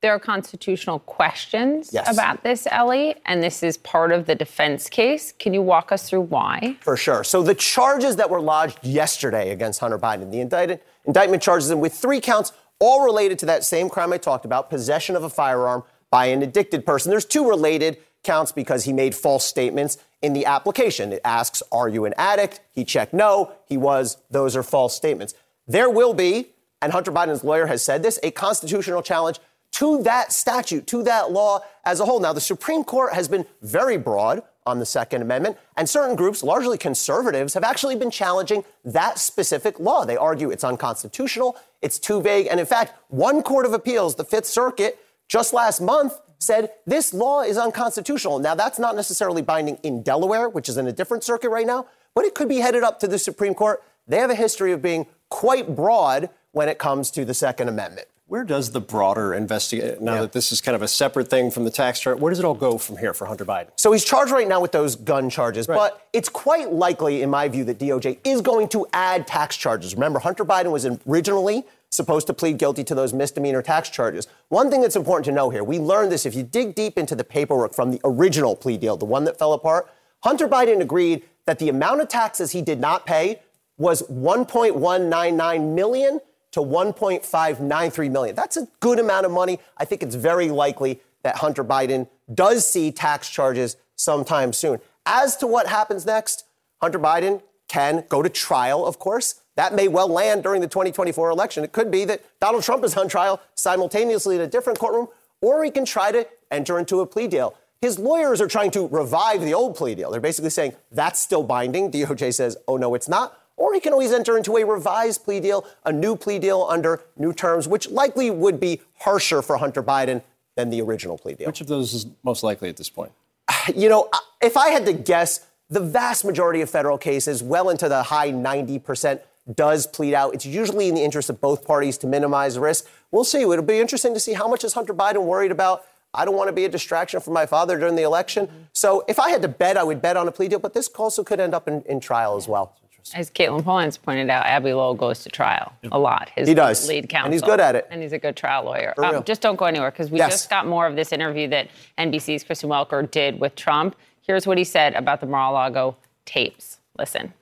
There 0.00 0.12
are 0.12 0.18
constitutional 0.18 0.98
questions 0.98 1.90
yes. 1.92 2.12
about 2.12 2.42
this, 2.42 2.66
Ellie, 2.72 3.14
and 3.24 3.40
this 3.40 3.62
is 3.62 3.76
part 3.76 4.10
of 4.10 4.26
the 4.26 4.34
defense 4.34 4.88
case. 4.88 5.30
Can 5.30 5.54
you 5.54 5.62
walk 5.62 5.92
us 5.92 6.10
through 6.10 6.22
why? 6.22 6.76
For 6.80 6.96
sure. 6.96 7.22
So, 7.22 7.40
the 7.40 7.54
charges 7.54 8.16
that 8.16 8.28
were 8.28 8.40
lodged 8.40 8.84
yesterday 8.84 9.50
against 9.50 9.78
Hunter 9.78 10.00
Biden, 10.00 10.32
the 10.32 10.40
indicted, 10.40 10.80
indictment 11.04 11.40
charges 11.40 11.70
him 11.70 11.78
with 11.78 11.94
three 11.94 12.20
counts, 12.20 12.50
all 12.80 13.04
related 13.04 13.38
to 13.40 13.46
that 13.46 13.62
same 13.62 13.88
crime 13.88 14.12
I 14.12 14.18
talked 14.18 14.44
about 14.44 14.70
possession 14.70 15.14
of 15.14 15.22
a 15.22 15.30
firearm 15.30 15.84
by 16.10 16.26
an 16.26 16.42
addicted 16.42 16.84
person. 16.84 17.10
There's 17.10 17.24
two 17.24 17.48
related 17.48 17.98
counts 18.24 18.50
because 18.50 18.84
he 18.84 18.92
made 18.92 19.14
false 19.14 19.44
statements 19.44 19.98
in 20.20 20.32
the 20.32 20.46
application. 20.46 21.12
It 21.12 21.20
asks, 21.24 21.62
Are 21.70 21.88
you 21.88 22.04
an 22.06 22.14
addict? 22.16 22.60
He 22.72 22.84
checked 22.84 23.14
no. 23.14 23.52
He 23.66 23.76
was. 23.76 24.16
Those 24.30 24.56
are 24.56 24.64
false 24.64 24.96
statements. 24.96 25.34
There 25.72 25.88
will 25.88 26.12
be, 26.12 26.50
and 26.82 26.92
Hunter 26.92 27.10
Biden's 27.10 27.44
lawyer 27.44 27.64
has 27.64 27.80
said 27.80 28.02
this, 28.02 28.18
a 28.22 28.30
constitutional 28.30 29.00
challenge 29.00 29.40
to 29.72 30.02
that 30.02 30.30
statute, 30.30 30.86
to 30.88 31.02
that 31.04 31.32
law 31.32 31.60
as 31.86 31.98
a 31.98 32.04
whole. 32.04 32.20
Now, 32.20 32.34
the 32.34 32.42
Supreme 32.42 32.84
Court 32.84 33.14
has 33.14 33.26
been 33.26 33.46
very 33.62 33.96
broad 33.96 34.42
on 34.66 34.80
the 34.80 34.84
Second 34.84 35.22
Amendment, 35.22 35.56
and 35.78 35.88
certain 35.88 36.14
groups, 36.14 36.42
largely 36.42 36.76
conservatives, 36.76 37.54
have 37.54 37.64
actually 37.64 37.96
been 37.96 38.10
challenging 38.10 38.66
that 38.84 39.18
specific 39.18 39.80
law. 39.80 40.04
They 40.04 40.18
argue 40.18 40.50
it's 40.50 40.62
unconstitutional, 40.62 41.56
it's 41.80 41.98
too 41.98 42.20
vague, 42.20 42.48
and 42.50 42.60
in 42.60 42.66
fact, 42.66 42.92
one 43.08 43.42
court 43.42 43.64
of 43.64 43.72
appeals, 43.72 44.16
the 44.16 44.24
Fifth 44.24 44.46
Circuit, 44.46 44.98
just 45.26 45.54
last 45.54 45.80
month 45.80 46.12
said 46.38 46.70
this 46.84 47.14
law 47.14 47.40
is 47.40 47.56
unconstitutional. 47.56 48.40
Now, 48.40 48.54
that's 48.54 48.78
not 48.78 48.94
necessarily 48.94 49.40
binding 49.40 49.78
in 49.82 50.02
Delaware, 50.02 50.50
which 50.50 50.68
is 50.68 50.76
in 50.76 50.86
a 50.86 50.92
different 50.92 51.24
circuit 51.24 51.48
right 51.48 51.66
now, 51.66 51.86
but 52.14 52.26
it 52.26 52.34
could 52.34 52.50
be 52.50 52.58
headed 52.58 52.82
up 52.82 53.00
to 53.00 53.08
the 53.08 53.18
Supreme 53.18 53.54
Court. 53.54 53.82
They 54.06 54.18
have 54.18 54.30
a 54.30 54.34
history 54.34 54.72
of 54.72 54.82
being 54.82 55.06
quite 55.32 55.74
broad 55.74 56.28
when 56.52 56.68
it 56.68 56.78
comes 56.78 57.10
to 57.10 57.24
the 57.24 57.32
Second 57.32 57.68
Amendment. 57.68 58.06
Where 58.26 58.44
does 58.44 58.72
the 58.72 58.82
broader 58.82 59.32
investigation, 59.32 60.04
now 60.04 60.16
yeah. 60.16 60.20
that 60.22 60.32
this 60.32 60.52
is 60.52 60.60
kind 60.60 60.76
of 60.76 60.82
a 60.82 60.88
separate 60.88 61.28
thing 61.28 61.50
from 61.50 61.64
the 61.64 61.70
tax 61.70 62.00
charge, 62.00 62.20
where 62.20 62.30
does 62.30 62.38
it 62.38 62.44
all 62.44 62.54
go 62.54 62.76
from 62.76 62.98
here 62.98 63.14
for 63.14 63.24
Hunter 63.26 63.46
Biden? 63.46 63.68
So 63.76 63.92
he's 63.92 64.04
charged 64.04 64.30
right 64.30 64.46
now 64.46 64.60
with 64.60 64.72
those 64.72 64.94
gun 64.94 65.30
charges, 65.30 65.68
right. 65.68 65.76
but 65.76 66.06
it's 66.12 66.28
quite 66.28 66.70
likely, 66.70 67.22
in 67.22 67.30
my 67.30 67.48
view, 67.48 67.64
that 67.64 67.78
DOJ 67.78 68.18
is 68.24 68.42
going 68.42 68.68
to 68.68 68.86
add 68.92 69.26
tax 69.26 69.56
charges. 69.56 69.94
Remember, 69.94 70.18
Hunter 70.18 70.44
Biden 70.44 70.70
was 70.70 70.86
originally 71.08 71.64
supposed 71.88 72.26
to 72.26 72.34
plead 72.34 72.58
guilty 72.58 72.84
to 72.84 72.94
those 72.94 73.14
misdemeanor 73.14 73.62
tax 73.62 73.88
charges. 73.88 74.26
One 74.48 74.70
thing 74.70 74.82
that's 74.82 74.96
important 74.96 75.24
to 75.26 75.32
know 75.32 75.48
here 75.48 75.64
we 75.64 75.78
learned 75.78 76.12
this 76.12 76.26
if 76.26 76.34
you 76.34 76.42
dig 76.42 76.74
deep 76.74 76.98
into 76.98 77.14
the 77.14 77.24
paperwork 77.24 77.74
from 77.74 77.90
the 77.90 78.00
original 78.04 78.54
plea 78.54 78.76
deal, 78.76 78.98
the 78.98 79.06
one 79.06 79.24
that 79.24 79.38
fell 79.38 79.54
apart. 79.54 79.90
Hunter 80.20 80.46
Biden 80.46 80.80
agreed 80.80 81.22
that 81.46 81.58
the 81.58 81.70
amount 81.70 82.02
of 82.02 82.08
taxes 82.08 82.52
he 82.52 82.62
did 82.62 82.80
not 82.80 83.06
pay 83.06 83.40
was 83.82 84.02
1.199 84.02 85.74
million 85.74 86.20
to 86.52 86.60
1.593 86.60 88.10
million. 88.10 88.36
That's 88.36 88.56
a 88.56 88.68
good 88.78 89.00
amount 89.00 89.26
of 89.26 89.32
money. 89.32 89.58
I 89.76 89.84
think 89.84 90.02
it's 90.02 90.14
very 90.14 90.50
likely 90.50 91.00
that 91.24 91.36
Hunter 91.36 91.64
Biden 91.64 92.08
does 92.32 92.66
see 92.66 92.92
tax 92.92 93.28
charges 93.28 93.76
sometime 93.96 94.52
soon. 94.52 94.78
As 95.04 95.36
to 95.38 95.48
what 95.48 95.66
happens 95.66 96.06
next, 96.06 96.44
Hunter 96.80 96.98
Biden 96.98 97.42
can 97.66 98.04
go 98.08 98.22
to 98.22 98.28
trial, 98.28 98.86
of 98.86 98.98
course. 99.00 99.40
That 99.56 99.74
may 99.74 99.88
well 99.88 100.08
land 100.08 100.44
during 100.44 100.60
the 100.60 100.68
2024 100.68 101.30
election. 101.30 101.64
It 101.64 101.72
could 101.72 101.90
be 101.90 102.04
that 102.04 102.22
Donald 102.40 102.62
Trump 102.62 102.84
is 102.84 102.96
on 102.96 103.08
trial 103.08 103.40
simultaneously 103.54 104.36
in 104.36 104.42
a 104.42 104.46
different 104.46 104.78
courtroom, 104.78 105.08
or 105.40 105.64
he 105.64 105.70
can 105.70 105.84
try 105.84 106.12
to 106.12 106.26
enter 106.52 106.78
into 106.78 107.00
a 107.00 107.06
plea 107.06 107.26
deal. 107.26 107.56
His 107.80 107.98
lawyers 107.98 108.40
are 108.40 108.46
trying 108.46 108.70
to 108.72 108.86
revive 108.88 109.40
the 109.40 109.54
old 109.54 109.76
plea 109.76 109.96
deal. 109.96 110.12
They're 110.12 110.20
basically 110.20 110.50
saying 110.50 110.74
that's 110.92 111.18
still 111.18 111.42
binding. 111.42 111.90
DOJ 111.90 112.32
says, 112.32 112.56
oh, 112.68 112.76
no, 112.76 112.94
it's 112.94 113.08
not 113.08 113.36
or 113.62 113.72
he 113.72 113.78
can 113.78 113.92
always 113.92 114.10
enter 114.10 114.36
into 114.36 114.56
a 114.56 114.64
revised 114.64 115.22
plea 115.22 115.38
deal, 115.38 115.64
a 115.84 115.92
new 115.92 116.16
plea 116.16 116.40
deal 116.40 116.66
under 116.68 117.00
new 117.16 117.32
terms, 117.32 117.68
which 117.68 117.88
likely 117.88 118.28
would 118.28 118.58
be 118.58 118.80
harsher 118.98 119.40
for 119.40 119.56
Hunter 119.56 119.84
Biden 119.84 120.20
than 120.56 120.68
the 120.68 120.82
original 120.82 121.16
plea 121.16 121.34
deal. 121.34 121.46
Which 121.46 121.60
of 121.60 121.68
those 121.68 121.94
is 121.94 122.06
most 122.24 122.42
likely 122.42 122.68
at 122.68 122.76
this 122.76 122.90
point? 122.90 123.12
You 123.76 123.88
know, 123.88 124.08
if 124.42 124.56
I 124.56 124.70
had 124.70 124.84
to 124.86 124.92
guess, 124.92 125.46
the 125.70 125.78
vast 125.78 126.24
majority 126.24 126.60
of 126.60 126.68
federal 126.68 126.98
cases, 126.98 127.40
well 127.40 127.70
into 127.70 127.88
the 127.88 128.02
high 128.02 128.32
90%, 128.32 129.20
does 129.54 129.86
plead 129.86 130.12
out. 130.12 130.34
It's 130.34 130.44
usually 130.44 130.88
in 130.88 130.96
the 130.96 131.04
interest 131.04 131.30
of 131.30 131.40
both 131.40 131.64
parties 131.64 131.96
to 131.98 132.08
minimize 132.08 132.58
risk. 132.58 132.88
We'll 133.12 133.22
see. 133.22 133.42
It'll 133.42 133.62
be 133.62 133.78
interesting 133.78 134.12
to 134.14 134.20
see 134.20 134.32
how 134.32 134.48
much 134.48 134.64
is 134.64 134.72
Hunter 134.72 134.92
Biden 134.92 135.22
worried 135.22 135.52
about. 135.52 135.84
I 136.12 136.24
don't 136.24 136.34
want 136.34 136.48
to 136.48 136.52
be 136.52 136.64
a 136.64 136.68
distraction 136.68 137.20
for 137.20 137.30
my 137.30 137.46
father 137.46 137.78
during 137.78 137.94
the 137.94 138.02
election. 138.02 138.48
So 138.72 139.04
if 139.06 139.20
I 139.20 139.30
had 139.30 139.40
to 139.42 139.48
bet, 139.48 139.76
I 139.76 139.84
would 139.84 140.02
bet 140.02 140.16
on 140.16 140.26
a 140.26 140.32
plea 140.32 140.48
deal, 140.48 140.58
but 140.58 140.74
this 140.74 140.88
also 140.88 141.22
could 141.22 141.38
end 141.38 141.54
up 141.54 141.68
in, 141.68 141.82
in 141.82 142.00
trial 142.00 142.36
as 142.36 142.48
well. 142.48 142.74
As 143.14 143.30
Katelyn 143.30 143.62
Polantz 143.62 144.00
pointed 144.00 144.30
out, 144.30 144.46
Abbe 144.46 144.72
Lowell 144.72 144.94
goes 144.94 145.22
to 145.24 145.28
trial 145.28 145.72
a 145.90 145.98
lot. 145.98 146.30
His 146.34 146.48
he 146.48 146.54
does. 146.54 146.88
Lead 146.88 147.08
counsel. 147.08 147.26
And 147.26 147.34
he's 147.34 147.42
good 147.42 147.60
at 147.60 147.74
it. 147.74 147.86
And 147.90 148.02
he's 148.02 148.12
a 148.12 148.18
good 148.18 148.36
trial 148.36 148.64
lawyer. 148.64 148.94
Um, 148.98 149.24
just 149.24 149.42
don't 149.42 149.56
go 149.56 149.66
anywhere 149.66 149.90
because 149.90 150.10
we 150.10 150.18
yes. 150.18 150.30
just 150.30 150.50
got 150.50 150.66
more 150.66 150.86
of 150.86 150.96
this 150.96 151.12
interview 151.12 151.48
that 151.48 151.68
NBC's 151.98 152.44
Kristen 152.44 152.70
Welker 152.70 153.10
did 153.10 153.40
with 153.40 153.54
Trump. 153.54 153.96
Here's 154.22 154.46
what 154.46 154.56
he 154.56 154.64
said 154.64 154.94
about 154.94 155.20
the 155.20 155.26
Mar-a-Lago 155.26 155.96
tapes. 156.24 156.78
Listen. 156.98 157.34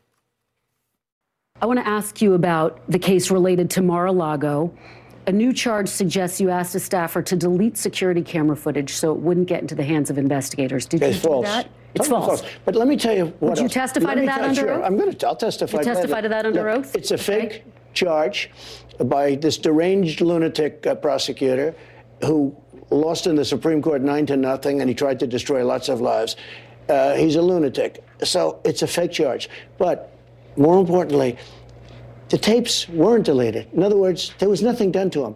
I 1.63 1.67
want 1.67 1.79
to 1.79 1.87
ask 1.87 2.23
you 2.23 2.35
about 2.35 2.81
the 2.89 2.99
case 2.99 3.31
related 3.31 3.69
to 3.71 3.83
Mar-a-Lago. 3.83 4.73
A 5.27 5.33
new 5.33 5.53
charge 5.53 5.89
suggests 5.89 6.41
you 6.41 6.49
asked 6.49 6.75
a 6.75 6.81
staffer 6.81 7.21
to 7.23 7.37
delete 7.37 7.77
security 7.77 8.23
camera 8.23 8.57
footage 8.57 8.95
so 8.95 9.13
it 9.13 9.19
wouldn't 9.19 9.47
get 9.47 9.61
into 9.61 9.75
the 9.75 9.85
hands 9.85 10.09
of 10.09 10.17
investigators. 10.17 10.87
Did 10.87 11.03
it's 11.03 11.17
you 11.17 11.23
false. 11.23 11.47
do 11.47 11.53
that? 11.53 11.69
It's 11.95 12.09
false. 12.09 12.41
false. 12.41 12.53
But 12.64 12.76
let 12.76 12.88
me 12.88 12.97
tell 12.97 13.16
you 13.16 13.26
what 13.41 13.51
Would 13.51 13.59
you 13.59 13.64
else. 13.64 13.74
testify 13.74 14.14
to 14.14 14.22
that 14.22 14.43
under 14.43 14.61
sure. 14.61 14.74
oath? 14.74 14.84
I'm 14.84 14.97
going 14.97 15.12
to. 15.12 15.26
I'll 15.26 15.36
testify. 15.36 15.78
You 15.78 15.84
testify 15.84 16.20
to 16.20 16.28
that 16.28 16.47
under 16.47 16.64
no, 16.64 16.70
oath? 16.70 16.95
It's 16.95 17.11
a 17.11 17.18
fake 17.18 17.64
charge 17.95 18.51
by 19.05 19.34
this 19.36 19.59
deranged 19.59 20.20
lunatic 20.20 20.86
uh, 20.86 20.95
prosecutor 20.95 21.74
who 22.22 22.55
lost 22.91 23.26
in 23.26 23.36
the 23.36 23.45
Supreme 23.45 23.82
Court 23.82 24.03
nine 24.03 24.26
to 24.26 24.36
nothing, 24.36 24.80
and 24.80 24.88
he 24.88 24.95
tried 24.95 25.18
to 25.20 25.26
destroy 25.26 25.64
lots 25.64 25.88
of 25.88 26.01
lives. 26.01 26.36
Uh, 26.88 27.14
he's 27.14 27.36
a 27.36 27.43
lunatic. 27.43 28.05
So 28.22 28.61
it's 28.64 28.82
a 28.82 28.86
fake 28.86 29.12
charge. 29.12 29.49
But 29.78 30.12
more 30.57 30.78
importantly, 30.78 31.38
the 32.28 32.38
tapes 32.38 32.88
weren't 32.88 33.24
deleted. 33.24 33.68
In 33.72 33.82
other 33.82 33.97
words, 33.97 34.32
there 34.38 34.49
was 34.49 34.62
nothing 34.62 34.91
done 34.91 35.11
to 35.11 35.24
him. 35.24 35.34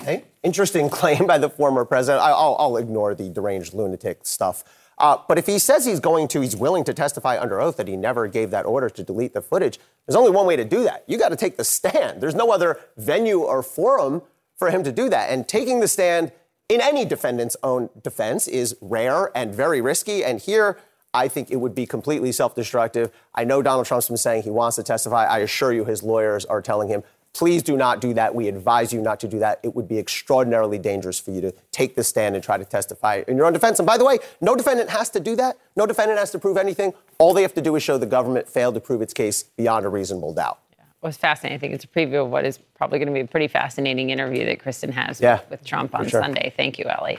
Hey, 0.00 0.24
interesting 0.42 0.90
claim 1.00 1.26
by 1.26 1.38
the 1.38 1.48
former 1.48 1.84
president. 1.84 2.22
I, 2.22 2.30
will 2.30 2.56
I'll 2.58 2.76
ignore 2.76 3.14
the 3.14 3.30
deranged 3.30 3.74
lunatic 3.74 4.26
stuff. 4.26 4.64
Uh, 4.98 5.18
but 5.28 5.38
if 5.38 5.46
he 5.46 5.58
says 5.58 5.84
he's 5.84 6.00
going 6.00 6.28
to, 6.28 6.40
he's 6.40 6.56
willing 6.56 6.84
to 6.84 6.94
testify 6.94 7.38
under 7.38 7.60
oath 7.60 7.76
that 7.76 7.88
he 7.88 7.96
never 7.96 8.26
gave 8.26 8.50
that 8.50 8.64
order 8.66 8.88
to 8.88 9.02
delete 9.02 9.34
the 9.34 9.42
footage, 9.42 9.78
there's 10.06 10.16
only 10.16 10.30
one 10.30 10.46
way 10.46 10.56
to 10.56 10.64
do 10.64 10.84
that. 10.84 11.04
You 11.06 11.18
got 11.18 11.30
to 11.30 11.36
take 11.36 11.56
the 11.56 11.64
stand. 11.64 12.20
There's 12.20 12.34
no 12.34 12.52
other 12.52 12.78
venue 12.96 13.40
or 13.40 13.62
forum 13.62 14.22
for 14.56 14.70
him 14.70 14.84
to 14.84 14.92
do 14.92 15.08
that. 15.10 15.30
And 15.30 15.48
taking 15.48 15.80
the 15.80 15.88
stand 15.88 16.32
in 16.68 16.80
any 16.80 17.04
defendant's 17.04 17.56
own 17.62 17.90
defense 18.02 18.48
is 18.48 18.76
rare 18.80 19.36
and 19.36 19.54
very 19.54 19.80
risky. 19.80 20.24
And 20.24 20.40
here, 20.40 20.78
I 21.12 21.28
think 21.28 21.50
it 21.50 21.56
would 21.56 21.74
be 21.74 21.86
completely 21.86 22.32
self 22.32 22.54
destructive. 22.54 23.10
I 23.34 23.44
know 23.44 23.62
Donald 23.62 23.86
Trump's 23.86 24.08
been 24.08 24.16
saying 24.16 24.42
he 24.42 24.50
wants 24.50 24.76
to 24.76 24.82
testify. 24.82 25.24
I 25.24 25.38
assure 25.38 25.72
you 25.72 25.84
his 25.84 26.02
lawyers 26.02 26.44
are 26.44 26.62
telling 26.62 26.88
him, 26.88 27.02
please 27.34 27.62
do 27.62 27.76
not 27.76 28.00
do 28.00 28.14
that. 28.14 28.34
We 28.34 28.48
advise 28.48 28.92
you 28.92 29.02
not 29.02 29.20
to 29.20 29.28
do 29.28 29.38
that. 29.40 29.60
It 29.62 29.74
would 29.74 29.88
be 29.88 29.98
extraordinarily 29.98 30.78
dangerous 30.78 31.20
for 31.20 31.32
you 31.32 31.40
to 31.42 31.52
take 31.72 31.96
the 31.96 32.04
stand 32.04 32.34
and 32.34 32.42
try 32.42 32.56
to 32.56 32.64
testify 32.64 33.22
in 33.28 33.36
your 33.36 33.44
own 33.44 33.52
defense. 33.52 33.78
And 33.78 33.86
by 33.86 33.98
the 33.98 34.04
way, 34.04 34.18
no 34.40 34.56
defendant 34.56 34.88
has 34.90 35.10
to 35.10 35.20
do 35.20 35.36
that. 35.36 35.58
No 35.76 35.84
defendant 35.84 36.18
has 36.18 36.30
to 36.30 36.38
prove 36.38 36.56
anything. 36.56 36.94
All 37.18 37.34
they 37.34 37.42
have 37.42 37.54
to 37.54 37.60
do 37.60 37.74
is 37.76 37.82
show 37.82 37.98
the 37.98 38.06
government 38.06 38.48
failed 38.48 38.74
to 38.74 38.80
prove 38.80 39.02
its 39.02 39.12
case 39.12 39.42
beyond 39.42 39.84
a 39.84 39.88
reasonable 39.88 40.32
doubt. 40.32 40.60
It 40.78 40.84
was 41.02 41.16
fascinating. 41.16 41.56
I 41.56 41.58
think 41.58 41.74
it's 41.74 41.84
a 41.84 41.88
preview 41.88 42.24
of 42.24 42.30
what 42.30 42.46
is 42.46 42.58
probably 42.76 42.98
going 42.98 43.08
to 43.08 43.14
be 43.14 43.20
a 43.20 43.26
pretty 43.26 43.48
fascinating 43.48 44.10
interview 44.10 44.46
that 44.46 44.60
Kristen 44.60 44.92
has 44.92 45.20
yeah, 45.20 45.40
with, 45.40 45.50
with 45.50 45.64
Trump 45.64 45.94
on 45.94 46.08
sure. 46.08 46.22
Sunday. 46.22 46.54
Thank 46.56 46.78
you, 46.78 46.86
Elie. 46.86 47.18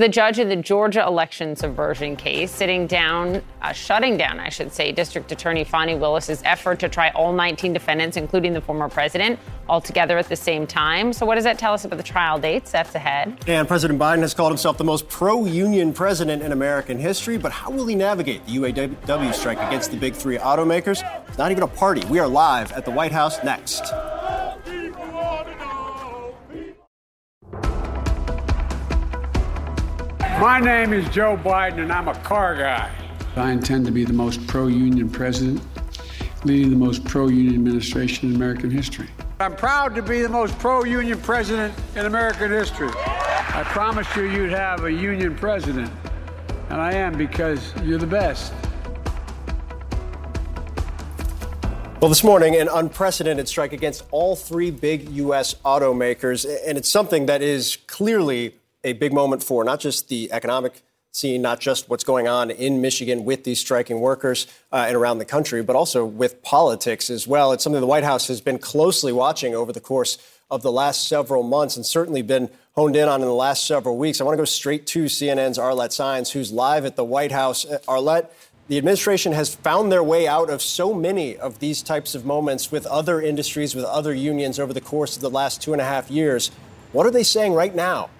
The 0.00 0.08
judge 0.08 0.38
in 0.38 0.48
the 0.48 0.56
Georgia 0.56 1.06
election 1.06 1.54
subversion 1.54 2.16
case 2.16 2.50
sitting 2.50 2.86
down, 2.86 3.42
uh, 3.60 3.70
shutting 3.70 4.16
down, 4.16 4.40
I 4.40 4.48
should 4.48 4.72
say, 4.72 4.92
District 4.92 5.30
Attorney 5.30 5.62
Fani 5.62 5.94
Willis's 5.94 6.40
effort 6.46 6.80
to 6.80 6.88
try 6.88 7.10
all 7.10 7.34
19 7.34 7.74
defendants, 7.74 8.16
including 8.16 8.54
the 8.54 8.62
former 8.62 8.88
president, 8.88 9.38
all 9.68 9.82
together 9.82 10.16
at 10.16 10.26
the 10.30 10.36
same 10.36 10.66
time. 10.66 11.12
So, 11.12 11.26
what 11.26 11.34
does 11.34 11.44
that 11.44 11.58
tell 11.58 11.74
us 11.74 11.84
about 11.84 11.98
the 11.98 12.02
trial 12.02 12.38
dates 12.38 12.72
that's 12.72 12.94
ahead? 12.94 13.44
And 13.46 13.68
President 13.68 14.00
Biden 14.00 14.20
has 14.20 14.32
called 14.32 14.52
himself 14.52 14.78
the 14.78 14.84
most 14.84 15.06
pro 15.10 15.44
union 15.44 15.92
president 15.92 16.42
in 16.42 16.52
American 16.52 16.98
history. 16.98 17.36
But 17.36 17.52
how 17.52 17.70
will 17.70 17.86
he 17.86 17.94
navigate 17.94 18.46
the 18.46 18.52
UAW 18.52 19.34
strike 19.34 19.58
against 19.58 19.90
the 19.90 19.98
big 19.98 20.14
three 20.14 20.38
automakers? 20.38 21.06
It's 21.28 21.36
not 21.36 21.50
even 21.50 21.62
a 21.62 21.68
party. 21.68 22.06
We 22.06 22.20
are 22.20 22.26
live 22.26 22.72
at 22.72 22.86
the 22.86 22.90
White 22.90 23.12
House 23.12 23.44
next. 23.44 23.92
My 30.40 30.58
name 30.58 30.94
is 30.94 31.06
Joe 31.10 31.36
Biden, 31.36 31.80
and 31.80 31.92
I'm 31.92 32.08
a 32.08 32.14
car 32.20 32.56
guy. 32.56 32.90
I 33.36 33.50
intend 33.50 33.84
to 33.84 33.92
be 33.92 34.06
the 34.06 34.14
most 34.14 34.46
pro 34.46 34.68
union 34.68 35.10
president, 35.10 35.62
leading 36.44 36.70
the 36.70 36.76
most 36.76 37.04
pro 37.04 37.28
union 37.28 37.56
administration 37.56 38.30
in 38.30 38.36
American 38.36 38.70
history. 38.70 39.06
I'm 39.38 39.54
proud 39.54 39.94
to 39.96 40.02
be 40.02 40.22
the 40.22 40.30
most 40.30 40.58
pro 40.58 40.84
union 40.84 41.20
president 41.20 41.74
in 41.94 42.06
American 42.06 42.50
history. 42.50 42.88
I 42.96 43.64
promised 43.66 44.16
you 44.16 44.30
you'd 44.30 44.48
have 44.48 44.84
a 44.84 44.90
union 44.90 45.34
president, 45.34 45.92
and 46.70 46.80
I 46.80 46.94
am 46.94 47.18
because 47.18 47.74
you're 47.82 47.98
the 47.98 48.06
best. 48.06 48.54
Well, 52.00 52.08
this 52.08 52.24
morning, 52.24 52.56
an 52.56 52.68
unprecedented 52.72 53.46
strike 53.46 53.74
against 53.74 54.04
all 54.10 54.36
three 54.36 54.70
big 54.70 55.10
U.S. 55.10 55.52
automakers, 55.66 56.46
and 56.66 56.78
it's 56.78 56.88
something 56.88 57.26
that 57.26 57.42
is 57.42 57.76
clearly 57.86 58.54
a 58.84 58.92
big 58.94 59.12
moment 59.12 59.42
for 59.42 59.64
not 59.64 59.80
just 59.80 60.08
the 60.08 60.32
economic 60.32 60.82
scene, 61.12 61.42
not 61.42 61.60
just 61.60 61.88
what's 61.88 62.04
going 62.04 62.28
on 62.28 62.50
in 62.50 62.80
Michigan 62.80 63.24
with 63.24 63.44
these 63.44 63.58
striking 63.58 64.00
workers 64.00 64.46
uh, 64.72 64.84
and 64.86 64.96
around 64.96 65.18
the 65.18 65.24
country, 65.24 65.62
but 65.62 65.74
also 65.74 66.04
with 66.04 66.42
politics 66.42 67.10
as 67.10 67.26
well. 67.26 67.52
It's 67.52 67.64
something 67.64 67.80
the 67.80 67.86
White 67.86 68.04
House 68.04 68.28
has 68.28 68.40
been 68.40 68.58
closely 68.58 69.12
watching 69.12 69.54
over 69.54 69.72
the 69.72 69.80
course 69.80 70.18
of 70.50 70.62
the 70.62 70.72
last 70.72 71.08
several 71.08 71.42
months 71.42 71.76
and 71.76 71.84
certainly 71.84 72.22
been 72.22 72.48
honed 72.74 72.96
in 72.96 73.08
on 73.08 73.20
in 73.20 73.26
the 73.26 73.34
last 73.34 73.66
several 73.66 73.96
weeks. 73.96 74.20
I 74.20 74.24
want 74.24 74.34
to 74.34 74.40
go 74.40 74.44
straight 74.44 74.86
to 74.88 75.04
CNN's 75.04 75.58
Arlette 75.58 75.90
Saenz, 75.90 76.30
who's 76.30 76.52
live 76.52 76.84
at 76.84 76.96
the 76.96 77.04
White 77.04 77.32
House. 77.32 77.64
Uh, 77.64 77.78
Arlette, 77.88 78.30
the 78.68 78.78
administration 78.78 79.32
has 79.32 79.52
found 79.52 79.90
their 79.90 80.02
way 80.02 80.28
out 80.28 80.48
of 80.48 80.62
so 80.62 80.94
many 80.94 81.36
of 81.36 81.58
these 81.58 81.82
types 81.82 82.14
of 82.14 82.24
moments 82.24 82.70
with 82.70 82.86
other 82.86 83.20
industries, 83.20 83.74
with 83.74 83.84
other 83.84 84.14
unions 84.14 84.60
over 84.60 84.72
the 84.72 84.80
course 84.80 85.16
of 85.16 85.22
the 85.22 85.30
last 85.30 85.60
two 85.60 85.72
and 85.72 85.80
a 85.80 85.84
half 85.84 86.08
years. 86.08 86.52
What 86.92 87.04
are 87.04 87.10
they 87.10 87.24
saying 87.24 87.54
right 87.54 87.74
now? 87.74 88.10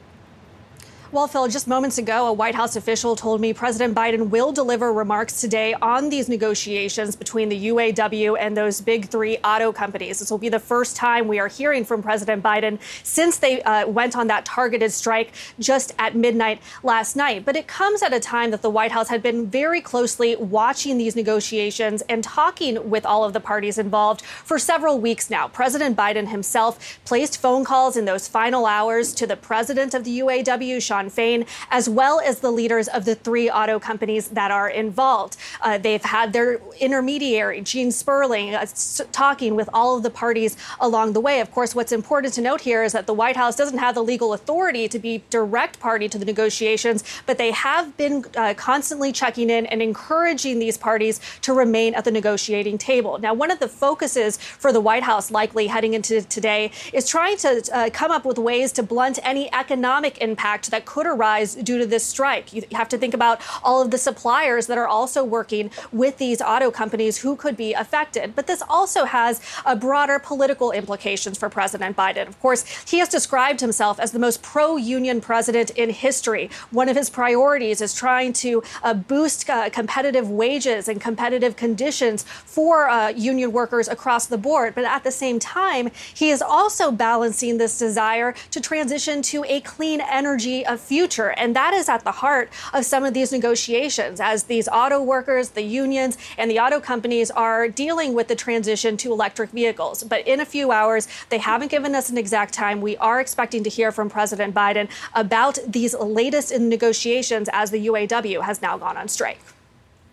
Well, 1.12 1.26
Phil, 1.26 1.48
just 1.48 1.66
moments 1.66 1.98
ago, 1.98 2.28
a 2.28 2.32
White 2.32 2.54
House 2.54 2.76
official 2.76 3.16
told 3.16 3.40
me 3.40 3.52
President 3.52 3.96
Biden 3.96 4.28
will 4.28 4.52
deliver 4.52 4.92
remarks 4.92 5.40
today 5.40 5.74
on 5.82 6.08
these 6.08 6.28
negotiations 6.28 7.16
between 7.16 7.48
the 7.48 7.66
UAW 7.66 8.36
and 8.38 8.56
those 8.56 8.80
big 8.80 9.08
three 9.08 9.36
auto 9.38 9.72
companies. 9.72 10.20
This 10.20 10.30
will 10.30 10.38
be 10.38 10.48
the 10.48 10.60
first 10.60 10.94
time 10.94 11.26
we 11.26 11.40
are 11.40 11.48
hearing 11.48 11.84
from 11.84 12.00
President 12.00 12.44
Biden 12.44 12.78
since 13.02 13.38
they 13.38 13.60
uh, 13.62 13.88
went 13.88 14.16
on 14.16 14.28
that 14.28 14.44
targeted 14.44 14.92
strike 14.92 15.32
just 15.58 15.92
at 15.98 16.14
midnight 16.14 16.62
last 16.84 17.16
night. 17.16 17.44
But 17.44 17.56
it 17.56 17.66
comes 17.66 18.04
at 18.04 18.12
a 18.14 18.20
time 18.20 18.52
that 18.52 18.62
the 18.62 18.70
White 18.70 18.92
House 18.92 19.08
had 19.08 19.20
been 19.20 19.48
very 19.48 19.80
closely 19.80 20.36
watching 20.36 20.96
these 20.96 21.16
negotiations 21.16 22.02
and 22.02 22.22
talking 22.22 22.88
with 22.88 23.04
all 23.04 23.24
of 23.24 23.32
the 23.32 23.40
parties 23.40 23.78
involved 23.78 24.22
for 24.22 24.60
several 24.60 25.00
weeks 25.00 25.28
now. 25.28 25.48
President 25.48 25.96
Biden 25.96 26.28
himself 26.28 27.00
placed 27.04 27.38
phone 27.38 27.64
calls 27.64 27.96
in 27.96 28.04
those 28.04 28.28
final 28.28 28.64
hours 28.64 29.12
to 29.14 29.26
the 29.26 29.36
president 29.36 29.92
of 29.92 30.04
the 30.04 30.20
UAW, 30.20 30.80
Shawn 30.80 30.99
Fain, 31.08 31.46
as 31.70 31.88
well 31.88 32.20
as 32.20 32.40
the 32.40 32.50
leaders 32.50 32.88
of 32.88 33.04
the 33.04 33.14
three 33.14 33.48
auto 33.48 33.78
companies 33.78 34.28
that 34.28 34.50
are 34.50 34.68
involved. 34.68 35.36
Uh, 35.60 35.78
they've 35.78 36.02
had 36.02 36.32
their 36.32 36.60
intermediary, 36.78 37.60
Gene 37.62 37.90
Sperling, 37.90 38.54
uh, 38.54 38.66
talking 39.12 39.54
with 39.54 39.68
all 39.72 39.96
of 39.96 40.02
the 40.02 40.10
parties 40.10 40.56
along 40.80 41.12
the 41.12 41.20
way. 41.20 41.40
Of 41.40 41.50
course, 41.52 41.74
what's 41.74 41.92
important 41.92 42.34
to 42.34 42.40
note 42.40 42.60
here 42.60 42.82
is 42.82 42.92
that 42.92 43.06
the 43.06 43.14
White 43.14 43.36
House 43.36 43.56
doesn't 43.56 43.78
have 43.78 43.94
the 43.94 44.02
legal 44.02 44.32
authority 44.32 44.88
to 44.88 44.98
be 44.98 45.22
direct 45.30 45.80
party 45.80 46.08
to 46.08 46.18
the 46.18 46.24
negotiations, 46.24 47.04
but 47.26 47.38
they 47.38 47.52
have 47.52 47.96
been 47.96 48.24
uh, 48.36 48.54
constantly 48.54 49.12
checking 49.12 49.50
in 49.50 49.66
and 49.66 49.80
encouraging 49.80 50.58
these 50.58 50.76
parties 50.76 51.20
to 51.42 51.52
remain 51.52 51.94
at 51.94 52.04
the 52.04 52.10
negotiating 52.10 52.78
table. 52.78 53.18
Now, 53.18 53.34
one 53.34 53.50
of 53.50 53.60
the 53.60 53.68
focuses 53.68 54.36
for 54.36 54.72
the 54.72 54.80
White 54.80 55.02
House, 55.02 55.30
likely 55.30 55.66
heading 55.68 55.94
into 55.94 56.22
today, 56.22 56.72
is 56.92 57.08
trying 57.08 57.36
to 57.38 57.62
uh, 57.72 57.90
come 57.90 58.10
up 58.10 58.24
with 58.24 58.38
ways 58.38 58.72
to 58.72 58.82
blunt 58.82 59.18
any 59.22 59.52
economic 59.52 60.18
impact 60.18 60.70
that 60.70 60.84
could 60.90 61.06
arise 61.06 61.54
due 61.54 61.78
to 61.78 61.86
this 61.86 62.04
strike. 62.04 62.52
You 62.52 62.64
have 62.72 62.88
to 62.88 62.98
think 62.98 63.14
about 63.14 63.40
all 63.62 63.80
of 63.80 63.92
the 63.92 63.98
suppliers 63.98 64.66
that 64.66 64.76
are 64.76 64.88
also 64.88 65.22
working 65.22 65.70
with 65.92 66.18
these 66.18 66.42
auto 66.42 66.72
companies 66.72 67.18
who 67.18 67.36
could 67.36 67.56
be 67.56 67.72
affected. 67.74 68.34
But 68.34 68.48
this 68.48 68.60
also 68.68 69.04
has 69.04 69.40
a 69.64 69.76
broader 69.76 70.18
political 70.18 70.72
implications 70.72 71.38
for 71.38 71.48
President 71.48 71.96
Biden. 71.96 72.26
Of 72.26 72.40
course, 72.40 72.62
he 72.90 72.98
has 72.98 73.08
described 73.08 73.60
himself 73.60 74.00
as 74.00 74.10
the 74.10 74.18
most 74.18 74.42
pro 74.42 74.76
union 74.76 75.20
president 75.20 75.70
in 75.82 75.90
history. 75.90 76.50
One 76.72 76.88
of 76.88 76.96
his 76.96 77.08
priorities 77.08 77.80
is 77.80 77.94
trying 77.94 78.32
to 78.44 78.62
uh, 78.82 78.94
boost 78.94 79.48
uh, 79.48 79.70
competitive 79.70 80.28
wages 80.28 80.88
and 80.88 81.00
competitive 81.00 81.54
conditions 81.54 82.24
for 82.24 82.88
uh, 82.88 83.10
union 83.10 83.52
workers 83.52 83.86
across 83.86 84.26
the 84.26 84.38
board. 84.38 84.74
But 84.74 84.86
at 84.86 85.04
the 85.04 85.12
same 85.12 85.38
time, 85.38 85.92
he 86.20 86.30
is 86.30 86.42
also 86.42 86.90
balancing 86.90 87.58
this 87.58 87.78
desire 87.78 88.34
to 88.50 88.60
transition 88.60 89.22
to 89.30 89.44
a 89.44 89.60
clean 89.60 90.00
energy 90.00 90.66
future. 90.80 91.30
And 91.30 91.54
that 91.56 91.74
is 91.74 91.88
at 91.88 92.04
the 92.04 92.12
heart 92.12 92.50
of 92.72 92.84
some 92.84 93.04
of 93.04 93.14
these 93.14 93.32
negotiations 93.32 94.20
as 94.20 94.44
these 94.44 94.68
auto 94.68 95.02
workers, 95.02 95.50
the 95.50 95.62
unions, 95.62 96.18
and 96.38 96.50
the 96.50 96.58
auto 96.58 96.80
companies 96.80 97.30
are 97.30 97.68
dealing 97.68 98.14
with 98.14 98.28
the 98.28 98.36
transition 98.36 98.96
to 98.98 99.12
electric 99.12 99.50
vehicles. 99.50 100.02
But 100.02 100.26
in 100.26 100.40
a 100.40 100.44
few 100.44 100.72
hours, 100.72 101.08
they 101.28 101.38
haven't 101.38 101.70
given 101.70 101.94
us 101.94 102.10
an 102.10 102.18
exact 102.18 102.54
time. 102.54 102.80
We 102.80 102.96
are 102.96 103.20
expecting 103.20 103.62
to 103.64 103.70
hear 103.70 103.92
from 103.92 104.10
President 104.10 104.54
Biden 104.54 104.88
about 105.14 105.58
these 105.66 105.94
latest 105.94 106.52
in 106.52 106.68
negotiations 106.68 107.48
as 107.52 107.70
the 107.70 107.86
UAW 107.86 108.42
has 108.42 108.62
now 108.62 108.76
gone 108.78 108.96
on 108.96 109.08
strike. 109.08 109.38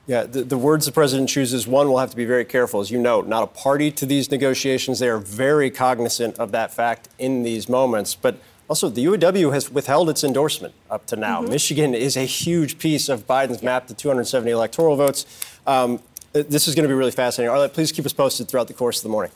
Yeah, 0.07 0.23
the, 0.23 0.44
the, 0.44 0.57
words 0.57 0.85
the 0.85 0.94
president 0.94 1.27
chooses, 1.27 1.68
one, 1.68 1.89
will 1.89 1.98
have 1.98 2.11
to 2.11 2.15
be 2.15 2.23
very 2.23 2.45
careful. 2.45 2.80
As 2.80 2.89
you 2.89 2.98
know, 2.98 3.19
not 3.19 3.44
a 3.44 3.48
party 3.48 3.91
to 3.91 4.06
these 4.06 4.31
negotiations. 4.31 4.99
They 4.99 5.10
are 5.10 5.18
very 5.18 5.69
cognizant 5.69 6.39
of 6.39 6.53
that 6.53 6.73
fact 6.73 7.10
in 7.19 7.44
these 7.44 7.68
moments. 7.68 8.15
But 8.15 8.38
also, 8.69 8.89
the 8.89 9.06
UAW 9.06 9.53
has 9.53 9.72
withheld 9.72 10.10
its 10.10 10.23
endorsement 10.23 10.73
up 10.89 11.06
to 11.07 11.15
now. 11.15 11.41
Mm-hmm. 11.41 11.52
Michigan 11.52 11.95
is 11.95 12.18
a 12.18 12.26
huge 12.26 12.77
piece 12.77 13.07
of 13.07 13.26
Biden's 13.26 13.64
map, 13.64 13.88
to 13.88 13.94
270 13.94 14.52
electoral 14.52 14.98
votes. 14.98 15.26
Um, 15.65 16.02
this 16.34 16.68
is 16.68 16.76
going 16.76 16.84
to 16.84 16.89
be 16.89 16.94
really 16.94 17.11
fascinating. 17.11 17.56
Arlette, 17.56 17.73
please 17.73 17.94
keep 17.94 18.06
us 18.06 18.14
posted 18.14 18.49
throughout 18.49 18.68
the 18.68 18.73
course 18.73 18.98
of 18.98 19.03
the 19.03 19.10
morning. 19.10 19.31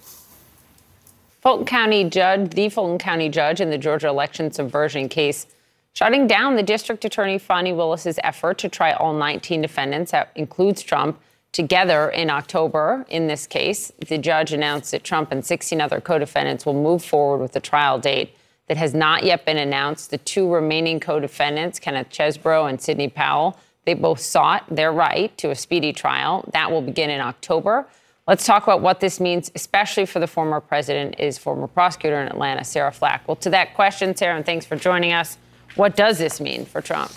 Fulton 1.39 1.65
County 1.65 2.03
judge, 2.03 2.51
the 2.51 2.69
Fulton 2.69 2.97
County 2.97 3.29
judge 3.29 3.61
in 3.61 3.69
the 3.69 3.77
Georgia 3.77 4.09
election 4.09 4.51
subversion 4.51 5.07
case, 5.07 5.47
shutting 5.93 6.27
down 6.27 6.57
the 6.57 6.63
district 6.63 7.05
attorney 7.05 7.37
Fani 7.37 7.71
Willis's 7.71 8.19
effort 8.23 8.57
to 8.59 8.69
try 8.69 8.91
all 8.91 9.13
19 9.13 9.61
defendants, 9.61 10.11
that 10.11 10.31
includes 10.35 10.83
Trump, 10.83 11.19
together 11.53 12.09
in 12.09 12.29
October. 12.29 13.05
In 13.09 13.27
this 13.27 13.47
case, 13.47 13.91
the 14.07 14.17
judge 14.17 14.53
announced 14.53 14.91
that 14.91 15.03
Trump 15.03 15.31
and 15.31 15.43
16 15.43 15.81
other 15.81 15.99
co-defendants 15.99 16.65
will 16.65 16.81
move 16.81 17.03
forward 17.03 17.41
with 17.41 17.53
the 17.53 17.59
trial 17.59 17.97
date 17.97 18.35
that 18.71 18.77
has 18.77 18.93
not 18.93 19.25
yet 19.25 19.45
been 19.45 19.57
announced. 19.57 20.11
The 20.11 20.17
two 20.19 20.49
remaining 20.49 21.01
co 21.01 21.19
defendants, 21.19 21.77
Kenneth 21.77 22.07
Chesebro 22.09 22.69
and 22.69 22.81
Sidney 22.81 23.09
Powell, 23.09 23.59
they 23.83 23.93
both 23.93 24.21
sought 24.21 24.63
their 24.73 24.93
right 24.93 25.37
to 25.39 25.51
a 25.51 25.55
speedy 25.55 25.91
trial. 25.91 26.49
That 26.53 26.71
will 26.71 26.81
begin 26.81 27.09
in 27.09 27.19
October. 27.19 27.85
Let's 28.29 28.45
talk 28.45 28.63
about 28.63 28.79
what 28.79 29.01
this 29.01 29.19
means, 29.19 29.51
especially 29.55 30.05
for 30.05 30.19
the 30.19 30.27
former 30.27 30.61
president, 30.61 31.19
is 31.19 31.37
former 31.37 31.67
prosecutor 31.67 32.21
in 32.21 32.29
Atlanta, 32.29 32.63
Sarah 32.63 32.93
Flack. 32.93 33.27
Well, 33.27 33.35
to 33.37 33.49
that 33.49 33.73
question, 33.73 34.15
Sarah, 34.15 34.37
and 34.37 34.45
thanks 34.45 34.65
for 34.65 34.77
joining 34.77 35.11
us. 35.11 35.37
What 35.75 35.97
does 35.97 36.17
this 36.17 36.39
mean 36.39 36.63
for 36.63 36.79
Trump? 36.79 37.11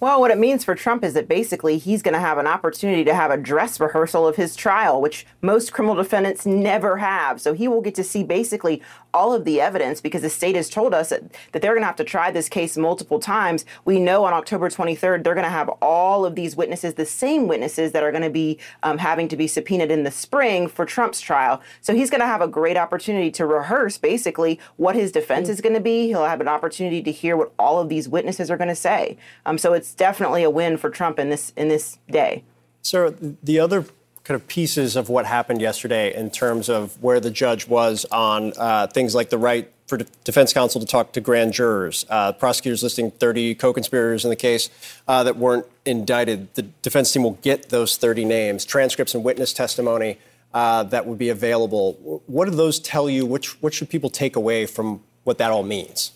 Well, 0.00 0.20
what 0.20 0.30
it 0.30 0.38
means 0.38 0.62
for 0.62 0.76
Trump 0.76 1.02
is 1.02 1.14
that 1.14 1.26
basically 1.26 1.76
he's 1.76 2.02
going 2.02 2.14
to 2.14 2.20
have 2.20 2.38
an 2.38 2.46
opportunity 2.46 3.02
to 3.02 3.14
have 3.14 3.32
a 3.32 3.36
dress 3.36 3.80
rehearsal 3.80 4.28
of 4.28 4.36
his 4.36 4.54
trial, 4.54 5.00
which 5.00 5.26
most 5.42 5.72
criminal 5.72 5.96
defendants 5.96 6.46
never 6.46 6.98
have. 6.98 7.40
So 7.40 7.52
he 7.52 7.66
will 7.66 7.80
get 7.80 7.96
to 7.96 8.04
see 8.04 8.22
basically 8.22 8.80
all 9.12 9.34
of 9.34 9.44
the 9.44 9.60
evidence 9.60 10.00
because 10.00 10.22
the 10.22 10.30
state 10.30 10.54
has 10.54 10.70
told 10.70 10.94
us 10.94 11.08
that, 11.08 11.22
that 11.52 11.60
they're 11.60 11.72
going 11.72 11.82
to 11.82 11.86
have 11.86 11.96
to 11.96 12.04
try 12.04 12.30
this 12.30 12.48
case 12.48 12.76
multiple 12.76 13.18
times. 13.18 13.64
We 13.84 13.98
know 13.98 14.24
on 14.24 14.32
October 14.32 14.68
23rd, 14.68 15.24
they're 15.24 15.34
going 15.34 15.44
to 15.44 15.50
have 15.50 15.68
all 15.82 16.24
of 16.24 16.36
these 16.36 16.54
witnesses, 16.54 16.94
the 16.94 17.06
same 17.06 17.48
witnesses 17.48 17.90
that 17.92 18.04
are 18.04 18.12
going 18.12 18.22
to 18.22 18.30
be 18.30 18.58
um, 18.84 18.98
having 18.98 19.26
to 19.28 19.36
be 19.36 19.48
subpoenaed 19.48 19.90
in 19.90 20.04
the 20.04 20.10
spring 20.12 20.68
for 20.68 20.84
Trump's 20.84 21.20
trial. 21.20 21.60
So 21.80 21.94
he's 21.94 22.10
going 22.10 22.20
to 22.20 22.26
have 22.26 22.40
a 22.40 22.48
great 22.48 22.76
opportunity 22.76 23.32
to 23.32 23.46
rehearse 23.46 23.98
basically 23.98 24.60
what 24.76 24.94
his 24.94 25.10
defense 25.10 25.48
mm. 25.48 25.52
is 25.52 25.60
going 25.60 25.74
to 25.74 25.80
be. 25.80 26.06
He'll 26.06 26.24
have 26.24 26.40
an 26.40 26.48
opportunity 26.48 27.02
to 27.02 27.10
hear 27.10 27.36
what 27.36 27.52
all 27.58 27.80
of 27.80 27.88
these 27.88 28.08
witnesses 28.08 28.48
are 28.48 28.56
going 28.56 28.68
to 28.68 28.76
say. 28.76 29.16
Um, 29.44 29.58
so 29.58 29.72
it's 29.72 29.88
it's 29.88 29.94
definitely 29.94 30.42
a 30.42 30.50
win 30.50 30.76
for 30.76 30.90
Trump 30.90 31.18
in 31.18 31.30
this 31.30 31.52
in 31.56 31.68
this 31.68 31.98
day. 32.10 32.44
Sarah, 32.82 33.14
the 33.42 33.58
other 33.58 33.86
kind 34.28 34.38
of 34.38 34.46
pieces 34.46 34.94
of 34.94 35.08
what 35.08 35.24
happened 35.24 35.62
yesterday 35.62 36.14
in 36.14 36.28
terms 36.28 36.68
of 36.68 37.02
where 37.02 37.18
the 37.18 37.30
judge 37.30 37.66
was 37.66 38.04
on 38.12 38.52
uh, 38.58 38.86
things 38.86 39.14
like 39.14 39.30
the 39.30 39.38
right 39.38 39.72
for 39.86 39.96
defense 40.22 40.52
counsel 40.52 40.82
to 40.82 40.86
talk 40.86 41.12
to 41.12 41.20
grand 41.22 41.54
jurors. 41.54 42.04
Uh, 42.10 42.30
prosecutors 42.32 42.82
listing 42.82 43.10
30 43.10 43.54
co-conspirators 43.54 44.26
in 44.26 44.28
the 44.28 44.36
case 44.36 44.68
uh, 45.08 45.24
that 45.24 45.38
weren't 45.38 45.64
indicted. 45.86 46.52
The 46.56 46.62
defense 46.82 47.10
team 47.10 47.22
will 47.22 47.38
get 47.40 47.70
those 47.70 47.96
30 47.96 48.26
names, 48.26 48.66
transcripts, 48.66 49.14
and 49.14 49.24
witness 49.24 49.54
testimony 49.54 50.18
uh, 50.52 50.82
that 50.82 51.06
would 51.06 51.16
be 51.16 51.30
available. 51.30 52.22
What 52.26 52.50
do 52.50 52.50
those 52.50 52.78
tell 52.78 53.08
you? 53.08 53.24
Which, 53.24 53.62
what 53.62 53.72
should 53.72 53.88
people 53.88 54.10
take 54.10 54.36
away 54.36 54.66
from 54.66 55.02
what 55.24 55.38
that 55.38 55.50
all 55.50 55.62
means? 55.62 56.12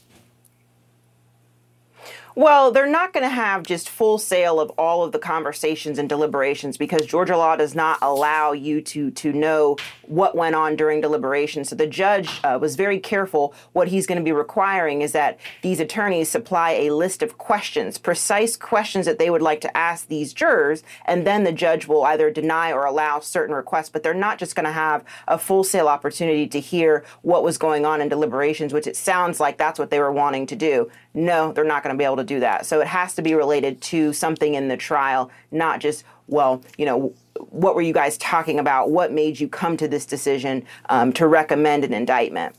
Well, 2.34 2.72
they're 2.72 2.86
not 2.86 3.12
going 3.12 3.24
to 3.24 3.34
have 3.34 3.62
just 3.62 3.90
full 3.90 4.16
sale 4.16 4.58
of 4.58 4.70
all 4.70 5.04
of 5.04 5.12
the 5.12 5.18
conversations 5.18 5.98
and 5.98 6.08
deliberations 6.08 6.78
because 6.78 7.04
Georgia 7.04 7.36
law 7.36 7.56
does 7.56 7.74
not 7.74 7.98
allow 8.00 8.52
you 8.52 8.80
to 8.82 9.10
to 9.10 9.32
know 9.32 9.76
what 10.06 10.34
went 10.34 10.54
on 10.54 10.74
during 10.74 11.02
deliberations. 11.02 11.68
So 11.68 11.76
the 11.76 11.86
judge 11.86 12.30
uh, 12.42 12.58
was 12.60 12.74
very 12.76 12.98
careful. 12.98 13.54
What 13.72 13.88
he's 13.88 14.06
going 14.06 14.18
to 14.18 14.24
be 14.24 14.32
requiring 14.32 15.02
is 15.02 15.12
that 15.12 15.38
these 15.60 15.78
attorneys 15.78 16.30
supply 16.30 16.70
a 16.70 16.90
list 16.90 17.22
of 17.22 17.36
questions, 17.36 17.98
precise 17.98 18.56
questions 18.56 19.04
that 19.04 19.18
they 19.18 19.28
would 19.28 19.42
like 19.42 19.60
to 19.62 19.76
ask 19.76 20.08
these 20.08 20.32
jurors, 20.32 20.82
and 21.04 21.26
then 21.26 21.44
the 21.44 21.52
judge 21.52 21.86
will 21.86 22.04
either 22.04 22.30
deny 22.30 22.72
or 22.72 22.86
allow 22.86 23.20
certain 23.20 23.54
requests. 23.54 23.90
But 23.90 24.02
they're 24.02 24.14
not 24.14 24.38
just 24.38 24.56
going 24.56 24.66
to 24.66 24.72
have 24.72 25.04
a 25.28 25.38
full 25.38 25.64
sale 25.64 25.88
opportunity 25.88 26.46
to 26.48 26.60
hear 26.60 27.04
what 27.20 27.44
was 27.44 27.58
going 27.58 27.84
on 27.84 28.00
in 28.00 28.08
deliberations, 28.08 28.72
which 28.72 28.86
it 28.86 28.96
sounds 28.96 29.38
like 29.38 29.58
that's 29.58 29.78
what 29.78 29.90
they 29.90 30.00
were 30.00 30.12
wanting 30.12 30.46
to 30.46 30.56
do. 30.56 30.90
No, 31.14 31.52
they're 31.52 31.64
not 31.64 31.82
going 31.82 31.94
to 31.94 31.98
be 31.98 32.04
able 32.04 32.16
to 32.16 32.24
do 32.24 32.40
that. 32.40 32.64
So 32.64 32.80
it 32.80 32.86
has 32.86 33.14
to 33.14 33.22
be 33.22 33.34
related 33.34 33.80
to 33.82 34.12
something 34.12 34.54
in 34.54 34.68
the 34.68 34.76
trial, 34.76 35.30
not 35.50 35.80
just, 35.80 36.04
well, 36.26 36.62
you 36.78 36.86
know, 36.86 37.12
what 37.50 37.74
were 37.74 37.82
you 37.82 37.92
guys 37.92 38.16
talking 38.18 38.58
about? 38.58 38.90
What 38.90 39.12
made 39.12 39.38
you 39.38 39.48
come 39.48 39.76
to 39.76 39.88
this 39.88 40.06
decision 40.06 40.64
um, 40.88 41.12
to 41.14 41.26
recommend 41.26 41.84
an 41.84 41.92
indictment? 41.92 42.54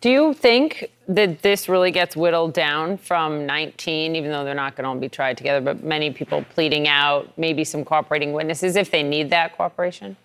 Do 0.00 0.10
you 0.10 0.32
think 0.32 0.92
that 1.08 1.42
this 1.42 1.68
really 1.68 1.90
gets 1.90 2.14
whittled 2.14 2.52
down 2.52 2.98
from 2.98 3.46
19, 3.46 4.14
even 4.14 4.30
though 4.30 4.44
they're 4.44 4.54
not 4.54 4.76
going 4.76 4.84
to 4.84 4.90
all 4.90 4.96
be 4.96 5.08
tried 5.08 5.36
together, 5.36 5.60
but 5.60 5.82
many 5.82 6.12
people 6.12 6.44
pleading 6.54 6.86
out, 6.86 7.32
maybe 7.36 7.64
some 7.64 7.84
cooperating 7.84 8.32
witnesses 8.32 8.76
if 8.76 8.92
they 8.92 9.02
need 9.02 9.30
that 9.30 9.56
cooperation? 9.56 10.16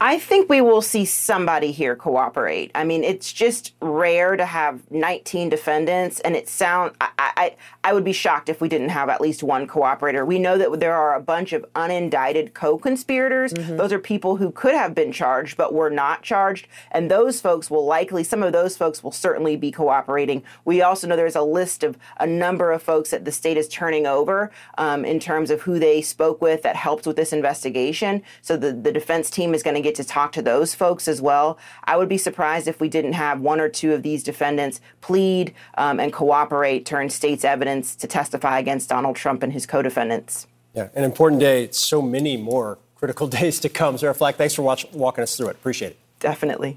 I 0.00 0.20
think 0.20 0.48
we 0.48 0.60
will 0.60 0.80
see 0.80 1.04
somebody 1.04 1.72
here 1.72 1.96
cooperate. 1.96 2.70
I 2.72 2.84
mean, 2.84 3.02
it's 3.02 3.32
just 3.32 3.74
rare 3.80 4.36
to 4.36 4.46
have 4.46 4.88
19 4.92 5.48
defendants, 5.48 6.20
and 6.20 6.36
it 6.36 6.48
sound 6.48 6.92
I, 7.00 7.10
I 7.18 7.56
I 7.82 7.92
would 7.92 8.04
be 8.04 8.12
shocked 8.12 8.48
if 8.48 8.60
we 8.60 8.68
didn't 8.68 8.90
have 8.90 9.08
at 9.08 9.20
least 9.20 9.42
one 9.42 9.66
cooperator. 9.66 10.24
We 10.24 10.38
know 10.38 10.56
that 10.56 10.78
there 10.78 10.94
are 10.94 11.16
a 11.16 11.20
bunch 11.20 11.52
of 11.52 11.66
unindicted 11.74 12.54
co-conspirators. 12.54 13.52
Mm-hmm. 13.52 13.76
Those 13.76 13.92
are 13.92 13.98
people 13.98 14.36
who 14.36 14.52
could 14.52 14.74
have 14.74 14.94
been 14.94 15.10
charged 15.10 15.56
but 15.56 15.74
were 15.74 15.90
not 15.90 16.22
charged, 16.22 16.68
and 16.92 17.10
those 17.10 17.40
folks 17.40 17.68
will 17.68 17.84
likely 17.84 18.22
some 18.22 18.44
of 18.44 18.52
those 18.52 18.76
folks 18.76 19.02
will 19.02 19.10
certainly 19.10 19.56
be 19.56 19.72
cooperating. 19.72 20.44
We 20.64 20.80
also 20.80 21.08
know 21.08 21.16
there's 21.16 21.34
a 21.34 21.42
list 21.42 21.82
of 21.82 21.98
a 22.20 22.26
number 22.26 22.70
of 22.70 22.82
folks 22.82 23.10
that 23.10 23.24
the 23.24 23.32
state 23.32 23.56
is 23.56 23.66
turning 23.66 24.06
over 24.06 24.52
um, 24.76 25.04
in 25.04 25.18
terms 25.18 25.50
of 25.50 25.62
who 25.62 25.80
they 25.80 26.02
spoke 26.02 26.40
with 26.40 26.62
that 26.62 26.76
helped 26.76 27.04
with 27.04 27.16
this 27.16 27.32
investigation. 27.32 28.22
So 28.42 28.56
the 28.56 28.72
the 28.72 28.92
defense 28.92 29.28
team 29.28 29.54
is 29.54 29.64
going 29.64 29.74
to 29.74 29.87
get 29.88 29.94
to 29.96 30.04
talk 30.04 30.32
to 30.32 30.42
those 30.42 30.74
folks 30.74 31.08
as 31.08 31.20
well. 31.20 31.58
I 31.84 31.96
would 31.96 32.08
be 32.08 32.18
surprised 32.18 32.68
if 32.68 32.80
we 32.80 32.88
didn't 32.88 33.14
have 33.14 33.40
one 33.40 33.60
or 33.60 33.68
two 33.68 33.92
of 33.92 34.02
these 34.02 34.22
defendants 34.22 34.80
plead 35.00 35.54
um, 35.76 35.98
and 35.98 36.12
cooperate, 36.12 36.84
turn 36.84 37.10
state's 37.10 37.44
evidence 37.44 37.96
to 37.96 38.06
testify 38.06 38.58
against 38.58 38.88
Donald 38.88 39.16
Trump 39.16 39.42
and 39.42 39.52
his 39.52 39.66
co 39.66 39.82
defendants. 39.82 40.46
Yeah, 40.74 40.88
an 40.94 41.04
important 41.04 41.40
day. 41.40 41.70
So 41.72 42.02
many 42.02 42.36
more 42.36 42.78
critical 42.94 43.26
days 43.40 43.60
to 43.60 43.68
come. 43.68 43.96
Sarah 43.98 44.14
Flack, 44.14 44.36
thanks 44.36 44.54
for 44.54 44.62
watch, 44.62 44.86
walking 44.92 45.22
us 45.22 45.36
through 45.36 45.48
it. 45.48 45.56
Appreciate 45.56 45.92
it. 45.92 45.98
Definitely. 46.20 46.76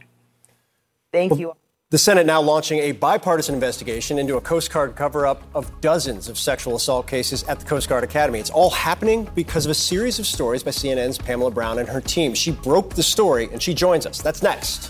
Thank 1.12 1.32
well, 1.32 1.40
you. 1.40 1.54
The 1.92 1.98
Senate 1.98 2.26
now 2.26 2.42
launching 2.42 2.80
a 2.80 2.94
bipartisan 2.94 3.54
investigation 3.54 4.18
into 4.18 4.38
a 4.38 4.42
Coast 4.42 4.72
Guard 4.72 4.96
cover 4.96 5.28
up 5.28 5.44
of 5.54 5.70
dozens 5.82 6.30
of 6.30 6.38
sexual 6.38 6.78
assault 6.78 7.06
cases 7.06 7.44
at 7.50 7.60
the 7.60 7.66
Coast 7.66 7.90
Guard 7.90 8.06
Academy. 8.06 8.40
It's 8.40 8.50
all 8.50 8.70
happening 8.70 9.30
because 9.36 9.66
of 9.66 9.72
a 9.72 9.76
series 9.76 10.18
of 10.18 10.26
stories 10.26 10.64
by 10.64 10.72
CNN's 10.72 11.18
Pamela 11.18 11.52
Brown 11.52 11.80
and 11.80 11.90
her 11.90 12.00
team. 12.00 12.34
She 12.34 12.54
broke 12.54 12.94
the 12.96 13.04
story 13.04 13.50
and 13.52 13.62
she 13.62 13.74
joins 13.74 14.06
us. 14.06 14.22
That's 14.22 14.42
next. 14.42 14.90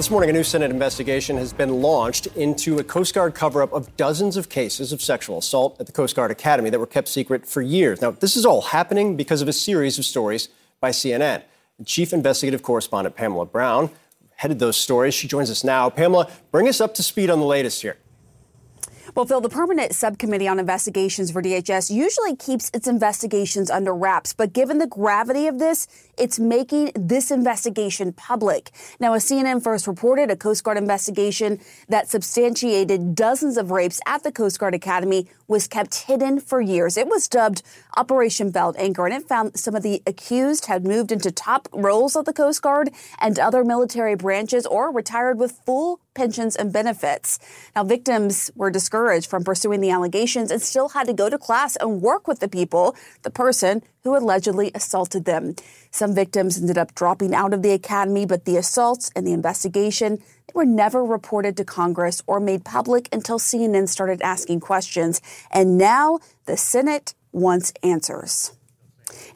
Well, 0.00 0.04
this 0.04 0.10
morning, 0.10 0.30
a 0.30 0.32
new 0.32 0.44
Senate 0.44 0.70
investigation 0.70 1.36
has 1.36 1.52
been 1.52 1.82
launched 1.82 2.26
into 2.28 2.78
a 2.78 2.82
Coast 2.82 3.12
Guard 3.12 3.34
cover 3.34 3.60
up 3.60 3.70
of 3.74 3.98
dozens 3.98 4.38
of 4.38 4.48
cases 4.48 4.94
of 4.94 5.02
sexual 5.02 5.36
assault 5.36 5.78
at 5.78 5.84
the 5.84 5.92
Coast 5.92 6.16
Guard 6.16 6.30
Academy 6.30 6.70
that 6.70 6.78
were 6.78 6.86
kept 6.86 7.06
secret 7.06 7.46
for 7.46 7.60
years. 7.60 8.00
Now, 8.00 8.10
this 8.12 8.34
is 8.34 8.46
all 8.46 8.62
happening 8.62 9.14
because 9.14 9.42
of 9.42 9.48
a 9.48 9.52
series 9.52 9.98
of 9.98 10.06
stories 10.06 10.48
by 10.80 10.88
CNN. 10.88 11.42
Chief 11.84 12.14
Investigative 12.14 12.62
Correspondent 12.62 13.14
Pamela 13.14 13.44
Brown 13.44 13.90
headed 14.36 14.58
those 14.58 14.78
stories. 14.78 15.12
She 15.12 15.28
joins 15.28 15.50
us 15.50 15.64
now. 15.64 15.90
Pamela, 15.90 16.30
bring 16.50 16.66
us 16.66 16.80
up 16.80 16.94
to 16.94 17.02
speed 17.02 17.28
on 17.28 17.38
the 17.38 17.44
latest 17.44 17.82
here. 17.82 17.98
Well, 19.16 19.26
Phil, 19.26 19.40
the 19.40 19.48
Permanent 19.48 19.92
Subcommittee 19.92 20.46
on 20.46 20.60
Investigations 20.60 21.32
for 21.32 21.42
DHS 21.42 21.90
usually 21.90 22.36
keeps 22.36 22.70
its 22.72 22.86
investigations 22.86 23.68
under 23.68 23.92
wraps, 23.92 24.32
but 24.32 24.52
given 24.52 24.78
the 24.78 24.86
gravity 24.86 25.48
of 25.48 25.58
this, 25.58 25.88
it's 26.16 26.38
making 26.38 26.92
this 26.94 27.32
investigation 27.32 28.12
public. 28.12 28.70
Now, 29.00 29.14
as 29.14 29.24
CNN 29.24 29.64
first 29.64 29.88
reported, 29.88 30.30
a 30.30 30.36
Coast 30.36 30.62
Guard 30.62 30.78
investigation 30.78 31.58
that 31.88 32.08
substantiated 32.08 33.16
dozens 33.16 33.56
of 33.56 33.72
rapes 33.72 34.00
at 34.06 34.22
the 34.22 34.30
Coast 34.30 34.60
Guard 34.60 34.74
Academy 34.74 35.26
was 35.48 35.66
kept 35.66 35.94
hidden 36.04 36.38
for 36.38 36.60
years. 36.60 36.96
It 36.96 37.08
was 37.08 37.26
dubbed 37.26 37.62
Operation 37.96 38.52
Belt 38.52 38.76
Anchor, 38.78 39.06
and 39.06 39.14
it 39.14 39.26
found 39.26 39.58
some 39.58 39.74
of 39.74 39.82
the 39.82 40.02
accused 40.06 40.66
had 40.66 40.86
moved 40.86 41.10
into 41.10 41.32
top 41.32 41.68
roles 41.72 42.14
of 42.14 42.26
the 42.26 42.32
Coast 42.32 42.62
Guard 42.62 42.90
and 43.18 43.40
other 43.40 43.64
military 43.64 44.14
branches 44.14 44.66
or 44.66 44.92
retired 44.92 45.36
with 45.36 45.60
full 45.66 45.98
pensions 46.20 46.54
and 46.54 46.70
benefits. 46.70 47.38
Now, 47.74 47.82
victims 47.82 48.50
were 48.54 48.70
discouraged 48.70 49.30
from 49.30 49.42
pursuing 49.42 49.80
the 49.80 49.88
allegations 49.88 50.50
and 50.50 50.60
still 50.60 50.90
had 50.90 51.06
to 51.06 51.14
go 51.14 51.30
to 51.30 51.38
class 51.38 51.76
and 51.76 52.02
work 52.02 52.28
with 52.28 52.40
the 52.40 52.48
people, 52.48 52.94
the 53.22 53.30
person 53.30 53.82
who 54.04 54.14
allegedly 54.14 54.70
assaulted 54.74 55.24
them. 55.24 55.54
Some 55.90 56.14
victims 56.14 56.60
ended 56.60 56.76
up 56.76 56.94
dropping 56.94 57.34
out 57.34 57.54
of 57.54 57.62
the 57.62 57.72
academy, 57.72 58.26
but 58.26 58.44
the 58.44 58.58
assaults 58.58 59.10
and 59.16 59.26
the 59.26 59.32
investigation 59.32 60.18
were 60.52 60.66
never 60.66 61.02
reported 61.02 61.56
to 61.56 61.64
Congress 61.64 62.22
or 62.26 62.38
made 62.38 62.66
public 62.66 63.08
until 63.12 63.38
CNN 63.38 63.88
started 63.88 64.20
asking 64.20 64.60
questions. 64.60 65.22
And 65.50 65.78
now 65.78 66.18
the 66.44 66.58
Senate 66.58 67.14
wants 67.32 67.72
answers. 67.82 68.52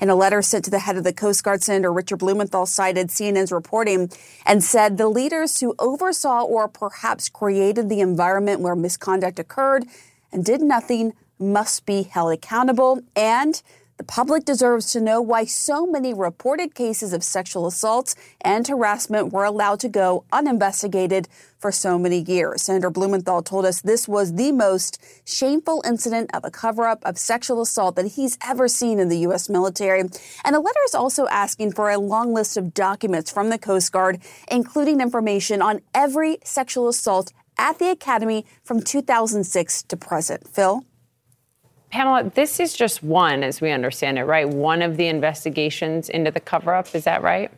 In 0.05 0.11
a 0.11 0.15
letter 0.15 0.43
sent 0.43 0.67
to 0.67 0.71
the 0.71 0.81
head 0.81 0.99
of 0.99 1.05
the 1.05 1.15
Coast 1.15 1.43
Guard, 1.43 1.63
Senator 1.63 1.91
Richard 1.91 2.19
Blumenthal 2.19 2.67
cited 2.67 3.09
CNN's 3.09 3.51
reporting 3.51 4.11
and 4.45 4.63
said 4.63 4.99
the 4.99 5.09
leaders 5.09 5.61
who 5.61 5.75
oversaw 5.79 6.43
or 6.43 6.69
perhaps 6.69 7.31
created 7.31 7.89
the 7.89 8.01
environment 8.01 8.61
where 8.61 8.77
misconduct 8.77 9.39
occurred 9.39 9.87
and 10.31 10.45
did 10.45 10.61
nothing 10.61 11.15
must 11.39 11.87
be 11.87 12.03
held 12.03 12.35
accountable 12.35 13.01
and 13.17 13.63
the 13.97 14.05
public 14.05 14.45
deserves 14.45 14.91
to 14.93 15.01
know 15.01 15.21
why 15.21 15.45
so 15.45 15.87
many 15.87 16.13
reported 16.13 16.75
cases 16.75 17.13
of 17.13 17.23
sexual 17.23 17.67
assaults 17.67 18.17
and 18.41 18.67
harassment 18.67 19.33
were 19.33 19.45
allowed 19.45 19.79
to 19.81 19.89
go 19.89 20.25
uninvestigated 20.33 21.29
for 21.59 21.71
so 21.71 21.99
many 21.99 22.19
years. 22.19 22.63
Senator 22.63 22.91
Blumenthal 22.91 23.43
told 23.43 23.65
us 23.65 23.81
this 23.81 24.09
was 24.09 24.35
the 24.35 24.51
most 24.51 25.03
shameful 25.25 25.81
incident 25.87 26.29
of 26.35 26.45
a 26.45 26.51
cover 26.51 26.87
up 26.87 27.05
of 27.05 27.17
sexual 27.17 27.63
assault 27.63 27.95
that 27.95 28.13
he's 28.13 28.37
ever 28.45 28.67
seen 28.67 28.99
in 28.99 29.09
the 29.09 29.19
U.S. 29.21 29.49
military. 29.49 30.01
And 30.01 30.55
the 30.55 30.61
letter 30.61 30.81
is 30.85 30.95
also 30.95 31.27
asking 31.29 31.73
for 31.73 31.91
a 31.91 31.99
long 31.99 32.35
list 32.35 32.57
of 32.57 32.75
documents 32.75 33.31
from 33.31 33.49
the 33.51 33.59
Coast 33.59 33.93
Guard, 33.93 34.21
including 34.51 35.01
information 35.01 35.63
on 35.63 35.81
every 35.95 36.39
sexual 36.45 36.89
assault 36.89 37.33
at 37.57 37.79
the 37.79 37.91
Academy 37.91 38.45
from 38.65 38.83
2006 38.83 39.85
to 39.85 39.97
present. 39.97 40.49
Phil? 40.49 40.85
Pamela, 41.95 42.29
this 42.35 42.59
is 42.59 42.75
just 42.75 43.05
one, 43.05 43.45
as 43.45 43.61
we 43.61 43.71
understand 43.71 44.19
it, 44.19 44.25
right? 44.25 44.49
One 44.49 44.83
of 44.83 44.97
the 44.97 45.07
investigations 45.07 46.09
into 46.09 46.33
the 46.33 46.41
cover 46.41 46.75
up. 46.75 46.93
Is 46.93 47.05
that 47.05 47.23
right? 47.23 47.53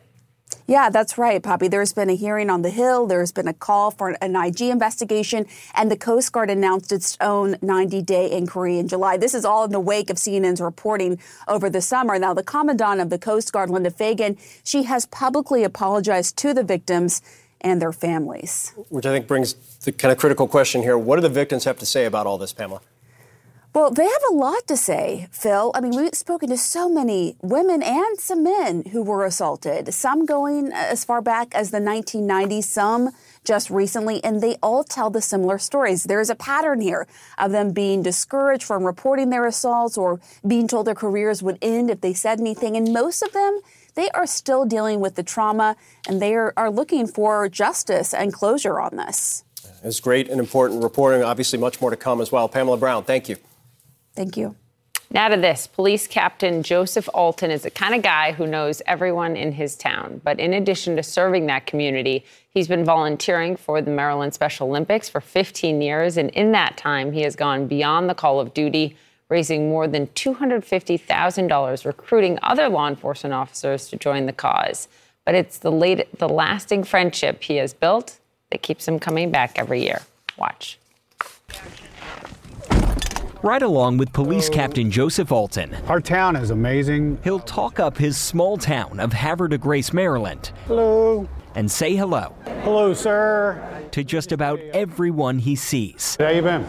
Yeah, 0.67 0.91
that's 0.91 1.17
right, 1.17 1.41
Poppy. 1.41 1.67
There's 1.67 1.91
been 1.91 2.11
a 2.11 2.15
hearing 2.15 2.51
on 2.51 2.61
the 2.61 2.69
Hill. 2.69 3.07
There's 3.07 3.31
been 3.31 3.47
a 3.47 3.53
call 3.55 3.89
for 3.89 4.15
an 4.21 4.35
IG 4.35 4.61
investigation, 4.61 5.47
and 5.73 5.89
the 5.89 5.97
Coast 5.97 6.31
Guard 6.33 6.51
announced 6.51 6.91
its 6.91 7.17
own 7.19 7.55
90 7.63 8.03
day 8.03 8.29
inquiry 8.29 8.77
in 8.77 8.87
July. 8.87 9.17
This 9.17 9.33
is 9.33 9.43
all 9.43 9.63
in 9.63 9.71
the 9.71 9.79
wake 9.79 10.11
of 10.11 10.17
CNN's 10.17 10.61
reporting 10.61 11.17
over 11.47 11.67
the 11.67 11.81
summer. 11.81 12.19
Now, 12.19 12.35
the 12.35 12.43
Commandant 12.43 13.01
of 13.01 13.09
the 13.09 13.17
Coast 13.17 13.51
Guard, 13.51 13.71
Linda 13.71 13.89
Fagan, 13.89 14.37
she 14.63 14.83
has 14.83 15.07
publicly 15.07 15.63
apologized 15.63 16.37
to 16.37 16.53
the 16.53 16.63
victims 16.63 17.23
and 17.61 17.81
their 17.81 17.91
families. 17.91 18.71
Which 18.89 19.07
I 19.07 19.11
think 19.13 19.25
brings 19.25 19.55
the 19.79 19.91
kind 19.91 20.11
of 20.11 20.19
critical 20.19 20.47
question 20.47 20.83
here 20.83 20.95
what 20.95 21.15
do 21.15 21.23
the 21.23 21.29
victims 21.29 21.63
have 21.63 21.79
to 21.79 21.87
say 21.87 22.05
about 22.05 22.27
all 22.27 22.37
this, 22.37 22.53
Pamela? 22.53 22.81
Well, 23.73 23.91
they 23.91 24.05
have 24.05 24.23
a 24.31 24.33
lot 24.33 24.65
to 24.67 24.77
say, 24.77 25.27
Phil. 25.31 25.71
I 25.75 25.81
mean, 25.81 25.95
we've 25.95 26.15
spoken 26.15 26.49
to 26.49 26.57
so 26.57 26.89
many 26.89 27.35
women 27.43 27.83
and 27.83 28.19
some 28.19 28.43
men 28.43 28.83
who 28.91 29.03
were 29.03 29.23
assaulted, 29.23 29.93
some 29.93 30.25
going 30.25 30.71
as 30.73 31.05
far 31.05 31.21
back 31.21 31.53
as 31.53 31.69
the 31.69 31.79
1990s, 31.79 32.63
some 32.63 33.11
just 33.43 33.69
recently, 33.69 34.23
and 34.23 34.41
they 34.41 34.55
all 34.63 34.83
tell 34.83 35.09
the 35.09 35.21
similar 35.21 35.59
stories. 35.59 36.03
There's 36.03 36.29
a 36.29 36.35
pattern 36.35 36.81
here 36.81 37.07
of 37.37 37.51
them 37.51 37.71
being 37.71 38.01
discouraged 38.01 38.63
from 38.63 38.83
reporting 38.83 39.29
their 39.29 39.45
assaults 39.45 39.97
or 39.97 40.19
being 40.45 40.67
told 40.67 40.87
their 40.87 40.95
careers 40.95 41.43
would 41.43 41.59
end 41.61 41.89
if 41.89 42.01
they 42.01 42.13
said 42.13 42.39
anything. 42.39 42.75
And 42.75 42.91
most 42.91 43.21
of 43.21 43.31
them, 43.31 43.59
they 43.95 44.09
are 44.09 44.27
still 44.27 44.65
dealing 44.65 44.99
with 44.99 45.15
the 45.15 45.23
trauma 45.23 45.75
and 46.07 46.21
they 46.21 46.35
are, 46.35 46.53
are 46.57 46.71
looking 46.71 47.07
for 47.07 47.47
justice 47.47 48.13
and 48.13 48.33
closure 48.33 48.79
on 48.79 48.95
this. 48.95 49.43
It's 49.83 49.99
great 49.99 50.29
and 50.29 50.39
important 50.39 50.83
reporting. 50.83 51.23
Obviously, 51.23 51.59
much 51.59 51.79
more 51.79 51.91
to 51.91 51.97
come 51.97 52.21
as 52.21 52.31
well. 52.31 52.49
Pamela 52.49 52.77
Brown, 52.77 53.03
thank 53.03 53.29
you. 53.29 53.37
Thank 54.17 54.35
you. 54.35 54.55
Now 55.09 55.29
to 55.29 55.37
this 55.37 55.67
police 55.67 56.05
captain 56.05 56.63
Joseph 56.63 57.07
Alton 57.13 57.49
is 57.49 57.61
the 57.61 57.71
kind 57.71 57.95
of 57.95 58.01
guy 58.01 58.33
who 58.33 58.45
knows 58.45 58.81
everyone 58.85 59.37
in 59.37 59.53
his 59.53 59.77
town. 59.77 60.19
But 60.23 60.39
in 60.39 60.53
addition 60.53 60.97
to 60.97 61.03
serving 61.03 61.45
that 61.45 61.65
community, 61.65 62.25
he's 62.49 62.67
been 62.67 62.83
volunteering 62.83 63.55
for 63.55 63.81
the 63.81 63.91
Maryland 63.91 64.33
Special 64.33 64.67
Olympics 64.67 65.07
for 65.07 65.21
15 65.21 65.81
years. 65.81 66.17
And 66.17 66.29
in 66.31 66.51
that 66.51 66.75
time, 66.75 67.13
he 67.13 67.21
has 67.21 67.37
gone 67.37 67.67
beyond 67.67 68.09
the 68.09 68.15
call 68.15 68.41
of 68.41 68.53
duty, 68.53 68.97
raising 69.29 69.69
more 69.69 69.87
than 69.87 70.07
$250,000, 70.07 71.85
recruiting 71.85 72.39
other 72.41 72.67
law 72.67 72.89
enforcement 72.89 73.33
officers 73.33 73.87
to 73.89 73.97
join 73.97 74.25
the 74.25 74.33
cause. 74.33 74.89
But 75.23 75.35
it's 75.35 75.59
the, 75.59 75.71
late, 75.71 76.17
the 76.17 76.27
lasting 76.27 76.83
friendship 76.83 77.43
he 77.43 77.57
has 77.57 77.73
built 77.73 78.19
that 78.51 78.61
keeps 78.61 78.87
him 78.87 78.99
coming 78.99 79.31
back 79.31 79.57
every 79.57 79.83
year. 79.83 80.01
Watch. 80.37 80.79
Right 83.47 83.61
along 83.61 83.97
with 83.97 84.11
Police 84.11 84.49
oh. 84.49 84.53
Captain 84.53 84.91
Joseph 84.91 85.31
Alton. 85.31 85.73
Our 85.87 86.01
town 86.01 86.35
is 86.35 86.49
amazing. 86.49 87.17
He'll 87.23 87.39
talk 87.39 87.79
up 87.79 87.97
his 87.97 88.17
small 88.17 88.57
town 88.57 88.99
of 88.99 89.13
Havre 89.13 89.47
de 89.47 89.57
Grace, 89.57 89.93
Maryland. 89.93 90.51
Hello. 90.65 91.29
And 91.55 91.71
say 91.71 91.95
hello. 91.95 92.35
Hello, 92.63 92.93
sir. 92.93 93.87
To 93.91 94.03
just 94.03 94.33
about 94.33 94.59
everyone 94.73 95.39
he 95.39 95.55
sees. 95.55 96.17
How 96.19 96.27
you 96.27 96.41
been? 96.41 96.63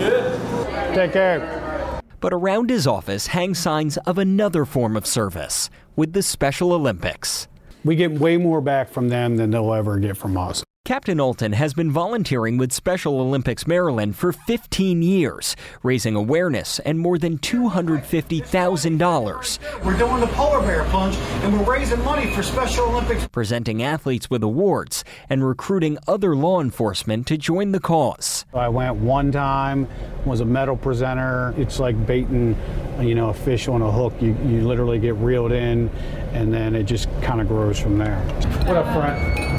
Good. 0.00 0.96
Take 0.96 1.12
care. 1.12 2.02
But 2.18 2.32
around 2.32 2.70
his 2.70 2.88
office 2.88 3.28
hang 3.28 3.54
signs 3.54 3.96
of 3.98 4.18
another 4.18 4.64
form 4.64 4.96
of 4.96 5.06
service 5.06 5.70
with 5.94 6.12
the 6.12 6.24
Special 6.24 6.72
Olympics. 6.72 7.46
We 7.84 7.94
get 7.94 8.10
way 8.10 8.36
more 8.36 8.60
back 8.60 8.90
from 8.90 9.10
them 9.10 9.36
than 9.36 9.52
they'll 9.52 9.72
ever 9.72 9.96
get 10.00 10.16
from 10.16 10.36
us. 10.36 10.64
Captain 10.86 11.20
Alton 11.20 11.52
has 11.52 11.74
been 11.74 11.92
volunteering 11.92 12.56
with 12.56 12.72
Special 12.72 13.20
Olympics 13.20 13.66
Maryland 13.66 14.16
for 14.16 14.32
15 14.32 15.02
years, 15.02 15.54
raising 15.82 16.16
awareness 16.16 16.78
and 16.80 16.98
more 16.98 17.18
than 17.18 17.36
$250,000. 17.38 19.84
We're 19.84 19.98
doing 19.98 20.20
the 20.20 20.26
polar 20.28 20.62
bear 20.62 20.84
plunge 20.86 21.16
and 21.44 21.52
we're 21.52 21.70
raising 21.70 22.02
money 22.02 22.34
for 22.34 22.42
Special 22.42 22.86
Olympics. 22.86 23.28
Presenting 23.28 23.82
athletes 23.82 24.30
with 24.30 24.42
awards 24.42 25.04
and 25.28 25.46
recruiting 25.46 25.98
other 26.08 26.34
law 26.34 26.62
enforcement 26.62 27.26
to 27.26 27.36
join 27.36 27.72
the 27.72 27.80
cause. 27.80 28.46
I 28.54 28.70
went 28.70 28.96
one 28.96 29.32
time, 29.32 29.86
was 30.24 30.40
a 30.40 30.46
medal 30.46 30.78
presenter. 30.78 31.52
It's 31.58 31.78
like 31.78 32.06
baiting, 32.06 32.56
you 32.98 33.14
know, 33.14 33.28
a 33.28 33.34
fish 33.34 33.68
on 33.68 33.82
a 33.82 33.92
hook. 33.92 34.14
You, 34.18 34.34
you 34.46 34.66
literally 34.66 34.98
get 34.98 35.14
reeled 35.16 35.52
in 35.52 35.90
and 36.32 36.50
then 36.52 36.74
it 36.74 36.84
just 36.84 37.08
kind 37.20 37.42
of 37.42 37.48
grows 37.48 37.78
from 37.78 37.98
there. 37.98 38.18
What 38.66 38.78
up, 38.78 38.86
friend? 38.94 39.49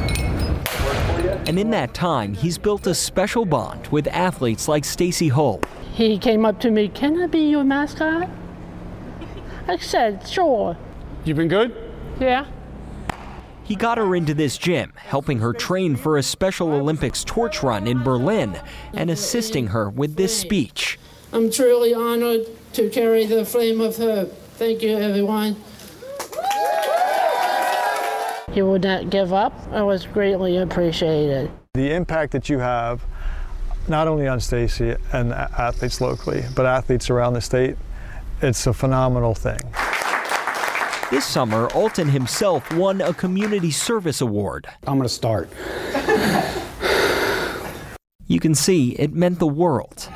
And 1.47 1.57
in 1.57 1.71
that 1.71 1.93
time, 1.93 2.33
he's 2.33 2.57
built 2.57 2.85
a 2.87 2.93
special 2.93 3.45
bond 3.45 3.87
with 3.87 4.07
athletes 4.07 4.67
like 4.67 4.85
Stacy 4.85 5.27
Hull. 5.27 5.61
He 5.93 6.17
came 6.17 6.45
up 6.45 6.59
to 6.61 6.71
me, 6.71 6.87
Can 6.87 7.21
I 7.21 7.27
be 7.27 7.49
your 7.49 7.63
mascot? 7.63 8.29
I 9.67 9.77
said, 9.77 10.27
Sure. 10.27 10.77
You've 11.25 11.37
been 11.37 11.47
good? 11.47 11.75
Yeah. 12.19 12.45
He 13.63 13.75
got 13.75 13.97
her 13.97 14.15
into 14.15 14.33
this 14.33 14.57
gym, 14.57 14.93
helping 14.97 15.39
her 15.39 15.53
train 15.53 15.95
for 15.95 16.17
a 16.17 16.23
Special 16.23 16.71
Olympics 16.73 17.23
torch 17.23 17.63
run 17.63 17.87
in 17.87 18.03
Berlin 18.03 18.59
and 18.93 19.09
assisting 19.09 19.67
her 19.67 19.89
with 19.89 20.15
this 20.15 20.37
speech. 20.37 20.99
I'm 21.33 21.49
truly 21.49 21.93
honored 21.93 22.47
to 22.73 22.89
carry 22.89 23.25
the 23.25 23.45
flame 23.45 23.79
of 23.79 23.97
hope. 23.97 24.33
Thank 24.55 24.81
you, 24.81 24.97
everyone. 24.97 25.55
He 28.51 28.61
would 28.61 28.83
not 28.83 29.09
give 29.09 29.33
up. 29.33 29.53
I 29.71 29.81
was 29.81 30.05
greatly 30.05 30.57
appreciated. 30.57 31.49
The 31.73 31.93
impact 31.93 32.33
that 32.33 32.49
you 32.49 32.59
have, 32.59 33.03
not 33.87 34.07
only 34.07 34.27
on 34.27 34.39
Stacy 34.39 34.95
and 35.13 35.31
athletes 35.31 36.01
locally, 36.01 36.43
but 36.53 36.65
athletes 36.65 37.09
around 37.09 37.33
the 37.33 37.41
state, 37.41 37.77
it's 38.41 38.67
a 38.67 38.73
phenomenal 38.73 39.33
thing. 39.35 39.59
This 41.11 41.25
summer, 41.25 41.67
Alton 41.73 42.09
himself 42.09 42.73
won 42.73 43.01
a 43.01 43.13
Community 43.13 43.71
Service 43.71 44.21
Award. 44.21 44.67
I'm 44.87 44.97
going 44.97 45.03
to 45.03 45.09
start. 45.09 45.49
You 48.27 48.39
can 48.39 48.55
see 48.55 48.91
it 48.93 49.13
meant 49.13 49.39
the 49.39 49.47
world, 49.47 50.09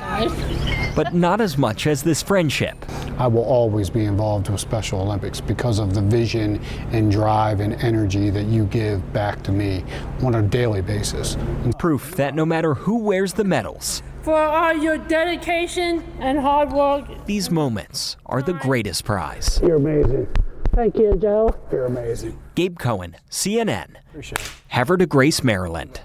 but 0.94 1.14
not 1.14 1.40
as 1.40 1.58
much 1.58 1.86
as 1.86 2.02
this 2.02 2.22
friendship. 2.22 2.84
I 3.18 3.26
will 3.26 3.44
always 3.44 3.90
be 3.90 4.04
involved 4.04 4.48
with 4.48 4.60
Special 4.60 5.00
Olympics 5.00 5.40
because 5.40 5.78
of 5.78 5.94
the 5.94 6.02
vision 6.02 6.60
and 6.92 7.10
drive 7.10 7.60
and 7.60 7.74
energy 7.74 8.30
that 8.30 8.44
you 8.44 8.64
give 8.66 9.12
back 9.12 9.42
to 9.44 9.52
me 9.52 9.84
on 10.22 10.34
a 10.34 10.42
daily 10.42 10.82
basis. 10.82 11.36
Proof 11.78 12.14
that 12.16 12.34
no 12.34 12.44
matter 12.44 12.74
who 12.74 12.98
wears 12.98 13.32
the 13.32 13.44
medals, 13.44 14.02
for 14.22 14.34
all 14.34 14.74
your 14.74 14.98
dedication 14.98 16.02
and 16.18 16.38
hard 16.38 16.72
work, 16.72 17.26
these 17.26 17.50
moments 17.50 18.16
are 18.26 18.42
the 18.42 18.54
greatest 18.54 19.04
prize. 19.04 19.60
You're 19.62 19.76
amazing. 19.76 20.26
Thank 20.74 20.96
you, 20.96 21.16
Joe. 21.16 21.56
You're 21.70 21.86
amazing. 21.86 22.38
Gabe 22.54 22.78
Cohen, 22.78 23.16
CNN. 23.30 23.96
Appreciate 24.10 24.40
it. 24.40 24.52
Havre 24.68 24.98
de 24.98 25.06
Grace, 25.06 25.42
Maryland. 25.42 26.00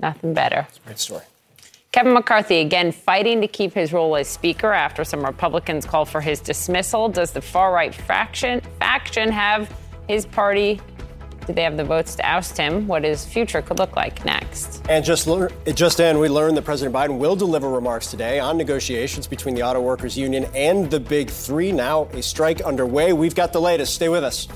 Nothing 0.00 0.34
better. 0.34 0.66
Great 0.84 0.98
story. 0.98 1.22
Kevin 1.92 2.12
McCarthy 2.12 2.60
again 2.60 2.92
fighting 2.92 3.40
to 3.40 3.48
keep 3.48 3.72
his 3.74 3.92
role 3.92 4.14
as 4.14 4.28
Speaker 4.28 4.72
after 4.72 5.02
some 5.02 5.24
Republicans 5.24 5.84
called 5.84 6.08
for 6.08 6.20
his 6.20 6.38
dismissal. 6.38 7.08
Does 7.08 7.32
the 7.32 7.40
far 7.40 7.72
right 7.72 7.92
faction 7.92 8.60
faction 8.78 9.32
have 9.32 9.74
his 10.08 10.24
party? 10.24 10.80
Do 11.48 11.52
they 11.52 11.64
have 11.64 11.76
the 11.76 11.82
votes 11.82 12.14
to 12.14 12.22
oust 12.22 12.56
him? 12.56 12.86
What 12.86 13.02
his 13.02 13.24
future 13.24 13.60
could 13.60 13.80
look 13.80 13.96
like 13.96 14.24
next? 14.24 14.86
And 14.88 15.04
just 15.04 15.26
lear- 15.26 15.50
just 15.74 15.98
in, 15.98 16.20
we 16.20 16.28
learned 16.28 16.56
that 16.58 16.64
President 16.64 16.94
Biden 16.94 17.18
will 17.18 17.34
deliver 17.34 17.68
remarks 17.68 18.08
today 18.08 18.38
on 18.38 18.56
negotiations 18.56 19.26
between 19.26 19.56
the 19.56 19.64
Auto 19.64 19.80
Workers 19.80 20.16
Union 20.16 20.46
and 20.54 20.88
the 20.88 21.00
Big 21.00 21.28
Three. 21.28 21.72
Now 21.72 22.04
a 22.12 22.22
strike 22.22 22.60
underway. 22.60 23.12
We've 23.12 23.34
got 23.34 23.52
the 23.52 23.60
latest. 23.60 23.94
Stay 23.94 24.08
with 24.08 24.22
us. 24.22 24.46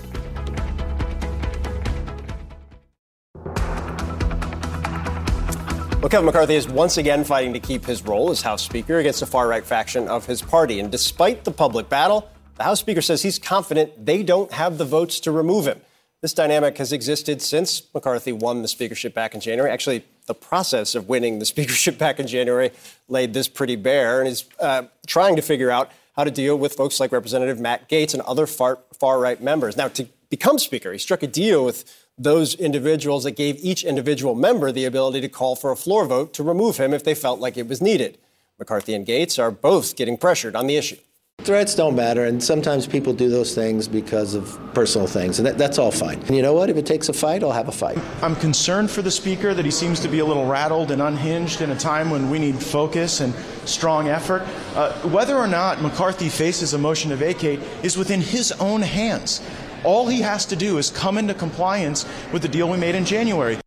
Well, 6.05 6.11
Kevin 6.11 6.27
McCarthy 6.27 6.55
is 6.55 6.69
once 6.69 6.99
again 6.99 7.25
fighting 7.25 7.55
to 7.55 7.59
keep 7.59 7.87
his 7.87 8.05
role 8.05 8.31
as 8.31 8.43
House 8.43 8.63
Speaker 8.63 8.99
against 8.99 9.21
the 9.21 9.27
far 9.27 9.49
right 9.49 9.65
faction 9.65 10.07
of 10.07 10.27
his 10.27 10.43
party. 10.43 10.79
And 10.79 10.93
despite 10.93 11.45
the 11.45 11.51
public 11.51 11.89
battle, 11.89 12.29
the 12.57 12.65
House 12.65 12.79
Speaker 12.79 13.01
says 13.01 13.23
he's 13.23 13.39
confident 13.39 14.05
they 14.05 14.23
don't 14.23 14.53
have 14.53 14.77
the 14.77 14.85
votes 14.85 15.19
to 15.21 15.33
remove 15.33 15.67
him. 15.67 15.81
This 16.21 16.35
dynamic 16.35 16.77
has 16.77 16.93
existed 16.93 17.41
since 17.41 17.85
McCarthy 17.95 18.33
won 18.33 18.61
the 18.61 18.69
speakership 18.69 19.15
back 19.15 19.35
in 19.35 19.41
January. 19.41 19.71
Actually, 19.71 20.05
the 20.27 20.35
process 20.35 20.95
of 20.95 21.09
winning 21.09 21.39
the 21.39 21.47
speakership 21.47 21.97
back 21.97 22.21
in 22.21 22.27
January 22.27 22.71
laid 23.09 23.33
this 23.33 23.49
pretty 23.49 23.77
bare 23.77 24.21
and 24.21 24.29
is 24.29 24.45
uh, 24.61 24.83
trying 25.07 25.37
to 25.37 25.43
figure 25.43 25.71
out 25.71 25.91
how 26.17 26.25
to 26.25 26.31
deal 26.31 26.59
with 26.59 26.75
folks 26.75 27.01
like 27.01 27.13
Representative 27.13 27.59
Matt 27.59 27.89
Gaetz 27.89 28.13
and 28.13 28.21
other 28.25 28.47
far 28.47 28.79
right 29.19 29.43
members. 29.43 29.75
Now, 29.75 29.89
to 29.89 30.07
become 30.29 30.59
Speaker, 30.59 30.93
he 30.93 30.99
struck 30.99 31.23
a 31.23 31.27
deal 31.27 31.65
with 31.65 32.04
those 32.17 32.55
individuals 32.55 33.25
that 33.25 33.33
gave 33.33 33.63
each 33.65 33.85
individual 33.85 34.35
member 34.35 34.71
the 34.71 34.85
ability 34.85 35.21
to 35.21 35.29
call 35.29 35.57
for 35.57 35.73
a 35.73 35.77
floor 35.77 36.07
vote 36.07 36.33
to 36.35 36.43
remove 36.43 36.77
him 36.77 36.95
if 36.95 37.03
they 37.03 37.15
felt 37.15 37.41
like 37.41 37.57
it 37.57 37.69
was 37.69 37.83
needed. 37.83 38.19
McCarthy 38.59 38.95
and 38.95 39.05
Gaetz 39.05 39.43
are 39.43 39.51
both 39.51 39.97
getting 39.97 40.17
pressured 40.17 40.55
on 40.55 40.67
the 40.69 40.77
issue. 40.77 40.99
Threats 41.41 41.75
don't 41.75 41.97
matter, 41.97 42.25
and 42.25 42.43
sometimes 42.43 42.87
people 42.87 43.13
do 43.13 43.29
those 43.29 43.55
things 43.55 43.89
because 43.89 44.35
of 44.35 44.59
personal 44.73 45.09
things, 45.09 45.41
and 45.41 45.47
that, 45.47 45.59
that's 45.59 45.79
all 45.79 45.91
fine. 45.91 46.19
And 46.21 46.37
you 46.37 46.41
know 46.41 46.55
what? 46.55 46.71
If 46.71 46.77
it 46.77 46.87
takes 46.87 47.09
a 47.09 47.13
fight, 47.13 47.43
I'll 47.43 47.53
have 47.53 47.69
a 47.69 47.73
fight. 47.73 47.99
I'm 48.23 48.37
concerned 48.37 48.91
for 48.91 49.03
the 49.03 49.11
speaker 49.11 49.53
that 49.53 49.65
he 49.65 49.71
seems 49.71 49.99
to 50.01 50.09
be 50.09 50.21
a 50.21 50.25
little 50.25 50.47
rattled 50.47 50.93
and 50.93 51.03
unhinged 51.03 51.61
in 51.61 51.71
a 51.73 51.77
time 51.77 52.09
when 52.09 52.31
we 52.31 52.39
need 52.39 52.55
focus 52.55 53.21
and 53.21 53.35
strong 53.67 54.09
effort. 54.09 54.43
Uh, 54.75 54.93
whether 55.09 55.37
or 55.37 55.49
not 55.49 55.83
McCarthy 55.83 56.29
faces 56.29 56.73
a 56.73 56.79
motion 56.79 57.11
to 57.11 57.17
vacate 57.17 57.61
is 57.83 57.99
within 57.99 58.21
his 58.21 58.53
own 58.53 58.81
hands. 58.81 59.43
All 59.85 60.09
he 60.09 60.23
has 60.23 60.47
to 60.47 60.57
do 60.57 60.79
is 60.79 60.91
come 60.91 61.19
into 61.19 61.35
compliance 61.35 62.07
with 62.33 62.41
the 62.41 62.49
deal 62.49 62.71
we 62.71 62.79
made 62.79 62.95
in 62.95 63.05
January. 63.05 63.59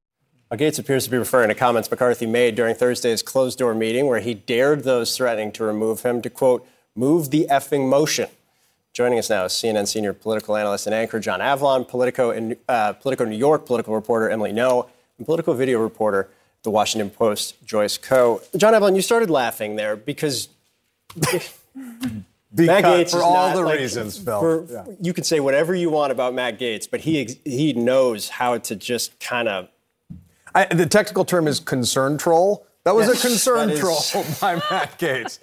Gaetz 0.52 0.80
appears 0.80 1.06
to 1.06 1.11
be 1.11 1.18
referring 1.18 1.49
to 1.49 1.56
comments 1.56 1.91
McCarthy 1.91 2.26
made 2.26 2.56
during 2.56 2.73
Thursday's 2.73 3.22
closed 3.22 3.60
door 3.60 3.76
meeting 3.76 4.07
where 4.07 4.19
he 4.19 4.34
dared 4.34 4.84
those 4.84 5.15
threatening 5.15 5.52
to 5.52 5.64
remove 5.64 6.02
him 6.02 6.22
to, 6.22 6.30
quote, 6.30 6.68
move 6.95 7.30
the 7.30 7.45
effing 7.52 7.88
motion. 7.88 8.30
Joining 8.94 9.19
us 9.19 9.30
now 9.30 9.45
is 9.45 9.52
CNN 9.52 9.88
senior 9.88 10.14
political 10.14 10.57
analyst 10.57 10.88
and 10.88 10.95
anchor 10.95 11.19
John 11.19 11.39
Avlon, 11.39 11.88
Politico, 11.88 12.31
in, 12.31 12.57
uh, 12.68 12.94
Politico 12.94 13.26
New 13.26 13.38
York 13.38 13.68
political 13.68 13.94
reporter 13.94 14.30
Emily 14.30 14.52
Ngo, 14.52 14.88
and 15.18 15.26
political 15.26 15.53
video 15.53 15.80
reporter 15.80 16.30
the 16.64 16.72
Washington 16.72 17.11
Post 17.11 17.64
Joyce 17.64 17.98
Koh. 17.98 18.41
John 18.56 18.73
Avlon, 18.73 18.95
you 18.95 19.03
started 19.03 19.30
laughing 19.30 19.76
there 19.76 19.95
because 19.95 20.49
Matt 22.65 22.84
Gaetz 22.84 23.11
for 23.11 23.21
all 23.21 23.47
not, 23.49 23.55
the 23.55 23.61
like, 23.61 23.79
reasons, 23.79 24.17
Phil. 24.17 24.39
for- 24.39 24.65
Yeah. 24.69 24.85
You 25.01 25.13
could 25.13 25.25
say 25.25 25.39
whatever 25.39 25.75
you 25.75 25.89
want 25.89 26.11
about 26.11 26.34
Matt 26.34 26.59
Gaetz, 26.59 26.89
but 26.89 27.01
he 27.01 27.39
he 27.45 27.73
knows 27.73 28.29
how 28.29 28.57
to 28.57 28.75
just 28.75 29.19
kind 29.19 29.47
of. 29.47 29.67
I, 30.55 30.65
the 30.65 30.85
technical 30.88 31.23
term 31.25 31.47
is 31.47 31.59
concern 31.59 32.17
troll. 32.17 32.65
That 32.84 32.95
was 32.95 33.07
Yes, 33.07 33.23
a 33.23 33.27
concern 33.27 33.69
is- 33.69 33.79
troll 33.79 34.25
by 34.41 34.55
Matt 34.71 34.97
Gaetz, 34.97 35.39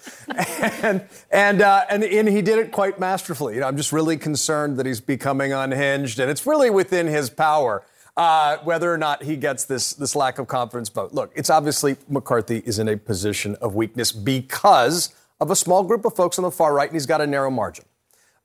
and 0.83 1.05
and, 1.31 1.61
uh, 1.63 1.85
and 1.91 2.03
and 2.03 2.27
he 2.29 2.41
did 2.43 2.59
it 2.59 2.73
quite 2.73 2.99
masterfully. 2.99 3.55
You 3.55 3.61
know, 3.61 3.69
I'm 3.69 3.77
just 3.77 3.93
really 3.93 4.17
concerned 4.17 4.79
that 4.79 4.87
he's 4.87 5.01
becoming 5.01 5.53
unhinged, 5.53 6.19
and 6.19 6.31
it's 6.31 6.47
really 6.47 6.71
within 6.71 7.07
his 7.07 7.29
power 7.31 7.85
uh, 8.17 8.57
whether 8.65 8.93
or 8.93 8.97
not 8.97 9.23
he 9.25 9.37
gets 9.37 9.65
this 9.65 9.93
this 9.93 10.17
lack 10.17 10.39
of 10.39 10.47
confidence 10.49 10.89
vote. 10.89 11.13
Look, 11.13 11.33
it's 11.35 11.51
obviously 11.51 11.97
McCarthy 12.09 12.63
is 12.65 12.79
in 12.79 12.89
a 12.89 12.97
position 12.97 13.57
of 13.57 13.75
weakness 13.75 14.11
because 14.11 15.15
of 15.41 15.51
a 15.51 15.57
small 15.57 15.83
group 15.83 16.05
of 16.05 16.15
folks 16.15 16.39
on 16.39 16.43
the 16.43 16.51
far 16.51 16.75
right, 16.75 16.89
and 16.89 16.95
he's 16.95 17.07
got 17.07 17.21
a 17.21 17.27
narrow 17.27 17.51
margin. 17.51 17.85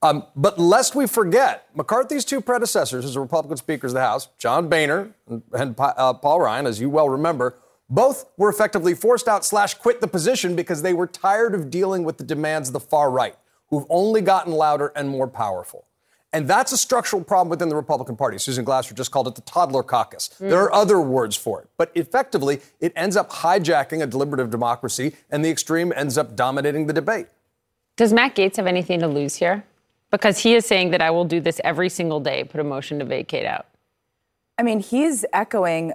Um, 0.02 0.26
but 0.36 0.57
lest 0.57 0.95
we 0.95 1.07
forget, 1.07 1.68
McCarthy's 1.76 2.24
two 2.24 2.40
predecessors 2.40 3.03
as 3.03 3.18
Republican 3.18 3.57
speakers 3.57 3.91
of 3.91 3.95
the 3.95 4.02
House, 4.02 4.30
John 4.38 4.70
Boehner 4.70 5.14
and, 5.28 5.44
and 5.52 5.76
uh, 5.78 6.14
Paul 6.14 6.40
Ryan, 6.40 6.68
as 6.68 6.80
you 6.80 6.90
well 6.90 7.10
remember, 7.10 7.57
both 7.90 8.26
were 8.38 8.49
effectively 8.49 8.94
forced 8.94 9.28
out 9.28 9.44
slash 9.44 9.74
quit 9.74 9.99
the 9.99 10.07
position 10.07 10.56
because 10.56 10.82
they 10.84 10.94
were 10.94 11.07
tired 11.07 11.53
of 11.53 11.70
dealing 11.70 12.03
with 12.03 12.18
the 12.18 12.24
demands 12.24 12.70
of 12.70 12.74
the 12.74 12.80
far 12.80 13.11
right, 13.11 13.36
who've 13.70 13.86
only 13.90 14.22
gotten 14.22 14.53
louder 14.53 14.94
and 14.95 15.10
more 15.10 15.28
powerful. 15.28 15.86
And 16.32 16.48
that's 16.48 16.72
a 16.72 16.78
structural 16.78 17.24
problem 17.24 17.50
within 17.50 17.70
the 17.70 17.76
Republican 17.76 18.16
Party. 18.16 18.38
Susan 18.38 18.64
Glasser 18.64 18.94
just 18.94 19.10
called 19.12 19.28
it 19.28 19.36
the 19.36 19.42
toddler 19.42 19.82
caucus. 19.82 20.30
Mm. 20.40 20.50
There 20.50 20.62
are 20.62 20.74
other 20.74 21.02
words 21.02 21.36
for 21.36 21.62
it. 21.62 21.70
But 21.78 21.92
effectively, 21.96 22.62
it 22.80 22.94
ends 22.96 23.18
up 23.18 23.32
hijacking 23.32 24.04
a 24.04 24.08
deliberative 24.08 24.52
democracy, 24.52 25.16
and 25.32 25.44
the 25.44 25.50
extreme 25.50 25.92
ends 25.96 26.18
up 26.18 26.36
dominating 26.36 26.86
the 26.86 26.94
debate. 26.94 27.28
Does 27.96 28.14
Matt 28.14 28.36
Gaetz 28.36 28.58
have 28.58 28.68
anything 28.68 29.00
to 29.00 29.08
lose 29.08 29.36
here? 29.36 29.64
Because 30.12 30.40
he 30.40 30.54
is 30.54 30.66
saying 30.66 30.92
that 30.92 31.02
I 31.02 31.12
will 31.12 31.26
do 31.26 31.40
this 31.40 31.60
every 31.64 31.90
single 31.90 32.20
day, 32.20 32.44
put 32.44 32.60
a 32.60 32.64
motion 32.64 33.00
to 33.00 33.06
vacate 33.06 33.46
out. 33.46 33.66
I 34.58 34.64
mean, 34.64 34.80
he's 34.80 35.26
echoing, 35.34 35.94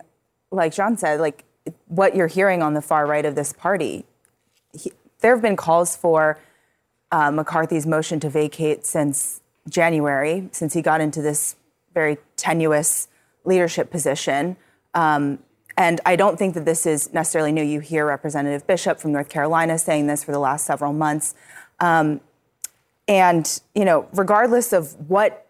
like 0.51 0.74
John 0.74 0.97
said, 0.97 1.20
like 1.20 1.44
what 1.86 2.15
you're 2.16 2.27
hearing 2.27 2.62
on 2.62 2.74
the 2.74 2.82
far 2.82 3.06
right 3.06 3.24
of 3.24 3.35
this 3.36 3.52
party. 3.52 4.05
He, 4.73 4.93
there 5.20 5.35
have 5.35 5.43
been 5.43 5.56
calls 5.56 5.97
for 5.97 6.39
uh, 7.11 7.31
McCarthy's 7.31 7.86
motion 7.86 8.20
to 8.20 8.28
vacate 8.28 8.85
since 8.85 9.40
January, 9.68 10.48
since 10.52 10.74
he 10.74 10.82
got 10.82 11.00
into 11.00 11.22
this 11.22 11.56
very 11.92 12.18
tenuous 12.36 13.08
leadership 13.44 13.90
position. 13.90 14.56
Um, 14.94 15.38
and 15.76 16.00
I 16.06 16.16
don't 16.16 16.38
think 16.38 16.54
that 16.54 16.64
this 16.64 16.86
is 16.86 17.12
necessarily 17.12 17.50
new. 17.50 17.62
You 17.62 17.80
hear 17.80 18.06
Representative 18.06 18.66
Bishop 18.66 19.00
from 19.00 19.12
North 19.12 19.28
Carolina 19.28 19.78
saying 19.78 20.06
this 20.06 20.22
for 20.22 20.32
the 20.32 20.38
last 20.38 20.66
several 20.66 20.92
months. 20.92 21.34
Um, 21.80 22.20
and, 23.08 23.60
you 23.74 23.84
know, 23.84 24.08
regardless 24.12 24.72
of 24.72 24.94
what 25.08 25.46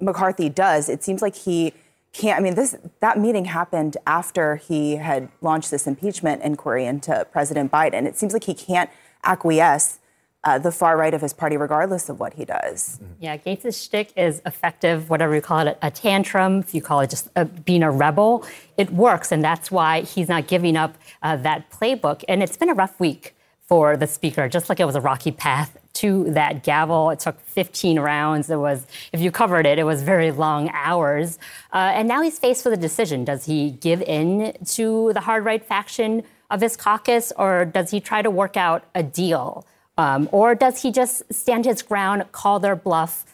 McCarthy 0.00 0.48
does, 0.48 0.88
it 0.88 1.02
seems 1.02 1.22
like 1.22 1.36
he 1.36 1.72
can't. 2.12 2.38
I 2.38 2.42
mean, 2.42 2.54
this 2.54 2.76
that 3.00 3.18
meeting 3.18 3.46
happened 3.46 3.96
after 4.06 4.56
he 4.56 4.96
had 4.96 5.28
launched 5.40 5.70
this 5.70 5.86
impeachment 5.86 6.42
inquiry 6.42 6.86
into 6.86 7.26
President 7.30 7.70
Biden. 7.70 8.06
It 8.06 8.16
seems 8.16 8.32
like 8.32 8.44
he 8.44 8.54
can't 8.54 8.90
acquiesce 9.24 9.98
uh, 10.44 10.58
the 10.58 10.70
far 10.70 10.96
right 10.96 11.14
of 11.14 11.20
his 11.20 11.32
party, 11.32 11.56
regardless 11.56 12.08
of 12.08 12.20
what 12.20 12.34
he 12.34 12.44
does. 12.44 13.00
Yeah, 13.18 13.36
Gaetz' 13.36 13.82
shtick 13.82 14.12
is 14.16 14.42
effective, 14.44 15.08
whatever 15.10 15.34
you 15.34 15.40
call 15.40 15.66
it, 15.66 15.78
a 15.82 15.90
tantrum, 15.90 16.60
if 16.60 16.74
you 16.74 16.82
call 16.82 17.00
it 17.00 17.10
just 17.10 17.28
a, 17.34 17.44
being 17.44 17.82
a 17.82 17.90
rebel. 17.90 18.46
It 18.76 18.90
works, 18.90 19.32
and 19.32 19.42
that's 19.42 19.70
why 19.70 20.02
he's 20.02 20.28
not 20.28 20.46
giving 20.46 20.76
up 20.76 20.96
uh, 21.22 21.36
that 21.36 21.70
playbook. 21.70 22.24
And 22.28 22.42
it's 22.42 22.56
been 22.56 22.70
a 22.70 22.74
rough 22.74 23.00
week 23.00 23.34
for 23.66 23.96
the 23.96 24.06
speaker, 24.06 24.48
just 24.48 24.68
like 24.68 24.78
it 24.78 24.84
was 24.84 24.94
a 24.94 25.00
rocky 25.00 25.32
path 25.32 25.78
to 25.94 26.30
that 26.32 26.64
gavel. 26.64 27.10
It 27.10 27.20
took 27.20 27.40
15 27.40 27.98
rounds. 27.98 28.50
It 28.50 28.56
was, 28.56 28.86
if 29.12 29.20
you 29.20 29.30
covered 29.30 29.64
it, 29.64 29.78
it 29.78 29.84
was 29.84 30.02
very 30.02 30.30
long 30.30 30.68
hours. 30.72 31.38
Uh, 31.72 31.92
and 31.94 32.06
now 32.06 32.20
he's 32.20 32.38
faced 32.38 32.64
with 32.64 32.74
a 32.74 32.78
decision. 32.78 33.24
Does 33.24 33.46
he 33.46 33.70
give 33.70 34.02
in 34.02 34.54
to 34.66 35.12
the 35.14 35.20
hard 35.20 35.44
right 35.44 35.64
faction 35.64 36.22
of 36.50 36.60
his 36.60 36.76
caucus, 36.76 37.32
or 37.38 37.64
does 37.64 37.90
he 37.90 38.00
try 38.00 38.20
to 38.20 38.30
work 38.30 38.56
out 38.56 38.84
a 38.94 39.02
deal? 39.02 39.66
Um, 39.96 40.28
or 40.32 40.54
does 40.54 40.82
he 40.82 40.90
just 40.90 41.22
stand 41.32 41.64
his 41.64 41.82
ground, 41.82 42.24
call 42.32 42.58
their 42.58 42.76
bluff, 42.76 43.24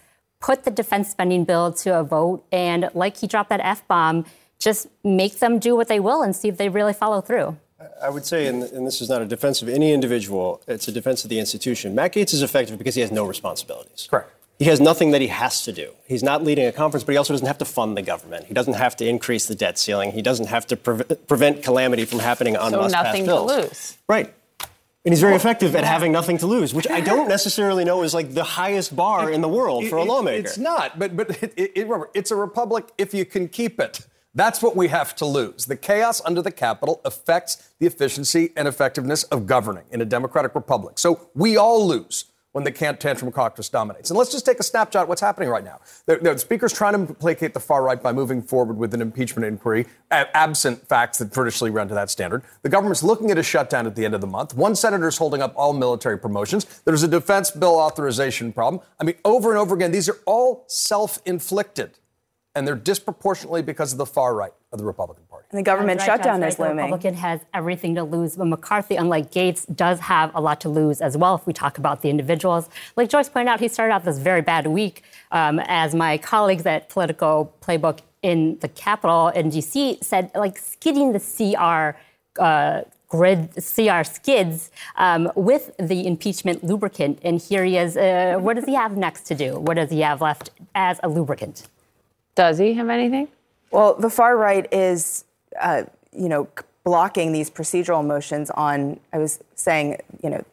put 0.40 0.64
the 0.64 0.70
defense 0.70 1.10
spending 1.10 1.44
bill 1.44 1.72
to 1.72 1.98
a 1.98 2.04
vote, 2.04 2.44
and 2.52 2.90
like 2.94 3.16
he 3.18 3.26
dropped 3.26 3.50
that 3.50 3.60
F 3.60 3.86
bomb, 3.88 4.26
just 4.58 4.88
make 5.02 5.38
them 5.38 5.58
do 5.58 5.74
what 5.74 5.88
they 5.88 6.00
will 6.00 6.22
and 6.22 6.36
see 6.36 6.48
if 6.48 6.56
they 6.56 6.68
really 6.68 6.92
follow 6.92 7.20
through? 7.20 7.56
I 8.02 8.10
would 8.10 8.26
say, 8.26 8.46
and, 8.46 8.62
and 8.62 8.86
this 8.86 9.00
is 9.00 9.08
not 9.08 9.22
a 9.22 9.26
defense 9.26 9.62
of 9.62 9.68
any 9.68 9.92
individual, 9.92 10.60
it's 10.68 10.86
a 10.86 10.92
defense 10.92 11.24
of 11.24 11.30
the 11.30 11.38
institution. 11.38 11.94
Matt 11.94 12.12
Gaetz 12.12 12.34
is 12.34 12.42
effective 12.42 12.76
because 12.76 12.94
he 12.94 13.00
has 13.00 13.10
no 13.10 13.24
responsibilities. 13.24 14.06
Correct. 14.10 14.30
He 14.58 14.66
has 14.66 14.78
nothing 14.78 15.12
that 15.12 15.22
he 15.22 15.28
has 15.28 15.64
to 15.64 15.72
do. 15.72 15.92
He's 16.06 16.22
not 16.22 16.44
leading 16.44 16.66
a 16.66 16.72
conference, 16.72 17.04
but 17.04 17.12
he 17.12 17.16
also 17.16 17.32
doesn't 17.32 17.46
have 17.46 17.56
to 17.58 17.64
fund 17.64 17.96
the 17.96 18.02
government. 18.02 18.44
He 18.44 18.52
doesn't 18.52 18.74
have 18.74 18.94
to 18.96 19.06
increase 19.06 19.46
the 19.46 19.54
debt 19.54 19.78
ceiling. 19.78 20.12
He 20.12 20.20
doesn't 20.20 20.48
have 20.48 20.66
to 20.66 20.76
pre- 20.76 21.02
prevent 21.26 21.62
calamity 21.62 22.04
from 22.04 22.18
happening 22.18 22.58
on 22.58 22.70
So 22.70 22.76
must-pass 22.76 23.04
nothing 23.04 23.24
to 23.24 23.40
lose. 23.40 23.96
Right. 24.06 24.34
And 25.04 25.12
he's 25.14 25.20
very 25.20 25.34
effective 25.34 25.74
at 25.76 25.84
having 25.84 26.12
nothing 26.12 26.36
to 26.38 26.46
lose, 26.46 26.74
which 26.74 26.86
I 26.88 27.00
don't 27.00 27.26
necessarily 27.28 27.84
know 27.84 28.02
is 28.02 28.12
like 28.12 28.34
the 28.34 28.44
highest 28.44 28.94
bar 28.94 29.30
in 29.30 29.40
the 29.40 29.48
world 29.48 29.86
for 29.88 29.96
a 29.96 30.04
lawmaker. 30.04 30.40
It's 30.46 30.58
not, 30.58 30.98
but 30.98 31.16
but 31.16 31.30
it, 31.42 31.54
it, 31.56 31.72
it- 31.74 31.82
remember, 31.84 32.10
it's 32.12 32.30
a 32.30 32.36
republic 32.36 32.88
if 32.98 33.14
you 33.14 33.24
can 33.24 33.48
keep 33.48 33.80
it. 33.80 34.06
That's 34.34 34.62
what 34.62 34.76
we 34.76 34.88
have 34.88 35.16
to 35.16 35.24
lose. 35.26 35.66
The 35.66 35.74
chaos 35.76 36.20
under 36.24 36.40
the 36.42 36.52
Capitol 36.52 37.00
affects 37.04 37.70
the 37.80 37.86
efficiency 37.86 38.52
and 38.56 38.68
effectiveness 38.68 39.24
of 39.24 39.46
governing 39.46 39.84
in 39.90 40.00
a 40.00 40.04
democratic 40.04 40.54
republic. 40.54 40.98
So 41.00 41.28
we 41.34 41.56
all 41.56 41.84
lose 41.84 42.26
when 42.52 42.64
the 42.64 42.72
can't 42.72 42.98
tantrum 42.98 43.30
caucus 43.30 43.68
dominates. 43.68 44.10
And 44.10 44.18
let's 44.18 44.32
just 44.32 44.44
take 44.44 44.58
a 44.58 44.62
snapshot 44.62 45.08
what's 45.08 45.20
happening 45.20 45.48
right 45.48 45.64
now. 45.64 45.80
The, 46.06 46.16
the 46.16 46.38
speaker's 46.38 46.72
trying 46.72 47.06
to 47.06 47.14
placate 47.14 47.54
the 47.54 47.60
far 47.60 47.82
right 47.82 48.02
by 48.02 48.12
moving 48.12 48.42
forward 48.42 48.76
with 48.76 48.92
an 48.92 49.00
impeachment 49.00 49.46
inquiry, 49.46 49.86
absent 50.10 50.86
facts 50.88 51.18
that 51.18 51.32
traditionally 51.32 51.70
run 51.70 51.88
to 51.88 51.94
that 51.94 52.10
standard. 52.10 52.42
The 52.62 52.68
government's 52.68 53.02
looking 53.02 53.30
at 53.30 53.38
a 53.38 53.42
shutdown 53.42 53.86
at 53.86 53.94
the 53.94 54.04
end 54.04 54.14
of 54.14 54.20
the 54.20 54.26
month. 54.26 54.54
One 54.54 54.74
senator's 54.74 55.16
holding 55.16 55.42
up 55.42 55.52
all 55.56 55.72
military 55.72 56.18
promotions. 56.18 56.80
There's 56.84 57.02
a 57.02 57.08
defense 57.08 57.50
bill 57.50 57.78
authorization 57.78 58.52
problem. 58.52 58.82
I 58.98 59.04
mean, 59.04 59.16
over 59.24 59.50
and 59.50 59.58
over 59.58 59.74
again, 59.74 59.92
these 59.92 60.08
are 60.08 60.18
all 60.26 60.64
self-inflicted, 60.66 61.98
and 62.54 62.66
they're 62.66 62.74
disproportionately 62.74 63.62
because 63.62 63.92
of 63.92 63.98
the 63.98 64.06
far 64.06 64.34
right 64.34 64.52
of 64.72 64.78
the 64.78 64.84
Republican 64.84 65.24
Party. 65.28 65.46
And 65.50 65.58
the 65.58 65.62
government 65.62 66.00
right, 66.00 66.06
shutdown 66.06 66.40
that's 66.40 66.54
is 66.54 66.58
right. 66.60 66.68
The 66.68 66.70
looming. 66.74 66.84
Republican 66.84 67.14
has 67.14 67.40
everything 67.52 67.94
to 67.96 68.04
lose, 68.04 68.36
but 68.36 68.46
McCarthy, 68.46 68.96
unlike 68.96 69.30
Gaetz, 69.30 69.74
does 69.74 69.98
have 70.00 70.32
a 70.34 70.40
lot 70.40 70.60
to 70.60 70.68
lose 70.68 71.00
as 71.00 71.16
well 71.16 71.34
if 71.34 71.46
we 71.46 71.52
talk 71.52 71.78
about 71.78 72.02
the 72.02 72.10
individuals. 72.10 72.68
Like 72.96 73.08
Joyce 73.08 73.28
pointed 73.28 73.50
out, 73.50 73.60
he 73.60 73.68
started 73.68 73.92
out 73.92 74.04
this 74.04 74.18
very 74.18 74.42
bad 74.42 74.66
week. 74.66 75.02
Um, 75.32 75.60
as 75.64 75.94
my 75.94 76.18
colleagues 76.18 76.66
at 76.66 76.88
Politico 76.88 77.52
Playbook 77.60 78.00
in 78.22 78.58
the 78.60 78.68
Capitol 78.68 79.28
in 79.28 79.50
D.C. 79.50 79.98
said, 80.02 80.30
like 80.34 80.58
skidding 80.58 81.12
the 81.12 81.20
CR. 81.20 81.98
Uh, 82.40 82.82
grid 83.08 83.50
CR 83.56 84.04
skids 84.04 84.70
um, 84.94 85.32
with 85.34 85.76
the 85.78 86.06
impeachment 86.06 86.62
lubricant. 86.62 87.18
And 87.22 87.42
here 87.42 87.64
he 87.64 87.76
is. 87.76 87.96
Uh, 87.96 88.38
what 88.40 88.54
does 88.54 88.66
he 88.66 88.74
have 88.74 88.96
next 88.96 89.22
to 89.24 89.34
do? 89.34 89.58
What 89.58 89.74
does 89.74 89.90
he 89.90 90.00
have 90.02 90.20
left 90.20 90.50
as 90.76 91.00
a 91.02 91.08
lubricant? 91.08 91.66
Does 92.36 92.58
he 92.58 92.74
have 92.74 92.88
anything? 92.88 93.26
Well, 93.70 93.94
the 93.94 94.10
far 94.10 94.36
right 94.36 94.66
is, 94.72 95.24
uh, 95.60 95.84
you 96.12 96.28
know, 96.28 96.48
blocking 96.84 97.32
these 97.32 97.50
procedural 97.50 98.04
motions 98.04 98.50
on. 98.50 98.98
I 99.12 99.18
was 99.18 99.38
saying, 99.54 100.00
you 100.22 100.30
know, 100.30 100.44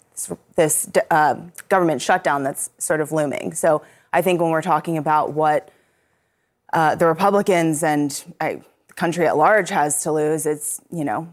this, 0.56 0.89
uh, 1.11 1.35
government 1.69 2.02
shutdown 2.02 2.44
that's 2.44 2.69
sort 2.77 3.02
of 3.02 3.11
looming. 3.11 3.53
So 3.53 3.81
I 4.14 4.22
think 4.22 4.41
when 4.41 4.52
we're 4.52 4.61
talking 4.61 4.98
about 4.98 5.34
what 5.34 5.69
uh, 6.73 6.95
the 6.95 7.07
Republicans 7.07 7.84
and 7.84 8.11
the 8.39 8.61
country 8.95 9.27
at 9.27 9.38
large 9.38 9.69
has 9.69 10.02
to 10.03 10.11
lose, 10.11 10.45
it's 10.45 10.81
you 10.91 11.06
know, 11.06 11.31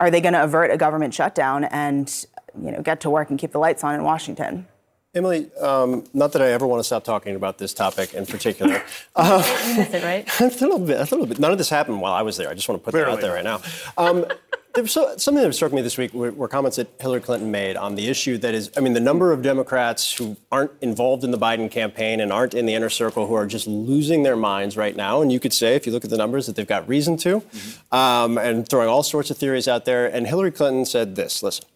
are 0.00 0.10
they 0.10 0.20
going 0.20 0.32
to 0.34 0.42
avert 0.42 0.70
a 0.70 0.76
government 0.76 1.14
shutdown 1.14 1.64
and 1.64 2.26
you 2.60 2.70
know 2.70 2.82
get 2.82 3.00
to 3.02 3.10
work 3.10 3.30
and 3.30 3.38
keep 3.38 3.52
the 3.52 3.58
lights 3.58 3.84
on 3.84 3.94
in 3.94 4.02
Washington? 4.02 4.66
Emily, 5.14 5.54
um, 5.56 6.04
not 6.14 6.32
that 6.32 6.40
I 6.40 6.52
ever 6.52 6.66
want 6.66 6.80
to 6.80 6.84
stop 6.84 7.04
talking 7.04 7.36
about 7.36 7.58
this 7.58 7.74
topic 7.74 8.14
in 8.14 8.26
particular. 8.26 8.82
Uh, 9.14 9.42
Is 9.78 9.92
it 9.92 10.02
right? 10.02 10.40
a 10.40 10.44
little 10.46 10.78
bit, 10.78 10.96
a 10.96 11.02
little 11.02 11.26
bit. 11.26 11.38
None 11.38 11.52
of 11.52 11.58
this 11.58 11.68
happened 11.68 12.00
while 12.00 12.14
I 12.14 12.22
was 12.22 12.38
there. 12.38 12.48
I 12.48 12.54
just 12.54 12.66
want 12.66 12.80
to 12.80 12.84
put 12.84 12.94
that 12.94 13.08
out 13.08 13.20
there 13.20 13.34
right 13.34 13.44
now. 13.44 13.60
Um, 13.98 14.24
there 14.74 14.82
was 14.82 14.92
so, 14.92 15.14
something 15.18 15.44
that 15.44 15.52
struck 15.52 15.70
me 15.70 15.82
this 15.82 15.98
week 15.98 16.14
were, 16.14 16.32
were 16.32 16.48
comments 16.48 16.78
that 16.78 16.88
Hillary 16.98 17.20
Clinton 17.20 17.50
made 17.50 17.76
on 17.76 17.94
the 17.94 18.08
issue 18.08 18.38
that 18.38 18.54
is, 18.54 18.70
I 18.74 18.80
mean, 18.80 18.94
the 18.94 19.00
number 19.00 19.32
of 19.32 19.42
Democrats 19.42 20.14
who 20.14 20.38
aren't 20.50 20.70
involved 20.80 21.24
in 21.24 21.30
the 21.30 21.38
Biden 21.38 21.70
campaign 21.70 22.20
and 22.20 22.32
aren't 22.32 22.54
in 22.54 22.64
the 22.64 22.72
inner 22.72 22.88
circle 22.88 23.26
who 23.26 23.34
are 23.34 23.46
just 23.46 23.66
losing 23.66 24.22
their 24.22 24.36
minds 24.36 24.78
right 24.78 24.96
now. 24.96 25.20
And 25.20 25.30
you 25.30 25.38
could 25.38 25.52
say, 25.52 25.76
if 25.76 25.86
you 25.86 25.92
look 25.92 26.04
at 26.04 26.10
the 26.10 26.16
numbers, 26.16 26.46
that 26.46 26.56
they've 26.56 26.66
got 26.66 26.88
reason 26.88 27.18
to, 27.18 27.42
um, 27.90 28.38
and 28.38 28.66
throwing 28.66 28.88
all 28.88 29.02
sorts 29.02 29.30
of 29.30 29.36
theories 29.36 29.68
out 29.68 29.84
there. 29.84 30.06
And 30.06 30.26
Hillary 30.26 30.52
Clinton 30.52 30.86
said 30.86 31.16
this 31.16 31.42
listen. 31.42 31.66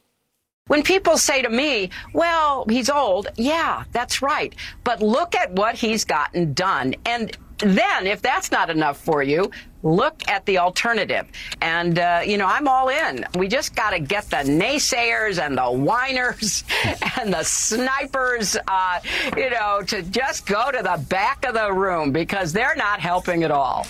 When 0.68 0.82
people 0.82 1.16
say 1.16 1.42
to 1.42 1.48
me, 1.48 1.90
well, 2.12 2.64
he's 2.68 2.90
old, 2.90 3.28
yeah, 3.36 3.84
that's 3.92 4.20
right. 4.20 4.52
But 4.82 5.00
look 5.00 5.36
at 5.36 5.52
what 5.52 5.76
he's 5.76 6.04
gotten 6.04 6.54
done. 6.54 6.96
And 7.04 7.36
then, 7.58 8.08
if 8.08 8.20
that's 8.20 8.50
not 8.50 8.68
enough 8.68 8.98
for 8.98 9.22
you, 9.22 9.52
look 9.84 10.28
at 10.28 10.44
the 10.44 10.58
alternative. 10.58 11.28
And, 11.60 12.00
uh, 12.00 12.22
you 12.26 12.36
know, 12.36 12.46
I'm 12.46 12.66
all 12.66 12.88
in. 12.88 13.24
We 13.38 13.46
just 13.46 13.76
got 13.76 13.90
to 13.90 14.00
get 14.00 14.28
the 14.28 14.38
naysayers 14.38 15.40
and 15.40 15.56
the 15.56 15.70
whiners 15.70 16.64
and 17.20 17.32
the 17.32 17.44
snipers, 17.44 18.56
uh, 18.66 19.00
you 19.36 19.50
know, 19.50 19.82
to 19.86 20.02
just 20.02 20.46
go 20.46 20.72
to 20.72 20.82
the 20.82 21.00
back 21.08 21.46
of 21.46 21.54
the 21.54 21.72
room 21.72 22.10
because 22.10 22.52
they're 22.52 22.76
not 22.76 22.98
helping 22.98 23.44
at 23.44 23.52
all. 23.52 23.86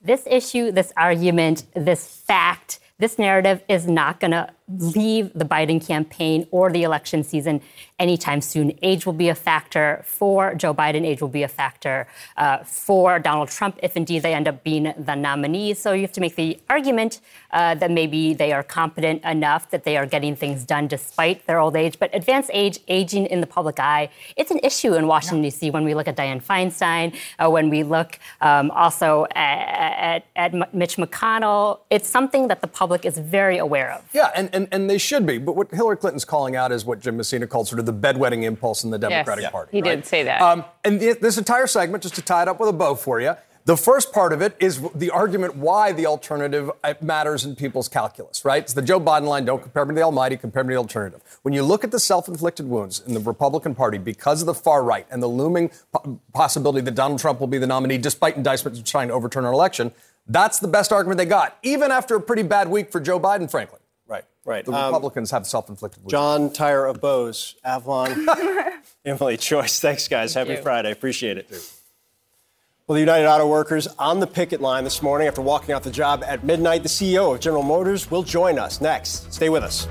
This 0.00 0.22
issue, 0.30 0.70
this 0.70 0.92
argument, 0.96 1.64
this 1.74 2.06
fact, 2.06 2.78
this 2.98 3.18
narrative 3.18 3.62
is 3.68 3.86
not 3.86 4.20
going 4.20 4.30
to 4.30 4.48
leave 4.68 5.32
the 5.32 5.44
Biden 5.44 5.84
campaign 5.84 6.46
or 6.50 6.72
the 6.72 6.82
election 6.82 7.22
season 7.22 7.60
anytime 7.98 8.40
soon. 8.40 8.76
Age 8.82 9.06
will 9.06 9.12
be 9.12 9.28
a 9.28 9.34
factor 9.34 10.02
for 10.04 10.54
Joe 10.54 10.74
Biden. 10.74 11.04
Age 11.04 11.22
will 11.22 11.28
be 11.28 11.44
a 11.44 11.48
factor 11.48 12.06
uh, 12.36 12.58
for 12.58 13.18
Donald 13.18 13.48
Trump 13.48 13.78
if 13.82 13.96
indeed 13.96 14.22
they 14.22 14.34
end 14.34 14.48
up 14.48 14.64
being 14.64 14.92
the 14.98 15.14
nominees. 15.14 15.78
So 15.78 15.92
you 15.92 16.02
have 16.02 16.12
to 16.12 16.20
make 16.20 16.34
the 16.34 16.58
argument 16.68 17.20
uh, 17.52 17.76
that 17.76 17.90
maybe 17.90 18.34
they 18.34 18.52
are 18.52 18.62
competent 18.62 19.24
enough 19.24 19.70
that 19.70 19.84
they 19.84 19.96
are 19.96 20.04
getting 20.04 20.34
things 20.34 20.64
done 20.64 20.88
despite 20.88 21.46
their 21.46 21.58
old 21.58 21.76
age. 21.76 21.98
But 21.98 22.14
advanced 22.14 22.50
age, 22.52 22.80
aging 22.88 23.26
in 23.26 23.40
the 23.40 23.46
public 23.46 23.78
eye, 23.78 24.10
it's 24.36 24.50
an 24.50 24.60
issue 24.62 24.94
in 24.94 25.06
Washington, 25.06 25.44
yeah. 25.44 25.50
D.C. 25.50 25.70
when 25.70 25.84
we 25.84 25.94
look 25.94 26.08
at 26.08 26.16
Dianne 26.16 26.42
Feinstein, 26.42 27.16
uh, 27.38 27.48
when 27.48 27.70
we 27.70 27.82
look 27.84 28.18
um, 28.40 28.70
also 28.72 29.26
at, 29.34 30.24
at, 30.36 30.52
at 30.54 30.74
Mitch 30.74 30.96
McConnell. 30.96 31.80
It's 31.88 32.08
something 32.08 32.48
that 32.48 32.60
the 32.60 32.66
public 32.66 33.04
is 33.04 33.16
very 33.18 33.58
aware 33.58 33.92
of. 33.92 34.04
Yeah, 34.12 34.32
and 34.34 34.52
and, 34.56 34.68
and 34.72 34.90
they 34.90 34.98
should 34.98 35.26
be. 35.26 35.38
But 35.38 35.54
what 35.54 35.70
Hillary 35.70 35.96
Clinton's 35.98 36.24
calling 36.24 36.56
out 36.56 36.72
is 36.72 36.84
what 36.84 36.98
Jim 36.98 37.16
Messina 37.16 37.46
called 37.46 37.68
sort 37.68 37.78
of 37.78 37.86
the 37.86 37.92
bedwetting 37.92 38.42
impulse 38.44 38.82
in 38.82 38.90
the 38.90 38.98
Democratic 38.98 39.42
yes, 39.42 39.52
Party. 39.52 39.70
He 39.70 39.82
right? 39.82 39.96
did 39.96 40.06
say 40.06 40.22
that. 40.24 40.40
Um, 40.40 40.64
and 40.84 41.00
this 41.00 41.38
entire 41.38 41.66
segment, 41.66 42.02
just 42.02 42.14
to 42.16 42.22
tie 42.22 42.42
it 42.42 42.48
up 42.48 42.58
with 42.58 42.70
a 42.70 42.72
bow 42.72 42.94
for 42.94 43.20
you, 43.20 43.36
the 43.66 43.76
first 43.76 44.12
part 44.12 44.32
of 44.32 44.42
it 44.42 44.56
is 44.60 44.80
the 44.94 45.10
argument 45.10 45.56
why 45.56 45.90
the 45.90 46.06
alternative 46.06 46.70
uh, 46.84 46.94
matters 47.00 47.44
in 47.44 47.56
people's 47.56 47.88
calculus, 47.88 48.44
right? 48.44 48.62
It's 48.62 48.72
the 48.72 48.80
Joe 48.80 49.00
Biden 49.00 49.24
line 49.24 49.44
don't 49.44 49.60
compare 49.60 49.84
me 49.84 49.90
to 49.90 49.94
the 49.96 50.02
Almighty, 50.02 50.36
compare 50.36 50.62
me 50.62 50.68
to 50.68 50.74
the 50.74 50.78
alternative. 50.78 51.20
When 51.42 51.52
you 51.52 51.64
look 51.64 51.82
at 51.82 51.90
the 51.90 51.98
self 51.98 52.28
inflicted 52.28 52.68
wounds 52.68 53.02
in 53.04 53.12
the 53.12 53.18
Republican 53.18 53.74
Party 53.74 53.98
because 53.98 54.40
of 54.40 54.46
the 54.46 54.54
far 54.54 54.84
right 54.84 55.04
and 55.10 55.20
the 55.20 55.26
looming 55.26 55.72
possibility 56.32 56.80
that 56.82 56.94
Donald 56.94 57.18
Trump 57.18 57.40
will 57.40 57.48
be 57.48 57.58
the 57.58 57.66
nominee 57.66 57.98
despite 57.98 58.36
indictments 58.36 58.88
trying 58.88 59.08
to 59.08 59.14
overturn 59.14 59.44
our 59.44 59.52
election, 59.52 59.90
that's 60.28 60.60
the 60.60 60.68
best 60.68 60.92
argument 60.92 61.18
they 61.18 61.26
got, 61.26 61.58
even 61.64 61.90
after 61.90 62.14
a 62.14 62.20
pretty 62.20 62.44
bad 62.44 62.68
week 62.68 62.92
for 62.92 63.00
Joe 63.00 63.18
Biden, 63.18 63.50
frankly. 63.50 63.80
Right, 64.08 64.24
right. 64.44 64.64
The 64.64 64.72
um, 64.72 64.86
Republicans 64.86 65.30
have 65.32 65.46
self-inflicted 65.46 66.02
wounds. 66.02 66.12
John 66.12 66.52
Tyre 66.52 66.86
of 66.86 67.00
Bose, 67.00 67.56
Avlon, 67.64 68.26
Emily 69.04 69.36
Joyce. 69.36 69.80
Thanks, 69.80 70.06
guys. 70.06 70.34
Thank 70.34 70.48
Happy 70.48 70.58
you. 70.58 70.62
Friday. 70.62 70.92
Appreciate 70.92 71.38
it. 71.38 71.50
Well, 72.86 72.94
the 72.94 73.00
United 73.00 73.26
Auto 73.26 73.48
Workers 73.48 73.88
on 73.98 74.20
the 74.20 74.28
picket 74.28 74.60
line 74.60 74.84
this 74.84 75.02
morning 75.02 75.26
after 75.26 75.42
walking 75.42 75.74
off 75.74 75.82
the 75.82 75.90
job 75.90 76.22
at 76.24 76.44
midnight. 76.44 76.84
The 76.84 76.88
CEO 76.88 77.34
of 77.34 77.40
General 77.40 77.64
Motors 77.64 78.08
will 78.12 78.22
join 78.22 78.60
us 78.60 78.80
next. 78.80 79.32
Stay 79.32 79.48
with 79.48 79.64
us. 79.64 79.88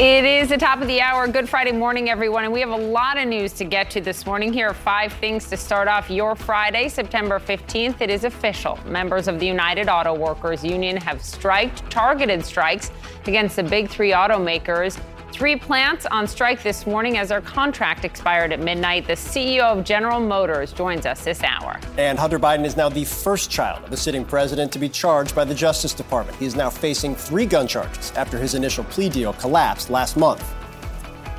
It 0.00 0.24
is 0.24 0.50
the 0.50 0.56
top 0.56 0.80
of 0.80 0.86
the 0.86 1.00
hour. 1.00 1.26
Good 1.26 1.48
Friday 1.48 1.72
morning, 1.72 2.08
everyone. 2.08 2.44
And 2.44 2.52
we 2.52 2.60
have 2.60 2.70
a 2.70 2.76
lot 2.76 3.18
of 3.18 3.26
news 3.26 3.52
to 3.54 3.64
get 3.64 3.90
to 3.90 4.00
this 4.00 4.26
morning. 4.26 4.52
Here 4.52 4.68
are 4.68 4.74
five 4.74 5.12
things 5.14 5.50
to 5.50 5.56
start 5.56 5.88
off 5.88 6.08
your 6.08 6.36
Friday, 6.36 6.88
September 6.88 7.40
15th. 7.40 8.00
It 8.00 8.08
is 8.08 8.22
official. 8.22 8.78
Members 8.86 9.26
of 9.26 9.40
the 9.40 9.46
United 9.46 9.88
Auto 9.88 10.14
Workers 10.14 10.62
Union 10.62 10.96
have 10.98 11.20
striked, 11.20 11.90
targeted 11.90 12.44
strikes 12.44 12.92
against 13.26 13.56
the 13.56 13.64
big 13.64 13.88
three 13.88 14.12
automakers 14.12 15.00
Three 15.38 15.54
plants 15.54 16.04
on 16.04 16.26
strike 16.26 16.64
this 16.64 16.84
morning 16.84 17.16
as 17.16 17.28
their 17.28 17.40
contract 17.40 18.04
expired 18.04 18.52
at 18.52 18.58
midnight. 18.58 19.06
The 19.06 19.12
CEO 19.12 19.60
of 19.60 19.84
General 19.84 20.18
Motors 20.18 20.72
joins 20.72 21.06
us 21.06 21.22
this 21.22 21.44
hour. 21.44 21.78
And 21.96 22.18
Hunter 22.18 22.40
Biden 22.40 22.64
is 22.64 22.76
now 22.76 22.88
the 22.88 23.04
first 23.04 23.48
child 23.48 23.84
of 23.84 23.90
the 23.90 23.96
sitting 23.96 24.24
president 24.24 24.72
to 24.72 24.80
be 24.80 24.88
charged 24.88 25.36
by 25.36 25.44
the 25.44 25.54
Justice 25.54 25.92
Department. 25.92 26.36
He 26.38 26.46
is 26.46 26.56
now 26.56 26.68
facing 26.68 27.14
three 27.14 27.46
gun 27.46 27.68
charges 27.68 28.10
after 28.16 28.36
his 28.36 28.56
initial 28.56 28.82
plea 28.82 29.08
deal 29.08 29.32
collapsed 29.34 29.90
last 29.90 30.16
month. 30.16 30.44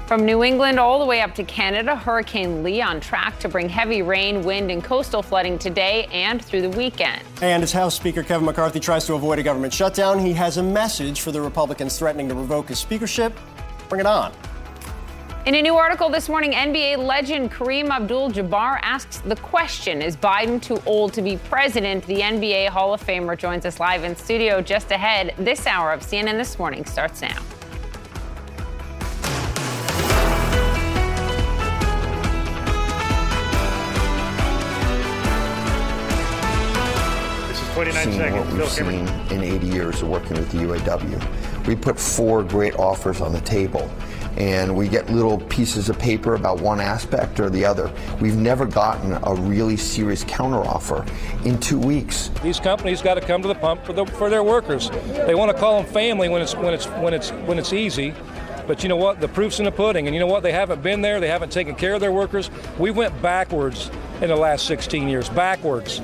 From 0.08 0.26
New 0.26 0.46
England 0.46 0.80
all 0.80 1.00
the 1.00 1.06
way 1.06 1.20
up 1.20 1.36
to 1.36 1.44
Canada, 1.44 1.94
Hurricane 1.94 2.64
Lee 2.64 2.82
on 2.82 3.02
track 3.02 3.38
to 3.40 3.50
bring 3.50 3.68
heavy 3.68 4.02
rain, 4.02 4.44
wind, 4.44 4.72
and 4.72 4.82
coastal 4.82 5.22
flooding 5.22 5.60
today 5.60 6.06
and 6.14 6.42
through 6.42 6.62
the 6.62 6.70
weekend. 6.70 7.22
And 7.42 7.64
as 7.64 7.74
House 7.74 7.96
Speaker 7.96 8.24
Kevin 8.24 8.46
McCarthy 8.46 8.80
tries 8.80 9.06
to 9.08 9.16
avoid 9.16 9.40
a 9.40 9.44
government 9.44 9.74
shutdown, 9.74 10.20
he 10.20 10.32
has 10.32 10.56
a 10.56 10.64
message 10.64 11.20
for 11.20 11.34
the 11.34 11.42
Republicans 11.42 12.00
threatening 12.00 12.30
to 12.30 12.36
revoke 12.36 12.70
his 12.70 12.80
speakership 12.80 13.38
Bring 13.90 14.02
it 14.02 14.06
on. 14.06 14.32
In 15.48 15.56
a 15.56 15.62
new 15.64 15.74
article 15.74 16.10
this 16.10 16.30
morning, 16.30 16.52
NBA 16.52 17.00
legend 17.00 17.52
Kareem 17.52 17.90
Abdul 17.90 18.30
Jabbar 18.30 18.78
asks 18.84 19.18
the 19.18 19.36
question 19.38 20.00
Is 20.04 20.16
Biden 20.16 20.62
too 20.62 20.80
old 20.86 21.12
to 21.14 21.24
be 21.24 21.38
president? 21.38 22.06
The 22.06 22.20
NBA 22.20 22.70
Hall 22.70 22.94
of 22.94 23.04
Famer 23.04 23.36
joins 23.36 23.66
us 23.66 23.80
live 23.80 24.04
in 24.04 24.16
studio 24.16 24.62
just 24.62 24.92
ahead. 24.92 25.34
This 25.40 25.66
hour 25.66 25.92
of 25.92 26.02
CNN 26.02 26.38
This 26.38 26.60
Morning 26.60 26.86
starts 26.86 27.24
now. 27.24 27.42
This 37.48 37.60
is 37.60 37.74
29 37.74 38.12
seconds. 38.12 38.54
what 38.54 38.54
we've 38.54 38.70
seen 38.70 39.08
in 39.32 39.44
80 39.44 39.66
years 39.66 40.02
of 40.04 40.10
working 40.10 40.38
with 40.38 40.52
the 40.52 40.60
UAW 40.60 41.49
we 41.68 41.76
put 41.76 42.00
four 42.00 42.44
great 42.44 42.76
offers 42.76 43.22
on 43.22 43.34
the 43.34 43.42
table 43.42 43.90
and 44.38 44.74
we 44.74 44.88
get 44.88 45.10
little 45.10 45.38
pieces 45.38 45.90
of 45.90 46.00
paper 46.00 46.36
about 46.36 46.62
one 46.62 46.80
aspect 46.80 47.40
or 47.40 47.50
the 47.50 47.66
other. 47.66 47.92
We've 48.22 48.38
never 48.38 48.66
gotten 48.66 49.14
a 49.24 49.36
really 49.36 49.76
serious 49.76 50.24
counteroffer 50.24 51.08
in 51.46 51.60
two 51.60 51.78
weeks. 51.78 52.30
These 52.42 52.60
companies 52.60 53.02
got 53.02 53.16
to 53.16 53.22
come 53.22 53.42
to 53.42 53.48
the 53.48 53.56
pump 53.56 53.84
for, 53.84 53.94
the, 53.94 54.06
for 54.06 54.30
their 54.30 54.44
workers. 54.44 54.90
They 54.90 55.36
want 55.36 55.52
to 55.52 55.58
call 55.58 55.82
them 55.82 55.92
family 55.92 56.30
when 56.30 56.42
it's 56.42 56.56
when 56.56 56.74
it's 56.74 56.86
when 56.86 57.14
it's 57.14 57.30
when 57.32 57.60
it's 57.60 57.74
easy. 57.74 58.14
But 58.66 58.84
you 58.84 58.90
know 58.90 58.98
what? 58.98 59.20
The 59.20 59.28
proof's 59.28 59.58
in 59.58 59.66
the 59.66 59.72
pudding. 59.72 60.08
And 60.08 60.16
you 60.16 60.20
know 60.20 60.28
what? 60.28 60.44
They 60.44 60.52
haven't 60.52 60.84
been 60.84 61.02
there. 61.02 61.20
They 61.20 61.28
haven't 61.28 61.52
taken 61.52 61.76
care 61.76 61.96
of 61.96 62.02
their 62.02 62.12
workers. 62.12 62.52
We 62.78 62.92
went 62.92 63.20
backwards 63.20 63.90
in 64.22 64.30
the 64.30 64.36
last 64.36 64.68
16 64.68 65.10
years. 65.10 65.28
Backwards. 65.28 66.02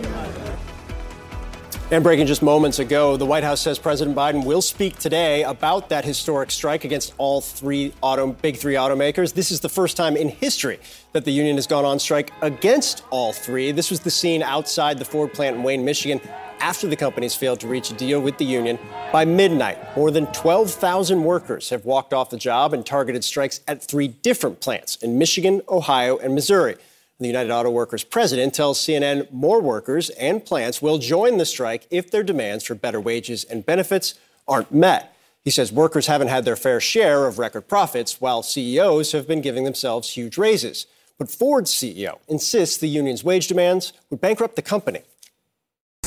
And 1.92 2.04
breaking 2.04 2.26
just 2.26 2.42
moments 2.42 2.80
ago, 2.80 3.16
the 3.16 3.28
White 3.28 3.44
House 3.44 3.62
says 3.62 3.78
President 3.78 4.18
Biden 4.18 4.44
will 4.44 4.64
speak 4.64 4.98
today 4.98 5.44
about 5.44 5.90
that 5.90 6.04
historic 6.04 6.50
strike 6.50 6.84
against 6.84 7.14
all 7.20 7.42
three 7.42 7.94
auto, 8.02 8.34
big 8.34 8.58
three 8.58 8.74
automakers. 8.74 9.36
This 9.36 9.52
is 9.52 9.60
the 9.60 9.70
first 9.70 9.96
time 9.96 10.18
in 10.18 10.30
history 10.30 10.80
that 11.12 11.26
the 11.26 11.32
union 11.32 11.58
has 11.58 11.68
gone 11.68 11.86
on 11.86 12.00
strike 12.00 12.32
against 12.42 13.04
all 13.12 13.34
three. 13.34 13.72
This 13.72 13.92
was 13.92 14.00
the 14.00 14.10
scene 14.10 14.42
outside 14.42 14.98
the 14.98 15.06
Ford 15.06 15.32
plant 15.32 15.58
in 15.58 15.64
Wayne, 15.64 15.86
Michigan, 15.86 16.20
after 16.60 16.88
the 16.88 16.96
companies 16.96 17.36
failed 17.36 17.60
to 17.60 17.68
reach 17.68 17.92
a 17.92 17.94
deal 17.94 18.20
with 18.20 18.40
the 18.40 18.46
union. 18.46 18.80
By 19.14 19.24
midnight, 19.26 19.78
more 19.96 20.10
than 20.10 20.26
12,000 20.34 21.24
workers 21.24 21.70
have 21.70 21.86
walked 21.86 22.16
off 22.16 22.32
the 22.32 22.38
job 22.38 22.74
and 22.74 22.84
targeted 22.84 23.24
strikes 23.24 23.60
at 23.68 23.84
three 23.84 24.08
different 24.08 24.60
plants 24.60 24.96
in 25.04 25.20
Michigan, 25.20 25.62
Ohio, 25.70 26.18
and 26.18 26.34
Missouri. 26.34 26.78
The 27.18 27.28
United 27.28 27.50
Auto 27.50 27.70
Workers 27.70 28.04
president 28.04 28.54
tells 28.54 28.78
CNN 28.78 29.32
more 29.32 29.62
workers 29.62 30.10
and 30.12 30.44
plants 30.44 30.82
will 30.82 30.98
join 30.98 31.38
the 31.38 31.46
strike 31.46 31.88
if 31.90 32.12
their 32.12 32.24
demands 32.24 32.66
for 32.66 32.76
better 32.76 33.00
wages 33.00 33.46
and 33.46 33.66
benefits 33.66 34.16
aren't 34.50 34.74
met. 34.74 35.16
He 35.42 35.50
says 35.50 35.72
workers 35.72 36.08
haven't 36.08 36.28
had 36.28 36.44
their 36.44 36.58
fair 36.58 36.82
share 36.82 37.26
of 37.26 37.40
record 37.40 37.70
profits, 37.70 38.20
while 38.20 38.44
CEOs 38.44 39.14
have 39.14 39.30
been 39.30 39.40
giving 39.40 39.64
themselves 39.64 40.10
huge 40.10 40.38
raises. 40.38 40.88
But 41.18 41.32
Ford's 41.32 41.72
CEO 41.72 42.20
insists 42.28 42.78
the 42.78 42.90
union's 42.90 43.24
wage 43.24 43.48
demands 43.48 43.94
would 44.10 44.20
bankrupt 44.20 44.58
the 44.58 44.62
company. 44.62 45.04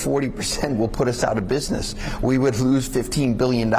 40% 0.04 0.76
will 0.76 0.88
put 0.88 1.08
us 1.08 1.24
out 1.24 1.38
of 1.38 1.48
business. 1.48 1.94
We 2.22 2.38
would 2.38 2.58
lose 2.58 2.88
$15 2.88 3.36
billion. 3.36 3.70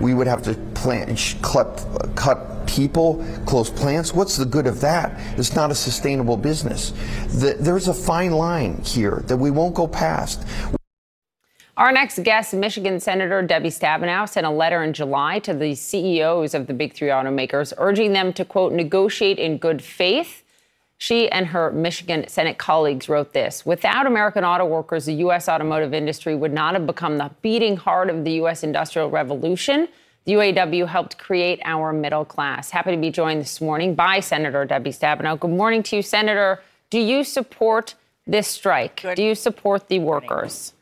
We 0.00 0.14
would 0.14 0.26
have 0.26 0.42
to 0.42 0.54
plant, 0.74 1.36
cut, 1.42 2.66
people, 2.66 3.24
close 3.46 3.70
plants. 3.70 4.12
What's 4.12 4.36
the 4.36 4.44
good 4.44 4.66
of 4.66 4.80
that? 4.80 5.18
It's 5.38 5.54
not 5.54 5.70
a 5.70 5.74
sustainable 5.74 6.36
business. 6.36 6.92
The, 7.28 7.56
there's 7.58 7.88
a 7.88 7.94
fine 7.94 8.32
line 8.32 8.82
here 8.82 9.22
that 9.26 9.36
we 9.36 9.50
won't 9.50 9.74
go 9.74 9.86
past. 9.86 10.44
Our 11.76 11.92
next 11.92 12.22
guest, 12.22 12.54
Michigan 12.54 13.00
Senator 13.00 13.42
Debbie 13.42 13.68
Stabenow, 13.68 14.26
sent 14.26 14.46
a 14.46 14.50
letter 14.50 14.82
in 14.82 14.94
July 14.94 15.40
to 15.40 15.52
the 15.52 15.74
CEOs 15.74 16.54
of 16.54 16.66
the 16.66 16.72
big 16.72 16.94
three 16.94 17.08
automakers, 17.08 17.74
urging 17.76 18.14
them 18.14 18.32
to, 18.32 18.46
quote, 18.46 18.72
negotiate 18.72 19.38
in 19.38 19.58
good 19.58 19.82
faith. 19.82 20.42
She 20.98 21.30
and 21.30 21.46
her 21.48 21.70
Michigan 21.72 22.26
Senate 22.26 22.56
colleagues 22.58 23.08
wrote 23.08 23.32
this 23.32 23.66
Without 23.66 24.06
American 24.06 24.44
auto 24.44 24.64
workers, 24.64 25.04
the 25.04 25.14
U.S. 25.14 25.48
automotive 25.48 25.92
industry 25.92 26.34
would 26.34 26.52
not 26.52 26.74
have 26.74 26.86
become 26.86 27.18
the 27.18 27.30
beating 27.42 27.76
heart 27.76 28.08
of 28.08 28.24
the 28.24 28.32
U.S. 28.32 28.62
Industrial 28.62 29.10
Revolution. 29.10 29.88
The 30.24 30.32
UAW 30.32 30.88
helped 30.88 31.18
create 31.18 31.60
our 31.64 31.92
middle 31.92 32.24
class. 32.24 32.70
Happy 32.70 32.90
to 32.90 32.96
be 32.96 33.10
joined 33.10 33.40
this 33.40 33.60
morning 33.60 33.94
by 33.94 34.20
Senator 34.20 34.64
Debbie 34.64 34.90
Stabenow. 34.90 35.38
Good 35.38 35.50
morning 35.50 35.82
to 35.84 35.96
you, 35.96 36.02
Senator. 36.02 36.62
Do 36.90 36.98
you 36.98 37.22
support 37.22 37.94
this 38.26 38.48
strike? 38.48 39.02
Good. 39.02 39.16
Do 39.16 39.22
you 39.22 39.34
support 39.34 39.88
the 39.88 40.00
workers? 40.00 40.72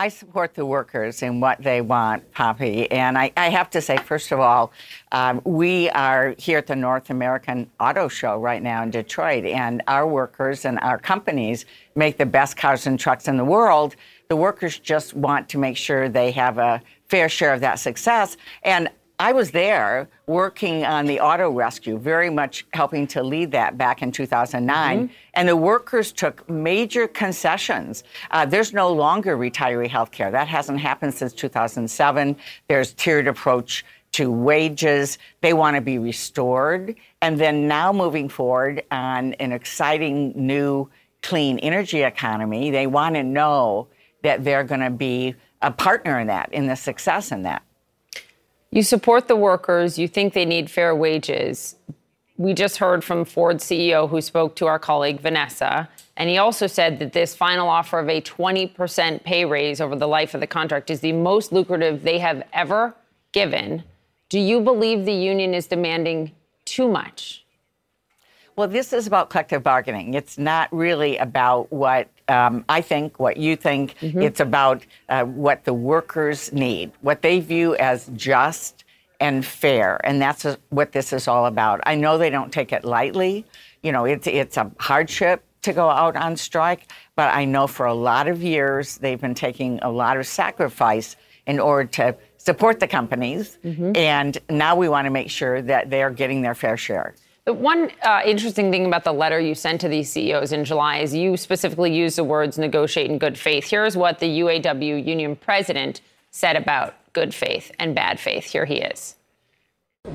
I 0.00 0.08
support 0.08 0.54
the 0.54 0.64
workers 0.64 1.22
in 1.22 1.40
what 1.40 1.62
they 1.62 1.82
want, 1.82 2.32
Poppy. 2.32 2.90
And 2.90 3.18
I, 3.18 3.30
I 3.36 3.50
have 3.50 3.68
to 3.68 3.82
say, 3.82 3.98
first 3.98 4.32
of 4.32 4.40
all, 4.40 4.72
um, 5.12 5.42
we 5.44 5.90
are 5.90 6.34
here 6.38 6.56
at 6.56 6.66
the 6.66 6.74
North 6.74 7.10
American 7.10 7.70
Auto 7.78 8.08
Show 8.08 8.38
right 8.38 8.62
now 8.62 8.82
in 8.82 8.88
Detroit, 8.88 9.44
and 9.44 9.82
our 9.88 10.06
workers 10.06 10.64
and 10.64 10.78
our 10.80 10.96
companies 10.96 11.66
make 11.96 12.16
the 12.16 12.24
best 12.24 12.56
cars 12.56 12.86
and 12.86 12.98
trucks 12.98 13.28
in 13.28 13.36
the 13.36 13.44
world. 13.44 13.94
The 14.28 14.36
workers 14.36 14.78
just 14.78 15.12
want 15.12 15.50
to 15.50 15.58
make 15.58 15.76
sure 15.76 16.08
they 16.08 16.30
have 16.30 16.56
a 16.56 16.80
fair 17.08 17.28
share 17.28 17.52
of 17.52 17.60
that 17.60 17.78
success. 17.78 18.38
And 18.62 18.88
I 19.20 19.32
was 19.32 19.50
there 19.50 20.08
working 20.26 20.86
on 20.86 21.04
the 21.04 21.20
auto 21.20 21.50
rescue, 21.50 21.98
very 21.98 22.30
much 22.30 22.64
helping 22.72 23.06
to 23.08 23.22
lead 23.22 23.52
that 23.52 23.76
back 23.76 24.00
in 24.00 24.12
2009. 24.12 24.98
Mm-hmm. 24.98 25.12
And 25.34 25.46
the 25.46 25.56
workers 25.56 26.10
took 26.10 26.48
major 26.48 27.06
concessions. 27.06 28.02
Uh, 28.30 28.46
there's 28.46 28.72
no 28.72 28.90
longer 28.90 29.36
retiree 29.36 29.88
health 29.88 30.10
care. 30.10 30.30
That 30.30 30.48
hasn't 30.48 30.80
happened 30.80 31.12
since 31.12 31.34
2007. 31.34 32.34
There's 32.68 32.94
tiered 32.94 33.28
approach 33.28 33.84
to 34.12 34.32
wages. 34.32 35.18
They 35.42 35.52
want 35.52 35.76
to 35.76 35.82
be 35.82 35.98
restored. 35.98 36.96
And 37.20 37.38
then 37.38 37.68
now 37.68 37.92
moving 37.92 38.30
forward 38.30 38.82
on 38.90 39.34
an 39.34 39.52
exciting 39.52 40.32
new 40.34 40.88
clean 41.22 41.58
energy 41.58 42.04
economy, 42.04 42.70
they 42.70 42.86
want 42.86 43.16
to 43.16 43.22
know 43.22 43.88
that 44.22 44.44
they're 44.44 44.64
going 44.64 44.80
to 44.80 44.88
be 44.88 45.34
a 45.60 45.70
partner 45.70 46.18
in 46.18 46.28
that, 46.28 46.50
in 46.54 46.68
the 46.68 46.74
success 46.74 47.32
in 47.32 47.42
that. 47.42 47.62
You 48.72 48.82
support 48.84 49.26
the 49.26 49.36
workers, 49.36 49.98
you 49.98 50.06
think 50.06 50.32
they 50.32 50.44
need 50.44 50.70
fair 50.70 50.94
wages. 50.94 51.74
We 52.36 52.54
just 52.54 52.76
heard 52.76 53.02
from 53.02 53.24
Ford 53.24 53.56
CEO 53.56 54.08
who 54.08 54.20
spoke 54.20 54.54
to 54.56 54.66
our 54.66 54.78
colleague 54.78 55.20
Vanessa, 55.20 55.88
and 56.16 56.30
he 56.30 56.38
also 56.38 56.68
said 56.68 57.00
that 57.00 57.12
this 57.12 57.34
final 57.34 57.68
offer 57.68 57.98
of 57.98 58.08
a 58.08 58.20
20% 58.20 59.24
pay 59.24 59.44
raise 59.44 59.80
over 59.80 59.96
the 59.96 60.06
life 60.06 60.34
of 60.34 60.40
the 60.40 60.46
contract 60.46 60.88
is 60.88 61.00
the 61.00 61.12
most 61.12 61.52
lucrative 61.52 62.02
they 62.02 62.18
have 62.18 62.44
ever 62.52 62.94
given. 63.32 63.82
Do 64.28 64.38
you 64.38 64.60
believe 64.60 65.04
the 65.04 65.12
union 65.12 65.52
is 65.52 65.66
demanding 65.66 66.30
too 66.64 66.88
much? 66.88 67.44
Well, 68.54 68.68
this 68.68 68.92
is 68.92 69.06
about 69.06 69.30
collective 69.30 69.62
bargaining. 69.64 70.14
It's 70.14 70.38
not 70.38 70.72
really 70.72 71.16
about 71.16 71.72
what 71.72 72.08
um, 72.30 72.64
I 72.68 72.80
think, 72.80 73.18
what 73.18 73.36
you 73.36 73.56
think. 73.56 73.96
Mm-hmm. 74.00 74.22
It's 74.22 74.40
about 74.40 74.86
uh, 75.08 75.24
what 75.24 75.64
the 75.64 75.74
workers 75.74 76.52
need, 76.52 76.92
what 77.00 77.22
they 77.22 77.40
view 77.40 77.74
as 77.76 78.08
just 78.14 78.84
and 79.18 79.44
fair. 79.44 80.00
And 80.04 80.22
that's 80.22 80.46
what 80.70 80.92
this 80.92 81.12
is 81.12 81.28
all 81.28 81.46
about. 81.46 81.80
I 81.84 81.94
know 81.96 82.16
they 82.16 82.30
don't 82.30 82.52
take 82.52 82.72
it 82.72 82.84
lightly. 82.84 83.44
You 83.82 83.92
know, 83.92 84.04
it's, 84.04 84.26
it's 84.26 84.56
a 84.56 84.70
hardship 84.78 85.44
to 85.62 85.72
go 85.72 85.90
out 85.90 86.16
on 86.16 86.36
strike, 86.36 86.90
but 87.16 87.34
I 87.34 87.44
know 87.44 87.66
for 87.66 87.84
a 87.84 87.94
lot 87.94 88.28
of 88.28 88.42
years 88.42 88.96
they've 88.98 89.20
been 89.20 89.34
taking 89.34 89.78
a 89.82 89.90
lot 89.90 90.16
of 90.16 90.26
sacrifice 90.26 91.16
in 91.46 91.58
order 91.60 91.88
to 91.88 92.16
support 92.38 92.80
the 92.80 92.88
companies. 92.88 93.58
Mm-hmm. 93.64 93.92
And 93.96 94.38
now 94.48 94.76
we 94.76 94.88
want 94.88 95.04
to 95.06 95.10
make 95.10 95.30
sure 95.30 95.60
that 95.62 95.90
they're 95.90 96.10
getting 96.10 96.40
their 96.40 96.54
fair 96.54 96.76
share. 96.76 97.14
The 97.50 97.54
one 97.54 97.90
uh, 98.04 98.20
interesting 98.24 98.70
thing 98.70 98.86
about 98.86 99.02
the 99.02 99.12
letter 99.12 99.40
you 99.40 99.56
sent 99.56 99.80
to 99.80 99.88
these 99.88 100.08
CEOs 100.12 100.52
in 100.52 100.64
July 100.64 100.98
is 100.98 101.12
you 101.12 101.36
specifically 101.36 101.92
used 101.92 102.16
the 102.16 102.22
words 102.22 102.58
negotiate 102.58 103.10
in 103.10 103.18
good 103.18 103.36
faith. 103.36 103.68
Here's 103.68 103.96
what 103.96 104.20
the 104.20 104.38
UAW 104.38 105.04
union 105.04 105.34
president 105.34 106.00
said 106.30 106.54
about 106.54 106.94
good 107.12 107.34
faith 107.34 107.72
and 107.80 107.92
bad 107.92 108.20
faith. 108.20 108.44
Here 108.44 108.66
he 108.66 108.76
is. 108.76 109.16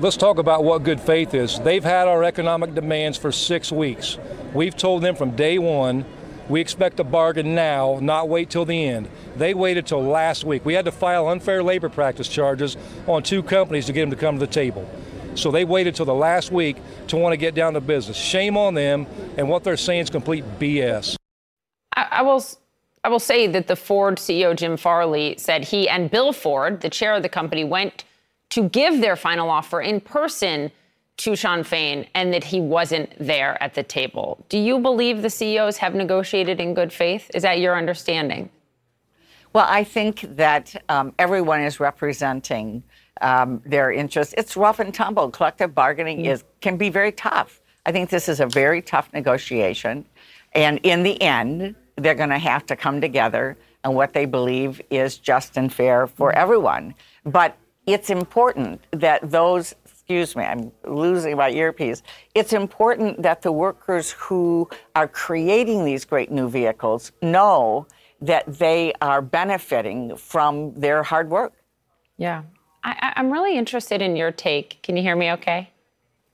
Let's 0.00 0.16
talk 0.16 0.38
about 0.38 0.64
what 0.64 0.82
good 0.82 0.98
faith 0.98 1.34
is. 1.34 1.60
They've 1.60 1.84
had 1.84 2.08
our 2.08 2.24
economic 2.24 2.74
demands 2.74 3.18
for 3.18 3.30
six 3.30 3.70
weeks. 3.70 4.16
We've 4.54 4.74
told 4.74 5.02
them 5.02 5.14
from 5.14 5.36
day 5.36 5.58
one 5.58 6.06
we 6.48 6.60
expect 6.60 7.00
a 7.00 7.04
bargain 7.04 7.54
now, 7.54 7.98
not 8.00 8.28
wait 8.28 8.50
till 8.50 8.64
the 8.64 8.86
end. 8.86 9.08
They 9.36 9.52
waited 9.52 9.86
till 9.86 10.02
last 10.02 10.44
week. 10.44 10.64
We 10.64 10.74
had 10.74 10.84
to 10.84 10.92
file 10.92 11.28
unfair 11.28 11.62
labor 11.62 11.88
practice 11.88 12.28
charges 12.28 12.76
on 13.06 13.24
two 13.24 13.42
companies 13.42 13.86
to 13.86 13.92
get 13.92 14.02
them 14.02 14.10
to 14.10 14.16
come 14.16 14.36
to 14.36 14.46
the 14.46 14.50
table. 14.50 14.88
So 15.36 15.50
they 15.50 15.64
waited 15.64 15.94
till 15.94 16.06
the 16.06 16.14
last 16.14 16.50
week 16.50 16.76
to 17.08 17.16
want 17.16 17.32
to 17.32 17.36
get 17.36 17.54
down 17.54 17.74
to 17.74 17.80
business. 17.80 18.16
Shame 18.16 18.56
on 18.56 18.74
them, 18.74 19.06
and 19.36 19.48
what 19.48 19.64
they're 19.64 19.76
saying 19.76 20.00
is 20.00 20.10
complete 20.10 20.44
BS. 20.58 21.16
I, 21.94 22.08
I 22.10 22.22
will. 22.22 22.44
I 23.04 23.08
will 23.08 23.20
say 23.20 23.46
that 23.46 23.68
the 23.68 23.76
Ford 23.76 24.16
CEO 24.16 24.56
Jim 24.56 24.76
Farley 24.76 25.36
said 25.38 25.62
he 25.62 25.88
and 25.88 26.10
Bill 26.10 26.32
Ford, 26.32 26.80
the 26.80 26.90
chair 26.90 27.14
of 27.14 27.22
the 27.22 27.28
company, 27.28 27.62
went 27.62 28.04
to 28.50 28.68
give 28.68 29.00
their 29.00 29.14
final 29.14 29.48
offer 29.48 29.80
in 29.80 30.00
person 30.00 30.72
to 31.18 31.36
Shawn 31.36 31.62
Fain 31.62 32.06
and 32.14 32.32
that 32.32 32.42
he 32.42 32.60
wasn't 32.60 33.12
there 33.18 33.62
at 33.62 33.74
the 33.74 33.82
table. 33.82 34.44
Do 34.48 34.58
you 34.58 34.80
believe 34.80 35.22
the 35.22 35.30
CEOs 35.30 35.76
have 35.78 35.94
negotiated 35.94 36.60
in 36.60 36.74
good 36.74 36.92
faith? 36.92 37.30
Is 37.32 37.42
that 37.42 37.60
your 37.60 37.76
understanding? 37.76 38.50
Well, 39.52 39.66
I 39.68 39.84
think 39.84 40.22
that 40.36 40.82
um, 40.88 41.14
everyone 41.18 41.62
is 41.62 41.80
representing 41.80 42.82
um, 43.20 43.62
their 43.64 43.90
interests. 43.90 44.34
It's 44.36 44.56
rough 44.56 44.78
and 44.78 44.92
tumble. 44.92 45.30
Collective 45.30 45.74
bargaining 45.74 46.24
mm. 46.24 46.32
is 46.32 46.44
can 46.60 46.76
be 46.76 46.90
very 46.90 47.12
tough. 47.12 47.60
I 47.84 47.92
think 47.92 48.10
this 48.10 48.28
is 48.28 48.40
a 48.40 48.46
very 48.46 48.82
tough 48.82 49.10
negotiation, 49.12 50.04
and 50.52 50.80
in 50.82 51.02
the 51.02 51.20
end, 51.22 51.74
they're 51.96 52.14
going 52.14 52.30
to 52.30 52.38
have 52.38 52.66
to 52.66 52.76
come 52.76 53.00
together 53.00 53.56
on 53.84 53.94
what 53.94 54.12
they 54.12 54.24
believe 54.24 54.80
is 54.90 55.18
just 55.18 55.56
and 55.56 55.72
fair 55.72 56.06
for 56.06 56.32
mm. 56.32 56.36
everyone. 56.36 56.94
But 57.24 57.56
it's 57.86 58.10
important 58.10 58.80
that 58.90 59.30
those 59.30 59.74
excuse 60.08 60.36
me, 60.36 60.44
I'm 60.44 60.70
losing 60.84 61.36
my 61.36 61.50
earpiece. 61.50 62.04
It's 62.36 62.52
important 62.52 63.22
that 63.22 63.42
the 63.42 63.50
workers 63.50 64.12
who 64.12 64.70
are 64.94 65.08
creating 65.08 65.84
these 65.84 66.04
great 66.04 66.30
new 66.30 66.48
vehicles 66.48 67.10
know 67.22 67.88
that 68.20 68.44
they 68.46 68.92
are 69.02 69.20
benefiting 69.20 70.16
from 70.16 70.72
their 70.74 71.02
hard 71.02 71.28
work. 71.28 71.54
Yeah. 72.18 72.44
I, 72.86 73.20
am 73.20 73.30
really 73.30 73.56
interested 73.56 74.00
in 74.00 74.14
your 74.16 74.30
take. 74.30 74.80
Can 74.82 74.96
you 74.96 75.02
hear 75.02 75.16
me 75.16 75.32
okay? 75.32 75.70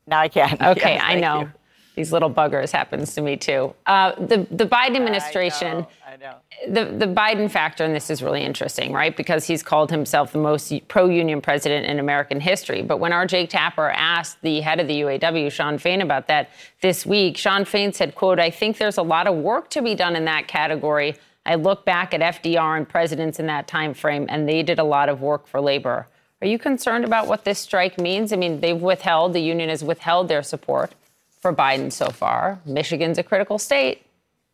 Now 0.06 0.20
I 0.20 0.28
can. 0.28 0.58
Okay, 0.62 0.94
yes, 0.94 1.02
I 1.04 1.14
know. 1.14 1.40
You. 1.40 1.52
These 1.94 2.10
little 2.10 2.30
buggers 2.30 2.70
happens 2.70 3.14
to 3.16 3.20
me 3.20 3.36
too. 3.36 3.74
Uh, 3.84 4.12
the 4.12 4.46
the 4.50 4.64
Biden 4.64 4.96
administration, 4.96 5.86
I 6.06 6.16
know, 6.16 6.26
I 6.26 6.66
know. 6.66 6.90
the 6.96 7.06
the 7.06 7.12
Biden 7.12 7.50
factor 7.50 7.84
in 7.84 7.92
this 7.92 8.08
is 8.08 8.22
really 8.22 8.42
interesting, 8.42 8.92
right? 8.92 9.14
Because 9.14 9.46
he's 9.46 9.62
called 9.62 9.90
himself 9.90 10.32
the 10.32 10.38
most 10.38 10.72
pro-union 10.88 11.42
president 11.42 11.84
in 11.86 11.98
American 11.98 12.40
history. 12.40 12.80
But 12.80 12.96
when 12.96 13.12
our 13.12 13.26
Jake 13.26 13.50
Tapper 13.50 13.90
asked 13.90 14.40
the 14.40 14.62
head 14.62 14.80
of 14.80 14.88
the 14.88 15.02
UAW, 15.02 15.52
Shawn 15.52 15.76
Fain, 15.76 16.00
about 16.00 16.28
that 16.28 16.50
this 16.80 17.04
week, 17.04 17.36
Shawn 17.36 17.66
Fain 17.66 17.92
said, 17.92 18.14
"quote 18.14 18.40
I 18.40 18.50
think 18.50 18.78
there's 18.78 18.98
a 18.98 19.02
lot 19.02 19.26
of 19.26 19.34
work 19.34 19.68
to 19.70 19.82
be 19.82 19.94
done 19.94 20.16
in 20.16 20.24
that 20.24 20.48
category." 20.48 21.16
I 21.44 21.56
look 21.56 21.84
back 21.84 22.14
at 22.14 22.20
FDR 22.20 22.76
and 22.78 22.88
presidents 22.88 23.38
in 23.38 23.46
that 23.46 23.66
time 23.66 23.92
frame, 23.92 24.26
and 24.30 24.48
they 24.48 24.62
did 24.62 24.78
a 24.78 24.84
lot 24.84 25.10
of 25.10 25.20
work 25.20 25.46
for 25.46 25.60
labor. 25.60 26.06
Are 26.42 26.46
you 26.46 26.58
concerned 26.58 27.04
about 27.04 27.28
what 27.28 27.44
this 27.44 27.60
strike 27.60 28.00
means? 28.00 28.32
I 28.32 28.36
mean, 28.36 28.58
they've 28.58 28.76
withheld, 28.76 29.32
the 29.32 29.40
union 29.40 29.68
has 29.68 29.84
withheld 29.84 30.26
their 30.26 30.42
support 30.42 30.92
for 31.40 31.54
Biden 31.54 31.92
so 31.92 32.10
far. 32.10 32.58
Michigan's 32.66 33.16
a 33.16 33.22
critical 33.22 33.60
state. 33.60 34.04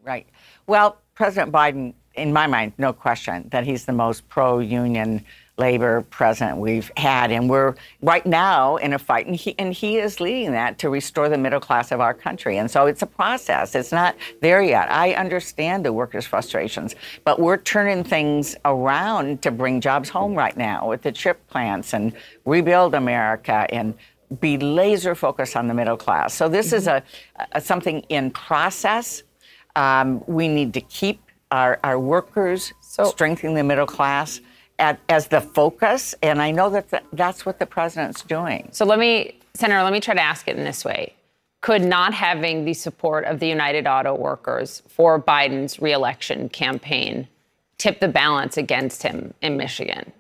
Right. 0.03 0.27
Well, 0.67 0.99
President 1.15 1.51
Biden, 1.51 1.95
in 2.15 2.31
my 2.31 2.47
mind, 2.47 2.75
no 2.77 2.93
question 2.93 3.49
that 3.53 3.65
he's 3.65 3.87
the 3.87 3.95
most 3.95 4.29
pro 4.29 4.59
union 4.59 5.25
labor 5.59 6.03
president 6.11 6.59
we've 6.59 6.91
had. 6.97 7.31
And 7.31 7.51
we're 7.51 7.75
right 8.01 8.25
now 8.25 8.77
in 8.77 8.93
a 8.93 8.99
fight, 8.99 9.27
and 9.27 9.37
he, 9.37 9.55
and 9.59 9.73
he 9.73 9.99
is 9.99 10.21
leading 10.21 10.53
that 10.53 10.79
to 10.79 10.89
restore 10.89 11.29
the 11.29 11.39
middle 11.39 11.61
class 11.61 11.93
of 11.93 12.01
our 12.01 12.15
country. 12.15 12.59
And 12.59 12.71
so 12.71 12.87
it's 12.87 13.03
a 13.03 13.07
process. 13.07 13.75
It's 13.75 13.93
not 13.93 14.17
there 14.41 14.63
yet. 14.63 14.91
I 14.91 15.15
understand 15.15 15.85
the 15.85 15.93
workers' 15.93 16.27
frustrations, 16.27 16.95
but 17.25 17.41
we're 17.41 17.57
turning 17.57 18.05
things 18.05 18.57
around 18.65 19.43
to 19.43 19.51
bring 19.51 19.81
jobs 19.81 20.09
home 20.09 20.35
right 20.35 20.57
now 20.57 20.89
with 20.89 21.03
the 21.03 21.13
chip 21.13 21.47
plants 21.49 21.93
and 21.93 22.13
rebuild 22.45 22.95
America 22.95 23.67
and 23.71 23.95
be 24.41 24.59
laser 24.59 25.15
focused 25.15 25.57
on 25.57 25.69
the 25.69 25.75
middle 25.75 25.97
class. 25.97 26.35
So 26.35 26.49
this 26.49 26.69
mm-hmm. 26.69 26.77
is 26.77 26.87
a, 26.87 27.03
a, 27.53 27.61
something 27.61 28.01
in 28.09 28.31
process. 28.31 29.23
Um, 29.75 30.23
we 30.27 30.49
need 30.49 30.75
to 30.75 30.81
keep 30.83 31.21
our, 31.51 31.81
our 31.83 31.99
workers 31.99 32.73
so, 32.81 33.05
strengthening 33.05 33.55
the 33.55 33.65
middle 33.65 33.87
class 33.87 34.41
at, 34.79 35.01
as 35.09 35.29
the 35.29 35.41
focus, 35.41 36.15
and 36.23 36.41
I 36.41 36.51
know 36.51 36.71
that 36.71 36.91
the, 36.91 37.03
that's 37.13 37.45
what 37.45 37.59
the 37.59 37.67
president's 37.67 38.23
doing. 38.23 38.69
So 38.73 38.85
let 38.85 38.99
me, 38.99 39.39
Senator, 39.55 39.83
let 39.83 39.93
me 39.93 40.01
try 40.01 40.15
to 40.15 40.23
ask 40.23 40.49
it 40.49 40.57
in 40.57 40.65
this 40.65 40.85
way. 40.85 41.15
Could 41.61 41.83
not 41.83 42.15
having 42.15 42.65
the 42.65 42.75
support 42.75 43.25
of 43.25 43.41
the 43.41 43.49
United 43.49 43.87
Auto 43.87 44.15
Workers 44.15 44.83
for 44.87 45.21
Biden's 45.21 45.81
reelection 45.81 46.49
campaign 46.49 47.27
tip 47.79 48.01
the 48.01 48.09
balance 48.09 48.57
against 48.57 49.03
him 49.03 49.35
in 49.43 49.57
Michigan? 49.57 50.13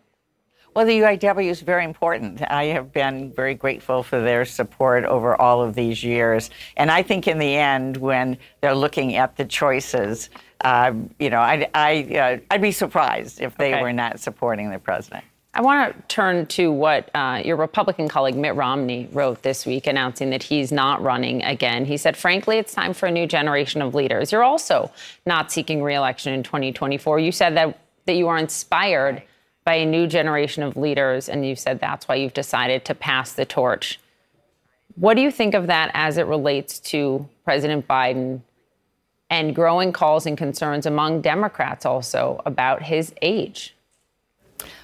Well, 0.74 0.86
the 0.86 1.00
UAW 1.00 1.50
is 1.50 1.60
very 1.60 1.84
important. 1.84 2.40
I 2.48 2.66
have 2.66 2.92
been 2.92 3.32
very 3.32 3.54
grateful 3.54 4.02
for 4.02 4.20
their 4.20 4.44
support 4.44 5.04
over 5.04 5.40
all 5.40 5.60
of 5.60 5.74
these 5.74 6.04
years. 6.04 6.50
And 6.76 6.90
I 6.90 7.02
think 7.02 7.26
in 7.26 7.38
the 7.38 7.56
end, 7.56 7.96
when 7.96 8.38
they're 8.60 8.76
looking 8.76 9.16
at 9.16 9.36
the 9.36 9.44
choices, 9.44 10.30
um, 10.64 11.10
you 11.18 11.30
know, 11.30 11.40
I'd, 11.40 11.70
I, 11.74 12.02
uh, 12.16 12.38
I'd 12.50 12.62
be 12.62 12.72
surprised 12.72 13.40
if 13.40 13.56
they 13.56 13.74
okay. 13.74 13.82
were 13.82 13.92
not 13.92 14.20
supporting 14.20 14.70
the 14.70 14.78
president. 14.78 15.24
I 15.54 15.62
want 15.62 15.96
to 15.96 16.14
turn 16.14 16.46
to 16.46 16.70
what 16.70 17.10
uh, 17.14 17.42
your 17.44 17.56
Republican 17.56 18.08
colleague 18.08 18.36
Mitt 18.36 18.54
Romney 18.54 19.08
wrote 19.12 19.42
this 19.42 19.66
week, 19.66 19.86
announcing 19.86 20.30
that 20.30 20.42
he's 20.42 20.70
not 20.70 21.02
running 21.02 21.42
again. 21.42 21.84
He 21.84 21.96
said, 21.96 22.16
frankly, 22.16 22.58
it's 22.58 22.74
time 22.74 22.92
for 22.92 23.06
a 23.06 23.10
new 23.10 23.26
generation 23.26 23.82
of 23.82 23.94
leaders. 23.94 24.30
You're 24.30 24.44
also 24.44 24.92
not 25.26 25.50
seeking 25.50 25.82
reelection 25.82 26.32
in 26.32 26.42
2024. 26.42 27.18
You 27.18 27.32
said 27.32 27.56
that 27.56 27.78
that 28.06 28.14
you 28.14 28.28
are 28.28 28.38
inspired 28.38 29.22
by 29.64 29.74
a 29.74 29.86
new 29.86 30.06
generation 30.06 30.62
of 30.62 30.76
leaders, 30.76 31.28
and 31.28 31.46
you 31.46 31.54
said 31.54 31.78
that's 31.78 32.08
why 32.08 32.14
you've 32.14 32.32
decided 32.32 32.84
to 32.86 32.94
pass 32.94 33.32
the 33.32 33.44
torch. 33.44 34.00
What 34.94 35.14
do 35.14 35.20
you 35.20 35.30
think 35.30 35.54
of 35.54 35.66
that 35.66 35.90
as 35.92 36.16
it 36.16 36.26
relates 36.26 36.78
to 36.80 37.28
President 37.44 37.86
Biden 37.86 38.40
and 39.30 39.54
growing 39.54 39.92
calls 39.92 40.26
and 40.26 40.38
concerns 40.38 40.86
among 40.86 41.20
Democrats 41.20 41.84
also 41.84 42.40
about 42.46 42.82
his 42.82 43.12
age? 43.22 43.74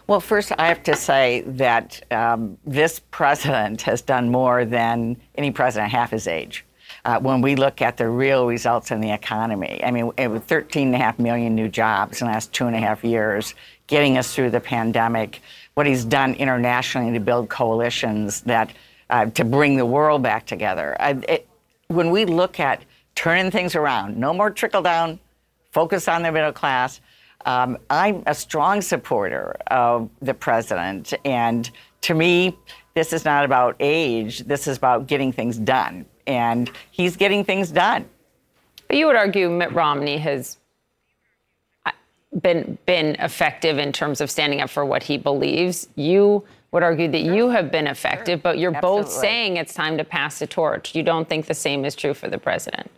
Well, 0.07 0.21
first, 0.21 0.53
I 0.59 0.67
have 0.67 0.83
to 0.83 0.97
say 0.97 1.43
that 1.47 2.03
um, 2.13 2.59
this 2.67 3.01
president 3.11 3.83
has 3.83 4.03
done 4.03 4.31
more 4.31 4.65
than 4.65 5.17
any 5.35 5.51
president 5.51 5.93
half 5.93 6.11
his 6.11 6.29
age. 6.29 6.65
Uh, 7.07 7.19
when 7.21 7.41
we 7.41 7.55
look 7.55 7.83
at 7.83 7.97
the 7.97 8.09
real 8.09 8.47
results 8.47 8.91
in 8.91 9.01
the 9.01 9.11
economy, 9.11 9.81
I 9.83 9.91
mean, 9.91 10.11
it 10.17 10.29
was 10.29 10.43
13 10.43 10.89
and 10.89 10.95
a 10.95 10.99
half 10.99 11.19
million 11.19 11.55
new 11.55 11.69
jobs 11.69 12.21
in 12.21 12.27
the 12.27 12.33
last 12.33 12.53
two 12.53 12.67
and 12.67 12.77
a 12.77 12.79
half 12.79 13.03
years, 13.03 13.55
getting 13.87 14.19
us 14.19 14.35
through 14.35 14.51
the 14.51 14.61
pandemic, 14.61 15.41
what 15.75 15.87
he's 15.87 16.05
done 16.05 16.35
internationally 16.35 17.13
to 17.13 17.21
build 17.21 17.49
coalitions 17.49 18.43
that 18.43 18.71
uh, 19.11 19.27
to 19.27 19.45
bring 19.45 19.77
the 19.77 19.85
world 19.85 20.23
back 20.23 20.47
together. 20.47 20.97
It, 21.01 21.47
when 21.89 22.11
we 22.11 22.25
look 22.25 22.59
at 22.59 22.83
turning 23.15 23.51
things 23.51 23.75
around, 23.75 24.17
no 24.17 24.33
more 24.33 24.51
trickle 24.51 24.83
down, 24.83 25.19
focus 25.73 26.09
on 26.09 26.23
the 26.23 26.33
middle 26.33 26.53
class. 26.53 27.01
Um, 27.47 27.79
I'm 27.91 28.23
a 28.27 28.35
strong 28.35 28.81
supporter 28.81 29.57
of 29.67 30.09
the 30.23 30.35
president, 30.35 31.13
and 31.25 31.71
to 32.03 32.15
me, 32.15 32.57
this 32.95 33.13
is 33.13 33.25
not 33.25 33.45
about 33.45 33.77
age. 33.81 34.41
This 34.41 34.67
is 34.67 34.77
about 34.77 35.07
getting 35.07 35.33
things 35.33 35.59
done, 35.59 36.07
and 36.27 36.71
he's 36.91 37.17
getting 37.17 37.45
things 37.45 37.71
done. 37.71 38.07
But 38.89 38.97
you 38.97 39.07
would 39.07 39.17
argue 39.17 39.51
Mitt 39.51 39.73
Romney 39.73 40.19
has 40.19 40.59
uh, 41.85 41.91
been 42.41 42.79
been 42.87 43.17
effective 43.17 43.79
in 43.79 43.93
terms 43.93 44.21
of 44.21 44.31
standing 44.31 44.61
up 44.61 44.71
for 44.71 44.85
what 44.85 45.03
he 45.03 45.19
believes. 45.19 45.89
You 45.97 46.45
would 46.71 46.83
argue 46.83 47.11
that 47.11 47.23
you 47.23 47.51
have 47.51 47.71
been 47.71 47.87
effective, 47.87 48.43
but 48.43 48.59
you're 48.59 48.75
Absolutely. 48.75 49.03
both 49.03 49.13
saying 49.13 49.57
it's 49.59 49.75
time 49.75 49.99
to 49.99 50.05
pass 50.05 50.39
the 50.39 50.47
torch. 50.47 50.95
You 50.95 51.03
don't 51.03 51.29
think 51.29 51.47
the 51.47 51.55
same 51.55 51.85
is 51.85 51.95
true 51.95 52.15
for 52.15 52.29
the 52.29 52.39
president. 52.39 52.91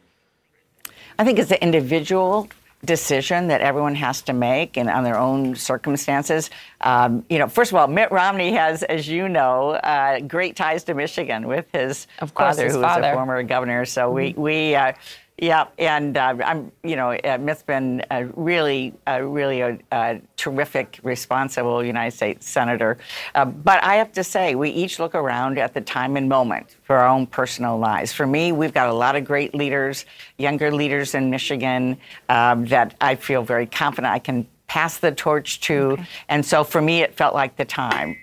I 1.19 1.25
think 1.25 1.39
it's 1.39 1.51
an 1.51 1.59
individual 1.63 2.49
decision 2.85 3.49
that 3.49 3.63
everyone 3.63 3.95
has 3.95 4.23
to 4.23 4.33
make 4.33 4.77
and 4.77 4.89
on 4.91 5.03
their 5.03 5.19
own 5.19 5.57
circumstances. 5.57 6.51
Um, 6.83 7.25
you 7.31 7.39
know, 7.39 7.49
first 7.49 7.73
of 7.73 7.77
all, 7.77 7.89
Mitt 7.89 8.13
Romney 8.13 8.53
has, 8.53 8.83
as 8.83 9.09
you 9.09 9.29
know, 9.29 9.71
uh, 9.71 10.21
great 10.21 10.57
ties 10.57 10.85
to 10.85 10.95
Michigan 10.95 11.49
with 11.49 11.67
his 11.73 12.07
Of 12.21 12.35
course, 12.35 12.57
father, 12.57 12.65
his 12.67 12.75
who 12.75 12.83
was 12.83 12.99
a 12.99 13.13
former 13.13 13.43
governor. 13.43 13.85
So 13.87 14.11
we 14.11 14.33
Mhm. 14.35 14.37
we. 14.37 14.75
Uh, 14.75 14.93
yeah, 15.39 15.67
and 15.79 16.17
uh, 16.17 16.35
I'm, 16.43 16.73
you 16.83 16.97
know, 16.97 17.11
uh, 17.13 17.37
Mitt's 17.39 17.63
been 17.63 18.03
a 18.11 18.25
really, 18.25 18.95
uh, 19.07 19.21
really 19.21 19.61
a, 19.61 19.79
a 19.93 20.21
terrific, 20.37 20.99
responsible 21.03 21.85
United 21.85 22.17
States 22.17 22.49
senator. 22.49 22.97
Uh, 23.35 23.45
but 23.45 23.85
I 23.85 23.97
have 23.97 24.13
to 24.13 24.25
say, 24.25 24.55
we 24.55 24.71
each 24.71 24.99
look 24.99 25.15
around 25.15 25.59
at 25.59 25.75
the 25.75 25.83
time 25.83 26.17
and 26.17 26.27
moment 26.27 26.77
for 26.85 26.97
our 26.97 27.07
own 27.07 27.27
personal 27.27 27.79
lives. 27.79 28.15
For 28.15 28.27
me, 28.27 28.53
we've 28.53 28.73
got 28.73 28.89
a 28.89 28.95
lot 28.95 29.15
of 29.15 29.27
great 29.27 29.55
leaders, 29.55 30.07
younger 30.39 30.71
leaders 30.71 31.15
in 31.15 31.29
Michigan 31.29 31.99
um, 32.31 32.65
that 32.67 32.95
I 33.03 33.17
feel 33.17 33.43
very 33.43 33.67
confident 33.67 34.15
I 34.15 34.21
can 34.21 34.47
pass 34.69 34.97
the 34.99 35.13
torch 35.13 35.61
to. 35.61 35.99
And 36.31 36.47
so 36.47 36.65
for 36.65 36.81
me, 36.81 37.03
it 37.03 37.15
felt 37.15 37.35
like 37.35 37.57
the 37.57 37.67
time. 37.67 38.17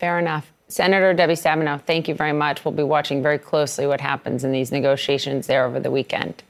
Fair 0.00 0.18
enough. 0.18 0.52
Senator 0.66 1.14
Debbie 1.14 1.34
Stabenow, 1.34 1.80
thank 1.80 2.08
you 2.08 2.14
very 2.14 2.32
much. 2.32 2.64
We'll 2.64 2.74
be 2.74 2.82
watching 2.82 3.22
very 3.22 3.38
closely 3.38 3.86
what 3.86 4.00
happens 4.00 4.42
in 4.42 4.50
these 4.50 4.72
negotiations 4.72 5.46
there 5.46 5.64
over 5.64 5.78
the 5.78 5.92
weekend. 5.92 6.42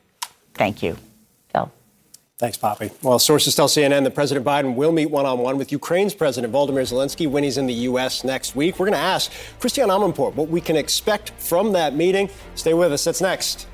Thank 0.56 0.82
you. 0.82 0.96
Phil. 1.52 1.70
Thanks, 2.38 2.56
Poppy. 2.56 2.90
Well, 3.02 3.18
sources 3.18 3.54
tell 3.54 3.68
CNN 3.68 4.04
that 4.04 4.14
President 4.14 4.44
Biden 4.44 4.74
will 4.74 4.92
meet 4.92 5.10
one 5.10 5.26
on 5.26 5.38
one 5.38 5.58
with 5.58 5.72
Ukraine's 5.72 6.14
President 6.14 6.52
Volodymyr 6.52 6.82
Zelensky 6.82 7.28
when 7.30 7.44
he's 7.44 7.58
in 7.58 7.66
the 7.66 7.74
U.S. 7.90 8.24
next 8.24 8.56
week. 8.56 8.78
We're 8.78 8.86
going 8.86 8.98
to 8.98 8.98
ask 8.98 9.30
Christiane 9.60 9.88
Amanpour 9.88 10.34
what 10.34 10.48
we 10.48 10.60
can 10.60 10.76
expect 10.76 11.30
from 11.38 11.72
that 11.72 11.94
meeting. 11.94 12.28
Stay 12.54 12.74
with 12.74 12.92
us. 12.92 13.04
That's 13.04 13.20
next. 13.20 13.66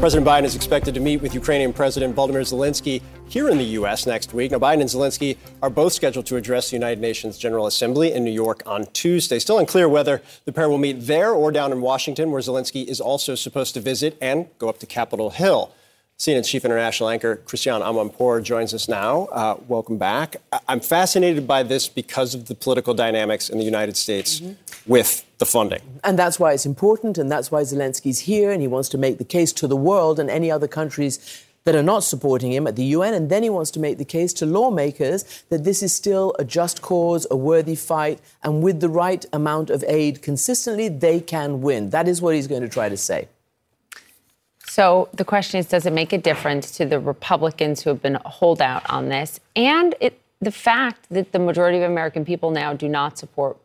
President 0.00 0.26
Biden 0.26 0.44
is 0.44 0.56
expected 0.56 0.94
to 0.94 1.00
meet 1.00 1.20
with 1.20 1.34
Ukrainian 1.34 1.74
President 1.74 2.16
Volodymyr 2.16 2.40
Zelensky 2.40 3.02
here 3.28 3.50
in 3.50 3.58
the 3.58 3.64
U.S. 3.80 4.06
next 4.06 4.32
week. 4.32 4.50
Now, 4.50 4.58
Biden 4.58 4.80
and 4.80 4.88
Zelensky 4.88 5.36
are 5.62 5.68
both 5.68 5.92
scheduled 5.92 6.24
to 6.24 6.36
address 6.36 6.70
the 6.70 6.76
United 6.76 7.02
Nations 7.02 7.36
General 7.36 7.66
Assembly 7.66 8.10
in 8.14 8.24
New 8.24 8.30
York 8.30 8.62
on 8.64 8.86
Tuesday. 8.94 9.38
Still 9.38 9.58
unclear 9.58 9.90
whether 9.90 10.22
the 10.46 10.52
pair 10.52 10.70
will 10.70 10.78
meet 10.78 11.06
there 11.06 11.32
or 11.32 11.52
down 11.52 11.70
in 11.70 11.82
Washington, 11.82 12.30
where 12.30 12.40
Zelensky 12.40 12.86
is 12.86 12.98
also 12.98 13.34
supposed 13.34 13.74
to 13.74 13.80
visit 13.80 14.16
and 14.22 14.46
go 14.58 14.70
up 14.70 14.78
to 14.78 14.86
Capitol 14.86 15.28
Hill. 15.28 15.70
CNN's 16.18 16.48
chief 16.48 16.64
international 16.64 17.10
anchor, 17.10 17.36
Christiane 17.36 17.82
Amanpour, 17.82 18.42
joins 18.42 18.72
us 18.72 18.88
now. 18.88 19.24
Uh, 19.26 19.56
welcome 19.68 19.98
back. 19.98 20.36
I- 20.50 20.60
I'm 20.66 20.80
fascinated 20.80 21.46
by 21.46 21.62
this 21.62 21.88
because 21.88 22.34
of 22.34 22.46
the 22.46 22.54
political 22.54 22.94
dynamics 22.94 23.50
in 23.50 23.58
the 23.58 23.64
United 23.64 23.98
States 23.98 24.40
with 24.90 25.24
the 25.38 25.46
funding. 25.46 25.80
And 26.02 26.18
that's 26.18 26.40
why 26.40 26.52
it's 26.52 26.66
important, 26.66 27.16
and 27.16 27.30
that's 27.30 27.52
why 27.52 27.62
Zelensky's 27.62 28.18
here, 28.18 28.50
and 28.50 28.60
he 28.60 28.66
wants 28.66 28.88
to 28.88 28.98
make 28.98 29.18
the 29.18 29.24
case 29.24 29.52
to 29.52 29.68
the 29.68 29.76
world 29.76 30.18
and 30.18 30.28
any 30.28 30.50
other 30.50 30.66
countries 30.66 31.44
that 31.62 31.76
are 31.76 31.82
not 31.82 32.02
supporting 32.02 32.50
him 32.50 32.66
at 32.66 32.74
the 32.74 32.82
UN. 32.96 33.14
And 33.14 33.30
then 33.30 33.44
he 33.44 33.50
wants 33.50 33.70
to 33.72 33.80
make 33.80 33.98
the 33.98 34.04
case 34.04 34.32
to 34.34 34.46
lawmakers 34.46 35.44
that 35.48 35.62
this 35.62 35.80
is 35.80 35.92
still 35.92 36.34
a 36.40 36.44
just 36.44 36.82
cause, 36.82 37.24
a 37.30 37.36
worthy 37.36 37.76
fight, 37.76 38.20
and 38.42 38.64
with 38.64 38.80
the 38.80 38.88
right 38.88 39.24
amount 39.32 39.70
of 39.70 39.84
aid 39.86 40.22
consistently, 40.22 40.88
they 40.88 41.20
can 41.20 41.60
win. 41.60 41.90
That 41.90 42.08
is 42.08 42.20
what 42.20 42.34
he's 42.34 42.48
going 42.48 42.62
to 42.62 42.68
try 42.68 42.88
to 42.88 42.96
say. 42.96 43.28
So 44.66 45.08
the 45.12 45.24
question 45.24 45.60
is, 45.60 45.66
does 45.66 45.86
it 45.86 45.92
make 45.92 46.12
a 46.12 46.18
difference 46.18 46.72
to 46.78 46.84
the 46.84 46.98
Republicans 46.98 47.82
who 47.82 47.90
have 47.90 48.02
been 48.02 48.16
a 48.16 48.28
holdout 48.28 48.90
on 48.90 49.08
this, 49.08 49.38
and 49.54 49.94
it, 50.00 50.20
the 50.40 50.50
fact 50.50 51.06
that 51.10 51.30
the 51.30 51.38
majority 51.38 51.78
of 51.78 51.88
American 51.88 52.24
people 52.24 52.50
now 52.50 52.72
do 52.72 52.88
not 52.88 53.18
support 53.18 53.56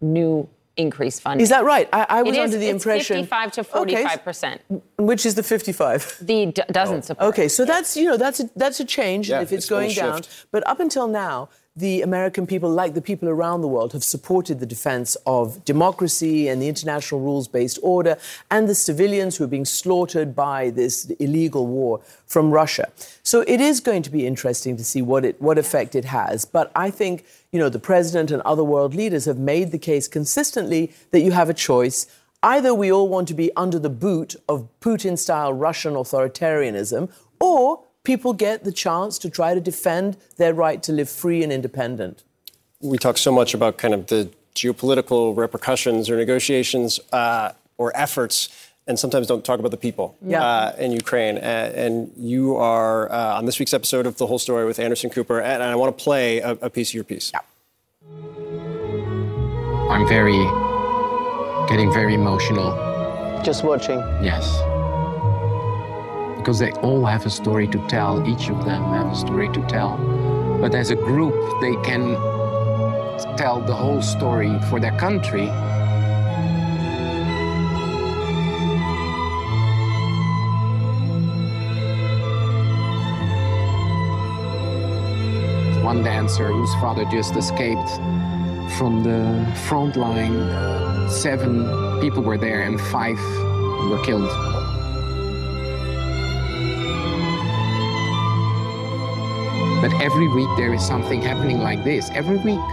new 0.00 0.48
increased 0.76 1.22
funding? 1.22 1.42
Is 1.42 1.48
that 1.50 1.64
right? 1.64 1.88
I, 1.92 2.06
I 2.08 2.22
was 2.22 2.34
It 2.34 2.38
is. 2.38 2.44
under 2.44 2.58
the 2.58 2.68
It's 2.68 2.84
impression 2.84 3.16
55 3.16 3.52
to 3.52 3.60
Okay. 3.60 4.02
45 4.02 4.24
percent. 4.24 4.60
Which 4.98 5.26
is 5.26 5.34
the 5.34 5.42
55? 5.42 6.18
The 6.22 6.46
d- 6.46 6.62
doesn't 6.70 6.98
oh. 6.98 7.00
support. 7.00 7.28
Okay, 7.30 7.48
so 7.48 7.64
that's 7.64 7.96
you 7.96 8.04
know 8.04 8.16
that's 8.16 8.40
a, 8.40 8.50
that's 8.56 8.80
a 8.80 8.84
change 8.84 9.28
Yeah, 9.30 9.40
if 9.40 9.52
it's, 9.52 9.64
it's 9.64 9.68
gonna 9.68 9.92
down. 9.92 10.22
shift. 10.22 10.46
But 10.50 10.66
up 10.66 10.80
until 10.80 11.08
now, 11.08 11.48
the 11.74 12.02
American 12.02 12.46
people, 12.46 12.68
like 12.68 12.92
the 12.92 13.00
people 13.00 13.30
around 13.30 13.62
the 13.62 13.68
world, 13.68 13.94
have 13.94 14.04
supported 14.04 14.60
the 14.60 14.66
defense 14.66 15.16
of 15.26 15.64
democracy 15.64 16.46
and 16.48 16.60
the 16.60 16.68
international 16.68 17.20
rules-based 17.22 17.78
order, 17.82 18.18
and 18.50 18.68
the 18.68 18.74
civilians 18.74 19.36
who 19.38 19.44
are 19.44 19.48
being 19.48 19.64
slaughtered 19.64 20.34
by 20.36 20.68
this 20.68 21.06
illegal 21.18 21.66
war 21.66 22.00
from 22.26 22.50
Russia. 22.50 22.90
So 23.22 23.40
it 23.48 23.58
is 23.60 23.80
going 23.80 24.02
to 24.02 24.10
be 24.10 24.26
interesting 24.26 24.76
to 24.76 24.84
see 24.84 25.00
what 25.00 25.24
it 25.24 25.40
what 25.40 25.56
effect 25.58 25.94
it 25.94 26.04
has. 26.04 26.44
But 26.44 26.70
I 26.76 26.90
think 26.90 27.24
you 27.52 27.58
know 27.58 27.68
the 27.68 27.78
president 27.78 28.30
and 28.30 28.42
other 28.42 28.64
world 28.64 28.94
leaders 28.94 29.26
have 29.26 29.38
made 29.38 29.70
the 29.70 29.78
case 29.78 30.08
consistently 30.08 30.92
that 31.10 31.20
you 31.20 31.32
have 31.32 31.48
a 31.48 31.54
choice. 31.54 32.06
Either 32.42 32.74
we 32.74 32.90
all 32.90 33.08
want 33.08 33.28
to 33.28 33.34
be 33.34 33.54
under 33.56 33.78
the 33.78 33.90
boot 33.90 34.34
of 34.48 34.68
Putin 34.80 35.16
style 35.16 35.52
Russian 35.52 35.94
authoritarianism, 35.94 37.08
or 37.38 37.84
people 38.02 38.32
get 38.32 38.64
the 38.64 38.72
chance 38.72 39.16
to 39.18 39.30
try 39.30 39.54
to 39.54 39.60
defend 39.60 40.16
their 40.38 40.52
right 40.52 40.82
to 40.82 40.92
live 40.92 41.08
free 41.08 41.42
and 41.44 41.52
independent. 41.52 42.24
we 42.80 42.98
talk 42.98 43.16
so 43.16 43.30
much 43.30 43.54
about 43.54 43.78
kind 43.78 43.94
of 43.94 44.08
the 44.08 44.28
geopolitical 44.56 45.36
repercussions 45.36 46.10
or 46.10 46.16
negotiations 46.16 46.98
uh, 47.12 47.52
or 47.78 47.96
efforts, 47.96 48.48
and 48.86 48.98
sometimes 48.98 49.26
don't 49.26 49.44
talk 49.44 49.58
about 49.60 49.70
the 49.70 49.76
people 49.76 50.16
Yeah. 50.26 50.42
uh, 50.44 50.72
in 50.78 50.92
Ukraine. 50.92 51.36
A- 51.38 51.40
and 51.84 52.10
you 52.16 52.56
are 52.56 53.10
uh, 53.12 53.36
on 53.38 53.46
this 53.46 53.58
week's 53.58 53.74
episode 53.74 54.06
of 54.06 54.16
The 54.18 54.26
Whole 54.26 54.38
Story 54.38 54.64
with 54.66 54.78
Anderson 54.78 55.10
Cooper, 55.10 55.40
and 55.40 55.62
I 55.62 55.74
want 55.76 55.96
to 55.96 56.02
play 56.04 56.38
a, 56.40 56.52
a 56.62 56.70
piece 56.70 56.90
of 56.90 56.94
your 56.94 57.04
piece. 57.04 57.30
I'm 59.94 60.06
very, 60.08 60.38
getting 61.68 61.92
very 61.92 62.14
emotional. 62.14 62.70
Just 63.44 63.62
watching. 63.64 63.98
Yes. 64.22 64.44
Because 66.38 66.58
they 66.58 66.72
all 66.82 67.04
have 67.04 67.24
a 67.26 67.30
story 67.30 67.68
to 67.68 67.78
tell. 67.88 68.26
Each 68.26 68.48
of 68.48 68.64
them 68.64 68.82
have 68.94 69.12
a 69.12 69.14
story 69.16 69.48
to 69.50 69.62
tell. 69.66 69.96
But 70.60 70.74
as 70.74 70.90
a 70.90 70.96
group, 70.96 71.34
they 71.60 71.74
can 71.88 72.14
tell 73.36 73.60
the 73.60 73.74
whole 73.74 74.02
story 74.02 74.58
for 74.70 74.80
their 74.80 74.96
country. 74.98 75.46
One 85.92 86.02
dancer 86.02 86.46
whose 86.46 86.72
father 86.76 87.04
just 87.04 87.36
escaped 87.36 87.90
from 88.78 89.02
the 89.04 89.46
front 89.68 89.94
line. 89.94 90.48
Seven 91.10 92.00
people 92.00 92.22
were 92.22 92.38
there 92.38 92.62
and 92.62 92.80
five 92.80 93.18
were 93.90 94.02
killed. 94.02 94.30
But 99.82 99.92
every 100.00 100.28
week 100.28 100.48
there 100.56 100.72
is 100.72 100.82
something 100.82 101.20
happening 101.20 101.58
like 101.58 101.84
this. 101.84 102.08
Every 102.14 102.38
week. 102.38 102.66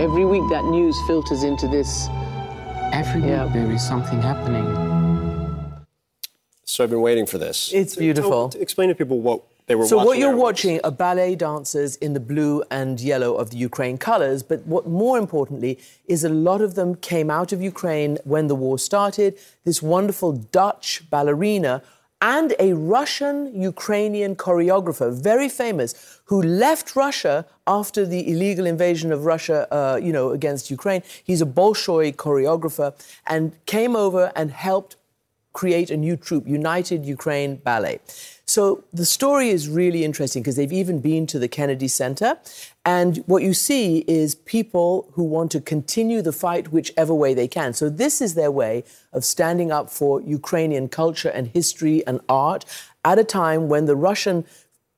Every 0.00 0.24
week 0.24 0.42
that 0.50 0.64
news 0.64 1.00
filters 1.06 1.44
into 1.44 1.68
this. 1.68 2.08
Every 2.92 3.20
week 3.20 3.52
there 3.52 3.70
is 3.70 3.86
something 3.86 4.20
happening. 4.20 4.66
So 6.64 6.82
I've 6.82 6.90
been 6.90 7.02
waiting 7.02 7.26
for 7.26 7.38
this. 7.38 7.72
It's 7.72 7.94
beautiful. 7.94 8.48
Tell- 8.48 8.60
explain 8.60 8.88
to 8.88 8.96
people 8.96 9.20
what 9.20 9.44
they 9.68 9.74
were 9.74 9.86
so 9.86 9.98
what 9.98 10.18
you're 10.18 10.34
watching 10.34 10.80
are 10.82 10.90
ballet 10.90 11.34
dancers 11.36 11.96
in 11.96 12.14
the 12.14 12.20
blue 12.20 12.64
and 12.70 12.98
yellow 12.98 13.34
of 13.34 13.50
the 13.50 13.58
Ukraine 13.58 13.98
colors, 13.98 14.42
but 14.42 14.66
what 14.66 14.86
more 14.86 15.18
importantly 15.18 15.78
is 16.06 16.24
a 16.24 16.30
lot 16.30 16.62
of 16.62 16.74
them 16.74 16.94
came 16.94 17.30
out 17.30 17.52
of 17.52 17.60
Ukraine 17.60 18.18
when 18.24 18.46
the 18.46 18.54
war 18.54 18.78
started. 18.78 19.38
This 19.64 19.82
wonderful 19.82 20.32
Dutch 20.32 21.02
ballerina 21.10 21.82
and 22.22 22.54
a 22.58 22.72
Russian 22.72 23.60
Ukrainian 23.60 24.34
choreographer, 24.36 25.12
very 25.12 25.50
famous, 25.50 26.20
who 26.24 26.42
left 26.42 26.96
Russia 26.96 27.46
after 27.66 28.06
the 28.06 28.28
illegal 28.32 28.66
invasion 28.66 29.12
of 29.12 29.26
Russia, 29.26 29.68
uh, 29.70 30.00
you 30.02 30.12
know, 30.12 30.30
against 30.30 30.70
Ukraine. 30.70 31.02
He's 31.22 31.42
a 31.42 31.46
Bolshoi 31.46 32.16
choreographer 32.16 32.94
and 33.26 33.52
came 33.66 33.94
over 33.94 34.32
and 34.34 34.50
helped 34.50 34.96
create 35.52 35.90
a 35.90 35.96
new 35.96 36.16
troupe, 36.16 36.46
United 36.46 37.04
Ukraine 37.04 37.56
Ballet. 37.56 38.00
So 38.48 38.84
the 38.94 39.04
story 39.04 39.50
is 39.50 39.68
really 39.68 40.04
interesting 40.04 40.42
because 40.42 40.56
they've 40.56 40.72
even 40.72 41.00
been 41.00 41.26
to 41.26 41.38
the 41.38 41.48
Kennedy 41.48 41.86
Center. 41.86 42.38
And 42.84 43.18
what 43.26 43.42
you 43.42 43.52
see 43.52 43.98
is 44.08 44.34
people 44.34 45.10
who 45.12 45.22
want 45.22 45.52
to 45.52 45.60
continue 45.60 46.22
the 46.22 46.32
fight 46.32 46.72
whichever 46.72 47.12
way 47.12 47.34
they 47.34 47.46
can. 47.46 47.74
So 47.74 47.90
this 47.90 48.22
is 48.22 48.34
their 48.34 48.50
way 48.50 48.84
of 49.12 49.24
standing 49.24 49.70
up 49.70 49.90
for 49.90 50.22
Ukrainian 50.22 50.88
culture 50.88 51.28
and 51.28 51.48
history 51.48 52.06
and 52.06 52.20
art 52.28 52.64
at 53.04 53.18
a 53.18 53.24
time 53.24 53.68
when 53.68 53.84
the 53.84 53.96
Russian 53.96 54.46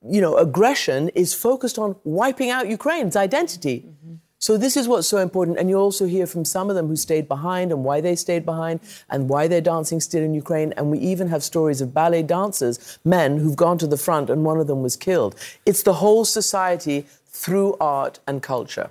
you 0.09 0.21
know, 0.21 0.37
aggression 0.37 1.11
is 1.11 1.35
focused 1.35 1.79
on 1.79 1.97
wiping 2.05 2.51
out 2.51 2.69
Ukraine's 2.69 3.17
identity. 3.17 3.85
Mm-hmm. 3.87 4.15
So 4.41 4.57
this 4.57 4.75
is 4.75 4.89
what's 4.89 5.07
so 5.07 5.19
important. 5.19 5.59
And 5.59 5.69
you 5.69 5.77
also 5.77 6.07
hear 6.07 6.27
from 6.27 6.47
some 6.47 6.71
of 6.71 6.77
them 6.77 6.89
who 6.89 6.97
stayed 6.97 7.29
behind 7.29 7.71
and 7.71 7.85
why 7.85 8.01
they 8.01 8.17
stayed 8.17 8.47
behind 8.47 8.81
and 9.11 9.29
why 9.29 9.47
they're 9.47 9.61
dancing 9.61 10.01
still 10.01 10.23
in 10.23 10.33
Ukraine. 10.33 10.73
And 10.79 10.91
we 10.91 10.99
even 10.99 11.29
have 11.29 11.45
stories 11.45 11.83
of 11.83 11.93
ballet 11.93 12.23
dancers, 12.23 12.99
men 13.05 13.37
who've 13.37 13.55
gone 13.55 13.77
to 13.79 13.87
the 13.87 13.99
front 13.99 14.31
and 14.31 14.43
one 14.43 14.59
of 14.59 14.67
them 14.67 14.83
was 14.83 14.97
killed. 14.97 15.37
It's 15.67 15.83
the 15.83 15.93
whole 15.95 16.25
society 16.25 17.07
through 17.27 17.77
art 17.81 18.19
and 18.27 18.43
culture. 18.43 18.91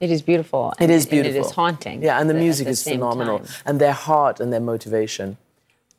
It 0.00 0.10
is 0.10 0.22
beautiful. 0.22 0.72
It 0.80 0.88
is 0.88 1.04
beautiful. 1.04 1.28
And 1.28 1.44
it 1.44 1.46
is 1.46 1.52
haunting. 1.52 2.02
Yeah, 2.02 2.18
and 2.18 2.28
the 2.28 2.34
music 2.34 2.64
the 2.64 2.70
is 2.70 2.82
phenomenal. 2.82 3.40
time. 3.40 3.48
And 3.66 3.80
their 3.80 3.92
heart 3.92 4.40
and 4.40 4.50
their 4.50 4.60
motivation. 4.60 5.36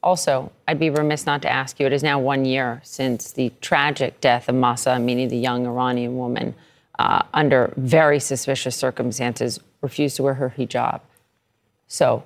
Also, 0.01 0.51
I'd 0.67 0.79
be 0.79 0.89
remiss 0.89 1.25
not 1.25 1.41
to 1.43 1.49
ask 1.49 1.79
you 1.79 1.85
it 1.85 1.93
is 1.93 2.03
now 2.03 2.19
one 2.19 2.45
year 2.45 2.81
since 2.83 3.31
the 3.31 3.51
tragic 3.61 4.21
death 4.21 4.49
of 4.49 4.55
Mahsa 4.55 4.91
Amini, 4.91 5.27
the 5.29 5.37
young 5.37 5.65
Iranian 5.67 6.17
woman, 6.17 6.55
uh, 6.99 7.23
under 7.33 7.73
very 7.77 8.19
suspicious 8.19 8.75
circumstances, 8.75 9.59
refused 9.81 10.15
to 10.17 10.23
wear 10.23 10.35
her 10.35 10.53
hijab. 10.57 11.01
So, 11.87 12.23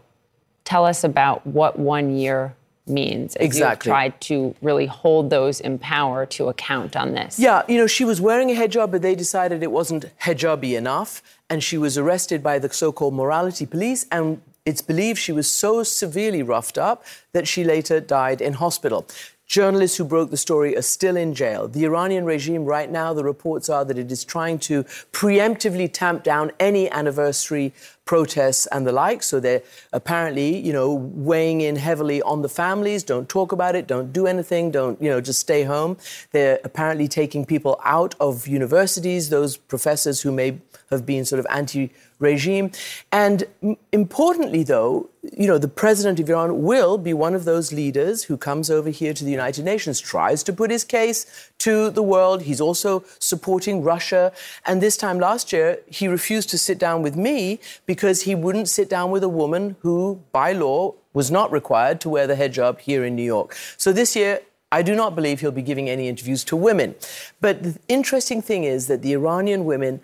tell 0.64 0.86
us 0.86 1.04
about 1.04 1.46
what 1.46 1.78
one 1.78 2.16
year 2.16 2.56
means 2.88 3.36
as 3.36 3.46
Exactly. 3.46 3.90
you've 3.90 3.94
tried 3.94 4.22
to 4.22 4.56
really 4.62 4.86
hold 4.86 5.30
those 5.30 5.60
in 5.60 5.78
power 5.78 6.26
to 6.26 6.50
account 6.50 6.96
on 6.96 7.14
this. 7.14 7.40
Yeah, 7.40 7.62
you 7.68 7.78
know, 7.78 7.88
she 7.88 8.06
was 8.06 8.20
wearing 8.20 8.50
a 8.50 8.56
hijab, 8.56 8.92
but 8.92 9.02
they 9.02 9.16
decided 9.16 9.62
it 9.62 9.72
wasn't 9.72 10.06
hijabi 10.22 10.78
enough, 10.78 11.22
and 11.50 11.64
she 11.64 11.78
was 11.78 11.98
arrested 11.98 12.42
by 12.42 12.60
the 12.60 12.72
so-called 12.74 13.14
morality 13.14 13.66
police, 13.66 14.06
and 14.12 14.42
it's 14.66 14.82
believed 14.82 15.20
she 15.20 15.32
was 15.32 15.50
so 15.50 15.84
severely 15.84 16.44
roughed 16.44 16.78
up 16.78 17.04
that 17.34 17.48
she 17.48 17.64
later 17.64 18.00
died 18.00 18.42
in 18.42 18.54
hospital. 18.54 19.08
Journalists 19.52 19.98
who 19.98 20.06
broke 20.06 20.32
the 20.32 20.38
story 20.38 20.78
are 20.78 20.82
still 20.82 21.18
in 21.18 21.34
jail. 21.34 21.68
The 21.68 21.84
Iranian 21.84 22.24
regime, 22.24 22.64
right 22.64 22.90
now, 22.90 23.14
the 23.14 23.26
reports 23.26 23.68
are 23.68 23.84
that 23.84 23.98
it 23.98 24.10
is 24.10 24.24
trying 24.24 24.60
to 24.60 24.86
preemptively 25.12 25.92
tamp 25.92 26.24
down 26.24 26.54
any 26.58 26.90
anniversary 26.90 27.74
protests 28.06 28.66
and 28.68 28.88
the 28.88 28.94
like. 28.94 29.22
So 29.22 29.42
they're 29.42 29.62
apparently, 29.92 30.58
you 30.58 30.72
know, 30.72 30.94
weighing 30.94 31.60
in 31.60 31.76
heavily 31.76 32.22
on 32.22 32.44
the 32.44 32.48
families. 32.48 33.04
Don't 33.04 33.28
talk 33.28 33.52
about 33.52 33.76
it. 33.76 33.88
Don't 33.88 34.14
do 34.14 34.26
anything. 34.26 34.72
Don't, 34.72 35.02
you 35.02 35.10
know, 35.10 35.20
just 35.20 35.42
stay 35.42 35.64
home. 35.64 35.98
They're 36.32 36.62
apparently 36.64 37.10
taking 37.10 37.46
people 37.46 37.78
out 37.84 38.16
of 38.22 38.48
universities, 38.48 39.32
those 39.32 39.58
professors 39.58 40.22
who 40.22 40.32
may 40.32 40.62
have 40.92 41.06
been 41.06 41.26
sort 41.26 41.42
of 41.42 41.48
anti 41.50 41.92
regime. 42.22 42.72
And 43.12 43.44
importantly, 43.92 44.64
though, 44.64 45.10
you 45.38 45.48
know, 45.48 45.58
the 45.58 45.68
president 45.68 46.20
of 46.20 46.30
Iran 46.30 46.64
will 46.64 46.98
be 46.98 47.14
one 47.14 47.36
of 47.36 47.46
those 47.46 47.72
leaders 47.72 48.24
who 48.24 48.38
comes 48.38 48.70
over 48.70 48.90
here 48.90 49.14
to 49.14 49.24
the 49.24 49.32
United 49.32 49.66
Nations, 49.66 50.00
tries 50.00 50.44
to 50.44 50.54
put 50.54 50.72
his 50.72 50.84
case 50.84 51.26
to 51.60 51.90
the 51.90 52.04
world. 52.04 52.44
He's 52.44 52.62
also 52.62 53.04
supporting 53.20 53.84
Russia. 53.84 54.32
And 54.66 54.82
this 54.82 54.98
time 54.98 55.20
last 55.20 55.52
year, 55.52 55.80
he 55.88 56.08
refused 56.08 56.50
to 56.52 56.58
sit 56.58 56.78
down 56.80 57.02
with 57.02 57.16
me 57.16 57.60
because 57.86 58.24
he 58.24 58.36
wouldn't 58.36 58.70
sit 58.70 58.90
down 58.90 59.12
with 59.12 59.24
a 59.24 59.30
woman 59.30 59.76
who, 59.82 60.22
by 60.32 60.54
law, 60.54 60.96
was 61.14 61.30
not 61.30 61.52
required 61.52 62.00
to 62.02 62.10
wear 62.10 62.26
the 62.26 62.36
hijab 62.36 62.80
here 62.80 63.04
in 63.04 63.16
New 63.16 63.24
York. 63.24 63.56
So 63.78 63.92
this 63.92 64.16
year, 64.16 64.40
I 64.72 64.82
do 64.82 64.96
not 64.96 65.16
believe 65.16 65.42
he'll 65.42 65.52
be 65.52 65.62
giving 65.62 65.90
any 65.90 66.08
interviews 66.08 66.46
to 66.46 66.56
women. 66.56 66.96
But 67.42 67.62
the 67.64 67.78
interesting 67.90 68.42
thing 68.42 68.64
is 68.64 68.88
that 68.88 69.02
the 69.02 69.12
Iranian 69.12 69.66
women 69.66 70.00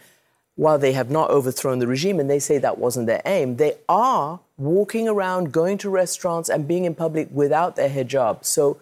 while 0.57 0.77
they 0.77 0.91
have 0.91 1.09
not 1.09 1.29
overthrown 1.29 1.79
the 1.79 1.87
regime 1.87 2.19
and 2.19 2.29
they 2.29 2.39
say 2.39 2.57
that 2.57 2.77
wasn't 2.77 3.07
their 3.07 3.21
aim, 3.25 3.55
they 3.55 3.75
are 3.87 4.39
walking 4.57 5.07
around, 5.07 5.51
going 5.53 5.77
to 5.77 5.89
restaurants, 5.89 6.49
and 6.49 6.67
being 6.67 6.83
in 6.85 6.93
public 6.95 7.29
without 7.31 7.75
their 7.77 7.89
hijab. 7.89 8.43
So, 8.43 8.77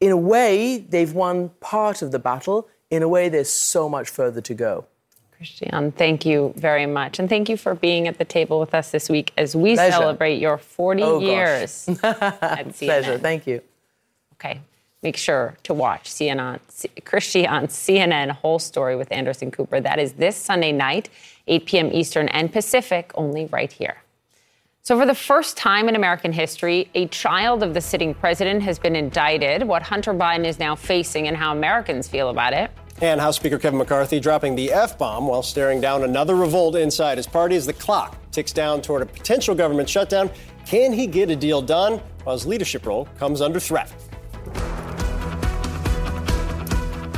in 0.00 0.10
a 0.12 0.16
way, 0.16 0.78
they've 0.78 1.12
won 1.12 1.50
part 1.60 2.00
of 2.00 2.12
the 2.12 2.18
battle. 2.20 2.68
In 2.90 3.02
a 3.02 3.08
way, 3.08 3.28
there's 3.28 3.50
so 3.50 3.88
much 3.88 4.08
further 4.08 4.40
to 4.40 4.54
go. 4.54 4.86
Christiane, 5.36 5.92
thank 5.92 6.24
you 6.24 6.52
very 6.56 6.86
much. 6.86 7.18
And 7.18 7.28
thank 7.28 7.48
you 7.48 7.56
for 7.56 7.74
being 7.74 8.08
at 8.08 8.18
the 8.18 8.24
table 8.24 8.58
with 8.60 8.74
us 8.74 8.90
this 8.92 9.08
week 9.10 9.32
as 9.36 9.54
we 9.54 9.74
Pleasure. 9.74 9.92
celebrate 9.92 10.38
your 10.40 10.58
40 10.58 11.02
Oh, 11.02 11.18
years 11.20 11.88
at 12.02 12.68
CNN. 12.68 12.78
Pleasure. 12.78 13.18
Thank 13.18 13.46
you. 13.46 13.60
Okay. 14.34 14.60
Make 15.02 15.16
sure 15.16 15.56
to 15.62 15.74
watch 15.74 16.10
CNN, 16.10 16.58
on 17.48 17.66
CNN 17.68 18.30
Whole 18.32 18.58
Story 18.58 18.96
with 18.96 19.12
Anderson 19.12 19.52
Cooper. 19.52 19.80
That 19.80 20.00
is 20.00 20.14
this 20.14 20.36
Sunday 20.36 20.72
night, 20.72 21.08
8 21.46 21.66
p.m. 21.66 21.90
Eastern 21.92 22.26
and 22.28 22.52
Pacific, 22.52 23.12
only 23.14 23.46
right 23.46 23.70
here. 23.70 23.98
So, 24.82 24.98
for 24.98 25.06
the 25.06 25.14
first 25.14 25.56
time 25.56 25.88
in 25.88 25.94
American 25.94 26.32
history, 26.32 26.90
a 26.94 27.06
child 27.08 27.62
of 27.62 27.74
the 27.74 27.80
sitting 27.80 28.12
president 28.12 28.62
has 28.62 28.78
been 28.78 28.96
indicted. 28.96 29.62
What 29.62 29.82
Hunter 29.82 30.14
Biden 30.14 30.44
is 30.44 30.58
now 30.58 30.74
facing 30.74 31.28
and 31.28 31.36
how 31.36 31.52
Americans 31.52 32.08
feel 32.08 32.30
about 32.30 32.52
it. 32.52 32.70
And 33.00 33.20
House 33.20 33.36
Speaker 33.36 33.58
Kevin 33.58 33.78
McCarthy 33.78 34.18
dropping 34.18 34.56
the 34.56 34.72
F 34.72 34.98
bomb 34.98 35.28
while 35.28 35.44
staring 35.44 35.80
down 35.80 36.02
another 36.02 36.34
revolt 36.34 36.74
inside 36.74 37.18
his 37.18 37.26
party 37.28 37.54
as 37.54 37.66
the 37.66 37.72
clock 37.72 38.16
ticks 38.32 38.50
down 38.50 38.82
toward 38.82 39.02
a 39.02 39.06
potential 39.06 39.54
government 39.54 39.88
shutdown. 39.88 40.28
Can 40.66 40.92
he 40.92 41.06
get 41.06 41.30
a 41.30 41.36
deal 41.36 41.62
done 41.62 42.00
while 42.24 42.34
his 42.34 42.46
leadership 42.46 42.84
role 42.84 43.06
comes 43.18 43.40
under 43.40 43.60
threat? 43.60 43.92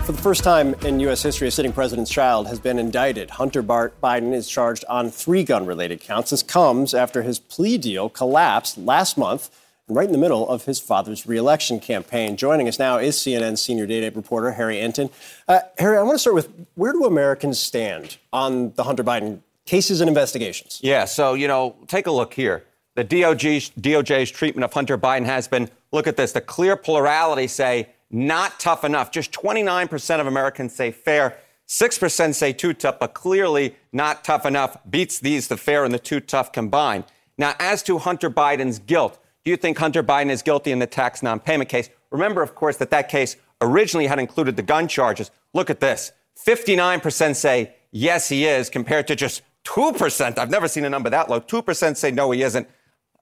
For 0.05 0.13
the 0.13 0.23
first 0.23 0.43
time 0.43 0.75
in 0.83 0.99
U.S. 1.01 1.23
history, 1.23 1.47
a 1.47 1.51
sitting 1.51 1.73
president's 1.73 2.11
child 2.11 2.49
has 2.49 2.59
been 2.59 2.79
indicted. 2.79 3.31
Hunter 3.31 3.63
Bart 3.63 4.01
Biden 4.01 4.33
is 4.35 4.49
charged 4.49 4.85
on 4.89 5.09
three 5.09 5.45
gun 5.45 5.67
related 5.67 6.01
counts. 6.01 6.31
This 6.31 6.43
comes 6.43 6.95
after 6.95 7.23
his 7.23 7.39
plea 7.39 7.79
deal 7.79 8.09
collapsed 8.09 8.77
last 8.77 9.17
month, 9.17 9.51
right 9.87 10.07
in 10.07 10.13
the 10.13 10.19
middle 10.19 10.49
of 10.49 10.65
his 10.65 10.81
father's 10.81 11.27
reelection 11.27 11.79
campaign. 11.79 12.37
Joining 12.37 12.67
us 12.67 12.79
now 12.79 12.99
is 12.99 13.17
CNN 13.19 13.57
senior 13.57 13.87
data 13.87 14.11
reporter 14.15 14.53
Harry 14.53 14.77
Enten. 14.77 15.13
Uh, 15.47 15.61
Harry, 15.79 15.97
I 15.97 16.03
want 16.03 16.17
to 16.17 16.19
start 16.19 16.35
with 16.35 16.49
where 16.75 16.93
do 16.93 17.05
Americans 17.05 17.61
stand 17.61 18.17
on 18.33 18.73
the 18.73 18.85
Hunter 18.85 19.05
Biden 19.05 19.41
cases 19.65 20.01
and 20.01 20.09
investigations? 20.09 20.81
Yeah, 20.83 21.05
so, 21.05 21.35
you 21.35 21.47
know, 21.47 21.77
take 21.87 22.09
a 22.09 22.13
look 22.13 22.35
here. 22.35 22.65
The 22.97 23.05
DOJ's, 23.05 23.71
DOJ's 23.81 24.31
treatment 24.33 24.65
of 24.65 24.73
Hunter 24.73 24.99
Biden 24.99 25.27
has 25.27 25.47
been 25.47 25.71
look 25.93 26.09
at 26.09 26.17
this. 26.17 26.33
The 26.33 26.41
clear 26.41 26.75
plurality 26.75 27.47
say 27.47 27.91
not 28.11 28.59
tough 28.59 28.85
enough. 28.85 29.11
Just 29.11 29.33
29% 29.33 30.21
of 30.21 30.27
Americans 30.27 30.75
say 30.75 30.91
fair. 30.91 31.39
6% 31.69 32.35
say 32.35 32.53
too 32.53 32.73
tough, 32.73 32.99
but 32.99 33.15
clearly 33.15 33.77
not 33.93 34.25
tough 34.25 34.45
enough. 34.45 34.77
Beats 34.89 35.21
these, 35.21 35.49
the 35.49 35.57
fair 35.57 35.85
and 35.85 35.95
the 35.95 35.99
too 35.99 36.21
tough 36.21 36.53
combined. 36.53 37.05
Now, 37.39 37.55
as 37.61 37.83
to 37.85 37.99
Hunter 37.99 38.29
Biden's 38.29 38.81
guilt, 38.81 39.19
do 39.45 39.51
you 39.51 39.57
think 39.57 39.79
Hunter 39.79 40.03
Biden 40.03 40.31
is 40.31 40.43
guilty 40.43 40.73
in 40.73 40.81
the 40.81 40.87
tax 40.87 41.23
non 41.23 41.41
payment 41.41 41.71
case? 41.71 41.89
Remember, 42.11 42.43
of 42.43 42.55
course, 42.55 42.77
that 42.79 42.91
that 42.91 43.09
case 43.09 43.37
originally 43.61 44.09
had 44.09 44.19
included 44.19 44.57
the 44.57 44.63
gun 44.63 44.89
charges. 44.89 45.31
Look 45.55 45.71
at 45.71 45.81
this 45.81 46.13
59% 46.47 47.37
say 47.37 47.75
yes, 47.93 48.29
he 48.29 48.47
is, 48.47 48.69
compared 48.71 49.07
to 49.07 49.17
just 49.17 49.43
2%. 49.65 50.39
I've 50.39 50.51
never 50.51 50.69
seen 50.69 50.85
a 50.85 50.91
number 50.91 51.11
that 51.11 51.31
low. 51.31 51.41
2% 51.41 51.97
say 51.97 52.11
no, 52.11 52.31
he 52.31 52.43
isn't. 52.43 52.69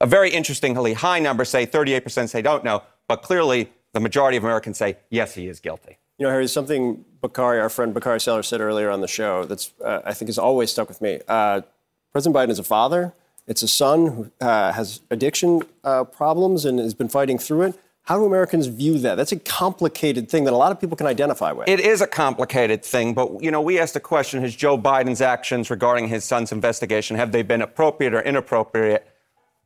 A 0.01 0.07
very 0.07 0.31
interestingly 0.31 0.95
high 0.95 1.19
number 1.19 1.45
say 1.45 1.67
38% 1.67 2.29
say 2.29 2.41
don't 2.43 2.65
know, 2.65 2.83
but 3.09 3.23
clearly 3.23 3.73
the 3.93 4.01
majority 4.01 4.37
of 4.37 4.45
Americans 4.45 4.79
say 4.79 4.97
yes, 5.11 5.35
he 5.35 5.49
is 5.49 5.61
guilty. 5.61 5.99
You 6.19 6.27
know, 6.27 6.31
Harry, 6.31 6.49
something 6.49 7.05
Bakari, 7.21 7.61
our 7.61 7.69
friend 7.69 7.95
Bakari 7.95 8.21
Sellers, 8.21 8.49
said 8.49 8.61
earlier 8.61 8.91
on 8.91 9.01
the 9.01 9.09
show 9.09 9.45
that's 9.45 9.73
uh, 9.85 10.01
I 10.05 10.15
think 10.15 10.29
has 10.29 10.39
always 10.39 10.71
stuck 10.71 10.89
with 10.89 11.01
me. 11.01 11.21
Uh, 11.29 11.63
President 12.13 12.37
Biden 12.37 12.51
is 12.51 12.59
a 12.59 12.65
father. 12.65 13.15
It's 13.47 13.63
a 13.63 13.69
son 13.69 14.07
who 14.07 14.31
uh, 14.41 14.73
has 14.73 15.01
addiction 15.11 15.63
uh, 15.83 16.05
problems 16.05 16.65
and 16.65 16.79
has 16.79 16.95
been 16.95 17.09
fighting 17.09 17.39
through 17.39 17.63
it. 17.63 17.81
How 18.03 18.17
do 18.17 18.25
Americans 18.25 18.69
view 18.69 18.99
that? 19.01 19.17
That's 19.17 19.33
a 19.33 19.39
complicated 19.39 20.31
thing 20.31 20.45
that 20.45 20.55
a 20.55 20.57
lot 20.57 20.73
of 20.73 20.81
people 20.81 20.97
can 20.97 21.07
identify 21.07 21.53
with. 21.53 21.69
It 21.69 21.81
is 21.81 22.01
a 22.01 22.07
complicated 22.07 22.83
thing, 22.83 23.13
but 23.13 23.43
you 23.43 23.51
know, 23.51 23.61
we 23.61 23.79
asked 23.79 23.95
the 23.95 24.01
question: 24.01 24.41
Has 24.41 24.57
Joe 24.57 24.79
Biden's 24.79 25.21
actions 25.21 25.71
regarding 25.71 26.09
his 26.09 26.25
son's 26.25 26.51
investigation 26.51 27.17
have 27.17 27.33
they 27.33 27.43
been 27.43 27.63
appropriate 27.63 28.15
or 28.15 28.23
inappropriate? 28.23 29.07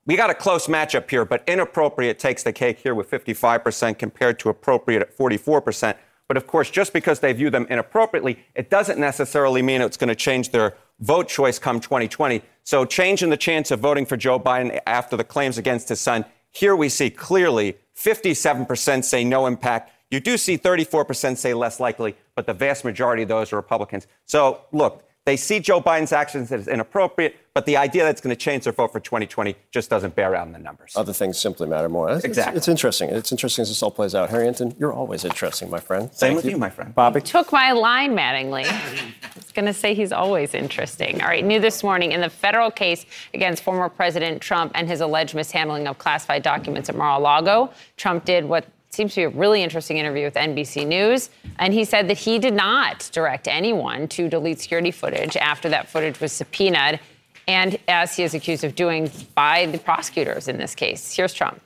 We 0.05 0.17
got 0.17 0.31
a 0.31 0.35
close 0.35 0.67
matchup 0.67 1.09
here, 1.09 1.25
but 1.25 1.45
inappropriate 1.47 2.19
takes 2.19 2.43
the 2.43 2.53
cake 2.53 2.79
here 2.79 2.95
with 2.95 3.11
55% 3.11 3.99
compared 3.99 4.39
to 4.41 4.49
appropriate 4.49 5.03
at 5.03 5.17
44%. 5.17 5.97
But 6.29 6.37
of 6.37 6.47
course, 6.47 6.71
just 6.71 6.93
because 6.93 7.21
they 7.21 7.33
view 7.33 7.51
them 7.51 7.67
inappropriately, 7.69 8.39
it 8.55 8.71
doesn't 8.71 8.99
necessarily 8.99 9.63
mean 9.63 9.81
it's 9.81 9.97
going 9.97 10.09
to 10.09 10.15
change 10.15 10.51
their 10.51 10.75
vote 11.01 11.29
choice 11.29 11.59
come 11.59 11.79
2020. 11.79 12.43
So, 12.65 12.85
change 12.85 13.23
in 13.23 13.31
the 13.31 13.37
chance 13.37 13.71
of 13.71 13.81
voting 13.81 14.07
for 14.07 14.17
Joe 14.17 14.41
Biden 14.41 14.79
after 14.87 15.17
the 15.17 15.25
claims 15.25 15.59
against 15.59 15.89
his 15.89 16.01
son, 16.01 16.25
here 16.51 16.75
we 16.75 16.89
see 16.89 17.11
clearly 17.11 17.77
57% 17.97 19.05
say 19.05 19.25
no 19.25 19.47
impact. 19.47 19.91
You 20.11 20.21
do 20.21 20.37
see 20.37 20.59
34% 20.59 21.37
say 21.37 21.55
less 21.55 21.81
likely, 21.81 22.17
but 22.35 22.47
the 22.47 22.55
vast 22.55 22.85
majority 22.85 23.23
of 23.23 23.29
those 23.29 23.53
are 23.53 23.57
Republicans. 23.57 24.07
So, 24.25 24.63
look, 24.73 25.05
they 25.25 25.37
see 25.37 25.61
Joe 25.61 25.81
Biden's 25.81 26.13
actions 26.13 26.51
as 26.51 26.67
inappropriate, 26.67 27.37
but 27.55 27.65
the 27.65 27.77
idea 27.77 28.03
that 28.03 28.11
it's 28.11 28.21
going 28.21 28.35
to 28.35 28.41
change 28.41 28.65
their 28.65 28.73
vote 28.73 28.91
for 28.91 28.99
2020 28.99 29.55
just 29.71 29.89
doesn't 29.89 30.17
bear 30.17 30.35
out 30.35 30.49
in 30.49 30.53
the 30.53 30.59
numbers. 30.59 30.95
Other 30.97 31.13
things 31.13 31.39
simply 31.39 31.69
matter 31.69 31.89
more. 31.89 32.11
It's, 32.11 32.25
Exactly. 32.25 32.57
It's, 32.57 32.67
interesting. 32.67 33.11
It's 33.11 33.31
interesting 33.31 33.63
as 33.63 33.69
this 33.69 33.83
all 33.85 33.93
plays 33.93 34.17
out. 34.17 34.31
Harry 34.31 34.49
Enten, 34.49 34.79
you're 34.81 34.93
always 34.93 35.25
interesting, 35.25 35.71
my 35.71 35.79
friend. 35.79 36.13
Same 36.13 36.31
Thank 36.31 36.45
with 36.45 36.53
you, 36.53 36.59
my 36.59 36.71
friend. 36.71 36.93
Poppy. 36.95 37.21
Took 37.21 37.53
my 37.53 37.71
line, 37.71 38.17
Mattingly. 38.17 38.65
I 38.67 39.05
was 39.37 39.53
going 39.53 39.67
to 39.67 39.73
say 39.73 39.95
he's 39.95 40.13
always 40.13 40.55
interesting. 40.55 41.21
All 41.23 41.29
right, 41.29 41.45
new 41.45 41.61
this 41.61 41.85
morning 41.85 42.11
in 42.11 42.21
the 42.21 42.31
federal 42.31 42.73
case 42.73 43.07
against 43.33 43.63
former 43.63 43.89
President 43.89 44.43
Trump 44.43 44.73
and 44.75 44.89
his 44.89 45.01
alleged 45.01 45.37
mishandling 45.37 45.87
of 45.87 45.99
classified 45.99 46.43
documents 46.43 46.89
at 46.89 46.97
Mar-a-Lago, 46.97 47.71
Trump 47.97 48.25
did 48.25 48.45
what 48.45 48.67
seems 48.95 49.15
to 49.15 49.21
be 49.21 49.25
a 49.25 49.29
really 49.31 49.63
interesting 49.63 49.97
interview 49.97 50.25
with 50.25 50.35
NBC 50.35 50.87
News, 50.87 51.31
and 51.59 51.73
he 51.73 51.83
said 51.83 52.09
that 52.09 52.19
he 52.19 52.39
did 52.39 52.53
not 52.53 53.09
direct 53.11 53.49
anyone 53.49 54.07
to 54.09 54.29
delete 54.29 54.61
security 54.61 54.91
footage 54.91 55.35
after 55.39 55.71
that 55.71 55.89
footage 55.89 56.21
was 56.21 56.31
subpoenaed, 56.31 57.01
and 57.49 57.79
as 57.89 58.15
he 58.15 58.23
is 58.23 58.35
accused 58.35 58.65
of 58.65 58.75
doing 58.75 59.11
by 59.35 59.65
the 59.67 59.79
prosecutors 59.79 60.47
in 60.47 60.59
this 60.59 60.75
case. 60.75 61.17
Here's 61.17 61.33
Trump. 61.33 61.59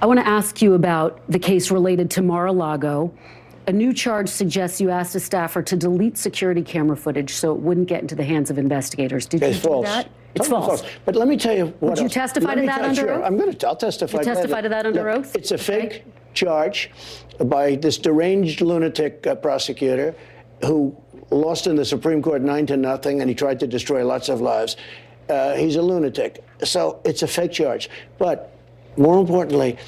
I 0.00 0.06
want 0.06 0.20
to 0.20 0.26
ask 0.26 0.62
you 0.62 0.74
about 0.74 1.20
the 1.28 1.38
case 1.40 1.72
related 1.72 2.12
to 2.12 2.22
Mar-a-Lago. 2.22 3.12
A 3.66 3.72
new 3.72 3.92
charge 3.92 4.28
suggests 4.28 4.80
you 4.80 4.90
asked 4.90 5.16
a 5.16 5.20
staffer 5.20 5.62
to 5.62 5.76
delete 5.76 6.16
security 6.16 6.62
camera 6.62 6.96
footage 6.96 7.32
so 7.32 7.52
it 7.52 7.58
wouldn't 7.58 7.88
get 7.88 8.02
into 8.02 8.14
the 8.14 8.22
hands 8.22 8.50
of 8.50 8.58
investigators. 8.58 9.26
Did 9.26 9.42
It's 9.42 9.56
you 9.56 9.62
do 9.62 9.68
false. 9.68 9.86
that? 9.86 10.08
It's 10.36 10.48
Totally 10.48 10.66
false. 10.66 10.82
But 11.06 11.16
let 11.16 11.28
me 11.28 11.36
tell 11.36 11.56
you 11.56 11.66
what 11.80 11.90
Would 11.90 11.98
you 11.98 12.04
else. 12.04 12.12
testify 12.12 12.48
Let 12.50 12.60
to 12.60 12.66
that 12.66 12.82
under 12.82 13.00
sure, 13.00 13.12
oath? 13.14 13.24
I'm 13.24 13.36
going 13.38 13.52
to. 13.54 13.68
I'll 13.68 13.74
testify. 13.74 14.18
You 14.18 14.24
testify 14.24 14.60
to 14.60 14.68
that 14.68 14.86
under 14.86 15.02
Look, 15.04 15.26
oath? 15.26 15.34
It's 15.36 15.50
a 15.50 15.58
fake 15.58 16.04
charge 16.34 16.90
by 17.46 17.76
this 17.76 17.96
deranged 17.96 18.60
lunatic 18.60 19.26
uh, 19.26 19.34
prosecutor 19.34 20.14
who 20.62 20.94
lost 21.30 21.66
in 21.66 21.74
the 21.74 21.84
Supreme 21.84 22.22
Court 22.22 22.42
nine 22.42 22.66
to 22.66 22.76
nothing, 22.76 23.20
and 23.22 23.28
he 23.30 23.34
tried 23.34 23.58
to 23.60 23.66
destroy 23.66 24.04
lots 24.04 24.28
of 24.28 24.40
lives. 24.40 24.76
Uh, 25.28 25.54
he's 25.54 25.76
a 25.76 25.82
lunatic. 25.82 26.44
So 26.62 27.00
it's 27.04 27.22
a 27.22 27.26
fake 27.26 27.52
charge. 27.52 27.88
But 28.18 28.56
more 28.96 29.18
importantly, 29.18 29.78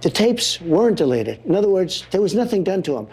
the 0.00 0.10
tapes 0.10 0.60
weren't 0.62 0.96
deleted. 0.96 1.44
In 1.44 1.54
other 1.54 1.68
words, 1.68 2.06
there 2.10 2.22
was 2.22 2.34
nothing 2.34 2.64
done 2.64 2.82
to 2.84 2.92
them. 2.92 3.08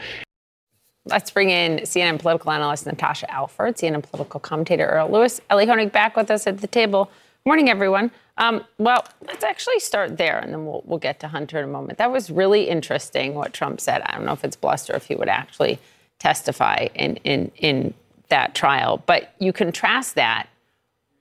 Let's 1.07 1.29
bring 1.29 1.51
in 1.51 1.79
CNN 1.79 2.19
political 2.19 2.51
analyst 2.51 2.87
Natasha 2.87 3.29
Alford, 3.31 3.75
CNN 3.75 4.01
political 4.01 4.39
commentator 4.39 4.89
Errol 4.89 5.11
Louis, 5.11 5.39
Ellie 5.51 5.67
Honig 5.67 5.91
back 5.91 6.15
with 6.15 6.31
us 6.31 6.47
at 6.47 6.57
the 6.57 6.67
table. 6.67 7.11
Morning, 7.45 7.69
everyone. 7.69 8.09
Um, 8.37 8.65
well, 8.79 9.05
let's 9.27 9.43
actually 9.43 9.79
start 9.79 10.17
there, 10.17 10.39
and 10.39 10.51
then 10.51 10.65
we'll, 10.65 10.81
we'll 10.83 10.97
get 10.97 11.19
to 11.19 11.27
Hunter 11.27 11.59
in 11.59 11.65
a 11.65 11.67
moment. 11.67 11.99
That 11.99 12.11
was 12.11 12.31
really 12.31 12.67
interesting 12.67 13.35
what 13.35 13.53
Trump 13.53 13.79
said. 13.79 14.01
I 14.01 14.15
don't 14.15 14.25
know 14.25 14.33
if 14.33 14.43
it's 14.43 14.55
bluster, 14.55 14.95
if 14.95 15.05
he 15.05 15.15
would 15.15 15.29
actually 15.29 15.77
testify 16.17 16.87
in, 16.95 17.17
in, 17.17 17.51
in 17.57 17.93
that 18.29 18.55
trial. 18.55 19.03
But 19.05 19.35
you 19.37 19.53
contrast 19.53 20.15
that 20.15 20.47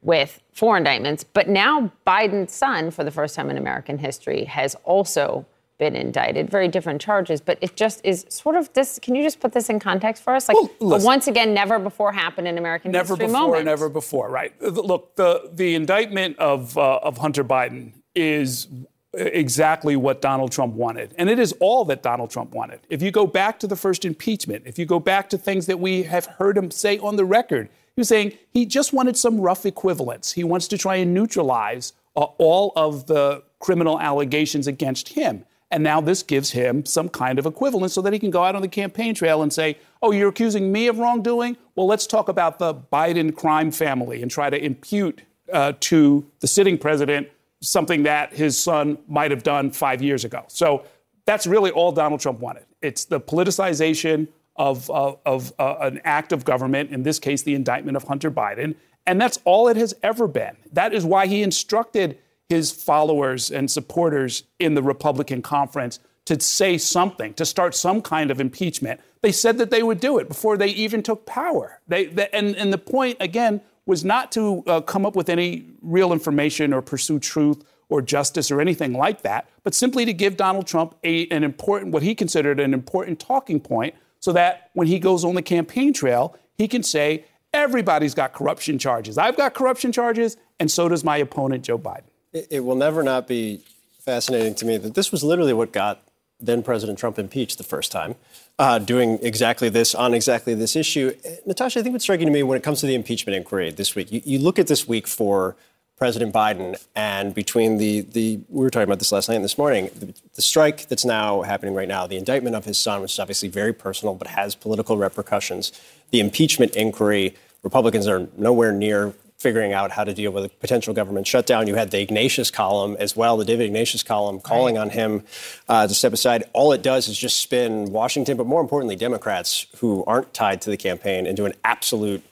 with 0.01 0.40
four 0.52 0.78
indictments. 0.78 1.24
But 1.24 1.47
now 1.47 1.93
Biden's 2.06 2.52
son, 2.52 2.90
for 2.90 3.05
the 3.05 3.11
first 3.11 3.35
time 3.35 3.51
in 3.51 3.59
American 3.59 3.98
history, 3.98 4.44
has 4.44 4.74
also 4.85 5.44
been 5.79 5.97
indicted. 5.97 6.51
Very 6.51 6.69
different 6.69 7.01
charges, 7.01 7.41
but 7.41 7.59
it 7.61 7.77
just 7.77 8.01
is 8.05 8.27
sort 8.29 8.57
of 8.57 8.73
this. 8.75 8.99
Can 9.01 9.15
you 9.15 9.23
just 9.23 9.41
put 9.41 9.53
this 9.53 9.69
in 9.69 9.81
context 9.81 10.23
for 10.23 10.35
us? 10.35 10.49
Like, 10.49 10.57
listen. 10.81 11.07
once 11.07 11.27
again, 11.27 11.53
never 11.53 11.79
before 11.79 12.13
happened 12.13 12.49
in 12.49 12.59
American 12.59 12.93
never 12.93 13.15
history 13.15 13.27
Never 13.27 13.33
before, 13.33 13.49
moment. 13.49 13.65
never 13.65 13.89
before, 13.89 14.31
right? 14.31 14.63
Look, 14.63 15.17
the 15.17 15.51
the 15.53 15.75
indictment 15.75 16.39
of 16.39 16.77
uh, 16.79 17.01
of 17.03 17.19
Hunter 17.19 17.45
Biden 17.45 17.93
is 18.15 18.69
exactly 19.13 19.97
what 19.97 20.21
Donald 20.21 20.53
Trump 20.53 20.75
wanted, 20.75 21.15
and 21.19 21.29
it 21.29 21.39
is 21.39 21.55
all 21.61 21.85
that 21.87 22.03
Donald 22.03 22.31
Trump 22.31 22.53
wanted. 22.53 22.81
If 22.89 23.03
you 23.03 23.11
go 23.11 23.27
back 23.27 23.59
to 23.61 23.67
the 23.67 23.77
first 23.77 24.05
impeachment, 24.05 24.65
if 24.67 24.79
you 24.79 24.87
go 24.87 25.01
back 25.01 25.29
to 25.31 25.39
things 25.39 25.67
that 25.67 25.79
we 25.81 26.03
have 26.05 26.27
heard 26.27 26.57
him 26.57 26.71
say 26.71 26.99
on 26.99 27.17
the 27.17 27.25
record, 27.25 27.69
he 27.97 28.01
was 28.01 28.09
saying 28.09 28.33
he 28.51 28.67
just 28.67 28.93
wanted 28.93 29.17
some 29.17 29.41
rough 29.41 29.67
equivalence. 29.67 30.33
He 30.33 30.45
wants 30.45 30.67
to 30.69 30.79
try 30.79 30.97
and 30.97 31.15
neutralize 31.15 31.93
uh, 32.17 32.23
all 32.39 32.73
of 32.77 33.07
the 33.07 33.43
criminal 33.61 34.01
allegations 34.01 34.67
against 34.67 35.11
him. 35.11 35.45
And 35.75 35.83
now 35.83 36.01
this 36.01 36.23
gives 36.23 36.53
him 36.53 36.87
some 36.87 37.09
kind 37.09 37.37
of 37.37 37.47
equivalence 37.47 37.95
so 37.95 38.03
that 38.03 38.13
he 38.13 38.21
can 38.21 38.31
go 38.31 38.45
out 38.45 38.55
on 38.55 38.63
the 38.63 38.69
campaign 38.69 39.13
trail 39.13 39.43
and 39.43 39.53
say, 39.53 39.77
Oh, 40.01 40.13
you're 40.13 40.29
accusing 40.29 40.71
me 40.71 40.87
of 40.87 40.99
wrongdoing? 40.99 41.57
Well, 41.75 41.89
let's 41.89 42.07
talk 42.07 42.29
about 42.29 42.61
the 42.61 42.77
Biden 42.77 43.35
crime 43.35 43.73
family 43.73 44.23
and 44.23 44.31
try 44.31 44.51
to 44.51 44.65
impute 44.65 45.23
uh, 45.53 45.73
to 45.81 46.25
the 46.39 46.47
sitting 46.47 46.79
president 46.79 47.27
something 47.61 48.05
that 48.05 48.33
his 48.33 48.57
son 48.57 48.99
might 49.09 49.33
have 49.33 49.43
done 49.43 49.73
five 49.73 50.01
years 50.01 50.25
ago. 50.25 50.45
So 50.47 50.85
that's 51.25 51.45
really 51.45 51.73
all 51.73 51.91
Donald 51.91 52.21
Trump 52.21 52.39
wanted. 52.39 52.67
It's 52.81 53.07
the 53.07 53.21
politicization 53.21 54.29
of, 54.55 54.89
uh, 54.93 55.17
of 55.27 55.53
uh, 55.59 55.79
an 55.81 56.01
act 56.05 56.31
of 56.31 56.45
government, 56.45 56.91
in 56.93 57.03
this 57.03 57.19
case, 57.19 57.43
the 57.43 57.57
indictment 57.57 57.97
of 57.97 58.05
Hunter 58.05 58.31
Biden. 58.31 58.77
And 59.09 59.21
that's 59.21 59.41
all 59.45 59.67
it 59.67 59.77
has 59.77 59.93
ever 60.05 60.29
been. 60.29 60.57
That 60.73 60.95
is 60.95 61.05
why 61.05 61.27
he 61.27 61.43
instructed 61.43 62.19
his 62.49 62.71
followers 62.71 63.51
and 63.51 63.71
supporters 63.71 64.45
in 64.59 64.75
the 64.75 64.83
Republican 64.83 65.43
conference 65.43 65.99
to 66.27 66.41
say 66.41 66.79
something, 66.79 67.35
to 67.35 67.45
start 67.45 67.75
some 67.75 68.01
kind 68.01 68.31
of 68.31 68.41
impeachment. 68.41 69.01
They 69.21 69.33
said 69.33 69.59
that 69.59 69.71
they 69.71 69.83
would 69.83 70.01
do 70.01 70.19
it 70.19 70.29
before 70.29 70.57
they 70.57 70.69
even 70.69 71.03
took 71.03 71.27
power. 71.27 71.81
They, 71.89 72.07
they- 72.07 72.29
and, 72.33 72.57
and 72.57 72.73
the 72.73 72.79
point, 72.79 73.19
again, 73.21 73.61
was 73.87 74.05
not 74.05 74.33
to 74.33 74.62
uh, 74.66 74.81
come 74.81 75.05
up 75.05 75.15
with 75.16 75.29
any 75.29 75.66
real 75.83 76.12
information 76.12 76.73
or 76.73 76.81
pursue 76.81 77.19
truth 77.19 77.62
or 77.91 78.01
justice 78.01 78.51
or 78.51 78.61
anything 78.62 78.95
like 78.95 79.21
that, 79.23 79.47
but 79.62 79.75
simply 79.75 80.07
to 80.07 80.15
give 80.15 80.39
Donald 80.39 80.66
Trump 80.66 80.95
a, 81.05 81.27
an 81.29 81.45
important, 81.45 81.93
what 81.93 82.03
he 82.03 82.15
considered 82.15 82.59
an 82.59 82.73
important 82.73 83.21
talking 83.21 83.61
point, 83.61 83.95
so 84.21 84.33
that 84.33 84.71
when 84.73 84.87
he 84.87 84.99
goes 84.99 85.23
on 85.23 85.35
the 85.35 85.43
campaign 85.43 85.93
trail, 85.93 86.35
he 86.57 86.66
can 86.66 86.83
say, 86.83 87.27
everybody's 87.53 88.15
got 88.15 88.33
corruption 88.33 88.79
charges. 88.79 89.19
I've 89.19 89.37
got 89.37 89.53
corruption 89.53 89.93
charges, 89.93 90.39
and 90.59 90.71
so 90.71 90.89
does 90.89 91.05
my 91.05 91.19
opponent, 91.19 91.62
Joe 91.65 91.79
Biden. 91.79 92.05
It, 92.35 92.48
it 92.51 92.61
will 92.61 92.77
never 92.77 93.02
not 93.02 93.27
be 93.27 93.62
fascinating 94.01 94.55
to 94.56 94.66
me 94.66 94.77
that 94.77 94.94
this 94.94 95.11
was 95.11 95.24
literally 95.24 95.55
what 95.55 95.73
got 95.73 96.02
then 96.40 96.62
President 96.62 96.98
Trump 96.98 97.19
impeached 97.19 97.59
the 97.59 97.65
first 97.65 97.93
time, 97.93 98.16
uh, 98.59 98.78
doing 98.78 99.19
exactly 99.23 99.69
this 99.69 99.94
on 99.94 100.12
exactly 100.15 100.55
this 100.55 100.77
issue. 100.77 101.15
Uh, 101.24 101.31
Natasha, 101.47 101.81
I 101.81 101.82
think 101.82 101.94
what's 101.94 102.05
striking 102.05 102.27
to 102.27 102.32
me 102.32 102.43
when 102.43 102.59
it 102.59 102.62
comes 102.62 102.81
to 102.81 102.86
the 102.86 102.94
impeachment 102.94 103.36
inquiry 103.36 103.70
this 103.70 103.94
week, 103.94 104.12
you, 104.12 104.20
you 104.24 104.39
look 104.39 104.59
at 104.59 104.66
this 104.66 104.86
week 104.86 105.06
for 105.06 105.56
President 105.97 106.35
Biden, 106.35 106.85
and 106.97 107.35
between 107.35 107.78
the, 107.78 108.01
the 108.01 108.40
we 108.48 108.65
were 108.65 108.70
talking 108.70 108.89
about 108.89 108.98
this 108.98 109.12
last 109.12 109.28
night 109.28 109.36
and 109.36 109.44
this 109.44 109.56
morning, 109.56 109.90
the, 109.94 110.12
the 110.35 110.43
strike 110.43 110.89
that's 110.89 111.05
now 111.05 111.43
happening 111.43 111.73
right 111.73 111.86
now, 111.86 112.06
the 112.06 112.16
indictment 112.16 112.56
of 112.56 112.65
his 112.65 112.78
son, 112.78 113.01
which 113.01 113.12
is 113.12 113.19
obviously 113.20 113.48
very 113.48 113.73
personal 113.73 114.15
but 114.15 114.27
has 114.27 114.56
political 114.56 114.97
repercussions, 114.97 115.70
the 116.11 116.19
impeachment 116.19 116.74
inquiry, 116.74 117.36
Republicans 117.62 118.09
are 118.09 118.28
nowhere 118.36 118.73
near 118.73 119.15
figuring 119.45 119.75
out 119.75 119.91
how 119.91 120.05
to 120.05 120.15
deal 120.15 120.33
with 120.33 120.47
a 120.47 120.49
potential 120.49 120.95
government 120.95 121.27
shutdown. 121.27 121.66
You 121.66 121.75
had 121.75 121.91
the 121.91 122.01
Ignatius 122.01 122.51
column 122.51 122.97
as 122.99 123.15
well, 123.15 123.37
the 123.37 123.45
David 123.45 123.66
Ignatius 123.66 124.03
column, 124.03 124.41
calling 124.41 124.79
on 124.79 124.89
him 124.89 125.23
uh, 125.69 125.87
to 125.87 125.95
step 125.95 126.15
aside. 126.15 126.45
All 126.55 126.73
it 126.73 126.83
does 126.83 127.09
is 127.09 127.19
just 127.19 127.37
spin 127.43 127.93
Washington, 127.93 128.39
but 128.39 128.47
more 128.47 128.62
importantly, 128.62 128.97
Democrats 128.97 129.66
who 129.81 130.03
aren't 130.07 130.33
tied 130.33 130.62
to 130.62 130.71
the 130.71 130.79
campaign 130.79 131.27
into 131.27 131.45
an 131.45 131.53
absolute 131.62 132.23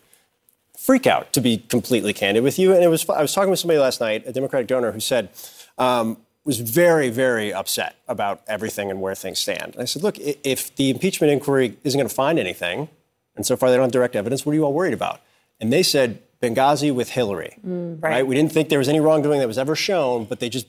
freak 0.79 1.07
out, 1.07 1.33
to 1.35 1.41
be 1.43 1.59
completely 1.59 2.15
candid 2.15 2.43
with 2.43 2.59
you. 2.59 2.73
And 2.73 2.83
it 2.83 2.89
was 2.89 3.07
I 3.11 3.21
was 3.21 3.35
talking 3.35 3.51
with 3.51 3.61
somebody 3.61 3.79
last 3.79 4.01
night, 4.01 4.27
a 4.27 4.33
Democratic 4.33 4.67
donor, 4.67 4.91
who 4.91 5.01
said 5.01 5.29
um, 5.77 6.17
was 6.45 6.59
very, 6.61 7.11
very 7.11 7.53
upset 7.53 7.97
about 8.09 8.41
everything 8.49 8.91
and 8.91 9.03
where 9.03 9.15
things 9.15 9.39
stand. 9.39 9.75
And 9.75 9.83
I 9.83 9.85
said, 9.85 10.03
look, 10.03 10.17
if 10.19 10.75
the 10.77 10.89
impeachment 10.89 11.31
inquiry 11.31 11.77
isn't 11.85 11.99
going 11.99 12.09
to 12.09 12.15
find 12.15 12.39
anything, 12.39 12.89
and 13.37 13.47
so 13.47 13.55
far 13.55 13.69
they 13.69 13.77
don't 13.77 13.85
have 13.85 13.93
direct 13.93 14.17
evidence, 14.17 14.47
what 14.47 14.53
are 14.53 14.57
you 14.57 14.65
all 14.65 14.73
worried 14.73 14.95
about? 14.95 15.21
And 15.61 15.73
they 15.73 15.85
said 15.85 16.21
Benghazi 16.43 16.93
with 16.93 17.11
Hillary. 17.11 17.57
Mm, 17.67 18.03
right. 18.03 18.27
We 18.27 18.35
didn't 18.35 18.53
think 18.53 18.69
there 18.69 18.81
was 18.81 18.89
any 18.89 19.01
wrongdoing 19.01 19.39
that 19.39 19.47
was 19.47 19.59
ever 19.59 19.77
shown, 19.77 20.25
but 20.25 20.41
they 20.41 20.49
just 20.49 20.67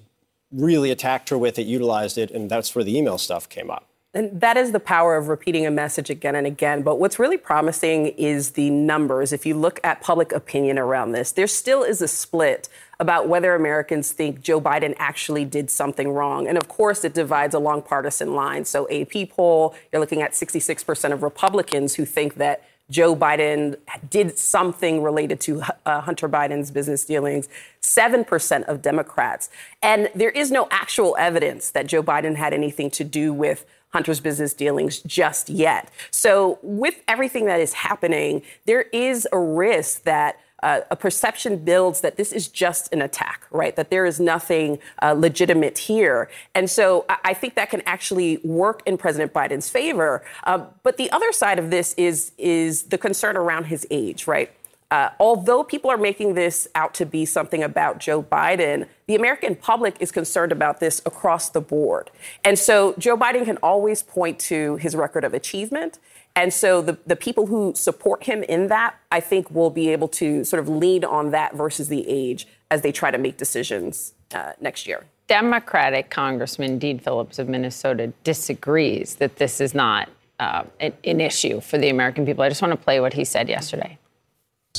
really 0.51 0.91
attacked 0.91 1.29
her 1.29 1.37
with 1.37 1.57
it, 1.57 1.63
utilized 1.63 2.17
it, 2.17 2.29
and 2.29 2.49
that's 2.49 2.75
where 2.75 2.83
the 2.83 2.95
email 2.95 3.17
stuff 3.17 3.49
came 3.49 3.71
up. 3.71 3.89
And 4.15 4.39
that 4.41 4.57
is 4.57 4.71
the 4.71 4.79
power 4.79 5.17
of 5.17 5.27
repeating 5.27 5.65
a 5.65 5.71
message 5.71 6.11
again 6.11 6.35
and 6.35 6.45
again. 6.45 6.83
But 6.83 6.99
what's 6.99 7.17
really 7.17 7.37
promising 7.37 8.07
is 8.09 8.51
the 8.51 8.69
numbers. 8.69 9.33
If 9.33 9.43
you 9.43 9.55
look 9.55 9.79
at 9.83 10.01
public 10.01 10.31
opinion 10.31 10.77
around 10.77 11.13
this, 11.13 11.31
there 11.31 11.47
still 11.47 11.81
is 11.81 11.99
a 11.99 12.07
split 12.07 12.69
about 12.99 13.27
whether 13.27 13.55
Americans 13.55 14.11
think 14.11 14.41
Joe 14.41 14.61
Biden 14.61 14.93
actually 14.99 15.45
did 15.45 15.71
something 15.71 16.11
wrong. 16.11 16.47
And 16.47 16.59
of 16.59 16.67
course, 16.67 17.03
it 17.03 17.15
divides 17.15 17.55
along 17.55 17.81
partisan 17.83 18.35
lines. 18.35 18.69
So, 18.69 18.87
AP 18.91 19.29
poll, 19.31 19.73
you're 19.91 19.99
looking 19.99 20.21
at 20.21 20.33
66% 20.33 21.11
of 21.11 21.23
Republicans 21.23 21.95
who 21.95 22.05
think 22.05 22.35
that 22.35 22.63
Joe 22.89 23.15
Biden 23.15 23.77
did 24.09 24.37
something 24.37 25.01
related 25.01 25.39
to 25.41 25.63
uh, 25.85 26.01
Hunter 26.01 26.27
Biden's 26.27 26.69
business 26.69 27.05
dealings. 27.05 27.47
7% 27.81 28.63
of 28.63 28.81
Democrats. 28.81 29.49
And 29.81 30.09
there 30.15 30.29
is 30.29 30.51
no 30.51 30.67
actual 30.71 31.15
evidence 31.17 31.71
that 31.71 31.87
Joe 31.87 32.03
Biden 32.03 32.35
had 32.35 32.53
anything 32.53 32.89
to 32.91 33.03
do 33.03 33.33
with 33.33 33.65
Hunter's 33.89 34.19
business 34.19 34.53
dealings 34.53 34.99
just 35.01 35.49
yet. 35.49 35.89
So, 36.09 36.57
with 36.63 37.01
everything 37.07 37.45
that 37.45 37.59
is 37.59 37.73
happening, 37.73 38.41
there 38.65 38.83
is 38.91 39.27
a 39.31 39.37
risk 39.37 40.03
that 40.03 40.39
uh, 40.63 40.79
a 40.89 40.95
perception 40.95 41.57
builds 41.57 42.01
that 42.01 42.15
this 42.15 42.31
is 42.31 42.47
just 42.47 42.91
an 42.93 43.01
attack, 43.01 43.45
right? 43.51 43.75
That 43.75 43.89
there 43.89 44.05
is 44.05 44.19
nothing 44.19 44.79
uh, 45.01 45.11
legitimate 45.11 45.77
here. 45.77 46.29
And 46.55 46.69
so 46.69 47.05
I, 47.09 47.17
I, 47.25 47.33
think 47.33 47.55
that 47.55 47.69
can 47.69 47.81
actually 47.85 48.37
work 48.37 48.81
in 48.85 48.97
President 48.97 49.33
Biden's 49.33 49.69
favor. 49.69 50.23
Uh, 50.45 50.65
but 50.81 50.95
the 50.95 51.11
other 51.11 51.33
side 51.33 51.59
of 51.59 51.69
this 51.69 51.93
is, 51.95 52.31
is 52.37 52.83
the 52.83 52.97
concern 52.97 53.35
around 53.35 53.65
his 53.65 53.85
age, 53.91 54.25
right? 54.25 54.51
Uh, 54.89 55.09
although 55.19 55.63
people 55.63 55.89
are 55.89 55.97
making 55.97 56.35
this 56.35 56.67
out 56.75 56.93
to 56.93 57.05
be 57.05 57.25
something 57.25 57.63
about 57.63 57.97
Joe 57.97 58.23
Biden, 58.23 58.87
the 59.07 59.15
American 59.15 59.55
public 59.55 59.95
is 59.99 60.11
concerned 60.11 60.51
about 60.51 60.79
this 60.79 61.01
across 61.05 61.49
the 61.49 61.61
board. 61.61 62.09
And 62.45 62.57
so 62.57 62.93
Joe 62.97 63.17
Biden 63.17 63.43
can 63.43 63.57
always 63.57 64.03
point 64.03 64.39
to 64.41 64.77
his 64.77 64.95
record 64.95 65.23
of 65.23 65.33
achievement. 65.33 65.99
And 66.35 66.51
so 66.51 66.81
the, 66.81 66.97
the 67.05 67.15
people 67.15 67.45
who 67.45 67.73
support 67.75 68.23
him 68.23 68.43
in 68.43 68.67
that, 68.67 68.95
I 69.11 69.19
think, 69.19 69.51
will 69.51 69.69
be 69.69 69.89
able 69.89 70.07
to 70.09 70.43
sort 70.43 70.59
of 70.59 70.67
lean 70.67 71.05
on 71.05 71.31
that 71.31 71.53
versus 71.55 71.89
the 71.89 72.07
age 72.07 72.47
as 72.71 72.81
they 72.81 72.91
try 72.91 73.11
to 73.11 73.19
make 73.19 73.37
decisions 73.37 74.13
uh, 74.33 74.53
next 74.59 74.87
year. 74.87 75.05
Democratic 75.27 76.09
Congressman 76.09 76.79
Dean 76.79 76.99
Phillips 76.99 77.39
of 77.39 77.47
Minnesota 77.47 78.11
disagrees 78.23 79.15
that 79.15 79.37
this 79.37 79.61
is 79.61 79.73
not 79.73 80.09
uh, 80.39 80.63
an, 80.79 80.93
an, 81.03 81.21
issue 81.21 81.61
for 81.61 81.77
the 81.77 81.89
American 81.89 82.25
people. 82.25 82.43
I 82.43 82.49
just 82.49 82.61
want 82.61 82.71
to 82.71 82.83
play 82.83 82.99
what 82.99 83.13
he 83.13 83.23
said 83.23 83.47
yesterday. 83.47 83.97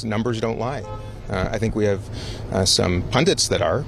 Numbers 0.02 0.40
don't 0.40 0.58
lie. 0.58 0.82
Uh, 1.30 1.48
I 1.50 1.58
think 1.58 1.76
we 1.76 1.84
have 1.84 2.02
uh, 2.52 2.64
some 2.64 3.02
pundits 3.10 3.48
that 3.48 3.62
are. 3.62 3.84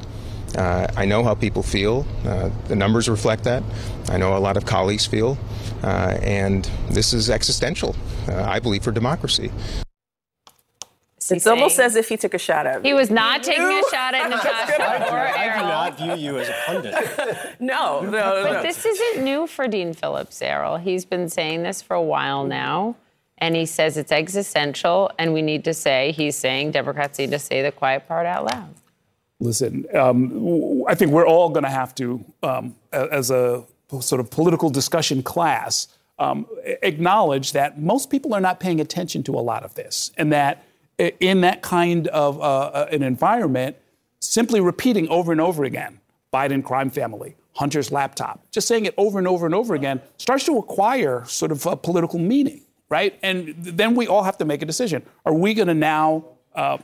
Uh, 0.56 0.86
I 0.97 1.05
know 1.05 1.22
how 1.22 1.34
people 1.34 1.62
feel. 1.62 2.06
Uh, 2.24 2.51
the 2.68 2.76
numbers 2.76 3.09
reflect 3.09 3.44
that. 3.44 3.62
I 4.09 4.16
know 4.16 4.36
a 4.36 4.38
lot 4.38 4.56
of 4.56 4.64
colleagues 4.64 5.05
feel. 5.05 5.36
Uh, 5.86 6.18
and 6.20 6.68
this 6.90 7.12
is 7.12 7.30
existential, 7.30 7.94
uh, 8.28 8.42
I 8.42 8.58
believe, 8.58 8.82
for 8.82 8.90
democracy. 8.90 9.52
It's 11.30 11.46
almost 11.46 11.78
as 11.78 11.94
if 11.94 12.08
he 12.08 12.16
took 12.16 12.34
a 12.34 12.38
shot 12.38 12.66
at 12.66 12.82
me. 12.82 12.88
He 12.88 12.94
was 12.94 13.08
not 13.08 13.44
taking 13.44 13.62
a 13.62 13.82
shot 13.88 14.12
at 14.12 14.28
Natasha 14.28 14.82
or 15.12 15.18
I 15.18 15.56
do 15.56 15.64
not 15.64 15.96
view 15.96 16.14
you 16.14 16.38
as 16.40 16.48
a 16.48 16.54
pundit. 16.66 16.94
no, 17.60 18.00
no, 18.00 18.10
no. 18.10 18.42
But 18.42 18.52
no. 18.52 18.62
this 18.62 18.84
isn't 18.84 19.22
new 19.22 19.46
for 19.46 19.68
Dean 19.68 19.92
Phillips, 19.92 20.42
Errol. 20.42 20.76
He's 20.76 21.04
been 21.04 21.28
saying 21.28 21.62
this 21.62 21.82
for 21.82 21.94
a 21.94 22.02
while 22.02 22.44
now. 22.44 22.96
And 23.38 23.54
he 23.54 23.66
says 23.66 23.96
it's 23.96 24.12
existential, 24.12 25.10
and 25.18 25.34
we 25.34 25.42
need 25.42 25.62
to 25.64 25.74
say, 25.74 26.12
he's 26.12 26.36
saying, 26.36 26.70
Democrats 26.70 27.18
need 27.18 27.30
to 27.32 27.38
say 27.38 27.62
the 27.62 27.70
quiet 27.70 28.08
part 28.08 28.26
out 28.26 28.44
loud. 28.46 28.74
Listen, 29.38 29.84
um, 29.94 30.82
I 30.88 30.94
think 30.94 31.12
we're 31.12 31.26
all 31.26 31.50
going 31.50 31.64
to 31.64 31.70
have 31.70 31.94
to, 31.96 32.24
um, 32.42 32.74
as 32.92 33.30
a 33.30 33.62
sort 34.00 34.20
of 34.20 34.30
political 34.30 34.70
discussion 34.70 35.22
class, 35.22 35.88
um, 36.18 36.46
acknowledge 36.82 37.52
that 37.52 37.80
most 37.80 38.10
people 38.10 38.34
are 38.34 38.40
not 38.40 38.58
paying 38.58 38.80
attention 38.80 39.22
to 39.24 39.34
a 39.34 39.40
lot 39.40 39.62
of 39.62 39.74
this, 39.74 40.10
and 40.16 40.32
that 40.32 40.64
in 40.98 41.42
that 41.42 41.62
kind 41.62 42.08
of 42.08 42.38
uh, 42.40 42.42
uh, 42.42 42.88
an 42.90 43.02
environment, 43.02 43.76
simply 44.20 44.60
repeating 44.60 45.08
over 45.08 45.32
and 45.32 45.40
over 45.40 45.64
again, 45.64 46.00
Biden 46.32 46.64
crime 46.64 46.90
family, 46.90 47.36
Hunter's 47.54 47.92
laptop, 47.92 48.40
just 48.50 48.66
saying 48.66 48.86
it 48.86 48.94
over 48.96 49.18
and 49.18 49.28
over 49.28 49.46
and 49.46 49.54
over 49.54 49.74
again 49.74 50.00
starts 50.16 50.44
to 50.44 50.58
acquire 50.58 51.24
sort 51.26 51.52
of 51.52 51.64
a 51.66 51.76
political 51.76 52.18
meaning, 52.18 52.62
right? 52.88 53.18
And 53.22 53.54
then 53.58 53.94
we 53.94 54.06
all 54.06 54.22
have 54.22 54.38
to 54.38 54.44
make 54.44 54.62
a 54.62 54.66
decision. 54.66 55.04
Are 55.24 55.34
we 55.34 55.54
going 55.54 55.68
to 55.68 55.74
now, 55.74 56.24
uh, 56.54 56.78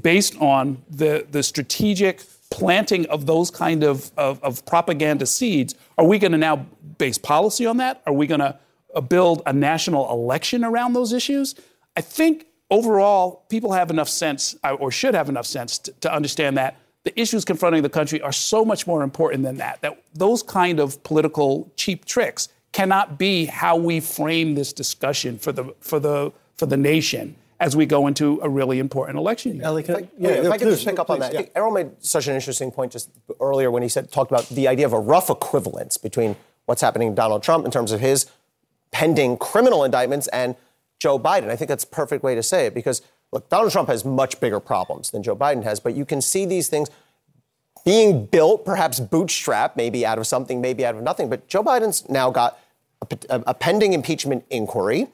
based 0.00 0.36
on 0.40 0.82
the, 0.90 1.26
the 1.30 1.42
strategic 1.42 2.20
planting 2.50 3.06
of 3.06 3.26
those 3.26 3.50
kind 3.50 3.82
of, 3.82 4.10
of, 4.16 4.42
of 4.42 4.64
propaganda 4.66 5.26
seeds, 5.26 5.74
are 5.98 6.04
we 6.04 6.18
going 6.18 6.32
to 6.32 6.38
now 6.38 6.66
base 6.98 7.18
policy 7.18 7.66
on 7.66 7.78
that? 7.78 8.02
Are 8.06 8.12
we 8.12 8.26
going 8.26 8.40
to 8.40 8.58
uh, 8.94 9.00
build 9.00 9.42
a 9.46 9.52
national 9.52 10.10
election 10.10 10.64
around 10.64 10.92
those 10.92 11.12
issues? 11.12 11.54
I 11.96 12.00
think 12.00 12.46
overall, 12.70 13.44
people 13.48 13.72
have 13.72 13.90
enough 13.90 14.08
sense, 14.08 14.56
uh, 14.64 14.74
or 14.74 14.90
should 14.90 15.14
have 15.14 15.28
enough 15.28 15.46
sense, 15.46 15.78
to, 15.78 15.92
to 16.00 16.12
understand 16.12 16.56
that 16.56 16.76
the 17.04 17.18
issues 17.18 17.44
confronting 17.44 17.82
the 17.82 17.88
country 17.88 18.20
are 18.20 18.32
so 18.32 18.64
much 18.64 18.86
more 18.86 19.02
important 19.02 19.42
than 19.42 19.56
that. 19.56 19.80
That 19.80 20.02
those 20.14 20.42
kind 20.42 20.80
of 20.80 21.02
political 21.02 21.72
cheap 21.76 22.04
tricks 22.04 22.48
cannot 22.72 23.18
be 23.18 23.46
how 23.46 23.76
we 23.76 24.00
frame 24.00 24.54
this 24.54 24.72
discussion 24.72 25.38
for 25.38 25.52
the 25.52 25.74
for 25.80 25.98
the 25.98 26.32
for 26.56 26.66
the 26.66 26.76
nation 26.76 27.36
as 27.60 27.76
we 27.76 27.84
go 27.84 28.06
into 28.06 28.40
a 28.42 28.48
really 28.48 28.78
important 28.78 29.18
election 29.18 29.56
year. 29.56 29.64
Ellie, 29.64 29.82
can 29.82 29.96
I, 29.96 30.08
yeah, 30.18 30.30
if 30.30 30.50
I 30.50 30.56
could 30.56 30.68
just 30.68 30.84
pick 30.84 30.98
up 30.98 31.06
please, 31.06 31.14
on 31.14 31.20
that. 31.20 31.32
Yeah. 31.34 31.40
I 31.40 31.42
think 31.42 31.52
Errol 31.54 31.70
made 31.70 31.90
such 32.00 32.26
an 32.26 32.34
interesting 32.34 32.70
point 32.70 32.90
just 32.90 33.10
earlier 33.38 33.70
when 33.70 33.82
he 33.82 33.88
said 33.88 34.10
talked 34.10 34.30
about 34.30 34.48
the 34.48 34.66
idea 34.66 34.86
of 34.86 34.94
a 34.94 34.98
rough 34.98 35.28
equivalence 35.28 35.98
between 35.98 36.36
what's 36.64 36.80
happening 36.80 37.10
to 37.10 37.14
Donald 37.14 37.42
Trump 37.42 37.66
in 37.66 37.70
terms 37.70 37.92
of 37.92 38.00
his 38.00 38.26
pending 38.92 39.36
criminal 39.36 39.84
indictments 39.84 40.26
and 40.28 40.56
Joe 40.98 41.18
Biden. 41.18 41.50
I 41.50 41.56
think 41.56 41.68
that's 41.68 41.84
a 41.84 41.88
perfect 41.88 42.24
way 42.24 42.34
to 42.34 42.42
say 42.42 42.66
it 42.66 42.74
because 42.74 43.02
look, 43.30 43.48
Donald 43.50 43.72
Trump 43.72 43.88
has 43.88 44.04
much 44.04 44.40
bigger 44.40 44.58
problems 44.58 45.10
than 45.10 45.22
Joe 45.22 45.36
Biden 45.36 45.62
has, 45.64 45.80
but 45.80 45.94
you 45.94 46.06
can 46.06 46.22
see 46.22 46.46
these 46.46 46.68
things 46.68 46.88
being 47.84 48.26
built, 48.26 48.64
perhaps 48.64 49.00
bootstrapped, 49.00 49.76
maybe 49.76 50.04
out 50.04 50.18
of 50.18 50.26
something, 50.26 50.60
maybe 50.60 50.84
out 50.84 50.94
of 50.94 51.02
nothing. 51.02 51.28
But 51.28 51.46
Joe 51.46 51.62
Biden's 51.62 52.08
now 52.08 52.30
got 52.30 52.58
a, 53.02 53.18
a, 53.28 53.42
a 53.48 53.54
pending 53.54 53.92
impeachment 53.92 54.44
inquiry. 54.50 55.08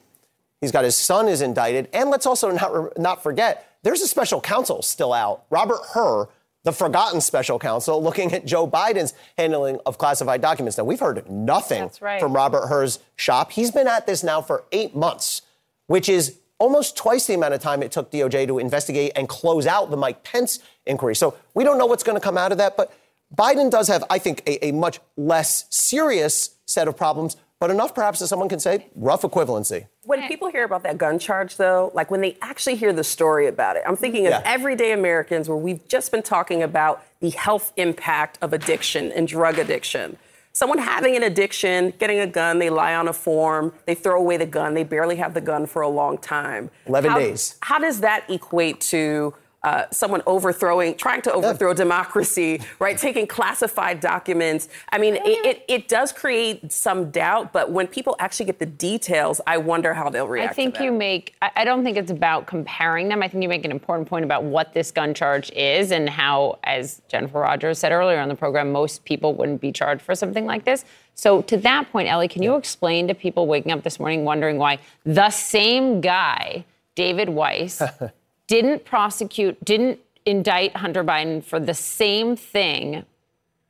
He's 0.61 0.71
got 0.71 0.83
his 0.83 0.95
son 0.95 1.27
is 1.27 1.41
indicted. 1.41 1.87
And 1.93 2.09
let's 2.09 2.25
also 2.25 2.51
not, 2.51 2.97
not 2.97 3.23
forget, 3.23 3.77
there's 3.83 4.01
a 4.01 4.07
special 4.07 4.41
counsel 4.41 4.81
still 4.81 5.13
out, 5.13 5.43
Robert 5.49 5.79
Hur, 5.93 6.27
the 6.63 6.71
forgotten 6.71 7.21
special 7.21 7.59
counsel, 7.59 8.03
looking 8.03 8.33
at 8.33 8.45
Joe 8.45 8.67
Biden's 8.67 9.13
handling 9.37 9.79
of 9.85 9.97
classified 9.97 10.41
documents. 10.41 10.77
Now, 10.77 10.83
we've 10.83 10.99
heard 10.99 11.29
nothing 11.29 11.89
right. 12.01 12.19
from 12.19 12.33
Robert 12.33 12.67
Hur's 12.67 12.99
shop. 13.15 13.51
He's 13.51 13.71
been 13.71 13.87
at 13.87 14.05
this 14.07 14.23
now 14.23 14.41
for 14.41 14.65
eight 14.71 14.95
months, 14.95 15.43
which 15.85 16.09
is 16.09 16.37
almost 16.59 16.97
twice 16.97 17.27
the 17.27 17.35
amount 17.35 17.53
of 17.53 17.61
time 17.61 17.83
it 17.83 17.91
took 17.91 18.11
DOJ 18.11 18.47
to 18.47 18.59
investigate 18.59 19.11
and 19.15 19.29
close 19.29 19.67
out 19.67 19.91
the 19.91 19.97
Mike 19.97 20.23
Pence 20.23 20.59
inquiry. 20.85 21.15
So 21.15 21.35
we 21.53 21.63
don't 21.63 21.77
know 21.77 21.85
what's 21.85 22.03
going 22.03 22.17
to 22.17 22.23
come 22.23 22.37
out 22.37 22.51
of 22.51 22.57
that, 22.57 22.75
but 22.75 22.91
Biden 23.35 23.69
does 23.69 23.87
have, 23.87 24.03
I 24.09 24.19
think, 24.19 24.41
a, 24.47 24.67
a 24.67 24.71
much 24.71 24.99
less 25.15 25.65
serious 25.69 26.55
set 26.65 26.87
of 26.87 26.97
problems 26.97 27.37
but 27.59 27.71
enough 27.71 27.95
perhaps 27.95 28.19
that 28.19 28.27
someone 28.27 28.49
can 28.49 28.59
say 28.59 28.87
rough 28.95 29.23
equivalency. 29.23 29.87
When 30.03 30.27
people 30.27 30.49
hear 30.49 30.63
about 30.63 30.83
that 30.83 30.97
gun 30.97 31.19
charge, 31.19 31.57
though, 31.57 31.91
like 31.93 32.11
when 32.11 32.21
they 32.21 32.37
actually 32.41 32.75
hear 32.75 32.93
the 32.93 33.03
story 33.03 33.47
about 33.47 33.75
it, 33.75 33.83
I'm 33.85 33.95
thinking 33.95 34.25
of 34.27 34.31
yeah. 34.31 34.41
everyday 34.45 34.91
Americans 34.91 35.49
where 35.49 35.57
we've 35.57 35.85
just 35.87 36.11
been 36.11 36.23
talking 36.23 36.63
about 36.63 37.03
the 37.19 37.31
health 37.31 37.73
impact 37.77 38.37
of 38.41 38.53
addiction 38.53 39.11
and 39.11 39.27
drug 39.27 39.57
addiction. 39.57 40.17
Someone 40.53 40.79
having 40.79 41.15
an 41.15 41.21
addiction, 41.21 41.93
getting 41.99 42.19
a 42.19 42.25
gun, 42.25 42.57
they 42.57 42.71
lie 42.71 42.95
on 42.95 43.07
a 43.07 43.13
form, 43.13 43.73
they 43.85 43.93
throw 43.93 44.19
away 44.19 44.37
the 44.37 44.45
gun, 44.45 44.73
they 44.73 44.83
barely 44.83 45.15
have 45.17 45.35
the 45.35 45.41
gun 45.41 45.67
for 45.67 45.83
a 45.83 45.87
long 45.87 46.17
time. 46.17 46.71
11 46.87 47.11
how, 47.11 47.19
days. 47.19 47.57
How 47.61 47.77
does 47.77 47.99
that 47.99 48.27
equate 48.27 48.81
to 48.81 49.35
uh, 49.63 49.85
someone 49.91 50.21
overthrowing, 50.25 50.95
trying 50.95 51.21
to 51.21 51.33
overthrow 51.33 51.73
democracy, 51.73 52.61
right? 52.79 52.97
Taking 53.07 53.25
classified 53.25 53.99
documents. 53.99 54.69
I 54.91 54.97
mean, 54.97 55.15
it, 55.15 55.45
it, 55.45 55.65
it, 55.67 55.87
does 55.87 56.11
create 56.11 56.71
some 56.71 57.09
doubt, 57.11 57.53
but 57.53 57.71
when 57.71 57.87
people 57.87 58.15
actually 58.19 58.45
get 58.45 58.59
the 58.59 58.65
details, 58.65 59.41
I 59.47 59.57
wonder 59.57 59.93
how 59.93 60.09
they'll 60.09 60.27
react. 60.27 60.51
I 60.51 60.53
think 60.53 60.79
you 60.79 60.91
make, 60.91 61.35
I 61.41 61.65
don't 61.65 61.83
think 61.83 61.97
it's 61.97 62.11
about 62.11 62.45
comparing 62.45 63.09
them. 63.09 63.23
I 63.23 63.27
think 63.27 63.41
you 63.41 63.49
make 63.49 63.65
an 63.65 63.71
important 63.71 64.07
point 64.07 64.25
about 64.25 64.43
what 64.43 64.73
this 64.73 64.91
gun 64.91 65.13
charge 65.13 65.51
is 65.51 65.91
and 65.91 66.09
how, 66.09 66.59
as 66.63 67.01
Jennifer 67.07 67.39
Rogers 67.39 67.79
said 67.79 67.91
earlier 67.91 68.19
on 68.19 68.29
the 68.29 68.35
program, 68.35 68.71
most 68.71 69.05
people 69.05 69.33
wouldn't 69.33 69.59
be 69.59 69.71
charged 69.71 70.01
for 70.01 70.13
something 70.13 70.45
like 70.45 70.65
this. 70.65 70.85
So, 71.15 71.41
to 71.43 71.57
that 71.57 71.91
point, 71.91 72.07
Ellie, 72.07 72.27
can 72.27 72.43
you 72.43 72.55
explain 72.55 73.07
to 73.07 73.15
people 73.15 73.47
waking 73.47 73.71
up 73.71 73.83
this 73.83 73.99
morning 73.99 74.23
wondering 74.23 74.59
why 74.59 74.77
the 75.03 75.31
same 75.31 75.99
guy, 75.99 76.63
David 76.93 77.29
Weiss, 77.29 77.81
didn't 78.47 78.85
prosecute, 78.85 79.63
didn't 79.63 79.99
indict 80.25 80.75
Hunter 80.77 81.03
Biden 81.03 81.43
for 81.43 81.59
the 81.59 81.73
same 81.73 82.35
thing 82.35 83.05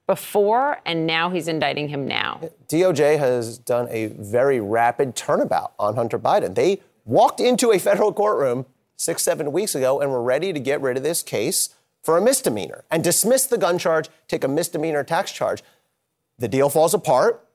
before, 0.08 0.80
and 0.86 1.06
now 1.06 1.30
he's 1.30 1.48
indicting 1.48 1.90
him 1.90 2.08
now. 2.08 2.40
DOJ 2.70 3.20
has 3.20 3.58
done 3.58 3.88
a 3.90 4.08
very 4.08 4.60
rapid 4.60 5.16
turnabout 5.16 5.74
on 5.78 5.96
Hunter 5.96 6.18
Biden. 6.18 6.56
They 6.56 6.82
walked 7.06 7.40
into 7.40 7.72
a 7.72 7.80
federal 7.80 8.14
courtroom 8.14 8.66
six, 8.96 9.22
seven 9.22 9.52
weeks 9.52 9.76
ago 9.76 10.00
and 10.00 10.10
were 10.10 10.24
ready 10.24 10.54
to 10.54 10.60
get 10.60 10.82
rid 10.82 10.98
of 10.98 11.04
this 11.04 11.22
case 11.22 11.76
for 12.02 12.18
a 12.18 12.22
misdemeanor 12.22 12.86
and 12.90 13.04
dismiss 13.04 13.46
the 13.46 13.58
gun 13.58 13.78
charge, 13.78 14.10
take 14.28 14.44
a 14.44 14.48
misdemeanor 14.48 15.04
tax 15.04 15.32
charge. 15.32 15.62
The 16.40 16.48
deal 16.48 16.70
falls 16.70 16.94
apart. 16.94 17.46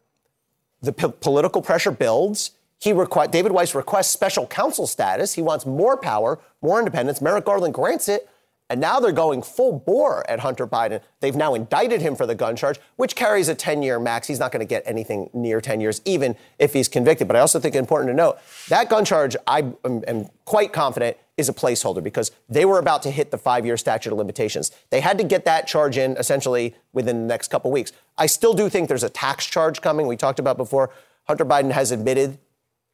The 0.83 0.93
p- 0.93 1.13
political 1.21 1.63
pressure 1.63 1.91
builds. 1.91 2.53
He 2.83 2.93
requ- 2.93 3.31
David 3.31 3.53
Weiss 3.53 3.77
requests 3.77 4.11
special 4.11 4.45
counsel 4.45 4.89
status. 4.89 5.35
He 5.35 5.41
wants 5.41 5.65
more 5.65 5.97
power, 5.97 6.41
more 6.63 6.81
independence. 6.81 7.21
Merrick 7.21 7.45
Garland 7.45 7.75
grants 7.75 8.09
it. 8.09 8.29
And 8.69 8.81
now 8.81 8.99
they're 8.99 9.13
going 9.13 9.43
full 9.43 9.79
bore 9.79 10.29
at 10.29 10.41
Hunter 10.41 10.67
Biden. 10.67 11.01
They've 11.21 11.37
now 11.37 11.55
indicted 11.55 12.01
him 12.01 12.17
for 12.17 12.27
the 12.27 12.35
gun 12.35 12.57
charge, 12.57 12.81
which 12.97 13.15
carries 13.15 13.49
a 13.49 13.55
10 13.55 13.83
year 13.83 14.01
max. 14.01 14.27
He's 14.27 14.41
not 14.41 14.51
going 14.51 14.67
to 14.67 14.67
get 14.67 14.83
anything 14.85 15.31
near 15.33 15.61
10 15.61 15.81
years, 15.81 16.01
even 16.05 16.35
if 16.59 16.73
he's 16.73 16.89
convicted. 16.89 17.29
But 17.29 17.37
I 17.37 17.41
also 17.41 17.61
think 17.61 17.77
it's 17.77 17.81
important 17.81 18.11
to 18.11 18.15
note 18.15 18.39
that 18.69 18.89
gun 18.91 19.05
charge, 19.05 19.37
I 19.47 19.61
am, 19.85 20.03
am 20.09 20.29
quite 20.45 20.73
confident, 20.73 21.17
is 21.37 21.49
a 21.49 21.53
placeholder 21.53 22.03
because 22.03 22.33
they 22.49 22.65
were 22.65 22.81
about 22.81 23.05
to 23.05 23.13
hit 23.13 23.31
the 23.31 23.39
five 23.39 23.65
year 23.65 23.77
statute 23.77 24.11
of 24.11 24.19
limitations. 24.19 24.73
They 24.91 25.01
had 25.01 25.19
to 25.19 25.25
get 25.25 25.45
that 25.45 25.69
charge 25.69 25.99
in 25.99 26.17
essentially 26.17 26.75
within 26.93 27.21
the 27.21 27.27
next 27.29 27.49
couple 27.49 27.71
weeks. 27.71 27.93
I 28.19 28.27
still 28.27 28.55
do 28.55 28.69
think 28.69 28.89
there's 28.89 29.05
a 29.05 29.11
tax 29.11 29.47
charge 29.47 29.83
coming. 29.83 30.09
We 30.09 30.17
talked 30.17 30.41
about 30.41 30.57
before. 30.57 30.91
Hunter 31.29 31.45
Biden 31.45 31.71
has 31.71 31.93
admitted 31.93 32.39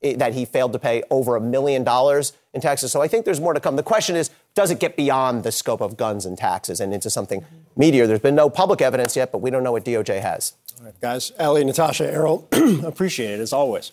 that 0.03 0.35
he 0.35 0.45
failed 0.45 0.73
to 0.73 0.79
pay 0.79 1.03
over 1.11 1.37
a 1.37 1.41
million 1.41 1.83
dollars 1.85 2.33
in 2.55 2.61
taxes. 2.61 2.93
So 2.93 3.01
I 3.01 3.09
think 3.09 3.25
there's 3.25 3.41
more 3.41 3.53
to 3.53 3.61
come. 3.61 3.77
The 3.77 3.83
question 3.83 4.17
is, 4.17 4.31
does 4.55 4.71
it 4.71 4.81
get 4.81 4.97
beyond 4.97 5.43
the 5.43 5.53
scope 5.53 5.81
of 5.81 5.97
guns 5.97 6.25
and 6.25 6.39
taxes 6.39 6.81
and 6.81 6.95
into 6.95 7.11
something 7.11 7.45
meatier? 7.77 8.07
There's 8.07 8.21
been 8.21 8.35
no 8.35 8.49
public 8.49 8.81
evidence 8.81 9.17
yet, 9.17 9.33
but 9.33 9.39
we 9.39 9.51
don't 9.51 9.63
know 9.63 9.73
what 9.73 9.85
DOJ 9.85 10.21
has. 10.21 10.55
All 10.79 10.85
right, 10.85 11.01
guys. 11.01 11.33
Ellie, 11.39 11.65
Natasha, 11.65 12.11
Errol, 12.11 12.49
appreciate 12.85 13.33
it 13.33 13.41
as 13.41 13.53
always. 13.53 13.91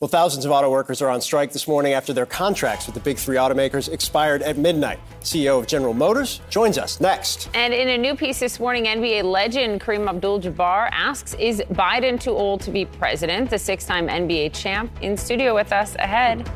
Well, 0.00 0.08
thousands 0.08 0.44
of 0.44 0.52
auto 0.52 0.70
workers 0.70 1.02
are 1.02 1.08
on 1.08 1.20
strike 1.20 1.50
this 1.50 1.66
morning 1.66 1.92
after 1.92 2.12
their 2.12 2.24
contracts 2.24 2.86
with 2.86 2.94
the 2.94 3.00
big 3.00 3.18
three 3.18 3.34
automakers 3.34 3.92
expired 3.92 4.42
at 4.42 4.56
midnight. 4.56 5.00
CEO 5.22 5.58
of 5.58 5.66
General 5.66 5.92
Motors 5.92 6.40
joins 6.50 6.78
us 6.78 7.00
next. 7.00 7.50
And 7.52 7.74
in 7.74 7.88
a 7.88 7.98
new 7.98 8.14
piece 8.14 8.38
this 8.38 8.60
morning, 8.60 8.84
NBA 8.84 9.24
legend 9.24 9.80
Kareem 9.80 10.08
Abdul 10.08 10.42
Jabbar 10.42 10.88
asks 10.92 11.34
Is 11.40 11.64
Biden 11.72 12.20
too 12.20 12.30
old 12.30 12.60
to 12.60 12.70
be 12.70 12.84
president? 12.84 13.50
The 13.50 13.58
six 13.58 13.86
time 13.86 14.06
NBA 14.06 14.52
champ 14.52 14.92
in 15.02 15.16
studio 15.16 15.52
with 15.52 15.72
us 15.72 15.96
ahead. 15.96 16.48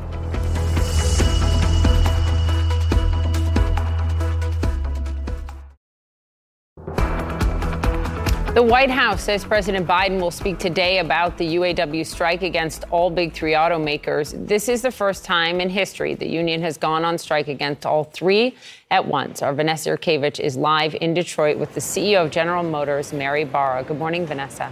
The 8.53 8.61
White 8.61 8.91
House 8.91 9.23
says 9.23 9.43
President 9.43 9.87
Biden 9.87 10.21
will 10.21 10.29
speak 10.29 10.59
today 10.59 10.99
about 10.99 11.39
the 11.39 11.55
UAW 11.55 12.05
strike 12.05 12.43
against 12.43 12.83
all 12.91 13.09
big 13.09 13.33
three 13.33 13.53
automakers. 13.53 14.47
This 14.47 14.69
is 14.69 14.83
the 14.83 14.91
first 14.91 15.25
time 15.25 15.59
in 15.59 15.71
history 15.71 16.13
the 16.13 16.29
union 16.29 16.61
has 16.61 16.77
gone 16.77 17.03
on 17.03 17.17
strike 17.17 17.47
against 17.47 17.83
all 17.87 18.03
three 18.03 18.55
at 18.91 19.07
once. 19.07 19.41
Our 19.41 19.55
Vanessa 19.55 19.89
Yurkevich 19.89 20.39
is 20.39 20.55
live 20.55 20.93
in 21.01 21.15
Detroit 21.15 21.57
with 21.57 21.73
the 21.73 21.79
CEO 21.79 22.25
of 22.25 22.29
General 22.29 22.61
Motors, 22.61 23.11
Mary 23.11 23.43
Barra. 23.43 23.83
Good 23.83 23.97
morning, 23.97 24.27
Vanessa. 24.27 24.71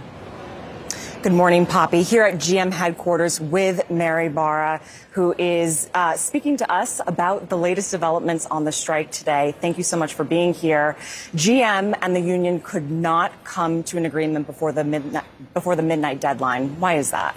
Good 1.22 1.32
morning, 1.32 1.66
Poppy. 1.66 2.02
Here 2.02 2.24
at 2.24 2.34
GM 2.34 2.72
headquarters 2.72 3.40
with 3.40 3.88
Mary 3.88 4.28
Barra, 4.28 4.80
who 5.12 5.32
is 5.38 5.88
uh, 5.94 6.16
speaking 6.16 6.56
to 6.56 6.68
us 6.68 7.00
about 7.06 7.48
the 7.48 7.56
latest 7.56 7.92
developments 7.92 8.44
on 8.46 8.64
the 8.64 8.72
strike 8.72 9.12
today. 9.12 9.54
Thank 9.60 9.78
you 9.78 9.84
so 9.84 9.96
much 9.96 10.14
for 10.14 10.24
being 10.24 10.52
here. 10.52 10.96
GM 11.36 11.96
and 12.02 12.16
the 12.16 12.20
union 12.20 12.58
could 12.58 12.90
not 12.90 13.44
come 13.44 13.84
to 13.84 13.98
an 13.98 14.04
agreement 14.04 14.48
before 14.48 14.72
the 14.72 14.82
midnight, 14.82 15.22
before 15.54 15.76
the 15.76 15.82
midnight 15.82 16.20
deadline. 16.20 16.80
Why 16.80 16.94
is 16.94 17.12
that? 17.12 17.36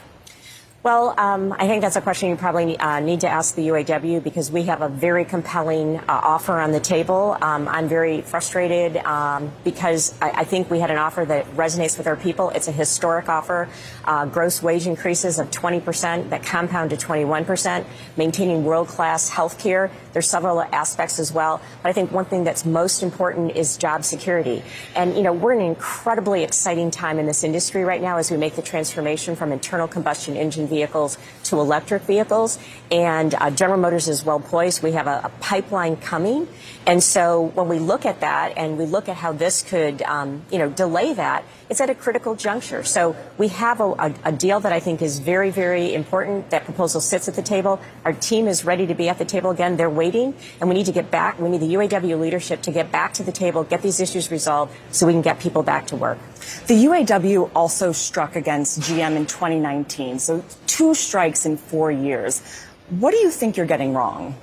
Well, 0.85 1.15
um, 1.17 1.51
I 1.51 1.65
think 1.65 1.81
that's 1.81 1.95
a 1.95 2.01
question 2.01 2.29
you 2.29 2.35
probably 2.35 2.77
uh, 2.77 2.99
need 2.99 3.21
to 3.21 3.27
ask 3.27 3.55
the 3.55 3.69
UAW 3.69 4.23
because 4.23 4.51
we 4.51 4.65
have 4.65 4.83
a 4.83 4.87
very 4.87 5.25
compelling 5.25 5.97
uh, 5.97 6.03
offer 6.07 6.59
on 6.59 6.73
the 6.73 6.79
table. 6.79 7.35
Um, 7.41 7.67
I'm 7.67 7.87
very 7.87 8.21
frustrated 8.21 8.97
um, 8.97 9.51
because 9.63 10.13
I, 10.21 10.29
I, 10.29 10.43
think 10.43 10.69
we 10.69 10.79
had 10.79 10.91
an 10.91 10.97
offer 10.97 11.25
that 11.25 11.47
resonates 11.55 11.97
with 11.97 12.05
our 12.05 12.15
people. 12.15 12.51
It's 12.51 12.67
a 12.67 12.71
historic 12.71 13.29
offer. 13.29 13.67
Uh, 14.03 14.27
gross 14.27 14.61
wage 14.61 14.85
increases 14.85 15.39
of 15.39 15.49
20% 15.49 16.29
that 16.29 16.43
compound 16.43 16.91
to 16.91 16.97
21%, 16.97 17.83
maintaining 18.15 18.63
world 18.63 18.87
class 18.87 19.27
health 19.27 19.57
care. 19.57 19.89
There's 20.13 20.29
several 20.29 20.61
aspects 20.61 21.17
as 21.17 21.31
well. 21.31 21.63
But 21.81 21.89
I 21.89 21.93
think 21.93 22.11
one 22.11 22.25
thing 22.25 22.43
that's 22.43 22.63
most 22.63 23.01
important 23.01 23.55
is 23.55 23.75
job 23.77 24.05
security. 24.05 24.61
And, 24.95 25.15
you 25.15 25.23
know, 25.23 25.33
we're 25.33 25.53
in 25.53 25.61
an 25.61 25.65
incredibly 25.65 26.43
exciting 26.43 26.91
time 26.91 27.17
in 27.17 27.25
this 27.25 27.43
industry 27.43 27.83
right 27.83 28.03
now 28.03 28.17
as 28.17 28.29
we 28.29 28.37
make 28.37 28.55
the 28.55 28.61
transformation 28.61 29.35
from 29.35 29.51
internal 29.51 29.87
combustion 29.87 30.37
engine 30.37 30.67
vehicles 30.75 31.17
to 31.45 31.59
electric 31.59 32.03
vehicles. 32.03 32.59
And 32.91 33.33
uh, 33.33 33.49
General 33.51 33.79
Motors 33.79 34.07
is 34.07 34.25
well 34.25 34.39
poised. 34.39 34.83
We 34.83 34.91
have 34.91 35.07
a, 35.07 35.21
a, 35.23 35.31
pipeline 35.39 35.95
coming. 35.97 36.47
And 36.85 37.01
so 37.01 37.51
when 37.57 37.67
we 37.67 37.79
look 37.79 38.05
at 38.05 38.19
that 38.19 38.57
and 38.57 38.77
we 38.77 38.85
look 38.85 39.07
at 39.07 39.15
how 39.15 39.31
this 39.31 39.63
could, 39.63 40.01
um, 40.03 40.43
you 40.51 40.59
know, 40.59 40.69
delay 40.69 41.13
that, 41.13 41.43
it's 41.69 41.81
at 41.81 41.89
a 41.89 41.95
critical 41.95 42.35
juncture. 42.35 42.83
So 42.83 43.15
we 43.37 43.47
have 43.49 43.79
a, 43.79 43.91
a, 43.91 44.13
a, 44.25 44.31
deal 44.31 44.59
that 44.59 44.71
I 44.71 44.79
think 44.79 45.01
is 45.01 45.19
very, 45.19 45.49
very 45.49 45.93
important. 45.93 46.49
That 46.51 46.65
proposal 46.65 47.01
sits 47.01 47.27
at 47.27 47.35
the 47.35 47.41
table. 47.41 47.79
Our 48.03 48.13
team 48.13 48.47
is 48.47 48.63
ready 48.63 48.85
to 48.87 48.93
be 48.93 49.09
at 49.09 49.17
the 49.17 49.25
table 49.25 49.49
again. 49.49 49.77
They're 49.77 49.89
waiting, 49.89 50.35
and 50.59 50.69
we 50.69 50.75
need 50.75 50.85
to 50.85 50.91
get 50.91 51.09
back. 51.09 51.39
We 51.39 51.49
need 51.49 51.61
the 51.61 51.73
UAW 51.73 52.19
leadership 52.19 52.61
to 52.63 52.71
get 52.71 52.91
back 52.91 53.13
to 53.15 53.23
the 53.23 53.31
table, 53.31 53.63
get 53.63 53.81
these 53.81 53.99
issues 53.99 54.29
resolved, 54.29 54.75
so 54.91 55.07
we 55.07 55.13
can 55.13 55.21
get 55.21 55.39
people 55.39 55.63
back 55.63 55.87
to 55.87 55.95
work. 55.95 56.19
The 56.67 56.85
UAW 56.85 57.49
also 57.55 57.91
struck 57.91 58.35
against 58.35 58.81
GM 58.81 59.15
in 59.15 59.25
2019, 59.25 60.19
so 60.19 60.43
two 60.67 60.93
strikes 60.93 61.45
in 61.45 61.57
four 61.57 61.91
years. 61.91 62.41
What 62.89 63.11
do 63.11 63.17
you 63.17 63.31
think 63.31 63.57
you're 63.57 63.65
getting 63.65 63.93
wrong? 63.93 64.35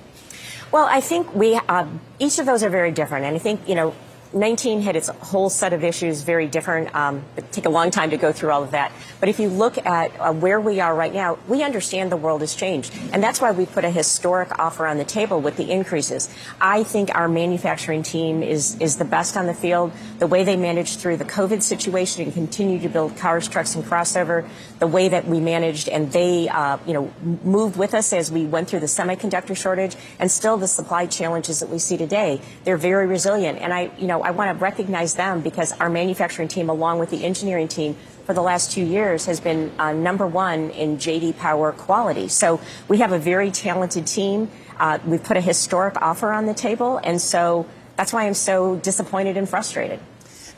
Well, 0.73 0.85
I 0.85 1.01
think 1.01 1.33
we 1.35 1.55
uh, 1.55 1.85
each 2.19 2.39
of 2.39 2.45
those 2.45 2.63
are 2.63 2.69
very 2.69 2.91
different, 2.91 3.25
and 3.25 3.35
I 3.35 3.39
think 3.39 3.61
you 3.69 3.75
know 3.75 3.93
19 4.33 4.81
had 4.81 4.95
its 4.95 5.09
whole 5.09 5.49
set 5.49 5.73
of 5.73 5.83
issues, 5.83 6.21
very 6.21 6.47
different. 6.47 6.93
Um, 6.95 7.23
it 7.37 7.51
take 7.51 7.65
a 7.65 7.69
long 7.69 7.91
time 7.91 8.09
to 8.09 8.17
go 8.17 8.31
through 8.31 8.51
all 8.51 8.63
of 8.63 8.71
that. 8.71 8.91
But 9.19 9.29
if 9.29 9.39
you 9.39 9.49
look 9.49 9.77
at 9.85 10.11
uh, 10.19 10.33
where 10.33 10.59
we 10.59 10.79
are 10.79 10.93
right 10.93 11.13
now, 11.13 11.37
we 11.47 11.63
understand 11.63 12.11
the 12.11 12.17
world 12.17 12.41
has 12.41 12.55
changed. 12.55 12.93
And 13.11 13.21
that's 13.21 13.39
why 13.39 13.51
we 13.51 13.65
put 13.65 13.85
a 13.85 13.91
historic 13.91 14.57
offer 14.59 14.87
on 14.87 14.97
the 14.97 15.05
table 15.05 15.39
with 15.39 15.57
the 15.57 15.71
increases. 15.71 16.33
I 16.59 16.83
think 16.83 17.13
our 17.13 17.27
manufacturing 17.27 18.03
team 18.03 18.41
is, 18.41 18.79
is 18.79 18.97
the 18.97 19.05
best 19.05 19.37
on 19.37 19.45
the 19.45 19.53
field. 19.53 19.91
The 20.19 20.27
way 20.27 20.43
they 20.43 20.55
managed 20.55 20.99
through 20.99 21.17
the 21.17 21.25
COVID 21.25 21.61
situation 21.61 22.23
and 22.23 22.33
continue 22.33 22.79
to 22.79 22.89
build 22.89 23.15
cars, 23.17 23.47
trucks, 23.47 23.75
and 23.75 23.83
crossover, 23.83 24.47
the 24.79 24.87
way 24.87 25.09
that 25.09 25.27
we 25.27 25.39
managed 25.39 25.89
and 25.89 26.11
they, 26.11 26.49
uh, 26.49 26.77
you 26.87 26.93
know, 26.93 27.13
moved 27.43 27.77
with 27.77 27.93
us 27.93 28.13
as 28.13 28.31
we 28.31 28.45
went 28.45 28.67
through 28.67 28.79
the 28.79 28.87
semiconductor 28.87 29.55
shortage 29.55 29.95
and 30.19 30.31
still 30.31 30.57
the 30.57 30.67
supply 30.67 31.05
challenges 31.05 31.59
that 31.59 31.69
we 31.69 31.77
see 31.77 31.97
today. 31.97 32.41
They're 32.63 32.77
very 32.77 33.05
resilient. 33.05 33.59
And 33.59 33.73
I, 33.73 33.91
you 33.97 34.07
know, 34.07 34.22
I 34.23 34.31
want 34.31 34.57
to 34.57 34.61
recognize 34.61 35.13
them 35.15 35.41
because 35.41 35.71
our 35.73 35.89
manufacturing 35.89 36.47
team, 36.47 36.69
along 36.69 36.99
with 36.99 37.09
the 37.09 37.23
engineering 37.23 37.67
team, 37.67 37.95
for 38.25 38.33
the 38.33 38.41
last 38.41 38.71
two 38.71 38.83
years 38.83 39.25
has 39.25 39.39
been 39.39 39.71
uh, 39.77 39.91
number 39.91 40.25
one 40.25 40.69
in 40.71 40.97
JD 40.97 41.37
Power 41.37 41.71
quality. 41.73 42.29
So 42.29 42.61
we 42.87 42.99
have 42.99 43.11
a 43.11 43.19
very 43.19 43.51
talented 43.51 44.07
team. 44.07 44.49
Uh, 44.79 44.99
we've 45.05 45.23
put 45.23 45.37
a 45.37 45.41
historic 45.41 46.01
offer 46.01 46.31
on 46.31 46.45
the 46.45 46.53
table, 46.53 46.97
and 47.03 47.21
so 47.21 47.67
that's 47.95 48.13
why 48.13 48.25
I'm 48.25 48.33
so 48.33 48.77
disappointed 48.77 49.37
and 49.37 49.47
frustrated. 49.47 49.99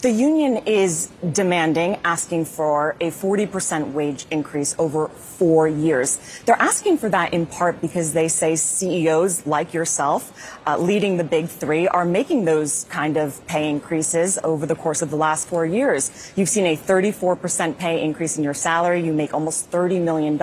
The 0.06 0.12
union 0.12 0.58
is 0.68 1.10
demanding, 1.32 1.98
asking 2.06 2.46
for 2.46 2.96
a 3.02 3.10
40% 3.10 3.94
wage 3.94 4.28
increase 4.30 4.76
over 4.78 5.08
four 5.08 5.68
years. 5.68 6.20
They're 6.46 6.62
asking 6.62 7.00
for 7.00 7.10
that 7.10 7.34
in 7.34 7.48
part 7.48 7.82
because 7.82 8.14
they 8.14 8.28
say 8.28 8.56
CEOs 8.56 9.48
like 9.48 9.74
yourself, 9.74 10.54
uh, 10.68 10.78
leading 10.78 11.18
the 11.18 11.24
big 11.24 11.48
three, 11.48 11.88
are 11.88 12.06
making 12.06 12.46
those 12.46 12.84
kind 12.84 13.18
of 13.18 13.44
pay 13.48 13.68
increases 13.68 14.38
over 14.44 14.68
the 14.68 14.76
course 14.76 15.02
of 15.02 15.10
the 15.10 15.16
last 15.16 15.48
four 15.48 15.66
years. 15.66 16.32
You've 16.36 16.50
seen 16.50 16.68
a 16.68 16.78
34% 16.78 17.80
pay 17.80 18.04
increase 18.04 18.38
in 18.38 18.44
your 18.44 18.54
salary. 18.54 19.04
You 19.04 19.12
make 19.12 19.34
almost 19.34 19.72
$30 19.72 20.04
million. 20.04 20.38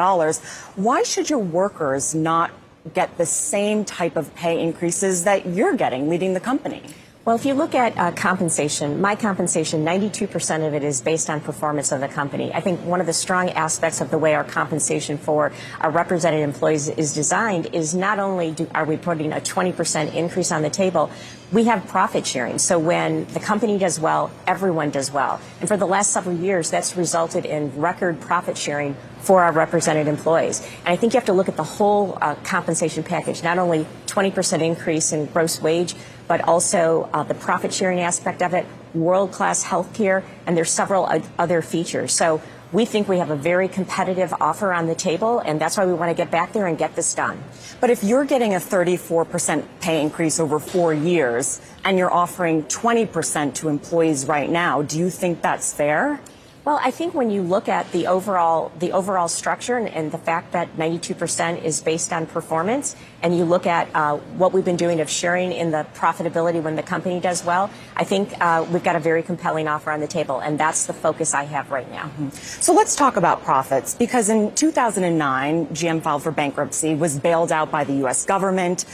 Why 0.74 1.04
should 1.04 1.30
your 1.30 1.38
workers 1.38 2.16
not 2.16 2.50
get 2.94 3.16
the 3.16 3.26
same 3.26 3.84
type 3.84 4.16
of 4.16 4.34
pay 4.34 4.60
increases 4.60 5.22
that 5.22 5.46
you're 5.46 5.76
getting 5.76 6.08
leading 6.08 6.34
the 6.34 6.40
company? 6.40 6.82
Well, 7.24 7.36
if 7.36 7.46
you 7.46 7.54
look 7.54 7.76
at 7.76 7.96
uh, 7.96 8.10
compensation, 8.10 9.00
my 9.00 9.14
compensation, 9.14 9.84
92% 9.84 10.66
of 10.66 10.74
it 10.74 10.82
is 10.82 11.00
based 11.00 11.30
on 11.30 11.40
performance 11.40 11.92
of 11.92 12.00
the 12.00 12.08
company. 12.08 12.52
I 12.52 12.60
think 12.60 12.80
one 12.80 12.98
of 12.98 13.06
the 13.06 13.12
strong 13.12 13.50
aspects 13.50 14.00
of 14.00 14.10
the 14.10 14.18
way 14.18 14.34
our 14.34 14.42
compensation 14.42 15.18
for 15.18 15.52
our 15.80 15.92
represented 15.92 16.40
employees 16.40 16.88
is 16.88 17.14
designed 17.14 17.66
is 17.72 17.94
not 17.94 18.18
only 18.18 18.50
do, 18.50 18.68
are 18.74 18.84
we 18.84 18.96
putting 18.96 19.32
a 19.32 19.36
20% 19.36 20.12
increase 20.14 20.50
on 20.50 20.62
the 20.62 20.70
table, 20.70 21.12
we 21.52 21.62
have 21.66 21.86
profit 21.86 22.26
sharing. 22.26 22.58
So 22.58 22.76
when 22.80 23.26
the 23.26 23.38
company 23.38 23.78
does 23.78 24.00
well, 24.00 24.32
everyone 24.48 24.90
does 24.90 25.12
well. 25.12 25.40
And 25.60 25.68
for 25.68 25.76
the 25.76 25.86
last 25.86 26.10
several 26.10 26.36
years, 26.36 26.72
that's 26.72 26.96
resulted 26.96 27.46
in 27.46 27.78
record 27.80 28.20
profit 28.20 28.58
sharing 28.58 28.96
for 29.20 29.44
our 29.44 29.52
represented 29.52 30.08
employees. 30.08 30.60
And 30.78 30.88
I 30.88 30.96
think 30.96 31.14
you 31.14 31.18
have 31.18 31.26
to 31.26 31.32
look 31.32 31.48
at 31.48 31.56
the 31.56 31.62
whole 31.62 32.18
uh, 32.20 32.34
compensation 32.42 33.04
package, 33.04 33.44
not 33.44 33.58
only 33.58 33.86
20% 34.06 34.60
increase 34.60 35.12
in 35.12 35.26
gross 35.26 35.60
wage, 35.60 35.94
but 36.32 36.48
also 36.48 37.10
uh, 37.12 37.22
the 37.22 37.34
profit 37.34 37.74
sharing 37.74 38.00
aspect 38.00 38.40
of 38.40 38.54
it, 38.54 38.64
world 38.94 39.30
class 39.32 39.62
health 39.62 39.92
care, 39.92 40.24
and 40.46 40.56
there's 40.56 40.70
several 40.70 41.06
other 41.38 41.60
features. 41.60 42.10
So 42.10 42.40
we 42.72 42.86
think 42.86 43.06
we 43.06 43.18
have 43.18 43.28
a 43.28 43.36
very 43.36 43.68
competitive 43.68 44.32
offer 44.40 44.72
on 44.72 44.86
the 44.86 44.94
table, 44.94 45.40
and 45.40 45.60
that's 45.60 45.76
why 45.76 45.84
we 45.84 45.92
want 45.92 46.08
to 46.08 46.14
get 46.14 46.30
back 46.30 46.54
there 46.54 46.66
and 46.66 46.78
get 46.78 46.96
this 46.96 47.12
done. 47.12 47.44
But 47.82 47.90
if 47.90 48.02
you're 48.02 48.24
getting 48.24 48.54
a 48.54 48.58
34% 48.58 49.62
pay 49.82 50.00
increase 50.00 50.40
over 50.40 50.58
four 50.58 50.94
years 50.94 51.60
and 51.84 51.98
you're 51.98 52.10
offering 52.10 52.62
20% 52.64 53.52
to 53.56 53.68
employees 53.68 54.24
right 54.24 54.48
now, 54.48 54.80
do 54.80 54.98
you 54.98 55.10
think 55.10 55.42
that's 55.42 55.74
fair? 55.74 56.18
Well, 56.64 56.78
I 56.80 56.92
think 56.92 57.12
when 57.12 57.30
you 57.30 57.42
look 57.42 57.68
at 57.68 57.90
the 57.90 58.06
overall 58.06 58.70
the 58.78 58.92
overall 58.92 59.26
structure 59.26 59.76
and, 59.76 59.88
and 59.88 60.12
the 60.12 60.18
fact 60.18 60.52
that 60.52 60.76
92% 60.76 61.62
is 61.64 61.80
based 61.80 62.12
on 62.12 62.26
performance, 62.26 62.94
and 63.20 63.36
you 63.36 63.44
look 63.44 63.66
at 63.66 63.88
uh, 63.94 64.18
what 64.38 64.52
we've 64.52 64.64
been 64.64 64.76
doing 64.76 65.00
of 65.00 65.10
sharing 65.10 65.50
in 65.50 65.72
the 65.72 65.84
profitability 65.94 66.62
when 66.62 66.76
the 66.76 66.82
company 66.82 67.18
does 67.18 67.44
well, 67.44 67.68
I 67.96 68.04
think 68.04 68.32
uh, 68.40 68.64
we've 68.70 68.84
got 68.84 68.94
a 68.94 69.00
very 69.00 69.24
compelling 69.24 69.66
offer 69.66 69.90
on 69.90 69.98
the 69.98 70.06
table, 70.06 70.38
and 70.38 70.58
that's 70.58 70.86
the 70.86 70.92
focus 70.92 71.34
I 71.34 71.44
have 71.44 71.72
right 71.72 71.90
now. 71.90 72.04
Mm-hmm. 72.04 72.28
So 72.30 72.72
let's 72.72 72.94
talk 72.94 73.16
about 73.16 73.42
profits 73.42 73.96
because 73.96 74.28
in 74.28 74.54
2009, 74.54 75.66
GM 75.66 76.00
filed 76.00 76.22
for 76.22 76.30
bankruptcy, 76.30 76.94
was 76.94 77.18
bailed 77.18 77.50
out 77.50 77.72
by 77.72 77.82
the 77.82 77.94
U.S. 77.94 78.24
government. 78.24 78.84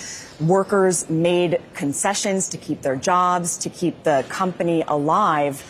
Workers 0.40 1.10
made 1.10 1.60
concessions 1.74 2.48
to 2.48 2.56
keep 2.56 2.80
their 2.80 2.96
jobs, 2.96 3.58
to 3.58 3.68
keep 3.68 4.04
the 4.04 4.24
company 4.30 4.84
alive. 4.88 5.62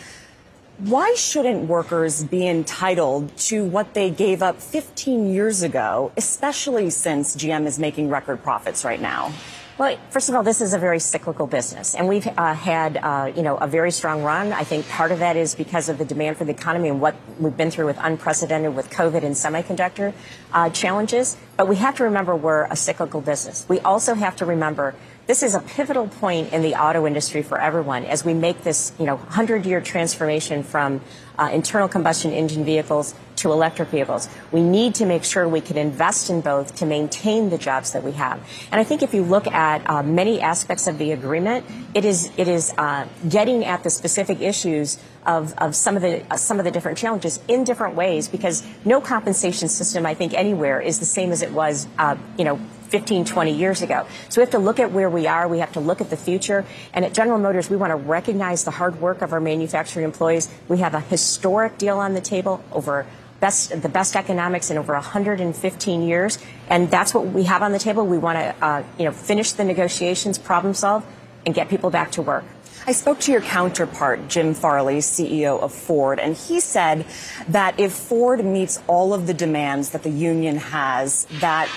Why 0.78 1.14
shouldn't 1.14 1.68
workers 1.68 2.22
be 2.22 2.46
entitled 2.46 3.36
to 3.38 3.64
what 3.64 3.94
they 3.94 4.10
gave 4.10 4.44
up 4.44 4.62
15 4.62 5.28
years 5.28 5.62
ago, 5.62 6.12
especially 6.16 6.90
since 6.90 7.34
GM 7.34 7.66
is 7.66 7.80
making 7.80 8.10
record 8.10 8.44
profits 8.44 8.84
right 8.84 9.00
now? 9.00 9.32
Well, 9.76 9.98
first 10.10 10.28
of 10.28 10.36
all, 10.36 10.44
this 10.44 10.60
is 10.60 10.74
a 10.74 10.78
very 10.78 11.00
cyclical 11.00 11.48
business, 11.48 11.96
and 11.96 12.06
we've 12.06 12.28
uh, 12.28 12.54
had, 12.54 12.96
uh, 12.96 13.32
you 13.34 13.42
know, 13.42 13.56
a 13.56 13.66
very 13.66 13.90
strong 13.90 14.22
run. 14.22 14.52
I 14.52 14.62
think 14.62 14.88
part 14.88 15.10
of 15.10 15.18
that 15.18 15.36
is 15.36 15.56
because 15.56 15.88
of 15.88 15.98
the 15.98 16.04
demand 16.04 16.36
for 16.36 16.44
the 16.44 16.52
economy 16.52 16.90
and 16.90 17.00
what 17.00 17.16
we've 17.40 17.56
been 17.56 17.72
through 17.72 17.86
with 17.86 17.98
unprecedented 18.00 18.76
with 18.76 18.88
COVID 18.88 19.24
and 19.24 19.34
semiconductor 19.34 20.12
uh, 20.52 20.70
challenges. 20.70 21.36
But 21.56 21.66
we 21.66 21.74
have 21.76 21.96
to 21.96 22.04
remember 22.04 22.36
we're 22.36 22.66
a 22.66 22.76
cyclical 22.76 23.20
business. 23.20 23.66
We 23.68 23.80
also 23.80 24.14
have 24.14 24.36
to 24.36 24.46
remember 24.46 24.94
this 25.28 25.42
is 25.42 25.54
a 25.54 25.60
pivotal 25.60 26.08
point 26.08 26.54
in 26.54 26.62
the 26.62 26.74
auto 26.74 27.06
industry 27.06 27.42
for 27.42 27.60
everyone 27.60 28.02
as 28.06 28.24
we 28.24 28.32
make 28.32 28.62
this, 28.62 28.92
you 28.98 29.04
know, 29.04 29.18
100-year 29.18 29.82
transformation 29.82 30.62
from 30.62 31.02
uh, 31.38 31.50
internal 31.52 31.86
combustion 31.86 32.32
engine 32.32 32.64
vehicles 32.64 33.14
to 33.36 33.52
electric 33.52 33.90
vehicles. 33.90 34.26
We 34.52 34.62
need 34.62 34.94
to 34.96 35.04
make 35.04 35.24
sure 35.24 35.46
we 35.46 35.60
can 35.60 35.76
invest 35.76 36.30
in 36.30 36.40
both 36.40 36.76
to 36.76 36.86
maintain 36.86 37.50
the 37.50 37.58
jobs 37.58 37.92
that 37.92 38.02
we 38.02 38.12
have. 38.12 38.40
And 38.72 38.80
I 38.80 38.84
think 38.84 39.02
if 39.02 39.12
you 39.12 39.22
look 39.22 39.46
at 39.46 39.88
uh, 39.88 40.02
many 40.02 40.40
aspects 40.40 40.86
of 40.86 40.96
the 40.96 41.12
agreement, 41.12 41.66
it 41.94 42.06
is 42.06 42.32
it 42.38 42.48
is 42.48 42.72
uh, 42.78 43.06
getting 43.28 43.66
at 43.66 43.84
the 43.84 43.90
specific 43.90 44.40
issues 44.40 44.98
of, 45.26 45.52
of 45.58 45.76
some 45.76 45.94
of 45.94 46.02
the 46.02 46.24
uh, 46.32 46.38
some 46.38 46.58
of 46.58 46.64
the 46.64 46.70
different 46.70 46.96
challenges 46.96 47.38
in 47.48 47.64
different 47.64 47.94
ways 47.94 48.28
because 48.28 48.66
no 48.86 49.00
compensation 49.00 49.68
system 49.68 50.06
I 50.06 50.14
think 50.14 50.32
anywhere 50.32 50.80
is 50.80 50.98
the 50.98 51.06
same 51.06 51.32
as 51.32 51.42
it 51.42 51.52
was 51.52 51.86
uh, 51.98 52.16
you 52.38 52.44
know 52.44 52.58
15, 52.88 53.24
20 53.24 53.52
years 53.52 53.82
ago. 53.82 54.06
So 54.28 54.40
we 54.40 54.42
have 54.42 54.50
to 54.52 54.58
look 54.58 54.80
at 54.80 54.92
where 54.92 55.10
we 55.10 55.26
are. 55.26 55.46
We 55.48 55.58
have 55.58 55.72
to 55.72 55.80
look 55.80 56.00
at 56.00 56.10
the 56.10 56.16
future. 56.16 56.64
And 56.92 57.04
at 57.04 57.14
General 57.14 57.38
Motors, 57.38 57.70
we 57.70 57.76
want 57.76 57.90
to 57.90 57.96
recognize 57.96 58.64
the 58.64 58.70
hard 58.70 59.00
work 59.00 59.22
of 59.22 59.32
our 59.32 59.40
manufacturing 59.40 60.04
employees. 60.04 60.48
We 60.68 60.78
have 60.78 60.94
a 60.94 61.00
historic 61.00 61.78
deal 61.78 61.98
on 61.98 62.14
the 62.14 62.20
table 62.20 62.62
over 62.72 63.06
best 63.40 63.80
the 63.82 63.88
best 63.88 64.16
economics 64.16 64.70
in 64.70 64.78
over 64.78 64.92
115 64.94 66.02
years, 66.02 66.38
and 66.68 66.90
that's 66.90 67.14
what 67.14 67.26
we 67.26 67.44
have 67.44 67.62
on 67.62 67.72
the 67.72 67.78
table. 67.78 68.06
We 68.06 68.18
want 68.18 68.38
to, 68.38 68.64
uh, 68.64 68.82
you 68.98 69.04
know, 69.04 69.12
finish 69.12 69.52
the 69.52 69.64
negotiations, 69.64 70.38
problem 70.38 70.74
solve, 70.74 71.04
and 71.46 71.54
get 71.54 71.68
people 71.68 71.90
back 71.90 72.10
to 72.12 72.22
work. 72.22 72.44
I 72.86 72.92
spoke 72.92 73.20
to 73.20 73.32
your 73.32 73.42
counterpart, 73.42 74.28
Jim 74.28 74.54
Farley, 74.54 74.98
CEO 74.98 75.60
of 75.60 75.74
Ford, 75.74 76.18
and 76.18 76.34
he 76.34 76.58
said 76.58 77.04
that 77.48 77.78
if 77.78 77.92
Ford 77.92 78.44
meets 78.44 78.80
all 78.86 79.12
of 79.12 79.26
the 79.26 79.34
demands 79.34 79.90
that 79.90 80.02
the 80.02 80.10
union 80.10 80.56
has, 80.56 81.26
that 81.40 81.68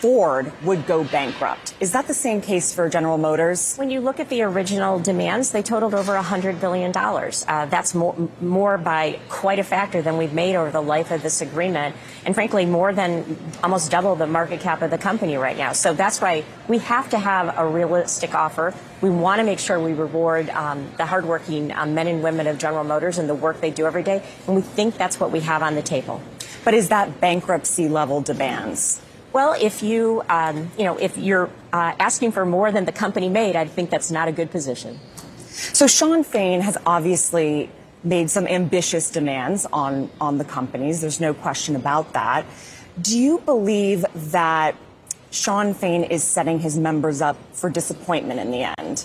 Ford 0.00 0.50
would 0.64 0.86
go 0.86 1.04
bankrupt. 1.04 1.74
Is 1.78 1.92
that 1.92 2.06
the 2.06 2.14
same 2.14 2.40
case 2.40 2.74
for 2.74 2.88
General 2.88 3.18
Motors? 3.18 3.76
When 3.76 3.90
you 3.90 4.00
look 4.00 4.18
at 4.18 4.30
the 4.30 4.40
original 4.40 4.98
demands, 4.98 5.50
they 5.50 5.62
totaled 5.62 5.92
over 5.92 6.14
$100 6.14 6.58
billion. 6.58 6.90
Uh, 6.96 7.66
that's 7.66 7.94
more, 7.94 8.16
more 8.40 8.78
by 8.78 9.18
quite 9.28 9.58
a 9.58 9.62
factor 9.62 10.00
than 10.00 10.16
we've 10.16 10.32
made 10.32 10.56
over 10.56 10.70
the 10.70 10.80
life 10.80 11.10
of 11.10 11.22
this 11.22 11.42
agreement, 11.42 11.94
and 12.24 12.34
frankly, 12.34 12.64
more 12.64 12.94
than 12.94 13.36
almost 13.62 13.90
double 13.90 14.16
the 14.16 14.26
market 14.26 14.60
cap 14.60 14.80
of 14.80 14.90
the 14.90 14.96
company 14.96 15.36
right 15.36 15.58
now. 15.58 15.74
So 15.74 15.92
that's 15.92 16.18
why 16.18 16.44
we 16.66 16.78
have 16.78 17.10
to 17.10 17.18
have 17.18 17.54
a 17.58 17.66
realistic 17.66 18.34
offer. 18.34 18.72
We 19.02 19.10
want 19.10 19.40
to 19.40 19.44
make 19.44 19.58
sure 19.58 19.78
we 19.78 19.92
reward 19.92 20.48
um, 20.48 20.90
the 20.96 21.04
hardworking 21.04 21.72
um, 21.72 21.94
men 21.94 22.06
and 22.06 22.22
women 22.22 22.46
of 22.46 22.56
General 22.56 22.84
Motors 22.84 23.18
and 23.18 23.28
the 23.28 23.34
work 23.34 23.60
they 23.60 23.70
do 23.70 23.84
every 23.84 24.02
day, 24.02 24.22
and 24.46 24.56
we 24.56 24.62
think 24.62 24.96
that's 24.96 25.20
what 25.20 25.30
we 25.30 25.40
have 25.40 25.62
on 25.62 25.74
the 25.74 25.82
table. 25.82 26.22
But 26.64 26.72
is 26.72 26.88
that 26.88 27.20
bankruptcy 27.20 27.90
level 27.90 28.22
demands? 28.22 29.02
Well, 29.32 29.54
if 29.60 29.82
you, 29.82 30.22
um, 30.28 30.70
you 30.76 30.84
know, 30.84 30.96
if 30.96 31.16
you're 31.16 31.50
uh, 31.72 31.94
asking 31.98 32.32
for 32.32 32.44
more 32.44 32.72
than 32.72 32.84
the 32.84 32.92
company 32.92 33.28
made, 33.28 33.54
I 33.54 33.64
think 33.64 33.90
that's 33.90 34.10
not 34.10 34.26
a 34.26 34.32
good 34.32 34.50
position. 34.50 34.98
So 35.48 35.86
Shawn 35.86 36.24
Fain 36.24 36.62
has 36.62 36.76
obviously 36.84 37.70
made 38.02 38.30
some 38.30 38.46
ambitious 38.46 39.10
demands 39.10 39.66
on 39.72 40.10
on 40.20 40.38
the 40.38 40.44
companies. 40.44 41.00
There's 41.00 41.20
no 41.20 41.34
question 41.34 41.76
about 41.76 42.14
that. 42.14 42.46
Do 43.00 43.18
you 43.18 43.38
believe 43.40 44.04
that 44.32 44.74
Shawn 45.30 45.74
Fain 45.74 46.04
is 46.04 46.24
setting 46.24 46.58
his 46.58 46.76
members 46.76 47.20
up 47.20 47.36
for 47.52 47.70
disappointment 47.70 48.40
in 48.40 48.50
the 48.50 48.74
end? 48.78 49.04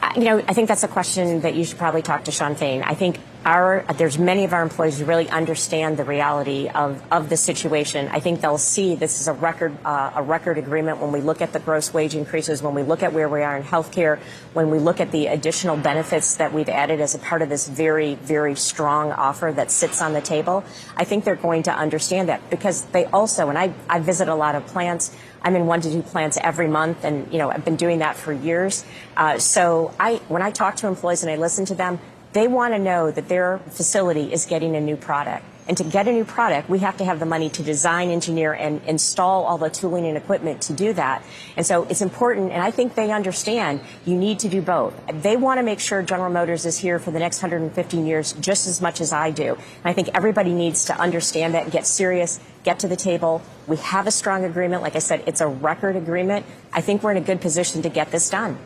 Uh, 0.00 0.12
you 0.16 0.24
know, 0.24 0.38
I 0.46 0.52
think 0.52 0.68
that's 0.68 0.84
a 0.84 0.88
question 0.88 1.40
that 1.40 1.54
you 1.54 1.64
should 1.64 1.78
probably 1.78 2.02
talk 2.02 2.24
to 2.24 2.30
Shawn 2.30 2.54
Fain. 2.54 2.82
I 2.82 2.94
think 2.94 3.18
our 3.44 3.84
there's 3.96 4.18
many 4.18 4.44
of 4.44 4.52
our 4.52 4.62
employees 4.62 4.98
who 4.98 5.04
really 5.04 5.28
understand 5.28 5.96
the 5.96 6.04
reality 6.04 6.68
of, 6.68 7.02
of 7.10 7.28
the 7.28 7.36
situation. 7.36 8.08
I 8.08 8.20
think 8.20 8.40
they'll 8.40 8.58
see 8.58 8.94
this 8.94 9.20
is 9.20 9.28
a 9.28 9.32
record 9.32 9.76
uh, 9.84 10.12
a 10.16 10.22
record 10.22 10.58
agreement 10.58 10.98
when 10.98 11.12
we 11.12 11.20
look 11.20 11.40
at 11.40 11.52
the 11.52 11.60
gross 11.60 11.92
wage 11.94 12.14
increases, 12.14 12.62
when 12.62 12.74
we 12.74 12.82
look 12.82 13.02
at 13.02 13.12
where 13.12 13.28
we 13.28 13.42
are 13.42 13.56
in 13.56 13.62
healthcare, 13.62 14.18
when 14.52 14.70
we 14.70 14.78
look 14.78 15.00
at 15.00 15.12
the 15.12 15.28
additional 15.28 15.76
benefits 15.76 16.36
that 16.36 16.52
we've 16.52 16.68
added 16.68 17.00
as 17.00 17.14
a 17.14 17.18
part 17.18 17.42
of 17.42 17.48
this 17.48 17.68
very 17.68 18.14
very 18.16 18.54
strong 18.54 19.12
offer 19.12 19.52
that 19.54 19.70
sits 19.70 20.02
on 20.02 20.12
the 20.12 20.20
table. 20.20 20.64
I 20.96 21.04
think 21.04 21.24
they're 21.24 21.36
going 21.36 21.62
to 21.64 21.72
understand 21.72 22.28
that 22.28 22.50
because 22.50 22.82
they 22.86 23.04
also 23.06 23.48
and 23.48 23.58
I 23.58 23.72
I 23.88 24.00
visit 24.00 24.28
a 24.28 24.34
lot 24.34 24.54
of 24.54 24.66
plants. 24.66 25.14
I'm 25.40 25.54
in 25.54 25.66
one 25.66 25.80
to 25.82 25.90
two 25.90 26.02
plants 26.02 26.36
every 26.42 26.66
month, 26.66 27.04
and 27.04 27.32
you 27.32 27.38
know 27.38 27.50
I've 27.50 27.64
been 27.64 27.76
doing 27.76 28.00
that 28.00 28.16
for 28.16 28.32
years. 28.32 28.84
Uh, 29.16 29.38
so 29.38 29.94
I 29.98 30.16
when 30.28 30.42
I 30.42 30.50
talk 30.50 30.76
to 30.76 30.88
employees 30.88 31.22
and 31.22 31.30
I 31.30 31.36
listen 31.36 31.64
to 31.66 31.74
them 31.74 32.00
they 32.32 32.48
want 32.48 32.74
to 32.74 32.78
know 32.78 33.10
that 33.10 33.28
their 33.28 33.58
facility 33.70 34.32
is 34.32 34.46
getting 34.46 34.76
a 34.76 34.80
new 34.80 34.96
product. 34.96 35.44
And 35.68 35.76
to 35.76 35.84
get 35.84 36.08
a 36.08 36.12
new 36.12 36.24
product, 36.24 36.70
we 36.70 36.78
have 36.78 36.96
to 36.96 37.04
have 37.04 37.20
the 37.20 37.26
money 37.26 37.50
to 37.50 37.62
design, 37.62 38.08
engineer, 38.08 38.54
and 38.54 38.80
install 38.86 39.44
all 39.44 39.58
the 39.58 39.68
tooling 39.68 40.06
and 40.06 40.16
equipment 40.16 40.62
to 40.62 40.72
do 40.72 40.94
that. 40.94 41.22
And 41.58 41.66
so 41.66 41.84
it's 41.84 42.00
important, 42.00 42.52
and 42.52 42.62
I 42.62 42.70
think 42.70 42.94
they 42.94 43.12
understand 43.12 43.82
you 44.06 44.16
need 44.16 44.38
to 44.40 44.48
do 44.48 44.62
both. 44.62 44.94
They 45.12 45.36
want 45.36 45.58
to 45.58 45.62
make 45.62 45.78
sure 45.78 46.00
General 46.00 46.30
Motors 46.30 46.64
is 46.64 46.78
here 46.78 46.98
for 46.98 47.10
the 47.10 47.18
next 47.18 47.42
115 47.42 48.06
years 48.06 48.32
just 48.34 48.66
as 48.66 48.80
much 48.80 49.02
as 49.02 49.12
I 49.12 49.30
do. 49.30 49.56
And 49.56 49.84
I 49.84 49.92
think 49.92 50.08
everybody 50.14 50.54
needs 50.54 50.86
to 50.86 50.98
understand 50.98 51.52
that 51.52 51.64
and 51.64 51.72
get 51.72 51.86
serious, 51.86 52.40
get 52.64 52.78
to 52.78 52.88
the 52.88 52.96
table. 52.96 53.42
We 53.66 53.76
have 53.76 54.06
a 54.06 54.10
strong 54.10 54.44
agreement. 54.44 54.80
Like 54.80 54.96
I 54.96 55.00
said, 55.00 55.22
it's 55.26 55.42
a 55.42 55.48
record 55.48 55.96
agreement. 55.96 56.46
I 56.72 56.80
think 56.80 57.02
we're 57.02 57.10
in 57.10 57.18
a 57.18 57.26
good 57.26 57.42
position 57.42 57.82
to 57.82 57.90
get 57.90 58.10
this 58.10 58.30
done. 58.30 58.56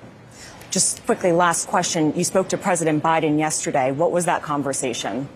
Just 0.73 1.05
quickly, 1.05 1.33
last 1.33 1.69
question. 1.69 2.15
You 2.17 2.25
spoke 2.25 2.49
to 2.49 2.57
President 2.57 3.03
Biden 3.03 3.39
yesterday. 3.39 3.93
What 3.93 4.11
was 4.11 4.25
that 4.25 4.41
conversation? 4.41 5.29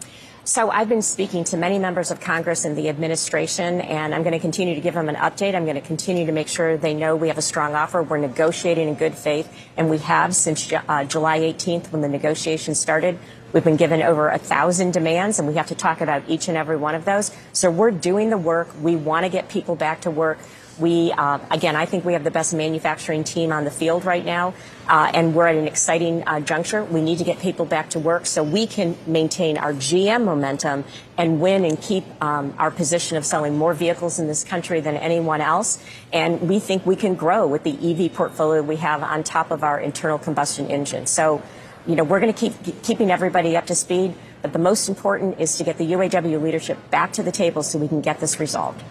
So 0.44 0.70
I've 0.70 0.88
been 0.88 1.02
speaking 1.02 1.44
to 1.44 1.58
many 1.58 1.78
members 1.78 2.10
of 2.10 2.20
Congress 2.20 2.64
and 2.64 2.74
the 2.74 2.88
administration, 2.88 3.82
and 3.82 4.14
I'm 4.14 4.22
going 4.22 4.32
to 4.32 4.38
continue 4.38 4.74
to 4.74 4.80
give 4.80 4.94
them 4.94 5.10
an 5.10 5.16
update. 5.16 5.54
I'm 5.54 5.64
going 5.64 5.74
to 5.74 5.82
continue 5.82 6.24
to 6.24 6.32
make 6.32 6.48
sure 6.48 6.78
they 6.78 6.94
know 6.94 7.16
we 7.16 7.28
have 7.28 7.36
a 7.36 7.42
strong 7.42 7.74
offer. 7.74 8.02
We're 8.02 8.16
negotiating 8.16 8.88
in 8.88 8.94
good 8.94 9.14
faith, 9.14 9.54
and 9.76 9.90
we 9.90 9.98
have 9.98 10.34
since 10.34 10.72
uh, 10.72 11.04
July 11.04 11.40
18th 11.40 11.92
when 11.92 12.00
the 12.00 12.08
negotiations 12.08 12.80
started. 12.80 13.18
We've 13.52 13.62
been 13.62 13.76
given 13.76 14.00
over 14.00 14.30
a 14.30 14.38
thousand 14.38 14.92
demands, 14.92 15.38
and 15.38 15.46
we 15.46 15.56
have 15.56 15.66
to 15.66 15.74
talk 15.74 16.00
about 16.00 16.22
each 16.28 16.48
and 16.48 16.56
every 16.56 16.78
one 16.78 16.94
of 16.94 17.04
those. 17.04 17.30
So 17.52 17.70
we're 17.70 17.90
doing 17.90 18.30
the 18.30 18.38
work. 18.38 18.68
We 18.80 18.96
want 18.96 19.26
to 19.26 19.28
get 19.28 19.50
people 19.50 19.76
back 19.76 20.00
to 20.02 20.10
work. 20.10 20.38
We, 20.78 21.12
uh, 21.12 21.38
again, 21.50 21.74
I 21.74 21.86
think 21.86 22.04
we 22.04 22.12
have 22.12 22.24
the 22.24 22.30
best 22.30 22.52
manufacturing 22.52 23.24
team 23.24 23.50
on 23.50 23.64
the 23.64 23.70
field 23.70 24.04
right 24.04 24.24
now, 24.24 24.54
uh, 24.88 25.10
and 25.14 25.34
we're 25.34 25.46
at 25.46 25.54
an 25.54 25.66
exciting 25.66 26.22
uh, 26.26 26.40
juncture. 26.40 26.84
We 26.84 27.00
need 27.00 27.18
to 27.18 27.24
get 27.24 27.38
people 27.38 27.64
back 27.64 27.90
to 27.90 27.98
work 27.98 28.26
so 28.26 28.42
we 28.42 28.66
can 28.66 28.96
maintain 29.06 29.56
our 29.56 29.72
GM 29.72 30.24
momentum 30.24 30.84
and 31.16 31.40
win 31.40 31.64
and 31.64 31.80
keep 31.80 32.04
um, 32.22 32.54
our 32.58 32.70
position 32.70 33.16
of 33.16 33.24
selling 33.24 33.56
more 33.56 33.72
vehicles 33.72 34.18
in 34.18 34.26
this 34.26 34.44
country 34.44 34.80
than 34.80 34.96
anyone 34.96 35.40
else. 35.40 35.82
And 36.12 36.42
we 36.42 36.58
think 36.58 36.84
we 36.84 36.96
can 36.96 37.14
grow 37.14 37.46
with 37.46 37.62
the 37.62 37.72
EV 37.72 38.12
portfolio 38.12 38.62
we 38.62 38.76
have 38.76 39.02
on 39.02 39.24
top 39.24 39.50
of 39.50 39.64
our 39.64 39.80
internal 39.80 40.18
combustion 40.18 40.66
engine. 40.66 41.06
So, 41.06 41.42
you 41.86 41.96
know, 41.96 42.04
we're 42.04 42.20
going 42.20 42.34
to 42.34 42.38
keep 42.38 42.82
keeping 42.82 43.10
everybody 43.10 43.56
up 43.56 43.66
to 43.66 43.74
speed. 43.74 44.14
But 44.42 44.52
the 44.52 44.58
most 44.58 44.88
important 44.88 45.40
is 45.40 45.56
to 45.56 45.64
get 45.64 45.78
the 45.78 45.92
UAW 45.92 46.40
leadership 46.40 46.90
back 46.90 47.12
to 47.14 47.22
the 47.22 47.32
table 47.32 47.62
so 47.62 47.78
we 47.78 47.88
can 47.88 48.00
get 48.00 48.20
this 48.20 48.38
resolved. 48.38 48.82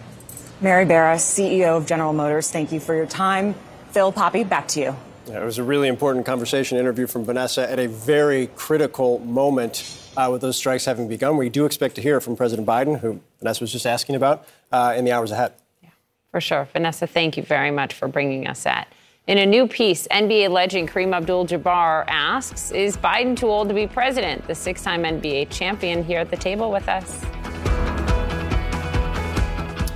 Mary 0.60 0.86
Barra, 0.86 1.16
CEO 1.16 1.76
of 1.76 1.86
General 1.86 2.14
Motors, 2.14 2.50
thank 2.50 2.72
you 2.72 2.80
for 2.80 2.94
your 2.94 3.06
time. 3.06 3.54
Phil 3.90 4.10
Poppy, 4.10 4.42
back 4.42 4.66
to 4.68 4.80
you. 4.80 4.96
Yeah, 5.26 5.42
it 5.42 5.44
was 5.44 5.58
a 5.58 5.62
really 5.62 5.88
important 5.88 6.24
conversation 6.24 6.78
interview 6.78 7.06
from 7.06 7.24
Vanessa 7.24 7.70
at 7.70 7.78
a 7.78 7.88
very 7.88 8.46
critical 8.56 9.18
moment 9.18 9.84
uh, 10.16 10.28
with 10.32 10.40
those 10.40 10.56
strikes 10.56 10.86
having 10.86 11.08
begun. 11.08 11.36
We 11.36 11.50
do 11.50 11.66
expect 11.66 11.96
to 11.96 12.00
hear 12.00 12.20
from 12.22 12.36
President 12.36 12.66
Biden, 12.66 13.00
who 13.00 13.20
Vanessa 13.40 13.62
was 13.62 13.70
just 13.70 13.86
asking 13.86 14.14
about, 14.14 14.46
uh, 14.72 14.94
in 14.96 15.04
the 15.04 15.12
hours 15.12 15.30
ahead. 15.30 15.52
Yeah, 15.82 15.90
for 16.30 16.40
sure. 16.40 16.68
Vanessa, 16.72 17.06
thank 17.06 17.36
you 17.36 17.42
very 17.42 17.70
much 17.70 17.92
for 17.92 18.08
bringing 18.08 18.46
us 18.46 18.62
that. 18.62 18.88
In 19.26 19.38
a 19.38 19.46
new 19.46 19.66
piece, 19.66 20.06
NBA 20.08 20.50
legend 20.50 20.88
Kareem 20.88 21.12
Abdul 21.12 21.48
Jabbar 21.48 22.04
asks 22.06 22.70
Is 22.70 22.96
Biden 22.96 23.36
too 23.36 23.48
old 23.48 23.68
to 23.68 23.74
be 23.74 23.86
president? 23.88 24.46
The 24.46 24.54
six 24.54 24.82
time 24.82 25.02
NBA 25.02 25.50
champion 25.50 26.04
here 26.04 26.20
at 26.20 26.30
the 26.30 26.36
table 26.36 26.70
with 26.70 26.88
us. 26.88 27.24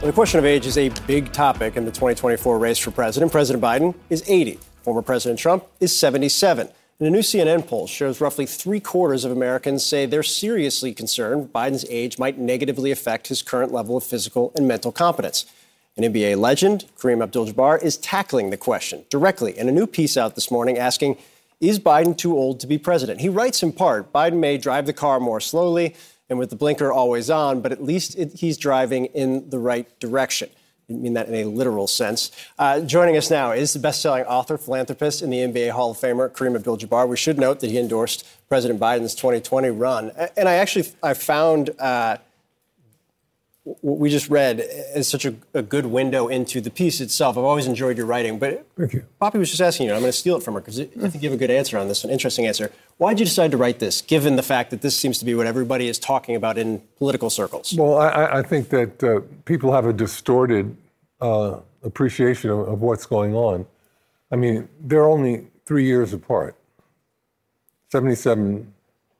The 0.02 0.12
question 0.14 0.38
of 0.38 0.46
age 0.46 0.64
is 0.64 0.78
a 0.78 0.88
big 1.06 1.30
topic 1.30 1.76
in 1.76 1.84
the 1.84 1.90
2024 1.90 2.58
race 2.58 2.78
for 2.78 2.90
president. 2.90 3.30
President 3.30 3.62
Biden 3.62 3.94
is 4.08 4.24
80. 4.26 4.58
Former 4.82 5.02
President 5.02 5.38
Trump 5.38 5.66
is 5.78 5.96
77. 5.96 6.70
And 6.98 7.06
a 7.06 7.10
new 7.10 7.18
CNN 7.18 7.66
poll 7.66 7.86
shows 7.86 8.18
roughly 8.18 8.46
three 8.46 8.80
quarters 8.80 9.26
of 9.26 9.30
Americans 9.30 9.84
say 9.84 10.06
they're 10.06 10.22
seriously 10.22 10.94
concerned 10.94 11.52
Biden's 11.52 11.84
age 11.90 12.18
might 12.18 12.38
negatively 12.38 12.90
affect 12.90 13.28
his 13.28 13.42
current 13.42 13.72
level 13.72 13.94
of 13.94 14.02
physical 14.02 14.52
and 14.56 14.66
mental 14.66 14.90
competence. 14.90 15.44
An 15.98 16.04
NBA 16.04 16.38
legend, 16.38 16.86
Kareem 16.98 17.22
Abdul 17.22 17.48
Jabbar, 17.48 17.82
is 17.82 17.98
tackling 17.98 18.48
the 18.48 18.56
question 18.56 19.04
directly 19.10 19.58
in 19.58 19.68
a 19.68 19.72
new 19.72 19.86
piece 19.86 20.16
out 20.16 20.34
this 20.34 20.50
morning 20.50 20.78
asking, 20.78 21.18
Is 21.60 21.78
Biden 21.78 22.16
too 22.16 22.34
old 22.38 22.58
to 22.60 22.66
be 22.66 22.78
president? 22.78 23.20
He 23.20 23.28
writes 23.28 23.62
in 23.62 23.70
part 23.70 24.14
Biden 24.14 24.38
may 24.38 24.56
drive 24.56 24.86
the 24.86 24.94
car 24.94 25.20
more 25.20 25.40
slowly 25.40 25.94
and 26.30 26.38
with 26.38 26.48
the 26.48 26.56
blinker 26.56 26.92
always 26.92 27.28
on, 27.28 27.60
but 27.60 27.72
at 27.72 27.82
least 27.82 28.16
it, 28.16 28.34
he's 28.34 28.56
driving 28.56 29.06
in 29.06 29.50
the 29.50 29.58
right 29.58 29.98
direction. 29.98 30.48
I 30.88 30.94
mean 30.94 31.14
that 31.14 31.28
in 31.28 31.34
a 31.34 31.44
literal 31.44 31.86
sense. 31.86 32.32
Uh, 32.58 32.80
joining 32.80 33.16
us 33.16 33.30
now 33.30 33.52
is 33.52 33.72
the 33.72 33.78
best-selling 33.78 34.24
author, 34.24 34.56
philanthropist, 34.58 35.22
and 35.22 35.32
the 35.32 35.38
NBA 35.38 35.70
Hall 35.70 35.92
of 35.92 35.98
Famer, 35.98 36.30
Kareem 36.30 36.56
Abdul-Jabbar. 36.56 37.06
We 37.08 37.16
should 37.16 37.38
note 37.38 37.60
that 37.60 37.70
he 37.70 37.78
endorsed 37.78 38.26
President 38.48 38.80
Biden's 38.80 39.14
2020 39.14 39.70
run, 39.70 40.10
and 40.36 40.48
I 40.48 40.54
actually 40.54 40.88
I 41.02 41.14
found 41.14 41.70
uh, 41.78 42.16
what 43.64 43.98
we 43.98 44.08
just 44.08 44.30
read 44.30 44.66
is 44.94 45.06
such 45.06 45.26
a, 45.26 45.34
a, 45.52 45.62
good 45.62 45.84
window 45.84 46.28
into 46.28 46.62
the 46.62 46.70
piece 46.70 47.00
itself. 47.00 47.36
I've 47.36 47.44
always 47.44 47.66
enjoyed 47.66 47.98
your 47.98 48.06
writing, 48.06 48.38
but 48.38 48.66
Thank 48.76 48.94
you. 48.94 49.04
Poppy 49.18 49.38
was 49.38 49.50
just 49.50 49.60
asking 49.60 49.86
you. 49.86 49.92
I'm 49.92 50.00
going 50.00 50.10
to 50.10 50.16
steal 50.16 50.36
it 50.36 50.42
from 50.42 50.54
her 50.54 50.60
because 50.60 50.80
I 50.80 50.86
think 50.86 51.22
you 51.22 51.28
have 51.28 51.36
a 51.36 51.38
good 51.38 51.50
answer 51.50 51.76
on 51.76 51.86
this, 51.86 52.02
an 52.02 52.10
interesting 52.10 52.46
answer. 52.46 52.72
Why 52.96 53.12
did 53.12 53.20
you 53.20 53.26
decide 53.26 53.50
to 53.50 53.58
write 53.58 53.78
this, 53.78 54.00
given 54.00 54.36
the 54.36 54.42
fact 54.42 54.70
that 54.70 54.80
this 54.80 54.96
seems 54.96 55.18
to 55.18 55.26
be 55.26 55.34
what 55.34 55.46
everybody 55.46 55.88
is 55.88 55.98
talking 55.98 56.36
about 56.36 56.56
in 56.56 56.82
political 56.96 57.28
circles? 57.28 57.74
Well, 57.76 57.98
I, 57.98 58.38
I 58.38 58.42
think 58.42 58.70
that 58.70 59.04
uh, 59.04 59.20
people 59.44 59.72
have 59.72 59.84
a 59.84 59.92
distorted 59.92 60.74
uh, 61.20 61.60
appreciation 61.82 62.50
of, 62.50 62.60
of 62.60 62.80
what's 62.80 63.04
going 63.04 63.34
on. 63.34 63.66
I 64.32 64.36
mean, 64.36 64.68
they're 64.80 65.08
only 65.08 65.48
three 65.66 65.84
years 65.84 66.14
apart, 66.14 66.56
77 67.90 68.72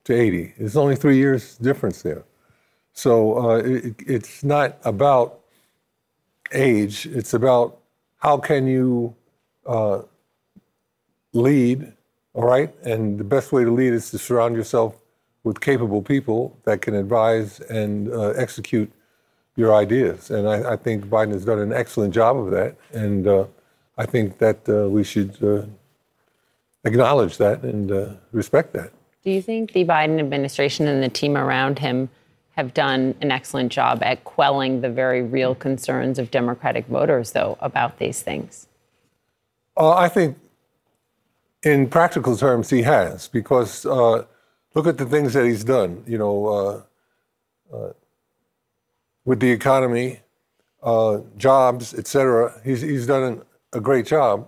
to 0.05 0.13
80. 0.13 0.53
There's 0.57 0.77
only 0.77 0.95
three 0.95 1.17
years 1.17 1.57
difference 1.57 2.01
there. 2.01 2.23
So 3.01 3.13
uh, 3.39 3.55
it, 3.55 3.95
it's 4.05 4.43
not 4.43 4.77
about 4.83 5.39
age, 6.51 7.07
it's 7.07 7.33
about 7.33 7.79
how 8.17 8.37
can 8.37 8.67
you 8.67 9.15
uh, 9.65 10.03
lead, 11.33 11.93
all 12.35 12.43
right? 12.43 12.71
And 12.83 13.19
the 13.19 13.23
best 13.23 13.51
way 13.51 13.63
to 13.63 13.71
lead 13.71 13.93
is 13.93 14.11
to 14.11 14.19
surround 14.19 14.55
yourself 14.55 14.93
with 15.43 15.61
capable 15.61 16.03
people 16.03 16.55
that 16.65 16.83
can 16.83 16.93
advise 16.93 17.59
and 17.61 18.13
uh, 18.13 18.33
execute 18.37 18.91
your 19.55 19.73
ideas. 19.73 20.29
And 20.29 20.47
I, 20.47 20.73
I, 20.73 20.75
think 20.75 21.05
Biden 21.05 21.33
has 21.33 21.43
done 21.43 21.57
an 21.57 21.73
excellent 21.73 22.13
job 22.13 22.37
of 22.37 22.51
that. 22.51 22.75
And 22.93 23.25
uh, 23.27 23.45
I 23.97 24.05
think 24.05 24.37
that 24.37 24.69
uh, 24.69 24.87
we 24.89 25.03
should 25.03 25.43
uh, 25.43 25.65
acknowledge 26.83 27.37
that 27.37 27.63
and 27.63 28.19
respect 28.31 28.73
that. 28.73 28.91
Do 29.23 29.31
you 29.31 29.41
think 29.41 29.73
the 29.73 29.85
Biden 29.85 30.19
administration 30.19 30.87
and 30.87 31.01
the 31.01 31.09
team 31.09 31.35
around 31.35 31.79
him? 31.79 32.09
Have 32.61 32.73
done 32.75 33.15
an 33.21 33.31
excellent 33.31 33.71
job 33.71 34.03
at 34.03 34.23
quelling 34.23 34.81
the 34.81 34.89
very 34.89 35.23
real 35.23 35.55
concerns 35.55 36.19
of 36.19 36.29
Democratic 36.29 36.85
voters, 36.85 37.31
though, 37.31 37.57
about 37.59 37.97
these 37.97 38.21
things? 38.21 38.67
Uh, 39.75 39.93
I 39.93 40.07
think, 40.07 40.37
in 41.63 41.87
practical 41.87 42.37
terms, 42.37 42.69
he 42.69 42.83
has, 42.83 43.27
because 43.27 43.85
uh, 43.85 44.25
look 44.75 44.85
at 44.85 44.99
the 44.99 45.07
things 45.07 45.33
that 45.33 45.45
he's 45.45 45.63
done. 45.63 46.03
You 46.05 46.19
know, 46.19 46.45
uh, 46.47 47.75
uh 47.75 47.93
with 49.25 49.39
the 49.39 49.51
economy, 49.51 50.19
uh, 50.83 51.19
jobs, 51.37 51.93
et 51.93 52.07
cetera. 52.07 52.59
He's, 52.63 52.81
he's 52.81 53.05
done 53.05 53.43
a 53.71 53.79
great 53.79 54.05
job, 54.07 54.47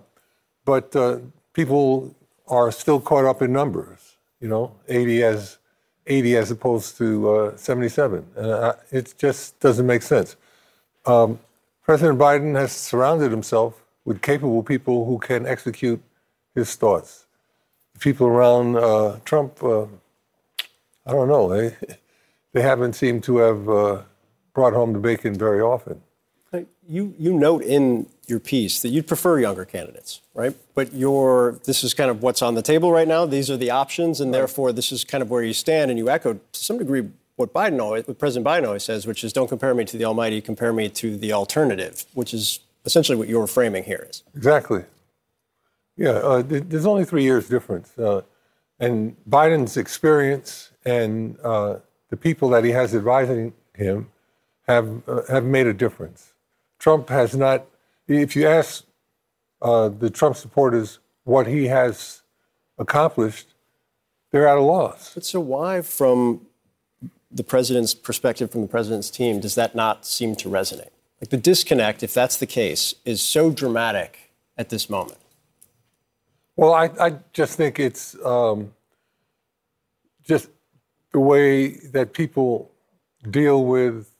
but 0.64 0.94
uh, 0.96 1.18
people 1.52 2.14
are 2.48 2.72
still 2.72 3.00
caught 3.00 3.24
up 3.24 3.40
in 3.40 3.52
numbers. 3.52 4.16
You 4.40 4.48
know, 4.48 4.72
80 4.88 5.22
as 5.22 5.58
80 6.06 6.36
as 6.36 6.50
opposed 6.50 6.96
to 6.98 7.30
uh, 7.30 7.56
77. 7.56 8.24
Uh, 8.36 8.72
it 8.90 9.14
just 9.18 9.58
doesn't 9.60 9.86
make 9.86 10.02
sense. 10.02 10.36
Um, 11.06 11.38
President 11.82 12.18
Biden 12.18 12.54
has 12.56 12.72
surrounded 12.72 13.30
himself 13.30 13.82
with 14.04 14.22
capable 14.22 14.62
people 14.62 15.06
who 15.06 15.18
can 15.18 15.46
execute 15.46 16.02
his 16.54 16.74
thoughts. 16.74 17.26
The 17.94 18.00
people 18.00 18.26
around 18.26 18.76
uh, 18.76 19.18
Trump, 19.24 19.62
uh, 19.62 19.84
I 21.06 21.12
don't 21.12 21.28
know, 21.28 21.48
they, 21.48 21.76
they 22.52 22.62
haven't 22.62 22.94
seemed 22.94 23.24
to 23.24 23.36
have 23.38 23.68
uh, 23.68 24.02
brought 24.52 24.72
home 24.72 24.92
the 24.92 24.98
bacon 24.98 25.34
very 25.34 25.60
often. 25.60 26.00
You, 26.86 27.14
you 27.18 27.32
note 27.32 27.62
in 27.62 28.06
your 28.28 28.40
piece 28.40 28.80
that 28.82 28.88
you'd 28.88 29.06
prefer 29.06 29.38
younger 29.38 29.64
candidates, 29.64 30.20
right? 30.34 30.54
But 30.74 30.94
your 30.94 31.60
this 31.64 31.84
is 31.84 31.94
kind 31.94 32.10
of 32.10 32.22
what's 32.22 32.42
on 32.42 32.54
the 32.54 32.62
table 32.62 32.92
right 32.92 33.08
now. 33.08 33.26
These 33.26 33.50
are 33.50 33.56
the 33.56 33.70
options, 33.70 34.20
and 34.20 34.30
right. 34.30 34.38
therefore 34.38 34.72
this 34.72 34.92
is 34.92 35.04
kind 35.04 35.22
of 35.22 35.30
where 35.30 35.42
you 35.42 35.52
stand. 35.52 35.90
And 35.90 35.98
you 35.98 36.08
echoed 36.08 36.40
to 36.52 36.60
some 36.60 36.78
degree 36.78 37.08
what 37.36 37.52
Biden 37.52 37.80
always, 37.80 38.06
what 38.06 38.18
President 38.18 38.46
Biden 38.46 38.66
always 38.66 38.84
says, 38.84 39.06
which 39.06 39.24
is, 39.24 39.32
"Don't 39.32 39.48
compare 39.48 39.74
me 39.74 39.84
to 39.84 39.96
the 39.96 40.04
Almighty, 40.04 40.40
compare 40.40 40.72
me 40.72 40.88
to 40.90 41.16
the 41.16 41.32
alternative," 41.32 42.04
which 42.14 42.32
is 42.32 42.60
essentially 42.84 43.16
what 43.16 43.28
your 43.28 43.46
framing 43.46 43.84
here 43.84 44.06
is. 44.08 44.22
Exactly. 44.34 44.84
Yeah, 45.96 46.10
uh, 46.10 46.42
there's 46.44 46.86
only 46.86 47.04
three 47.04 47.22
years 47.22 47.48
difference, 47.48 47.96
uh, 47.98 48.22
and 48.80 49.16
Biden's 49.28 49.76
experience 49.76 50.70
and 50.84 51.38
uh, 51.40 51.76
the 52.10 52.16
people 52.16 52.48
that 52.50 52.64
he 52.64 52.70
has 52.70 52.94
advising 52.94 53.52
him 53.74 54.10
have 54.66 55.02
uh, 55.08 55.22
have 55.28 55.44
made 55.44 55.66
a 55.66 55.72
difference. 55.72 56.32
Trump 56.78 57.08
has 57.08 57.36
not 57.36 57.66
if 58.08 58.36
you 58.36 58.46
ask 58.46 58.84
uh, 59.62 59.88
the 59.88 60.10
Trump 60.10 60.36
supporters 60.36 60.98
what 61.24 61.46
he 61.46 61.66
has 61.66 62.22
accomplished, 62.78 63.54
they're 64.30 64.48
at 64.48 64.58
a 64.58 64.62
loss. 64.62 65.14
But 65.14 65.24
so 65.24 65.40
why, 65.40 65.80
from 65.80 66.46
the 67.30 67.44
president's 67.44 67.94
perspective, 67.94 68.50
from 68.50 68.62
the 68.62 68.68
president's 68.68 69.10
team, 69.10 69.40
does 69.40 69.54
that 69.54 69.74
not 69.74 70.04
seem 70.04 70.36
to 70.36 70.48
resonate? 70.48 70.90
Like 71.20 71.30
the 71.30 71.36
disconnect, 71.36 72.02
if 72.02 72.12
that's 72.12 72.36
the 72.36 72.46
case, 72.46 72.94
is 73.04 73.22
so 73.22 73.50
dramatic 73.50 74.32
at 74.58 74.68
this 74.68 74.90
moment. 74.90 75.18
Well, 76.56 76.72
I, 76.74 76.90
I 77.00 77.18
just 77.32 77.56
think 77.56 77.80
it's 77.80 78.14
um, 78.24 78.72
just 80.22 80.48
the 81.12 81.20
way 81.20 81.70
that 81.92 82.12
people 82.12 82.70
deal 83.30 83.64
with 83.64 84.10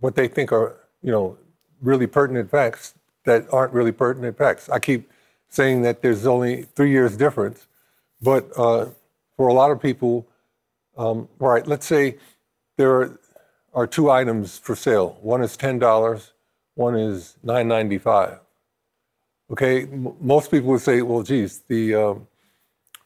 what 0.00 0.14
they 0.14 0.28
think 0.28 0.52
are, 0.52 0.76
you 1.02 1.10
know, 1.10 1.38
really 1.82 2.06
pertinent 2.06 2.50
facts 2.50 2.94
that 3.24 3.46
aren't 3.52 3.72
really 3.72 3.92
pertinent 3.92 4.38
facts. 4.38 4.68
I 4.68 4.78
keep 4.78 5.10
saying 5.48 5.82
that 5.82 6.00
there's 6.02 6.26
only 6.26 6.62
three 6.62 6.90
years 6.90 7.16
difference, 7.16 7.66
but 8.22 8.50
uh, 8.56 8.86
for 9.36 9.48
a 9.48 9.52
lot 9.52 9.70
of 9.70 9.80
people, 9.80 10.26
um, 10.96 11.28
all 11.40 11.48
right, 11.48 11.66
let's 11.66 11.86
say 11.86 12.16
there 12.76 12.92
are, 12.92 13.20
are 13.74 13.86
two 13.86 14.10
items 14.10 14.58
for 14.58 14.74
sale. 14.74 15.18
One 15.20 15.42
is 15.42 15.56
ten 15.56 15.78
dollars, 15.78 16.32
one 16.74 16.94
is 16.94 17.36
nine 17.42 17.68
ninety 17.68 17.98
five. 17.98 18.38
Okay, 19.50 19.82
M- 19.82 20.16
most 20.20 20.50
people 20.50 20.70
would 20.70 20.80
say, 20.80 21.02
well, 21.02 21.22
geez, 21.22 21.62
the 21.68 21.94
um, 21.94 22.26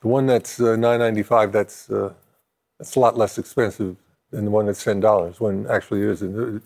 the 0.00 0.08
one 0.08 0.26
that's 0.26 0.60
uh, 0.60 0.76
nine 0.76 1.00
ninety 1.00 1.22
five, 1.22 1.52
that's 1.52 1.90
uh, 1.90 2.12
that's 2.78 2.96
a 2.96 3.00
lot 3.00 3.16
less 3.16 3.38
expensive 3.38 3.96
than 4.30 4.44
the 4.44 4.50
one 4.50 4.66
that's 4.66 4.84
ten 4.84 5.00
dollars. 5.00 5.40
When 5.40 5.66
actually 5.68 6.02
it 6.02 6.10
isn't 6.10 6.62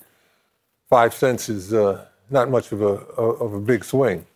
five 0.90 1.14
cents 1.14 1.48
is 1.48 1.72
uh, 1.72 2.06
not 2.30 2.50
much 2.50 2.72
of 2.72 2.82
a 2.82 2.94
of 3.16 3.54
a 3.54 3.60
big 3.60 3.84
swing, 3.84 4.26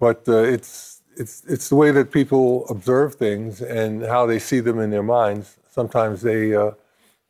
but 0.00 0.28
uh, 0.28 0.38
it's 0.42 1.02
it's 1.16 1.44
it's 1.48 1.68
the 1.70 1.76
way 1.76 1.92
that 1.92 2.12
people 2.12 2.66
observe 2.68 3.14
things 3.14 3.62
and 3.62 4.02
how 4.02 4.26
they 4.26 4.40
see 4.40 4.60
them 4.60 4.80
in 4.80 4.90
their 4.90 5.04
minds. 5.04 5.58
Sometimes 5.70 6.22
they 6.22 6.54
uh, 6.54 6.72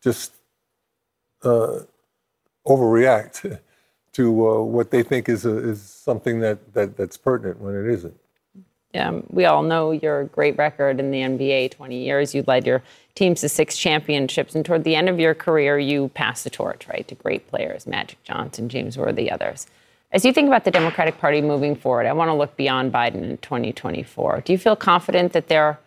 just 0.03 0.33
uh, 1.45 1.81
overreact 2.67 3.61
to 4.15 4.49
uh, 4.49 4.63
what 4.63 4.91
they 4.91 5.03
think 5.03 5.29
is 5.29 5.47
a, 5.47 5.57
is 5.57 5.83
something 5.83 6.41
that, 6.41 6.75
that 6.75 6.97
that's 6.97 7.17
pertinent 7.17 7.61
when 7.61 7.75
it 7.75 7.93
isn't. 7.93 8.17
Um, 8.95 9.25
we 9.31 9.45
all 9.47 9.63
know 9.63 9.93
your 9.93 10.25
great 10.25 10.57
record 10.59 11.01
in 11.01 11.11
the 11.11 11.21
NBA 11.21 11.71
20 11.71 12.05
years. 12.05 12.35
You 12.35 12.45
led 12.47 12.67
your 12.67 12.83
teams 13.15 13.41
to 13.41 13.49
six 13.49 13.77
championships, 13.77 14.55
and 14.55 14.65
toward 14.65 14.85
the 14.85 14.95
end 14.95 15.09
of 15.09 15.19
your 15.19 15.35
career, 15.35 15.79
you 15.79 16.09
passed 16.15 16.45
the 16.45 16.51
torch, 16.51 16.87
right, 16.89 17.07
to 17.09 17.15
great 17.15 17.49
players 17.49 17.87
Magic 17.87 18.23
Johnson, 18.25 18.69
James 18.69 18.97
Worthy, 18.97 19.31
others. 19.31 19.67
As 20.13 20.27
you 20.27 20.33
think 20.33 20.47
about 20.47 20.65
the 20.65 20.71
Democratic 20.71 21.19
Party 21.19 21.41
moving 21.41 21.75
forward, 21.75 22.05
I 22.05 22.13
want 22.13 22.29
to 22.29 22.35
look 22.35 22.55
beyond 22.57 22.93
Biden 22.93 23.23
in 23.23 23.39
2024. 23.39 24.43
Do 24.45 24.53
you 24.53 24.59
feel 24.59 24.77
confident 24.77 25.33
that 25.33 25.49
they're 25.49 25.79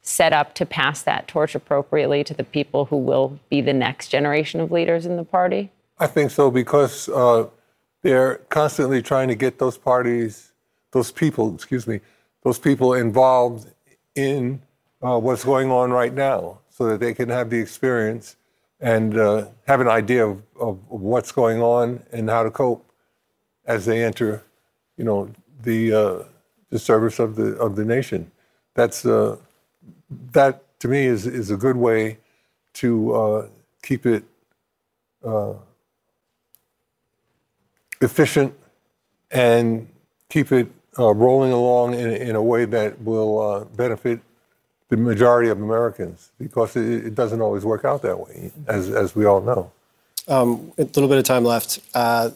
set 0.00 0.32
up 0.32 0.54
to 0.54 0.64
pass 0.64 1.02
that 1.02 1.28
torch 1.28 1.54
appropriately 1.54 2.24
to 2.24 2.32
the 2.32 2.44
people 2.44 2.86
who 2.86 2.96
will 2.96 3.38
be 3.50 3.60
the 3.60 3.74
next 3.74 4.08
generation 4.08 4.60
of 4.60 4.70
leaders 4.70 5.04
in 5.04 5.16
the 5.16 5.24
party? 5.24 5.70
I 5.98 6.06
think 6.06 6.30
so 6.30 6.50
because 6.50 7.08
uh, 7.10 7.48
they're 8.02 8.36
constantly 8.48 9.02
trying 9.02 9.28
to 9.28 9.34
get 9.34 9.58
those 9.58 9.76
parties 9.76 10.52
those 10.92 11.12
people, 11.12 11.54
excuse 11.54 11.86
me, 11.86 12.00
those 12.42 12.58
people 12.58 12.94
involved 12.94 13.70
in 14.14 14.62
uh, 15.02 15.18
what's 15.18 15.44
going 15.44 15.70
on 15.70 15.90
right 15.90 16.14
now, 16.14 16.58
so 16.70 16.86
that 16.88 17.00
they 17.00 17.14
can 17.14 17.28
have 17.28 17.50
the 17.50 17.58
experience 17.58 18.36
and 18.80 19.16
uh, 19.18 19.46
have 19.66 19.80
an 19.80 19.88
idea 19.88 20.26
of, 20.26 20.42
of 20.60 20.78
what's 20.88 21.32
going 21.32 21.60
on 21.62 22.02
and 22.12 22.28
how 22.28 22.42
to 22.42 22.50
cope 22.50 22.84
as 23.66 23.84
they 23.86 24.04
enter, 24.04 24.42
you 24.96 25.04
know, 25.04 25.30
the 25.62 25.92
uh, 25.92 26.22
the 26.70 26.78
service 26.78 27.18
of 27.18 27.36
the 27.36 27.56
of 27.56 27.76
the 27.76 27.84
nation. 27.84 28.30
That's 28.74 29.04
uh, 29.04 29.36
that 30.32 30.62
to 30.80 30.88
me 30.88 31.06
is 31.06 31.26
is 31.26 31.50
a 31.50 31.56
good 31.56 31.76
way 31.76 32.18
to 32.74 33.14
uh, 33.14 33.48
keep 33.82 34.06
it 34.06 34.24
uh, 35.24 35.54
efficient 38.00 38.54
and 39.30 39.88
keep 40.28 40.52
it 40.52 40.68
uh, 40.98 41.14
rolling 41.14 41.52
along 41.52 41.94
in, 41.94 42.10
in 42.10 42.36
a 42.36 42.42
way 42.42 42.64
that 42.64 43.00
will 43.02 43.40
uh, 43.40 43.64
benefit 43.64 44.20
the 44.88 44.96
majority 44.96 45.48
of 45.50 45.60
Americans 45.60 46.30
because 46.38 46.76
it, 46.76 47.06
it 47.06 47.14
doesn't 47.14 47.40
always 47.40 47.64
work 47.64 47.84
out 47.84 48.02
that 48.02 48.18
way, 48.18 48.52
as, 48.66 48.88
as 48.88 49.14
we 49.14 49.24
all 49.24 49.40
know. 49.40 49.70
Um, 50.28 50.72
a 50.78 50.82
little 50.82 51.08
bit 51.08 51.18
of 51.18 51.24
time 51.24 51.44
left. 51.44 51.80
Uh, 51.94 52.30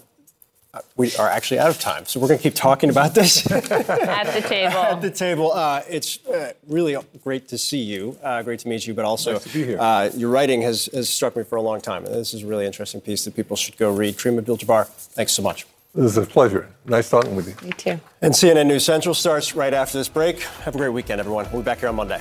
we 0.97 1.15
are 1.17 1.29
actually 1.29 1.59
out 1.59 1.71
of 1.71 1.81
time, 1.81 2.07
so 2.07 2.21
we're 2.21 2.29
going 2.29 2.39
to 2.39 2.43
keep 2.43 2.55
talking 2.55 2.91
about 2.91 3.13
this 3.13 3.51
At 3.51 3.65
the 3.65 4.45
table. 4.47 4.77
at 4.77 5.01
the 5.01 5.11
table. 5.11 5.53
Uh, 5.53 5.83
it's 5.89 6.25
uh, 6.27 6.53
really 6.69 6.97
great 7.25 7.49
to 7.49 7.59
see 7.59 7.81
you, 7.81 8.17
uh, 8.23 8.43
great 8.43 8.61
to 8.61 8.69
meet 8.69 8.87
you, 8.87 8.95
but 8.95 9.05
also 9.05 9.33
Nice 9.33 9.43
to 9.45 9.49
be 9.49 9.65
here. 9.65 9.81
Uh, 9.81 10.11
your 10.15 10.31
writing 10.31 10.63
has, 10.63 10.89
has 10.93 11.09
struck 11.09 11.35
me 11.35 11.43
for 11.43 11.57
a 11.57 11.63
long 11.63 11.81
time. 11.81 12.05
And 12.05 12.15
this 12.15 12.33
is 12.35 12.45
a 12.45 12.47
really 12.47 12.67
interesting 12.67 13.01
piece 13.01 13.25
that 13.25 13.35
people 13.35 13.57
should 13.57 13.77
go 13.79 13.93
read. 13.93 14.17
Kareem 14.17 14.39
Abdul-Jabbar, 14.39 14.87
thanks 14.87 15.33
so 15.33 15.43
much. 15.43 15.67
It 15.95 16.05
is 16.05 16.17
a 16.17 16.23
pleasure. 16.23 16.69
Nice 16.85 17.11
talking 17.11 17.35
with 17.35 17.49
you. 17.49 17.67
Me 17.67 17.73
too. 17.73 18.01
And 18.23 18.33
CNN 18.33 18.67
News 18.67 18.85
Central 18.85 19.15
starts 19.15 19.57
right 19.57 19.75
after 19.75 19.99
this 19.99 20.09
break. 20.09 20.41
Have 20.65 20.75
a 20.77 20.79
great 20.79 20.91
weekend, 20.91 21.19
everyone. 21.19 21.49
We'll 21.53 21.63
be 21.63 21.65
back 21.65 21.81
here 21.81 21.89
on 21.89 21.97
Monday. 21.97 22.21